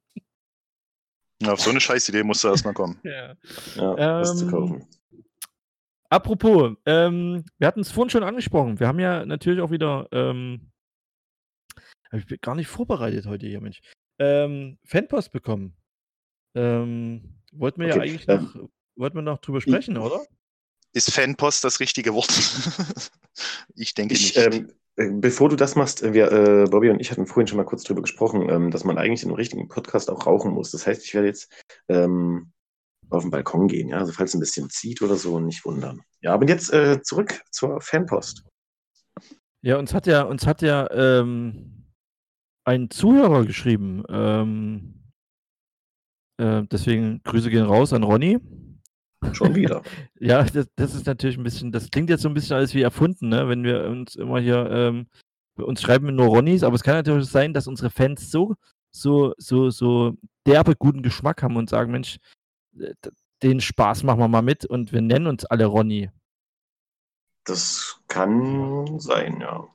Ja, 1.42 1.54
auf 1.54 1.62
so 1.62 1.70
eine 1.70 1.80
Scheißidee 1.80 2.24
musst 2.24 2.44
du 2.44 2.48
erstmal 2.48 2.74
kommen. 2.74 3.00
Ja. 3.04 3.36
Ja, 3.76 4.20
das 4.20 4.38
zu 4.38 4.46
Ähm, 4.46 4.52
kaufen. 4.52 4.88
Apropos, 6.10 6.78
ähm, 6.86 7.44
wir 7.58 7.68
hatten 7.68 7.82
es 7.82 7.92
vorhin 7.92 8.10
schon 8.10 8.24
angesprochen. 8.24 8.80
Wir 8.80 8.88
haben 8.88 9.00
ja 9.00 9.26
natürlich 9.26 9.60
auch 9.60 9.72
wieder, 9.72 10.08
ähm, 10.12 10.72
hab 12.12 12.20
ich 12.20 12.26
bin 12.26 12.38
gar 12.42 12.56
nicht 12.56 12.68
vorbereitet 12.68 13.26
heute 13.26 13.48
hier, 13.48 13.60
Mensch, 13.60 13.82
ähm, 14.20 14.78
Fanpost 14.86 15.32
bekommen. 15.32 15.76
Ähm, 16.56 17.42
wollten 17.52 17.82
wir 17.82 17.88
ja 17.88 17.96
Okay, 17.96 18.04
eigentlich 18.10 18.28
ähm, 18.28 18.52
noch, 18.54 18.70
wollten 18.96 19.18
wir 19.18 19.22
noch 19.22 19.40
drüber 19.40 19.62
sprechen, 19.62 19.98
oder? 19.98 20.26
Ist 20.94 21.12
Fanpost 21.12 21.64
das 21.64 21.80
richtige 21.80 22.14
Wort? 22.14 22.30
ich 23.76 23.94
denke 23.94 24.14
Ich, 24.14 24.36
nicht. 24.36 24.38
ähm, 24.38 24.72
äh, 24.96 25.10
bevor 25.12 25.50
du 25.50 25.58
das 25.58 25.76
machst, 25.76 26.02
äh, 26.04 26.14
wir, 26.14 26.32
äh, 26.32 26.66
Bobby 26.70 26.90
und 26.90 27.00
ich 27.02 27.12
hatten 27.12 27.28
vorhin 27.28 27.48
schon 27.48 27.58
mal 27.58 27.66
kurz 27.66 27.84
drüber 27.84 28.02
gesprochen, 28.02 28.50
ähm, 28.50 28.72
dass 28.72 28.86
man 28.86 28.98
eigentlich 28.98 29.24
in 29.24 29.30
einem 29.30 29.36
richtigen 29.36 29.68
Podcast 29.68 30.10
auch 30.10 30.26
rauchen 30.26 30.52
muss. 30.54 30.72
Das 30.72 30.88
heißt, 30.88 31.04
ich 31.04 31.14
werde 31.14 31.28
jetzt 31.28 31.52
ähm, 31.90 32.54
auf 33.10 33.24
den 33.24 33.32
Balkon 33.32 33.68
gehen, 33.68 33.90
ja, 33.90 33.98
also 33.98 34.14
falls 34.14 34.32
es 34.32 34.36
ein 34.36 34.40
bisschen 34.40 34.70
zieht 34.70 35.02
oder 35.02 35.16
so, 35.16 35.40
nicht 35.40 35.66
wundern. 35.66 36.02
Ja, 36.22 36.34
aber 36.34 36.48
jetzt 36.48 36.72
äh, 36.74 37.02
zurück 37.02 37.42
zur 37.52 37.82
Fanpost. 37.82 38.44
Ja, 39.62 39.78
uns 39.78 39.94
hat 39.94 40.08
ja, 40.08 40.22
uns 40.24 40.46
hat 40.48 40.62
ja 40.62 40.90
ähm, 40.92 41.85
ein 42.66 42.90
Zuhörer 42.90 43.46
geschrieben. 43.46 44.04
Ähm, 44.10 44.96
äh, 46.38 46.64
deswegen 46.64 47.22
Grüße 47.24 47.50
gehen 47.50 47.66
raus 47.66 47.94
an 47.94 48.04
Ronny. 48.04 48.40
Schon 49.32 49.56
wieder. 49.56 49.82
Ja, 50.20 50.44
das, 50.44 50.68
das 50.76 50.96
ist 50.96 51.06
natürlich 51.06 51.38
ein 51.38 51.44
bisschen, 51.44 51.72
das 51.72 51.92
klingt 51.92 52.10
jetzt 52.10 52.22
so 52.22 52.30
ein 52.30 52.34
bisschen 52.34 52.56
alles 52.56 52.74
wie 52.74 52.82
erfunden, 52.82 53.30
ne? 53.30 53.48
Wenn 53.48 53.64
wir 53.64 53.86
uns 53.86 54.16
immer 54.16 54.40
hier, 54.40 54.70
ähm, 54.72 55.08
uns 55.58 55.82
schreiben 55.82 56.14
nur 56.16 56.28
Ronnys, 56.28 56.64
aber 56.64 56.76
es 56.76 56.84
kann 56.84 56.96
natürlich 56.96 57.28
sein, 57.28 57.54
dass 57.54 57.68
unsere 57.68 57.90
Fans 57.90 58.32
so, 58.32 58.56
so, 58.92 59.34
so, 59.38 59.70
so 59.70 60.18
derbe 60.46 60.76
guten 60.76 61.02
Geschmack 61.02 61.44
haben 61.44 61.58
und 61.58 61.70
sagen, 61.70 61.92
Mensch, 61.92 62.18
äh, 62.80 62.94
den 63.44 63.62
Spaß 63.62 64.04
machen 64.04 64.20
wir 64.20 64.28
mal 64.28 64.42
mit 64.42 64.66
und 64.66 64.94
wir 64.94 65.02
nennen 65.02 65.28
uns 65.28 65.46
alle 65.46 65.66
Ronny. 65.66 66.10
Das 67.44 68.02
kann 68.08 69.00
sein, 69.00 69.42
ja. 69.42 69.68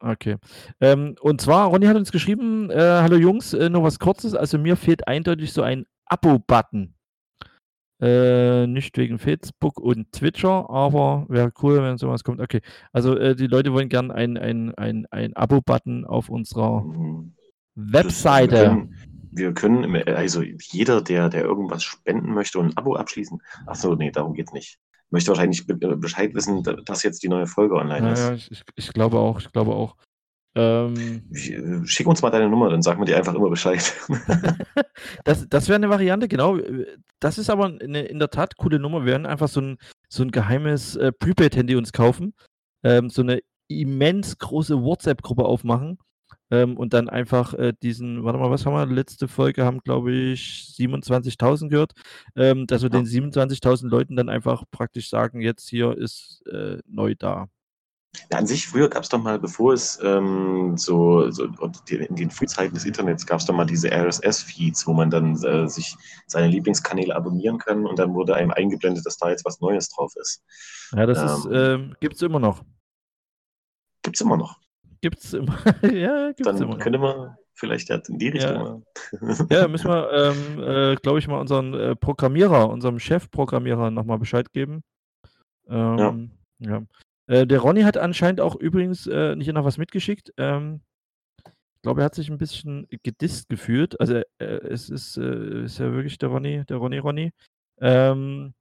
Okay. 0.00 0.36
Ähm, 0.80 1.16
und 1.20 1.40
zwar, 1.40 1.68
Ronny 1.68 1.86
hat 1.86 1.96
uns 1.96 2.12
geschrieben, 2.12 2.70
äh, 2.70 2.76
hallo 2.76 3.16
Jungs, 3.16 3.54
äh, 3.54 3.70
nur 3.70 3.82
was 3.82 3.98
Kurzes, 3.98 4.34
also 4.34 4.58
mir 4.58 4.76
fehlt 4.76 5.08
eindeutig 5.08 5.52
so 5.52 5.62
ein 5.62 5.86
Abo-Button. 6.06 6.94
Äh, 7.98 8.66
nicht 8.66 8.98
wegen 8.98 9.18
Facebook 9.18 9.80
und 9.80 10.12
Twitcher, 10.12 10.68
aber 10.68 11.24
wäre 11.30 11.50
cool, 11.62 11.82
wenn 11.82 11.96
sowas 11.96 12.24
kommt. 12.24 12.42
Okay, 12.42 12.60
also 12.92 13.16
äh, 13.16 13.34
die 13.34 13.46
Leute 13.46 13.72
wollen 13.72 13.88
gern 13.88 14.10
ein, 14.10 14.36
ein, 14.36 14.74
ein, 14.74 15.06
ein 15.10 15.34
Abo-Button 15.34 16.04
auf 16.04 16.28
unserer 16.28 16.84
Webseite. 17.74 18.88
Wir 19.32 19.54
können, 19.54 19.94
wir 19.94 20.04
können, 20.04 20.14
also 20.14 20.42
jeder, 20.42 21.00
der, 21.00 21.30
der 21.30 21.44
irgendwas 21.44 21.84
spenden 21.84 22.34
möchte 22.34 22.58
und 22.58 22.66
ein 22.66 22.76
Abo 22.76 22.96
abschließen, 22.96 23.40
ach 23.66 23.76
so, 23.76 23.94
nee, 23.94 24.10
darum 24.10 24.34
geht's 24.34 24.52
nicht. 24.52 24.78
Möchte 25.10 25.28
wahrscheinlich 25.28 25.68
äh, 25.68 25.74
Bescheid 25.74 26.34
wissen, 26.34 26.62
da- 26.62 26.72
dass 26.74 27.02
jetzt 27.02 27.22
die 27.22 27.28
neue 27.28 27.46
Folge 27.46 27.74
online 27.76 28.08
Ja, 28.08 28.30
ist. 28.32 28.50
ich, 28.50 28.62
ich- 28.74 28.92
glaube 28.92 29.18
auch, 29.18 29.40
ich 29.40 29.50
glaube 29.52 29.72
auch. 29.74 29.96
Ähm, 30.56 31.22
äh, 31.32 31.86
Schick 31.86 32.06
uns 32.06 32.22
mal 32.22 32.30
deine 32.30 32.48
Nummer, 32.48 32.70
dann 32.70 32.80
sagen 32.82 33.00
wir 33.00 33.04
dir 33.04 33.16
einfach 33.18 33.34
immer 33.34 33.50
Bescheid. 33.50 33.94
das 35.24 35.46
das 35.48 35.68
wäre 35.68 35.76
eine 35.76 35.90
Variante, 35.90 36.28
genau. 36.28 36.58
Das 37.20 37.38
ist 37.38 37.50
aber 37.50 37.66
eine, 37.66 38.02
in 38.02 38.18
der 38.18 38.30
Tat 38.30 38.56
coole 38.56 38.78
Nummer. 38.78 39.00
Wir 39.04 39.12
werden 39.12 39.26
einfach 39.26 39.48
so 39.48 39.60
ein, 39.60 39.78
so 40.08 40.22
ein 40.22 40.30
geheimes 40.30 40.96
äh, 40.96 41.12
Prepaid-Handy 41.12 41.76
uns 41.76 41.92
kaufen, 41.92 42.34
ähm, 42.84 43.10
so 43.10 43.22
eine 43.22 43.40
immens 43.68 44.38
große 44.38 44.82
WhatsApp-Gruppe 44.82 45.44
aufmachen 45.44 45.98
ähm, 46.50 46.76
und 46.76 46.92
dann 46.92 47.08
einfach 47.08 47.54
äh, 47.54 47.72
diesen, 47.82 48.24
warte 48.24 48.38
mal, 48.38 48.50
was 48.50 48.64
haben 48.66 48.74
wir? 48.74 48.86
Letzte 48.86 49.28
Folge 49.28 49.64
haben, 49.64 49.80
glaube 49.80 50.12
ich, 50.12 50.74
27.000 50.78 51.68
gehört, 51.68 51.92
ähm, 52.36 52.66
dass 52.66 52.82
wir 52.82 52.90
Ja. 52.90 52.98
den 53.00 53.06
27.000 53.06 53.88
Leuten 53.88 54.16
dann 54.16 54.28
einfach 54.28 54.64
praktisch 54.70 55.08
sagen, 55.10 55.40
jetzt 55.40 55.68
hier 55.68 55.96
ist 55.96 56.42
äh, 56.46 56.78
neu 56.86 57.14
da. 57.16 57.46
Ja, 58.32 58.38
an 58.38 58.46
sich, 58.46 58.66
früher 58.66 58.88
gab 58.88 59.02
es 59.02 59.10
doch 59.10 59.22
mal, 59.22 59.38
bevor 59.38 59.74
es 59.74 59.98
ähm, 60.02 60.78
so, 60.78 61.30
so 61.30 61.44
in 61.90 62.16
den 62.16 62.30
Frühzeiten 62.30 62.72
des 62.74 62.86
Internets 62.86 63.26
gab 63.26 63.40
es 63.40 63.44
doch 63.46 63.54
mal 63.54 63.66
diese 63.66 63.90
RSS-Feeds, 63.90 64.86
wo 64.86 64.94
man 64.94 65.10
dann 65.10 65.36
äh, 65.44 65.68
sich 65.68 65.94
seine 66.26 66.48
Lieblingskanäle 66.48 67.14
abonnieren 67.14 67.58
kann 67.58 67.84
und 67.84 67.98
dann 67.98 68.14
wurde 68.14 68.34
einem 68.34 68.52
eingeblendet, 68.52 69.04
dass 69.04 69.18
da 69.18 69.28
jetzt 69.28 69.44
was 69.44 69.60
Neues 69.60 69.90
drauf 69.90 70.14
ist. 70.16 70.42
Ja, 70.92 71.04
das 71.04 71.18
ist, 71.22 71.44
Ähm. 71.46 71.52
ähm, 71.52 71.94
gibt 72.00 72.14
es 72.14 72.22
immer 72.22 72.38
noch. 72.40 72.62
Gibt's 74.02 74.22
immer 74.22 74.38
noch. 74.38 74.60
Gibt 75.06 75.22
es 75.22 75.34
immer. 75.34 75.56
ja, 75.82 76.32
gibt 76.32 76.48
es 76.48 76.58
Dann 76.58 76.68
immer 76.68 76.78
könnte 76.78 76.98
man 76.98 77.36
vielleicht 77.54 77.90
ja 77.90 78.02
in 78.08 78.18
die 78.18 78.30
Richtung 78.30 78.84
Ja. 79.20 79.46
Ja, 79.50 79.68
müssen 79.68 79.88
wir, 79.88 80.10
ähm, 80.58 80.60
äh, 80.60 80.96
glaube 80.96 81.20
ich, 81.20 81.28
mal 81.28 81.38
unseren 81.38 81.74
äh, 81.74 81.94
Programmierer, 81.94 82.68
unserem 82.68 82.98
Chefprogrammierer 82.98 83.92
nochmal 83.92 84.18
Bescheid 84.18 84.52
geben. 84.52 84.82
Ähm, 85.68 86.32
ja. 86.58 86.82
Äh, 87.28 87.46
der 87.46 87.60
Ronny 87.60 87.82
hat 87.82 87.96
anscheinend 87.96 88.40
auch 88.40 88.56
übrigens 88.56 89.06
äh, 89.06 89.36
nicht 89.36 89.52
noch 89.52 89.64
was 89.64 89.78
mitgeschickt. 89.78 90.32
Ähm, 90.38 90.80
ich 91.44 91.82
glaube, 91.82 92.00
er 92.00 92.06
hat 92.06 92.16
sich 92.16 92.28
ein 92.28 92.38
bisschen 92.38 92.88
gedisst 93.04 93.48
gefühlt. 93.48 94.00
Also 94.00 94.14
äh, 94.38 94.44
es 94.44 94.90
ist, 94.90 95.18
äh, 95.18 95.66
ist 95.66 95.78
ja 95.78 95.92
wirklich 95.92 96.18
der 96.18 96.30
Ronny, 96.30 96.64
der 96.68 96.78
Ronny 96.78 96.98
Ronny. 96.98 97.32
Ähm, 97.80 98.54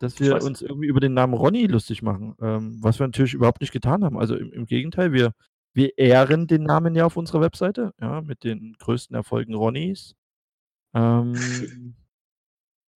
dass 0.00 0.18
wir 0.18 0.42
uns 0.42 0.62
irgendwie 0.62 0.88
über 0.88 1.00
den 1.00 1.14
Namen 1.14 1.34
Ronny 1.34 1.66
lustig 1.66 2.02
machen. 2.02 2.34
Ähm, 2.40 2.78
was 2.80 2.98
wir 2.98 3.06
natürlich 3.06 3.34
überhaupt 3.34 3.60
nicht 3.60 3.72
getan 3.72 4.02
haben. 4.02 4.18
Also 4.18 4.34
im, 4.34 4.52
im 4.52 4.66
Gegenteil, 4.66 5.12
wir, 5.12 5.32
wir 5.74 5.96
ehren 5.98 6.46
den 6.46 6.64
Namen 6.64 6.94
ja 6.94 7.06
auf 7.06 7.16
unserer 7.16 7.40
Webseite, 7.40 7.94
ja, 8.00 8.20
mit 8.20 8.44
den 8.44 8.74
größten 8.78 9.14
Erfolgen 9.16 9.54
Ronnys. 9.54 10.14
Ähm, 10.94 11.34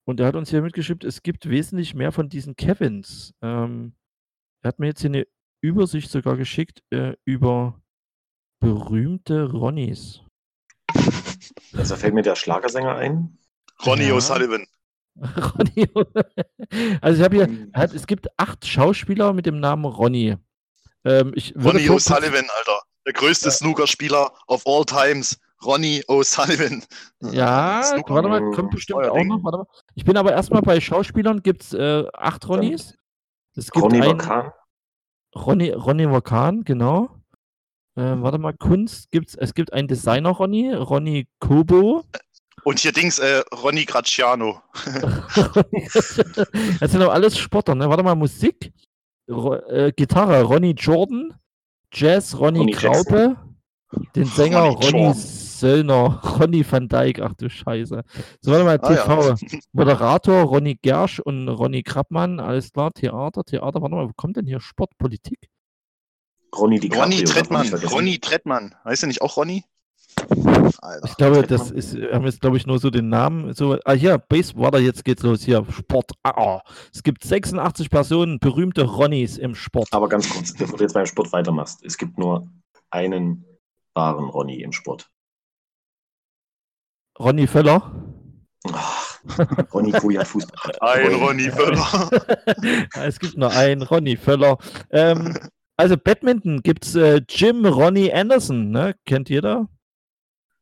und 0.04 0.20
er 0.20 0.26
hat 0.26 0.36
uns 0.36 0.50
hier 0.50 0.62
mitgeschrieben, 0.62 1.08
es 1.08 1.22
gibt 1.22 1.48
wesentlich 1.48 1.94
mehr 1.94 2.12
von 2.12 2.28
diesen 2.28 2.56
Kevins. 2.56 3.34
Ähm, 3.42 3.94
er 4.62 4.68
hat 4.68 4.78
mir 4.78 4.88
jetzt 4.88 5.00
hier 5.00 5.10
eine 5.10 5.26
Übersicht 5.62 6.10
sogar 6.10 6.36
geschickt 6.36 6.82
äh, 6.90 7.14
über 7.24 7.80
berühmte 8.60 9.50
Ronnys. 9.50 10.22
Also 11.72 11.94
da 11.94 11.96
fällt 11.96 12.14
mir 12.14 12.22
der 12.22 12.36
Schlagersänger 12.36 12.96
ein. 12.96 13.38
Ronny 13.84 14.08
Ja. 14.08 14.14
O'Sullivan. 14.14 14.66
Ronny. 15.16 15.88
Also 17.00 17.18
ich 17.18 17.24
habe 17.24 17.36
hier, 17.36 17.68
er 17.72 17.80
hat, 17.80 17.94
es 17.94 18.06
gibt 18.06 18.26
acht 18.38 18.66
Schauspieler 18.66 19.32
mit 19.32 19.46
dem 19.46 19.60
Namen 19.60 19.84
Ronny. 19.84 20.36
Ähm, 21.06 21.32
ich 21.34 21.54
kurz- 21.54 22.10
O'Sullivan, 22.10 22.46
Alter. 22.58 22.80
Der 23.06 23.12
größte 23.12 23.50
Snookerspieler 23.50 24.32
of 24.48 24.62
all 24.66 24.84
times. 24.84 25.38
Ronny 25.64 26.02
O'Sullivan. 26.08 26.84
Ja, 27.22 27.82
Snooker. 27.84 28.14
warte 28.14 28.28
mal, 28.28 28.50
kommt 28.52 28.72
bestimmt 28.72 28.98
Euer 28.98 29.12
auch 29.12 29.16
Ding. 29.16 29.28
noch. 29.28 29.42
Warte 29.44 29.58
mal. 29.58 29.66
Ich 29.94 30.04
bin 30.04 30.16
aber 30.18 30.32
erstmal 30.32 30.60
bei 30.60 30.80
Schauspielern, 30.80 31.42
gibt 31.42 31.62
es 31.62 31.72
äh, 31.72 32.04
acht 32.12 32.46
Ronnys. 32.48 32.94
Es 33.54 33.70
gibt 33.70 33.84
Ronny 33.84 34.02
einen, 34.02 34.18
Vakan. 34.20 34.52
Ronny, 35.34 35.70
Ronny 35.70 36.10
Vakan, 36.10 36.64
genau. 36.64 37.08
Ähm, 37.96 38.22
warte 38.22 38.36
mal, 38.36 38.52
Kunst 38.52 39.10
gibt's, 39.10 39.34
es 39.34 39.54
gibt 39.54 39.72
einen 39.72 39.88
Designer 39.88 40.30
Ronny, 40.30 40.74
Ronny 40.74 41.26
Kobo. 41.40 42.04
Und 42.64 42.80
hier 42.80 42.92
Dings, 42.92 43.18
äh, 43.18 43.42
Ronny 43.62 43.84
Graciano. 43.86 44.60
das 46.80 46.90
sind 46.92 47.00
aber 47.02 47.12
alles 47.14 47.38
Sportler, 47.38 47.74
ne? 47.74 47.88
Warte 47.88 48.02
mal, 48.02 48.14
Musik, 48.14 48.72
Ro 49.28 49.54
äh, 49.54 49.92
Gitarre, 49.94 50.42
Ronny 50.42 50.72
Jordan, 50.72 51.34
Jazz, 51.92 52.38
Ronny, 52.38 52.60
Ronny 52.60 52.72
Kraupe, 52.72 53.36
den 54.14 54.24
Sänger 54.24 54.60
Ronny 54.60 54.74
Ronny, 54.86 54.98
Jordan. 55.04 55.14
Söllner, 55.14 56.20
Ronny 56.38 56.64
van 56.70 56.88
Dijk, 56.88 57.20
ach 57.20 57.32
du 57.34 57.48
Scheiße. 57.48 58.04
So, 58.40 58.50
warte 58.52 58.64
mal, 58.64 58.78
Ah, 58.82 58.92
ja. 58.94 59.34
TV, 59.34 59.58
Moderator 59.72 60.42
Ronny 60.44 60.74
Gersch 60.80 61.18
und 61.20 61.48
Ronny 61.48 61.82
Krappmann, 61.82 62.40
alles 62.40 62.72
klar, 62.72 62.92
Theater, 62.92 63.42
Theater, 63.44 63.80
warte 63.80 63.94
mal, 63.94 64.06
wo 64.08 64.12
kommt 64.14 64.36
denn 64.36 64.46
hier 64.46 64.60
Sport, 64.60 64.90
Politik? 64.98 65.48
Ronny 66.54 66.78
DiCaprio. 66.78 67.02
Ronny 67.04 67.24
Trettmann. 67.24 67.68
Ronny 67.74 68.18
Trettmann. 68.18 68.74
Heißt 68.84 69.02
der 69.02 69.08
nicht 69.08 69.22
auch 69.22 69.36
Ronny? 69.36 69.64
Alter. 70.28 71.06
Ich 71.06 71.16
glaube, 71.16 71.42
das 71.42 71.70
ist, 71.70 71.94
wir 71.94 72.12
haben 72.12 72.24
jetzt, 72.24 72.40
glaube 72.40 72.56
ich, 72.56 72.66
nur 72.66 72.78
so 72.78 72.90
den 72.90 73.08
Namen. 73.08 73.52
So, 73.54 73.78
ah, 73.84 73.92
hier, 73.92 74.18
Base, 74.18 74.52
warte, 74.56 74.78
jetzt 74.78 75.04
geht's 75.04 75.22
los. 75.22 75.42
Hier, 75.42 75.64
Sport. 75.70 76.12
Ah, 76.22 76.34
oh. 76.36 76.60
Es 76.92 77.02
gibt 77.02 77.24
86 77.24 77.90
Personen, 77.90 78.38
berühmte 78.38 78.84
Ronnys 78.84 79.38
im 79.38 79.54
Sport. 79.54 79.88
Aber 79.92 80.08
ganz 80.08 80.28
kurz, 80.28 80.52
bevor 80.54 80.78
du 80.78 80.84
jetzt 80.84 80.94
beim 80.94 81.06
Sport 81.06 81.32
weitermachst. 81.32 81.84
Es 81.84 81.96
gibt 81.96 82.18
nur 82.18 82.48
einen 82.90 83.44
wahren 83.94 84.28
Ronny 84.28 84.62
im 84.62 84.72
Sport. 84.72 85.08
Ronny 87.18 87.46
Völler. 87.46 87.92
Ach, 88.72 89.18
Ronny 89.72 89.92
Kujat 89.92 90.26
Fußball. 90.26 90.72
Ein 90.80 91.14
Ronny 91.14 91.50
Völler. 91.50 92.10
es 92.94 93.18
gibt 93.18 93.36
nur 93.36 93.50
einen, 93.50 93.82
Ronny 93.82 94.16
Völler. 94.16 94.58
Ähm, 94.90 95.36
also 95.76 95.96
Badminton 95.96 96.62
gibt 96.62 96.84
es 96.84 96.94
äh, 96.94 97.22
Jim 97.28 97.64
Ronny 97.64 98.12
Anderson, 98.12 98.70
ne? 98.70 98.94
Kennt 99.04 99.28
jeder? 99.28 99.68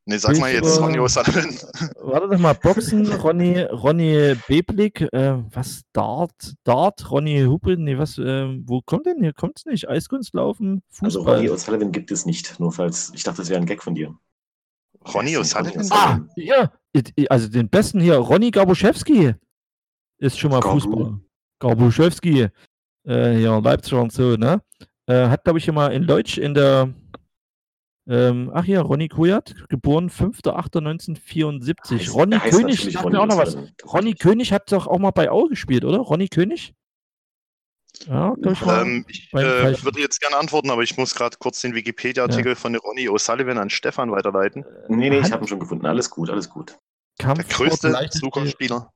Nee, 0.07 0.17
sag 0.17 0.37
mal 0.37 0.53
jetzt, 0.53 0.79
Ronny 0.79 0.99
O'Sullivan. 0.99 1.57
Warte 1.99 2.29
doch 2.29 2.37
mal, 2.37 2.53
Boxen, 2.53 3.11
Ronny, 3.11 3.61
Ronny 3.61 4.35
Beblik, 4.47 5.01
äh, 5.01 5.37
was, 5.51 5.81
Dart, 5.93 6.53
Dart, 6.63 7.09
Ronny 7.09 7.43
Hupe, 7.47 7.75
nee, 7.75 7.97
was, 7.97 8.19
äh, 8.19 8.45
wo 8.65 8.81
kommt 8.81 9.07
denn 9.07 9.19
hier? 9.19 9.33
Kommt's 9.33 9.65
nicht? 9.65 9.89
Eiskunstlaufen, 9.89 10.83
Also 11.01 11.19
Fußball? 11.19 11.37
Ronny 11.37 11.49
O'Sullivan 11.49 11.91
gibt 11.91 12.11
es 12.11 12.27
nicht, 12.27 12.59
nur 12.59 12.71
falls, 12.71 13.11
ich 13.15 13.23
dachte, 13.23 13.37
das 13.37 13.49
wäre 13.49 13.59
ein 13.59 13.65
Gag 13.65 13.81
von 13.81 13.95
dir. 13.95 14.15
Ronny 15.11 15.37
O'Sullivan? 15.37 15.87
ah, 15.89 16.19
ja, 16.35 16.71
also 17.29 17.47
den 17.49 17.69
besten 17.69 17.99
hier, 17.99 18.17
Ronny 18.17 18.51
Gabuschewski 18.51 19.33
ist 20.19 20.37
schon 20.37 20.51
mal 20.51 20.59
Gabu. 20.59 20.79
Fußballer. 20.79 21.19
Gabuschewski, 21.59 22.47
äh, 23.07 23.41
ja, 23.41 23.57
Leipziger 23.57 24.03
und 24.03 24.11
so, 24.11 24.35
ne? 24.35 24.61
Äh, 25.07 25.27
hat, 25.29 25.43
glaube 25.43 25.57
ich, 25.59 25.67
immer 25.67 25.91
in 25.91 26.05
Deutsch 26.05 26.37
in 26.37 26.53
der, 26.53 26.93
ähm, 28.07 28.51
ach 28.53 28.65
ja, 28.65 28.81
Ronny 28.81 29.07
Kujat, 29.09 29.55
geboren 29.69 30.09
5.8.1974. 30.09 31.73
Heißt- 31.99 32.13
Ronny 32.13 32.37
heißt 32.37 32.55
König, 32.57 32.79
sagt 32.91 33.09
mir 33.09 33.19
auch 33.19 33.25
noch 33.25 33.37
was. 33.37 33.57
Ronny 33.85 34.13
König 34.13 34.51
hat 34.53 34.71
doch 34.71 34.87
auch 34.87 34.99
mal 34.99 35.11
bei 35.11 35.29
Au 35.31 35.45
gespielt, 35.47 35.83
oder? 35.85 35.97
Ronny 35.99 36.27
König? 36.27 36.73
Ja, 38.07 38.35
ich 38.45 38.61
mal. 38.65 38.81
Ähm, 38.81 39.05
ich 39.07 39.33
äh, 39.33 39.83
würde 39.83 39.99
jetzt 40.01 40.19
gerne 40.19 40.35
antworten, 40.37 40.69
aber 40.69 40.83
ich 40.83 40.97
muss 40.97 41.15
gerade 41.15 41.37
kurz 41.39 41.61
den 41.61 41.73
Wikipedia-Artikel 41.73 42.55
von 42.55 42.75
Ronny 42.75 43.07
O'Sullivan 43.09 43.57
an 43.57 43.69
Stefan 43.69 44.11
weiterleiten. 44.11 44.65
Nee, 44.89 45.09
nee, 45.09 45.19
ich 45.19 45.31
habe 45.31 45.45
ihn 45.45 45.47
schon 45.47 45.59
gefunden. 45.61 45.85
Alles 45.85 46.09
gut, 46.09 46.29
alles 46.29 46.49
gut. 46.49 46.77
Der 47.19 47.27
Kampfsport, 47.27 47.69
größte 47.81 48.09
Zukunftsspieler. 48.09 48.91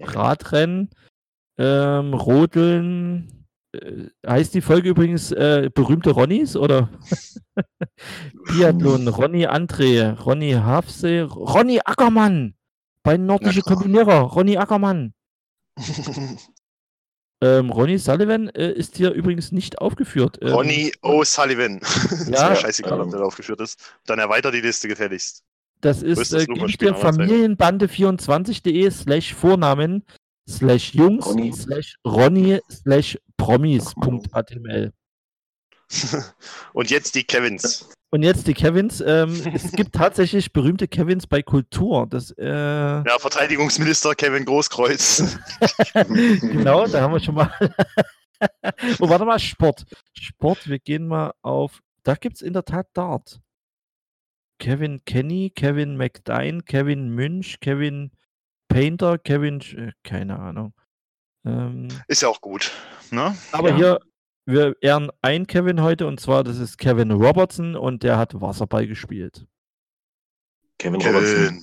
Radrennen, 0.00 0.88
ähm, 1.58 2.14
Rodeln. 2.14 3.41
Äh, 3.72 4.08
heißt 4.26 4.54
die 4.54 4.60
Folge 4.60 4.90
übrigens 4.90 5.32
äh, 5.32 5.70
berühmte 5.72 6.10
Ronnys 6.10 6.56
oder 6.56 6.90
Biathlon, 8.48 9.08
Ronny 9.08 9.46
André, 9.46 10.18
Ronny 10.20 10.52
Hafsee, 10.52 11.20
Ronny 11.20 11.80
Ackermann 11.84 12.54
bei 13.02 13.16
Nordische. 13.16 13.62
Kombinierer, 13.62 14.20
Ronny 14.20 14.56
Ackermann. 14.56 15.14
Ähm, 17.42 17.70
Ronny 17.70 17.98
Sullivan 17.98 18.48
äh, 18.50 18.70
ist 18.70 18.96
hier 18.96 19.10
übrigens 19.10 19.50
nicht 19.50 19.80
aufgeführt. 19.80 20.38
Ähm, 20.42 20.52
Ronny 20.52 20.92
O'Sullivan. 21.02 21.78
ist 21.82 22.28
Ja, 22.28 22.50
mir 22.50 22.56
scheißegal, 22.56 23.00
ob 23.00 23.06
ähm, 23.06 23.10
der 23.10 23.18
da 23.18 23.26
aufgeführt 23.26 23.60
ist. 23.60 23.80
Dann 24.06 24.20
erweitert 24.20 24.54
die 24.54 24.60
Liste 24.60 24.86
gefälligst. 24.86 25.42
Das 25.80 26.04
ist 26.04 26.32
äh, 26.32 26.46
Zeiten. 26.46 26.94
familienbande24.de 26.94 28.88
slash 28.92 29.34
Vornamen 29.34 30.04
slash 30.48 30.94
Jungs 30.94 31.26
Ronny. 31.26 31.52
slash 31.52 31.96
Ronny 32.06 32.60
slash 32.70 33.18
Promis.html. 33.42 34.92
Und 36.72 36.90
jetzt 36.90 37.16
die 37.16 37.24
Kevins. 37.24 37.90
Und 38.10 38.22
jetzt 38.22 38.46
die 38.46 38.54
Kevins. 38.54 39.00
Ähm, 39.04 39.32
es 39.54 39.72
gibt 39.72 39.94
tatsächlich 39.96 40.52
berühmte 40.52 40.86
Kevins 40.86 41.26
bei 41.26 41.42
Kultur. 41.42 42.06
Das, 42.08 42.30
äh, 42.38 42.46
Ja, 42.46 43.18
Verteidigungsminister 43.18 44.14
Kevin 44.14 44.44
Großkreuz. 44.44 45.38
genau, 46.40 46.86
da 46.86 47.00
haben 47.00 47.14
wir 47.14 47.20
schon 47.20 47.34
mal. 47.34 47.52
oh, 49.00 49.08
warte 49.08 49.24
mal, 49.24 49.40
Sport. 49.40 49.86
Sport, 50.12 50.68
wir 50.68 50.78
gehen 50.78 51.08
mal 51.08 51.32
auf. 51.42 51.80
Da 52.04 52.14
gibt 52.14 52.36
es 52.36 52.42
in 52.42 52.52
der 52.52 52.64
Tat 52.64 52.86
Dart. 52.94 53.40
Kevin 54.60 55.04
Kenny, 55.04 55.50
Kevin 55.50 55.96
McDine, 55.96 56.62
Kevin 56.62 57.08
Münch, 57.08 57.58
Kevin 57.58 58.12
Painter, 58.68 59.18
Kevin. 59.18 59.60
Äh, 59.60 59.90
keine 60.04 60.38
Ahnung. 60.38 60.74
Ähm, 61.44 61.88
Ist 62.08 62.22
ja 62.22 62.28
auch 62.28 62.40
gut. 62.40 62.70
Ne? 63.10 63.36
aber 63.52 63.70
Ja. 63.70 63.76
hier, 63.76 64.00
wir 64.46 64.76
ehren 64.80 65.10
ein 65.22 65.46
Kevin 65.46 65.82
heute 65.82 66.06
und 66.06 66.20
zwar, 66.20 66.44
das 66.44 66.58
ist 66.58 66.78
Kevin 66.78 67.10
Robertson 67.10 67.76
und 67.76 68.02
der 68.02 68.16
hat 68.18 68.40
Wasserball 68.40 68.86
gespielt. 68.86 69.46
Kevin 70.78 71.00
Robertson. 71.00 71.34
Kevin. 71.36 71.62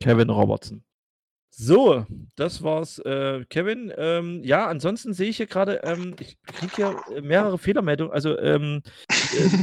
Kevin 0.00 0.30
Robertson. 0.30 0.82
So, 1.50 2.04
das 2.34 2.62
war's, 2.62 2.98
äh, 2.98 3.44
Kevin. 3.48 3.90
Ähm, 3.96 4.42
ja, 4.44 4.66
ansonsten 4.66 5.14
sehe 5.14 5.30
ich 5.30 5.38
hier 5.38 5.46
gerade, 5.46 5.80
ähm, 5.84 6.14
ich 6.20 6.36
kriege 6.42 6.76
hier 6.76 7.22
mehrere 7.22 7.56
Fehlermeldungen. 7.56 8.12
Also, 8.12 8.38
ähm, 8.38 8.82
äh, 9.08 9.14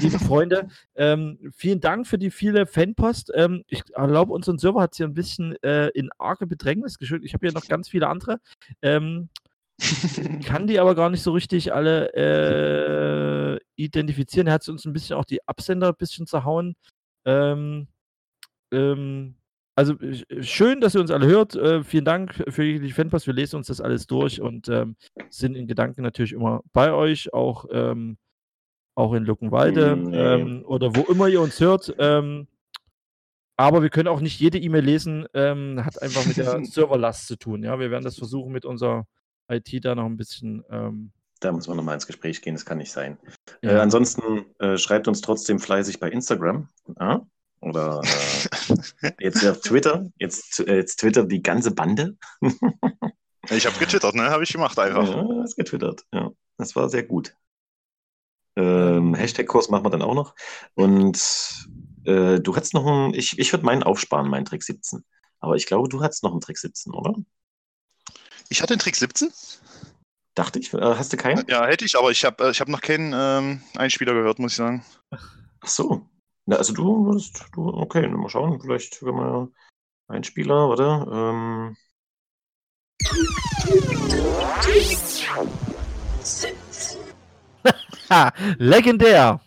liebe 0.01 0.19
Freunde, 0.19 0.67
ähm, 0.95 1.37
vielen 1.55 1.79
Dank 1.79 2.07
für 2.07 2.17
die 2.17 2.31
viele 2.31 2.65
Fanpost. 2.65 3.31
Ähm, 3.35 3.63
ich 3.67 3.83
erlaube, 3.93 4.33
unseren 4.33 4.57
Server 4.57 4.81
hat 4.81 4.95
hier 4.95 5.07
ein 5.07 5.13
bisschen 5.13 5.55
äh, 5.63 5.87
in 5.89 6.09
arge 6.17 6.47
Bedrängnis 6.47 6.97
geschuldet. 6.97 7.25
Ich 7.25 7.33
habe 7.33 7.47
hier 7.47 7.53
noch 7.53 7.67
ganz 7.67 7.89
viele 7.89 8.07
andere. 8.07 8.39
Ähm, 8.81 9.29
kann 10.45 10.67
die 10.67 10.79
aber 10.79 10.95
gar 10.95 11.09
nicht 11.09 11.23
so 11.23 11.31
richtig 11.31 11.73
alle 11.73 12.13
äh, 12.13 13.59
identifizieren. 13.75 14.47
Er 14.47 14.53
hat 14.53 14.69
uns 14.69 14.85
ein 14.85 14.93
bisschen 14.93 15.15
auch 15.15 15.25
die 15.25 15.45
Absender 15.47 15.89
ein 15.89 15.97
bisschen 15.97 16.27
zerhauen. 16.27 16.75
Ähm, 17.25 17.87
ähm, 18.71 19.35
also 19.75 19.95
äh, 19.99 20.43
schön, 20.43 20.81
dass 20.81 20.95
ihr 20.95 21.01
uns 21.01 21.11
alle 21.11 21.25
hört. 21.27 21.55
Äh, 21.55 21.83
vielen 21.83 22.05
Dank 22.05 22.33
für 22.49 22.63
die 22.79 22.91
Fanpost. 22.91 23.27
Wir 23.27 23.33
lesen 23.33 23.57
uns 23.57 23.67
das 23.67 23.81
alles 23.81 24.05
durch 24.07 24.41
und 24.41 24.69
ähm, 24.69 24.95
sind 25.29 25.55
in 25.55 25.67
Gedanken 25.67 26.03
natürlich 26.03 26.33
immer 26.33 26.61
bei 26.73 26.93
euch, 26.93 27.33
auch, 27.33 27.65
ähm, 27.71 28.17
auch 28.95 29.13
in 29.13 29.23
Luckenwalde 29.23 29.95
Nee. 29.95 30.17
ähm, 30.17 30.65
oder 30.65 30.95
wo 30.95 31.01
immer 31.11 31.27
ihr 31.27 31.41
uns 31.41 31.59
hört. 31.59 31.93
Ähm, 31.97 32.47
aber 33.57 33.81
wir 33.81 33.89
können 33.89 34.07
auch 34.07 34.19
nicht 34.19 34.39
jede 34.39 34.57
E-Mail 34.59 34.83
lesen. 34.83 35.25
Ähm, 35.33 35.83
hat 35.85 36.01
einfach 36.01 36.25
mit 36.25 36.37
der 36.37 36.63
Serverlast 36.65 37.27
zu 37.27 37.37
tun. 37.37 37.63
Ja, 37.63 37.79
wir 37.79 37.91
werden 37.91 38.03
das 38.03 38.17
versuchen 38.17 38.51
mit 38.51 38.65
unserer 38.65 39.05
IT 39.49 39.83
da 39.85 39.93
noch 39.95 40.05
ein 40.05 40.17
bisschen. 40.17 40.63
Ähm, 40.69 41.11
Da 41.39 41.51
muss 41.51 41.67
man 41.67 41.77
nochmal 41.77 41.95
ins 41.95 42.07
Gespräch 42.07 42.41
gehen, 42.41 42.55
das 42.55 42.65
kann 42.65 42.77
nicht 42.79 42.91
sein. 42.91 43.17
Äh, 43.61 43.73
ja. 43.75 43.81
ansonsten 43.81 44.45
äh, 44.59 44.77
schreibt 44.77 45.07
uns 45.07 45.21
trotzdem 45.21 45.59
fleißig 45.59 45.99
bei 45.99 46.09
Instagram. 46.09 46.67
Ja? 46.99 47.25
Oder 47.61 48.01
äh, 48.03 49.11
jetzt 49.19 49.45
auf 49.47 49.59
Twitter. 49.61 50.09
Jetzt, 50.17 50.59
äh, 50.61 50.75
jetzt 50.77 50.99
twittert 50.99 51.31
die 51.31 51.41
ganze 51.41 51.71
Bande. 51.73 52.17
Ich 53.51 53.65
habe 53.65 53.77
getwittert, 53.79 54.15
ne? 54.15 54.29
Habe 54.29 54.43
ich 54.43 54.51
gemacht 54.51 54.77
einfach. 54.79 55.07
Ja, 55.07 55.43
ist 55.43 55.55
getwittert. 55.55 56.03
Ja, 56.13 56.31
das 56.57 56.75
war 56.75 56.89
sehr 56.89 57.03
gut. 57.03 57.35
Ähm, 58.55 59.15
Hashtag-Kurs 59.15 59.69
machen 59.69 59.85
wir 59.85 59.89
dann 59.89 60.01
auch 60.01 60.13
noch. 60.13 60.35
Und 60.75 61.19
äh, 62.05 62.39
du 62.39 62.55
hattest 62.55 62.73
noch 62.73 62.85
einen, 62.85 63.13
ich, 63.13 63.39
ich 63.39 63.51
würde 63.51 63.65
meinen 63.65 63.83
aufsparen, 63.83 64.29
meinen 64.29 64.45
Trick 64.45 64.63
17. 64.63 65.03
Aber 65.39 65.55
ich 65.55 65.65
glaube, 65.65 65.89
du 65.89 66.01
hattest 66.01 66.23
noch 66.23 66.31
einen 66.31 66.41
Trick 66.41 66.57
17, 66.57 66.93
oder? 66.93 67.15
Ich 68.49 68.61
hatte 68.61 68.75
den 68.75 68.79
Trick 68.79 68.95
17. 68.95 69.29
Dachte 70.35 70.59
ich. 70.59 70.73
Äh, 70.73 70.79
hast 70.79 71.13
du 71.13 71.17
keinen? 71.17 71.45
Ja, 71.47 71.65
hätte 71.65 71.85
ich, 71.85 71.97
aber 71.97 72.11
ich 72.11 72.23
habe 72.25 72.49
ich 72.49 72.59
hab 72.59 72.67
noch 72.67 72.81
keinen 72.81 73.13
ähm, 73.15 73.61
Einspieler 73.75 74.13
gehört, 74.13 74.39
muss 74.39 74.53
ich 74.53 74.57
sagen. 74.57 74.85
Ach 75.11 75.67
so. 75.67 76.09
Na, 76.45 76.57
also 76.57 76.73
du 76.73 77.05
würdest, 77.05 77.45
du, 77.53 77.67
okay, 77.67 78.07
mal 78.07 78.29
schauen, 78.29 78.59
vielleicht 78.59 78.99
können 78.99 79.17
wir 79.17 79.49
einen 80.07 80.23
Spieler, 80.23 80.67
oder? 80.67 81.07
Ähm, 81.11 81.77
legendär! 88.57 89.41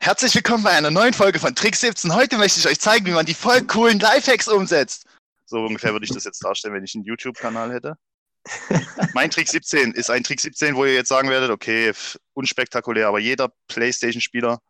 Herzlich 0.00 0.34
willkommen 0.34 0.64
bei 0.64 0.70
einer 0.70 0.90
neuen 0.90 1.14
Folge 1.14 1.38
von 1.38 1.54
Trick 1.54 1.76
17. 1.76 2.14
Heute 2.14 2.36
möchte 2.36 2.60
ich 2.60 2.66
euch 2.66 2.80
zeigen, 2.80 3.06
wie 3.06 3.12
man 3.12 3.26
die 3.26 3.34
voll 3.34 3.62
coolen 3.62 3.98
Lifehacks 3.98 4.48
umsetzt. 4.48 5.06
So 5.46 5.64
ungefähr 5.64 5.92
würde 5.92 6.04
ich 6.04 6.12
das 6.12 6.24
jetzt 6.24 6.44
darstellen, 6.44 6.74
wenn 6.74 6.84
ich 6.84 6.94
einen 6.94 7.04
YouTube-Kanal 7.04 7.72
hätte. 7.72 7.96
mein 9.14 9.30
Trick 9.30 9.48
17 9.48 9.92
ist 9.92 10.10
ein 10.10 10.22
Trick 10.22 10.40
17, 10.40 10.74
wo 10.74 10.84
ihr 10.84 10.94
jetzt 10.94 11.08
sagen 11.08 11.28
werdet, 11.28 11.50
okay, 11.50 11.92
unspektakulär, 12.34 13.08
aber 13.08 13.18
jeder 13.18 13.52
PlayStation-Spieler 13.68 14.60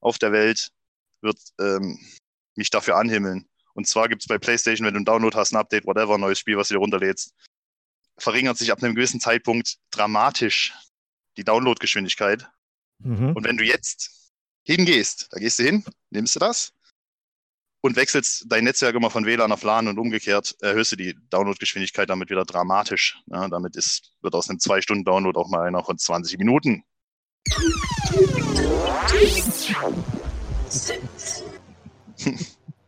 auf 0.00 0.18
der 0.18 0.32
Welt 0.32 0.70
wird 1.22 1.38
ähm, 1.60 1.98
mich 2.54 2.70
dafür 2.70 2.96
anhimmeln. 2.96 3.46
Und 3.74 3.88
zwar 3.88 4.08
gibt 4.08 4.22
es 4.22 4.28
bei 4.28 4.38
PlayStation, 4.38 4.86
wenn 4.86 4.94
du 4.94 4.98
einen 4.98 5.06
Download 5.06 5.36
hast, 5.36 5.52
ein 5.52 5.58
Update, 5.58 5.86
whatever, 5.86 6.14
ein 6.14 6.20
neues 6.20 6.38
Spiel, 6.38 6.56
was 6.56 6.68
du 6.68 6.74
dir 6.74 6.80
runterlädst, 6.80 7.34
verringert 8.18 8.58
sich 8.58 8.70
ab 8.70 8.82
einem 8.82 8.94
gewissen 8.94 9.20
Zeitpunkt 9.20 9.76
dramatisch 9.90 10.72
die 11.36 11.44
Downloadgeschwindigkeit. 11.44 12.48
Mhm. 12.98 13.32
Und 13.34 13.44
wenn 13.44 13.56
du 13.56 13.64
jetzt 13.64 14.32
hingehst, 14.64 15.28
da 15.30 15.38
gehst 15.38 15.58
du 15.58 15.62
hin, 15.62 15.84
nimmst 16.10 16.36
du 16.36 16.40
das 16.40 16.74
und 17.84 17.96
wechselst 17.96 18.46
dein 18.48 18.64
Netzwerk 18.64 18.94
immer 18.94 19.10
von 19.10 19.26
WLAN 19.26 19.52
auf 19.52 19.62
LAN 19.62 19.88
und 19.88 19.98
umgekehrt, 19.98 20.56
erhöhst 20.62 20.92
du 20.92 20.96
die 20.96 21.14
Downloadgeschwindigkeit 21.28 22.08
damit 22.08 22.30
wieder 22.30 22.46
dramatisch. 22.46 23.18
Ja, 23.26 23.46
damit 23.48 23.76
ist, 23.76 24.14
wird 24.22 24.34
aus 24.34 24.48
einem 24.48 24.58
2-Stunden-Download 24.58 25.38
auch 25.38 25.50
mal 25.50 25.66
einer 25.66 25.84
von 25.84 25.98
20 25.98 26.38
Minuten. 26.38 26.82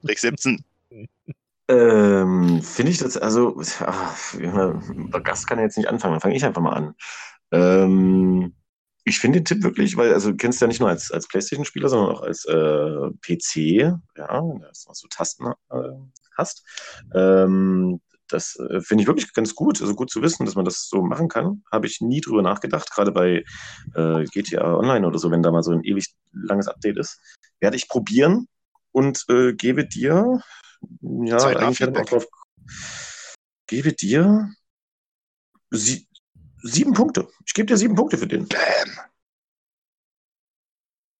Trick 0.02 0.18
17. 0.18 0.64
ähm, 1.68 2.62
Finde 2.62 2.92
ich 2.92 2.96
das, 2.96 3.18
also, 3.18 3.60
ach, 3.80 4.34
der 4.38 5.20
Gast 5.20 5.46
kann 5.46 5.58
ja 5.58 5.64
jetzt 5.64 5.76
nicht 5.76 5.88
anfangen, 5.88 6.14
dann 6.14 6.22
fange 6.22 6.36
ich 6.36 6.44
einfach 6.46 6.62
mal 6.62 6.72
an. 6.72 6.94
Ähm, 7.52 8.54
ich 9.06 9.20
finde 9.20 9.40
den 9.40 9.44
Tipp 9.44 9.62
wirklich, 9.62 9.96
weil, 9.96 10.12
also 10.12 10.32
du 10.32 10.36
kennst 10.36 10.60
ja 10.60 10.66
nicht 10.66 10.80
nur 10.80 10.88
als, 10.88 11.12
als 11.12 11.28
Playstation-Spieler, 11.28 11.88
sondern 11.88 12.16
auch 12.16 12.22
als 12.22 12.44
äh, 12.44 13.10
PC, 13.22 13.96
ja, 14.16 14.42
dass 14.60 14.84
du 14.84 14.92
so 14.94 15.06
Tasten 15.08 15.46
äh, 15.70 15.92
hast. 16.36 16.64
Ähm, 17.14 18.00
das 18.26 18.56
äh, 18.56 18.80
finde 18.80 19.02
ich 19.02 19.06
wirklich 19.06 19.32
ganz 19.32 19.54
gut, 19.54 19.80
also 19.80 19.94
gut 19.94 20.10
zu 20.10 20.22
wissen, 20.22 20.44
dass 20.44 20.56
man 20.56 20.64
das 20.64 20.88
so 20.88 21.02
machen 21.02 21.28
kann. 21.28 21.62
Habe 21.70 21.86
ich 21.86 22.00
nie 22.00 22.20
drüber 22.20 22.42
nachgedacht, 22.42 22.90
gerade 22.90 23.12
bei 23.12 23.44
äh, 23.94 24.24
GTA 24.24 24.74
Online 24.74 25.06
oder 25.06 25.20
so, 25.20 25.30
wenn 25.30 25.42
da 25.42 25.52
mal 25.52 25.62
so 25.62 25.70
ein 25.70 25.84
ewig 25.84 26.12
langes 26.32 26.66
Update 26.66 26.98
ist. 26.98 27.20
Werde 27.60 27.76
ich 27.76 27.88
probieren. 27.88 28.48
und 28.90 29.24
äh, 29.28 29.52
gebe 29.52 29.86
dir, 29.86 30.40
ja, 31.00 31.36
eigentlich 31.36 31.96
auch 31.96 32.04
drauf, 32.06 32.26
gebe 33.68 33.92
dir 33.92 34.50
sie, 35.70 36.08
sieben 36.62 36.92
Punkte. 36.92 37.28
Ich 37.46 37.54
gebe 37.54 37.66
dir 37.66 37.76
sieben 37.76 37.94
Punkte 37.94 38.18
für 38.18 38.26
den. 38.26 38.46
Bam. 38.48 38.58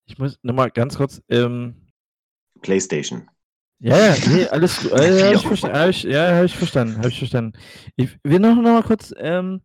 Ich 0.05 0.17
muss 0.17 0.37
nochmal 0.41 0.71
ganz 0.71 0.97
kurz. 0.97 1.21
Ähm, 1.29 1.75
PlayStation. 2.61 3.29
ja, 3.79 3.97
ja, 3.97 4.15
nee, 4.29 4.47
alles 4.47 4.81
gut. 4.81 4.91
Äh, 4.93 5.27
hab 5.27 5.35
ich 5.35 5.45
versta- 5.45 5.73
hab 5.73 5.89
ich, 5.89 6.03
ja, 6.03 6.35
habe 6.35 6.45
ich 6.45 6.55
verstanden. 6.55 6.97
Habe 6.97 7.09
ich 7.09 7.19
verstanden. 7.19 7.57
Ich 7.95 8.17
will 8.23 8.39
noch, 8.39 8.55
noch 8.55 8.61
mal 8.63 8.83
kurz. 8.83 9.13
Ähm, 9.17 9.61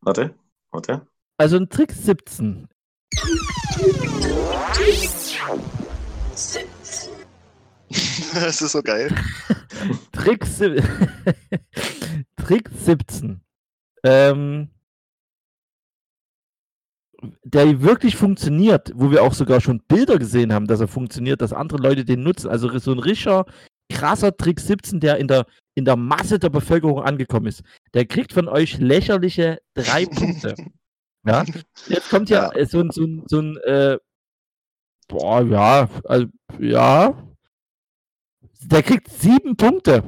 Warte, 0.00 0.34
warte. 0.70 1.06
also 1.36 1.56
ein 1.56 1.68
Trick 1.68 1.92
17. 1.92 2.68
Das 8.34 8.62
ist 8.62 8.72
so 8.72 8.82
geil. 8.82 9.14
Trick, 10.12 10.44
Trick 12.36 12.70
17. 12.74 13.40
Ähm, 14.04 14.68
der 17.44 17.82
wirklich 17.82 18.16
funktioniert, 18.16 18.92
wo 18.94 19.10
wir 19.10 19.22
auch 19.22 19.34
sogar 19.34 19.60
schon 19.60 19.80
Bilder 19.88 20.18
gesehen 20.18 20.52
haben, 20.52 20.66
dass 20.66 20.80
er 20.80 20.88
funktioniert, 20.88 21.42
dass 21.42 21.52
andere 21.52 21.78
Leute 21.78 22.04
den 22.04 22.22
nutzen. 22.22 22.48
Also 22.48 22.76
so 22.78 22.92
ein 22.92 22.98
richtiger, 22.98 23.44
krasser 23.92 24.36
Trick 24.36 24.60
17, 24.60 25.00
der 25.00 25.16
in 25.18 25.28
der, 25.28 25.46
in 25.74 25.84
der 25.84 25.96
Masse 25.96 26.38
der 26.38 26.50
Bevölkerung 26.50 27.02
angekommen 27.02 27.46
ist. 27.46 27.62
Der 27.94 28.06
kriegt 28.06 28.32
von 28.32 28.48
euch 28.48 28.78
lächerliche 28.78 29.60
drei 29.74 30.06
Punkte. 30.14 30.54
Ja? 31.26 31.44
Jetzt 31.88 32.10
kommt 32.10 32.30
ja, 32.30 32.50
äh, 32.52 32.66
so 32.66 32.80
ein, 32.80 32.90
so 32.90 33.02
ein, 33.02 33.24
so 33.26 33.40
ein 33.40 33.56
äh, 33.58 33.98
boah, 35.08 35.42
ja, 35.42 35.88
also, 36.04 36.26
ja. 36.60 37.24
Der 38.60 38.82
kriegt 38.82 39.10
sieben 39.10 39.56
Punkte. 39.56 40.02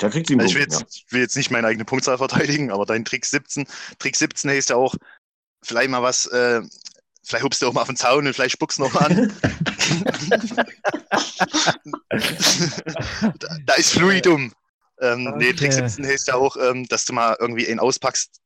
Der 0.00 0.10
kriegt 0.10 0.26
sieben 0.26 0.40
Also 0.40 0.50
ich 0.52 0.58
will 0.58 0.66
Punkte. 0.66 0.84
jetzt, 0.84 1.12
will 1.12 1.20
jetzt 1.20 1.36
nicht 1.36 1.50
meine 1.50 1.68
eigene 1.68 1.84
Punktzahl 1.84 2.18
verteidigen, 2.18 2.70
aber 2.70 2.84
dein 2.84 3.04
Trick 3.04 3.24
17, 3.24 3.66
Trick 3.98 4.16
17 4.16 4.50
heißt 4.50 4.70
ja 4.70 4.76
auch, 4.76 4.96
vielleicht 5.62 5.90
mal 5.90 6.02
was, 6.02 6.26
äh, 6.26 6.62
vielleicht 7.24 7.44
hupst 7.44 7.62
du 7.62 7.68
auch 7.68 7.72
mal 7.72 7.82
auf 7.82 7.88
den 7.88 7.96
Zaun 7.96 8.26
und 8.26 8.34
vielleicht 8.34 8.52
spuckst 8.52 8.78
du 8.78 8.82
noch 8.82 8.92
mal 8.92 9.06
an. 9.06 9.32
da, 13.38 13.58
da 13.66 13.74
ist 13.74 13.92
Fluidum. 13.92 14.52
Ähm, 15.00 15.34
Nee, 15.36 15.52
Trick 15.52 15.72
Okay. 15.72 15.88
17 15.88 16.06
heißt 16.06 16.28
ja 16.28 16.34
auch, 16.34 16.56
ähm, 16.56 16.86
dass 16.88 17.04
du 17.04 17.12
mal 17.12 17.36
irgendwie 17.40 17.66
einen 17.66 17.80
auspackst, 17.80 18.40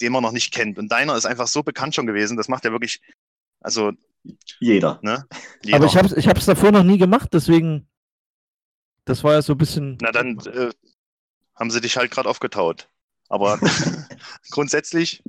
den 0.00 0.12
man 0.12 0.22
noch 0.22 0.32
nicht 0.32 0.52
kennt. 0.52 0.78
Und 0.78 0.90
deiner 0.90 1.16
ist 1.16 1.26
einfach 1.26 1.46
so 1.46 1.62
bekannt 1.62 1.94
schon 1.94 2.06
gewesen, 2.06 2.36
das 2.36 2.48
macht 2.48 2.64
ja 2.64 2.72
wirklich, 2.72 3.00
also. 3.60 3.92
Jeder. 4.60 5.00
ne? 5.02 5.26
Jeder. 5.64 5.76
Aber 5.76 5.86
ich 5.86 5.96
habe 5.96 6.06
es 6.06 6.12
ich 6.12 6.28
hab's 6.28 6.46
davor 6.46 6.70
noch 6.70 6.84
nie 6.84 6.98
gemacht, 6.98 7.30
deswegen. 7.32 7.88
Das 9.04 9.24
war 9.24 9.32
ja 9.32 9.42
so 9.42 9.54
ein 9.54 9.58
bisschen. 9.58 9.98
Na 10.00 10.12
dann 10.12 10.38
äh, 10.46 10.70
haben 11.56 11.70
sie 11.70 11.80
dich 11.80 11.96
halt 11.96 12.12
gerade 12.12 12.28
aufgetaut. 12.28 12.88
Aber 13.28 13.58
grundsätzlich 14.50 15.22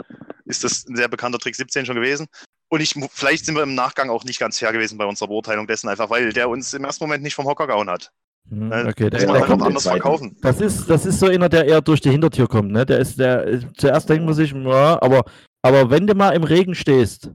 ist 0.53 0.63
das 0.63 0.85
ein 0.87 0.95
sehr 0.95 1.07
bekannter 1.09 1.39
Trick 1.39 1.55
17 1.55 1.85
schon 1.85 1.95
gewesen. 1.95 2.27
Und 2.69 2.81
ich, 2.81 2.95
vielleicht 3.11 3.45
sind 3.45 3.55
wir 3.55 3.63
im 3.63 3.75
Nachgang 3.75 4.09
auch 4.09 4.23
nicht 4.23 4.39
ganz 4.39 4.57
fair 4.59 4.71
gewesen 4.73 4.97
bei 4.97 5.05
unserer 5.05 5.27
Beurteilung 5.27 5.67
dessen, 5.67 5.89
einfach 5.89 6.09
weil 6.09 6.33
der 6.33 6.49
uns 6.49 6.73
im 6.73 6.85
ersten 6.85 7.03
Moment 7.03 7.23
nicht 7.23 7.35
vom 7.35 7.45
Hocker 7.45 7.67
gehauen 7.67 7.89
hat. 7.89 8.11
Hm, 8.49 8.69
Ne? 8.69 8.87
okay, 8.89 9.09
Das 9.09 9.21
der, 9.21 9.33
der 9.33 9.41
Ja, 9.41 9.47
kommt, 9.47 9.61
anders 9.63 9.87
verkaufen. 9.87 10.37
das, 10.41 10.59
ist, 10.61 10.89
das 10.89 11.05
ist 11.05 11.19
so 11.19 11.27
einer, 11.27 11.49
der 11.49 11.65
eher 11.65 11.81
durch 11.81 12.01
die 12.01 12.11
Hintertür 12.11 12.47
kommt, 12.47 12.71
ne? 12.71 12.85
Der 12.85 12.99
ist 12.99 13.19
der. 13.19 13.45
äh, 13.47 13.59
Zuerst 13.77 14.09
denkt 14.09 14.25
man 14.25 14.33
sich, 14.33 14.51
ja, 14.53 15.01
aber, 15.01 15.25
aber 15.61 15.89
wenn 15.89 16.07
du 16.07 16.15
mal 16.15 16.31
im 16.31 16.43
Regen 16.43 16.75
stehst, 16.75 17.31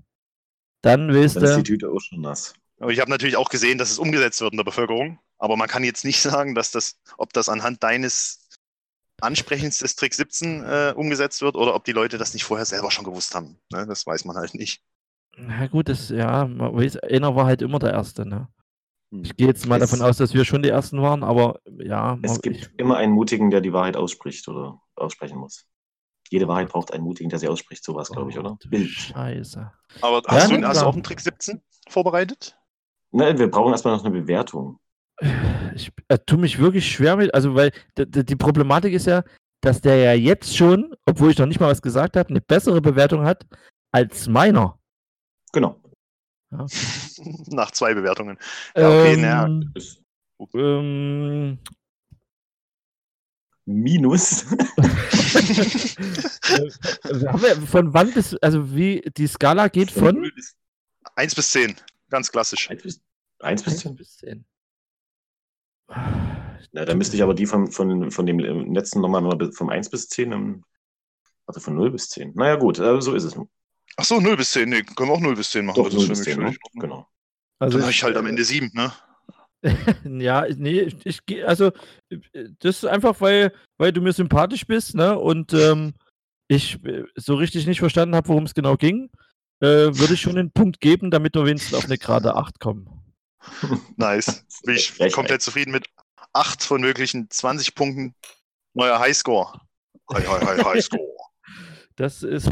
dann 0.82 1.14
weißt 1.14 1.36
Dann 1.36 1.44
ist 1.44 1.56
die 1.56 1.62
du. 1.62 1.62
Tüte 1.62 1.90
auch 1.90 2.00
schon 2.00 2.20
nass. 2.20 2.54
Aber 2.80 2.90
ich 2.92 3.00
habe 3.00 3.10
natürlich 3.10 3.36
auch 3.36 3.48
gesehen, 3.50 3.78
dass 3.78 3.90
es 3.90 3.98
umgesetzt 3.98 4.40
wird 4.40 4.52
in 4.52 4.58
der 4.58 4.64
Bevölkerung. 4.64 5.18
Aber 5.38 5.56
man 5.56 5.68
kann 5.68 5.84
jetzt 5.84 6.04
nicht 6.04 6.20
sagen, 6.22 6.54
dass 6.54 6.70
das, 6.70 6.96
ob 7.16 7.32
das 7.32 7.48
anhand 7.48 7.82
deines 7.82 8.47
Ansprechens 9.20 9.78
des 9.78 9.96
Trick 9.96 10.14
17 10.14 10.64
äh, 10.64 10.92
umgesetzt 10.96 11.42
wird 11.42 11.56
oder 11.56 11.74
ob 11.74 11.84
die 11.84 11.92
Leute 11.92 12.18
das 12.18 12.34
nicht 12.34 12.44
vorher 12.44 12.66
selber 12.66 12.90
schon 12.90 13.04
gewusst 13.04 13.34
haben. 13.34 13.58
Ne? 13.72 13.86
Das 13.86 14.06
weiß 14.06 14.24
man 14.24 14.36
halt 14.36 14.54
nicht. 14.54 14.82
Na 15.36 15.66
gut, 15.66 15.88
das, 15.88 16.08
ja, 16.08 16.46
man 16.46 16.74
weiß, 16.74 16.96
einer 16.98 17.34
war 17.36 17.46
halt 17.46 17.62
immer 17.62 17.78
der 17.78 17.92
Erste, 17.92 18.26
ne? 18.26 18.48
Hm. 19.12 19.22
Ich 19.24 19.36
gehe 19.36 19.46
jetzt 19.46 19.66
mal 19.66 19.80
Es- 19.80 19.90
davon 19.90 20.04
aus, 20.06 20.16
dass 20.18 20.34
wir 20.34 20.44
schon 20.44 20.62
die 20.62 20.68
Ersten 20.68 21.00
waren, 21.00 21.22
aber 21.22 21.60
ja. 21.78 22.18
Es 22.22 22.32
man- 22.32 22.40
gibt 22.40 22.70
immer 22.76 22.96
einen 22.96 23.12
Mutigen, 23.12 23.50
der 23.50 23.60
die 23.60 23.72
Wahrheit 23.72 23.96
ausspricht 23.96 24.46
oder 24.48 24.80
aussprechen 24.96 25.38
muss. 25.38 25.64
Jede 26.30 26.46
Wahrheit 26.46 26.68
braucht 26.68 26.92
einen 26.92 27.04
Mutigen, 27.04 27.30
der 27.30 27.38
sie 27.38 27.48
ausspricht. 27.48 27.82
Sowas, 27.84 28.10
glaube 28.10 28.30
ich, 28.30 28.38
oder? 28.38 28.58
Oh. 28.60 28.78
Scheiße. 28.84 29.72
Aber 30.02 30.22
hast, 30.26 30.50
Ja, 30.50 30.56
du, 30.58 30.66
hast 30.66 30.76
du 30.76 30.80
klar. 30.80 30.86
auch 30.86 30.92
einen 30.94 31.02
Trick 31.02 31.20
17 31.20 31.62
vorbereitet? 31.88 32.58
Nein, 33.12 33.38
wir 33.38 33.50
brauchen 33.50 33.72
erstmal 33.72 33.96
noch 33.96 34.04
eine 34.04 34.12
Bewertung. 34.20 34.78
Ich 35.74 35.90
äh, 36.08 36.18
tue 36.18 36.38
mich 36.38 36.58
wirklich 36.58 36.90
schwer 36.90 37.16
mit, 37.16 37.32
also 37.34 37.54
weil 37.54 37.72
die 37.96 38.36
Problematik 38.36 38.92
ist 38.92 39.06
ja, 39.06 39.24
dass 39.60 39.80
der 39.80 39.96
ja 39.96 40.12
jetzt 40.12 40.56
schon, 40.56 40.94
obwohl 41.06 41.32
ich 41.32 41.38
noch 41.38 41.46
nicht 41.46 41.60
mal 41.60 41.70
was 41.70 41.82
gesagt 41.82 42.16
habe, 42.16 42.30
eine 42.30 42.40
bessere 42.40 42.80
Bewertung 42.80 43.24
hat 43.24 43.44
als 43.92 44.28
meiner. 44.28 44.78
Genau. 45.52 45.80
Nach 46.50 47.70
zwei 47.72 47.92
Bewertungen. 47.94 48.38
Ja, 48.76 48.88
okay, 48.88 49.16
naja. 49.16 49.46
ähm, 49.46 49.72
Ist 49.74 50.00
ähm, 50.54 51.58
Minus. 53.66 54.42
von 57.66 57.92
wann 57.92 58.14
bis, 58.14 58.34
also 58.36 58.74
wie, 58.74 59.02
die 59.16 59.26
Skala 59.26 59.68
geht 59.68 59.90
von 59.90 60.30
Eins 61.16 61.34
bis 61.34 61.50
zehn. 61.50 61.74
Ganz 62.08 62.30
klassisch. 62.30 62.70
1 62.70 62.82
bis, 62.82 63.02
1 63.40 63.62
bis 63.96 64.16
10. 64.18 64.44
bis 65.88 65.96
10. 65.96 66.68
Na, 66.72 66.84
dann 66.84 66.98
müsste 66.98 67.16
ich 67.16 67.22
aber 67.22 67.34
die 67.34 67.46
von, 67.46 67.70
von, 67.70 68.10
von 68.10 68.26
dem 68.26 68.38
letzten 68.74 69.00
nochmal 69.00 69.22
mal 69.22 69.36
bis- 69.36 69.56
vom 69.56 69.68
1 69.70 69.90
bis 69.90 70.08
10. 70.08 70.32
Ähm, 70.32 70.64
also 71.46 71.60
von 71.60 71.74
0 71.74 71.90
bis 71.90 72.08
10. 72.10 72.32
Naja, 72.34 72.56
gut, 72.56 72.78
äh, 72.78 73.00
so 73.00 73.14
ist 73.14 73.24
es. 73.24 73.38
Ach 73.96 74.04
so, 74.04 74.20
0 74.20 74.36
bis 74.36 74.50
10. 74.52 74.68
Nee, 74.68 74.82
können 74.82 75.08
wir 75.10 75.14
auch 75.14 75.20
0 75.20 75.34
bis 75.34 75.50
10 75.50 75.64
machen. 75.66 75.76
Doch, 75.76 75.86
das 75.86 75.94
0 75.94 76.02
ist 76.02 76.08
bis 76.10 76.18
für 76.20 76.24
10, 76.24 76.42
mich 76.42 76.52
ne? 76.52 76.80
Genau. 76.80 77.08
Also 77.58 77.78
Dann 77.78 77.82
habe 77.84 77.92
ich 77.92 78.02
halt 78.04 78.16
am 78.16 78.26
Ende 78.26 78.44
7, 78.44 78.70
ne? 78.74 78.92
Ja, 80.04 80.46
nee, 80.56 80.88
ich, 81.04 81.26
gehe, 81.26 81.46
also 81.46 81.72
das 82.60 82.76
ist 82.76 82.84
einfach, 82.86 83.20
weil, 83.20 83.52
weil 83.76 83.92
du 83.92 84.00
mir 84.00 84.12
sympathisch 84.12 84.64
bist, 84.66 84.94
ne? 84.94 85.18
Und 85.18 85.52
ähm, 85.52 85.94
ich 86.46 86.82
äh, 86.84 87.04
so 87.16 87.34
richtig 87.34 87.66
nicht 87.66 87.80
verstanden 87.80 88.14
habe, 88.14 88.28
worum 88.28 88.44
es 88.44 88.54
genau 88.54 88.76
ging, 88.76 89.10
äh, 89.60 89.66
würde 89.66 90.14
ich 90.14 90.20
schon 90.20 90.38
einen 90.38 90.52
Punkt 90.52 90.80
geben, 90.80 91.10
damit 91.10 91.34
wir 91.34 91.44
wenigstens 91.44 91.74
auf 91.74 91.86
eine 91.86 91.98
gerade 91.98 92.36
8 92.36 92.60
kommen. 92.60 92.88
Nice. 93.96 94.44
Bin 94.64 94.74
ich 94.76 95.12
komplett 95.12 95.42
zufrieden 95.42 95.70
mit 95.72 95.86
8 96.32 96.62
von 96.62 96.80
möglichen 96.80 97.30
20 97.30 97.74
Punkten. 97.74 98.14
Neuer 98.74 98.98
Highscore. 98.98 99.60
Hi, 100.12 100.22
hi, 100.22 100.44
hi, 100.44 100.62
Highscore. 100.62 101.02
Das 101.96 102.22
ist 102.22 102.48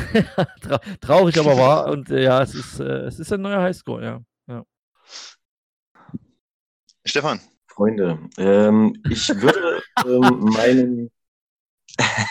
tra 0.61 0.79
traurig, 1.01 1.39
aber 1.39 1.57
wahr. 1.57 1.87
Und 1.87 2.11
äh, 2.11 2.25
ja, 2.25 2.43
es 2.43 2.53
ist, 2.53 2.81
äh, 2.81 3.05
es 3.05 3.21
ist 3.21 3.33
ein 3.33 3.43
neuer 3.43 3.63
Highscore, 3.63 4.03
ja. 4.05 4.21
Stefan, 7.07 7.41
Freunde, 7.69 8.19
ähm, 8.37 9.01
ich 9.09 9.29
würde 9.29 9.81
ähm, 10.05 10.41
meinen, 10.41 11.11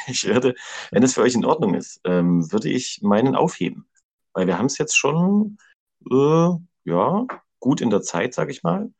ich 0.07 0.25
würde, 0.25 0.53
wenn 0.91 1.01
es 1.01 1.13
für 1.13 1.21
euch 1.21 1.33
in 1.33 1.45
Ordnung 1.45 1.75
ist, 1.75 2.01
ähm, 2.03 2.51
würde 2.51 2.69
ich 2.69 2.99
meinen 3.01 3.35
aufheben. 3.35 3.87
Weil 4.33 4.47
wir 4.47 4.57
haben 4.57 4.65
es 4.65 4.77
jetzt 4.77 4.97
schon, 4.97 5.57
äh, 6.11 6.49
ja, 6.83 7.25
gut 7.65 7.81
in 7.81 7.89
der 7.89 8.01
Zeit, 8.03 8.35
sage 8.35 8.51
ich 8.51 8.61
mal. 8.61 8.91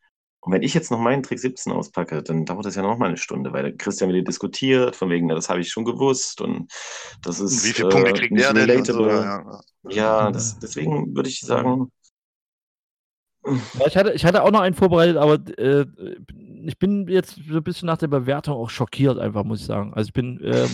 Und 0.41 0.51
wenn 0.51 0.63
ich 0.63 0.73
jetzt 0.73 0.89
noch 0.91 0.99
meinen 0.99 1.21
Trick 1.21 1.39
17 1.39 1.71
auspacke, 1.71 2.23
dann 2.23 2.45
dauert 2.45 2.65
das 2.65 2.75
ja 2.75 2.81
noch 2.81 2.97
mal 2.97 3.07
eine 3.07 3.17
Stunde, 3.17 3.53
weil 3.53 3.63
der 3.63 3.77
Christian 3.77 4.09
wieder 4.09 4.23
diskutiert, 4.23 4.95
von 4.95 5.09
wegen, 5.11 5.27
na, 5.27 5.35
das 5.35 5.49
habe 5.49 5.59
ich 5.59 5.69
schon 5.69 5.85
gewusst 5.85 6.41
und 6.41 6.71
das 7.23 7.39
ist 7.39 7.63
wie 7.63 7.73
viele 7.73 7.89
Punkte 7.89 8.11
äh, 8.11 8.13
kriegt 8.13 8.39
er 8.39 8.53
denn? 8.53 8.79
Und 8.79 8.85
so, 8.85 9.07
ja. 9.07 9.61
Ja, 9.89 10.31
das, 10.31 10.57
deswegen 10.59 11.15
würde 11.15 11.29
ich 11.29 11.39
sagen, 11.39 11.91
Ja, 13.79 13.85
ich, 13.85 13.95
hatte, 13.95 14.13
ich 14.13 14.25
hatte 14.25 14.41
auch 14.41 14.51
noch 14.51 14.61
einen 14.61 14.73
vorbereitet, 14.73 15.17
aber 15.17 15.35
äh, 15.59 15.85
ich 16.65 16.79
bin 16.79 17.07
jetzt 17.07 17.39
so 17.47 17.57
ein 17.57 17.63
bisschen 17.63 17.85
nach 17.85 17.99
der 17.99 18.07
Bewertung 18.07 18.55
auch 18.55 18.71
schockiert, 18.71 19.19
einfach, 19.19 19.43
muss 19.43 19.61
ich 19.61 19.67
sagen. 19.67 19.93
Also 19.93 20.07
ich 20.07 20.13
bin. 20.13 20.41
Ähm, 20.43 20.69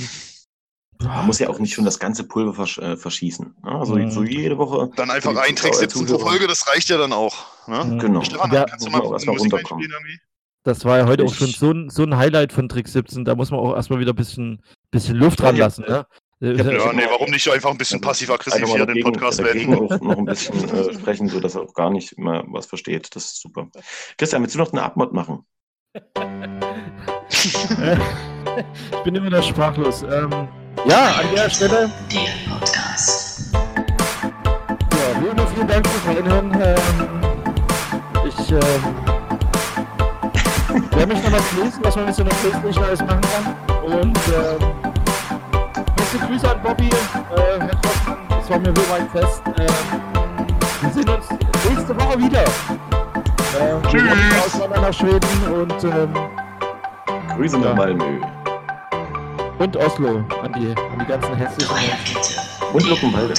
man 1.03 1.25
muss 1.25 1.39
ja 1.39 1.49
auch 1.49 1.59
nicht 1.59 1.73
schon 1.73 1.85
das 1.85 1.99
ganze 1.99 2.23
Pulver 2.25 2.53
versch 2.53 2.77
äh, 2.79 2.97
verschießen. 2.97 3.55
Ne? 3.63 3.71
Also 3.71 3.95
Mhm. 3.95 4.11
so 4.11 4.23
jede 4.23 4.57
Woche. 4.57 4.89
Dann 4.95 5.09
einfach 5.11 5.35
ein 5.35 5.55
Trick 5.55 5.75
17 5.75 6.05
pro. 6.05 6.19
Folge, 6.19 6.47
das 6.47 6.67
reicht 6.67 6.89
ja 6.89 6.97
dann 6.97 7.13
auch. 7.13 7.35
Ne? 7.67 7.83
Mhm. 7.83 7.99
Genau. 7.99 8.21
Stefan, 8.21 8.51
Ja, 8.51 8.65
kannst 8.65 8.85
du 8.85 8.91
mal 8.91 9.01
auch 9.01 9.11
erstmal 9.13 9.37
runterkommen. 9.37 9.83
einspielen 9.83 9.91
irgendwie? 10.05 10.19
Das 10.63 10.85
war 10.85 10.97
ja 10.99 11.05
heute 11.07 11.23
auch 11.23 11.31
Ich- 11.31 11.37
schon 11.37 11.47
so 11.47 11.71
ein, 11.71 11.89
so 11.89 12.03
ein 12.03 12.15
Highlight 12.17 12.53
von 12.53 12.69
Trick 12.69 12.87
17. 12.87 13.25
Da 13.25 13.33
muss 13.35 13.49
man 13.51 13.59
auch 13.59 13.75
erstmal 13.75 13.99
wieder 13.99 14.13
ein 14.13 14.15
bisschen, 14.15 14.61
bisschen 14.91 15.15
Luft 15.17 15.39
Ja, 15.39 15.45
dran 15.47 15.55
ich 15.55 15.61
hab- 15.61 15.67
lassen. 15.77 15.85
Ne? 15.87 16.05
Ja, 16.43 16.49
hab 16.85 16.95
nee, 16.95 17.03
warum 17.07 17.29
nicht 17.29 17.47
einfach 17.51 17.69
ein 17.69 17.77
bisschen 17.77 17.97
Also, 17.99 18.07
passiv-aggressiv 18.09 18.65
hier 18.65 18.77
den 18.77 18.87
dagegen, 18.87 19.11
Podcast 19.11 19.39
dagegen 19.39 19.71
wenden? 19.73 19.93
auch 19.93 20.01
noch 20.01 20.17
ein 20.17 20.25
bisschen 20.25 20.69
äh, 20.89 20.93
sprechen, 20.93 21.27
sodass 21.29 21.53
er 21.55 21.61
auch 21.61 21.73
gar 21.75 21.91
nicht 21.91 22.13
immer 22.13 22.43
was 22.47 22.65
versteht. 22.65 23.15
Das 23.15 23.25
ist 23.25 23.41
super. 23.41 23.67
Christian, 24.17 24.41
willst 24.41 24.55
du 24.55 24.59
noch 24.59 24.71
eine 24.73 24.81
Abmod 24.81 25.13
machen? 25.13 25.45
ich 27.29 29.03
bin 29.03 29.15
immer 29.15 29.29
noch 29.29 29.43
sprachlos. 29.43 30.03
Ähm, 30.03 30.47
ja, 30.85 31.05
an 31.19 31.35
der 31.35 31.49
Stelle. 31.49 31.89
Der 32.11 32.49
Podcast. 32.51 33.51
Ja, 33.53 35.19
vielen, 35.19 35.47
vielen 35.53 35.67
Dank 35.67 35.87
fürs 35.87 36.17
Reinhören. 36.17 36.51
Ähm, 36.61 36.77
ich 38.27 38.51
ähm, 38.51 38.61
freue 40.91 41.07
mich 41.07 41.23
nochmal 41.23 41.41
lesen, 41.61 41.79
was 41.83 41.95
man 41.95 42.05
mit 42.05 42.15
so 42.15 42.23
einer 42.23 42.31
Playstation 42.35 42.83
alles 42.85 42.99
machen 43.01 43.21
kann. 43.21 43.55
Und 43.83 44.17
ähm, 44.27 44.59
beste 45.95 46.17
Grüße 46.19 46.49
an 46.49 46.61
Bobby, 46.63 46.85
äh, 46.87 47.59
Herr 47.59 47.81
Trossmann, 47.81 48.17
es 48.41 48.49
war 48.49 48.59
mir 48.59 48.73
so 48.75 48.89
weit 48.89 49.11
fest. 49.11 49.41
Ähm, 49.47 49.67
wir 50.81 50.89
sehen 50.91 51.09
uns 51.09 51.27
nächste 51.69 51.95
Woche 51.99 52.17
wieder. 52.19 52.43
Ähm, 53.59 53.81
Tschüss. 53.89 54.03
Auswandern 54.45 54.81
nach 54.81 54.93
Schweden 54.93 55.53
und, 55.53 55.83
ähm, 55.83 56.13
Grüße 57.35 57.57
nach 57.59 57.69
Ja. 57.69 57.73
Malmö. 57.75 58.19
Und 59.61 59.77
Oslo 59.77 60.23
an 60.41 60.53
die, 60.53 60.75
an 60.75 60.99
die 60.99 61.05
ganzen 61.05 61.37
Menschen. 61.37 61.57
Quellkette. 61.59 62.41
Und 62.73 62.89
Luckenwalde. 62.89 63.33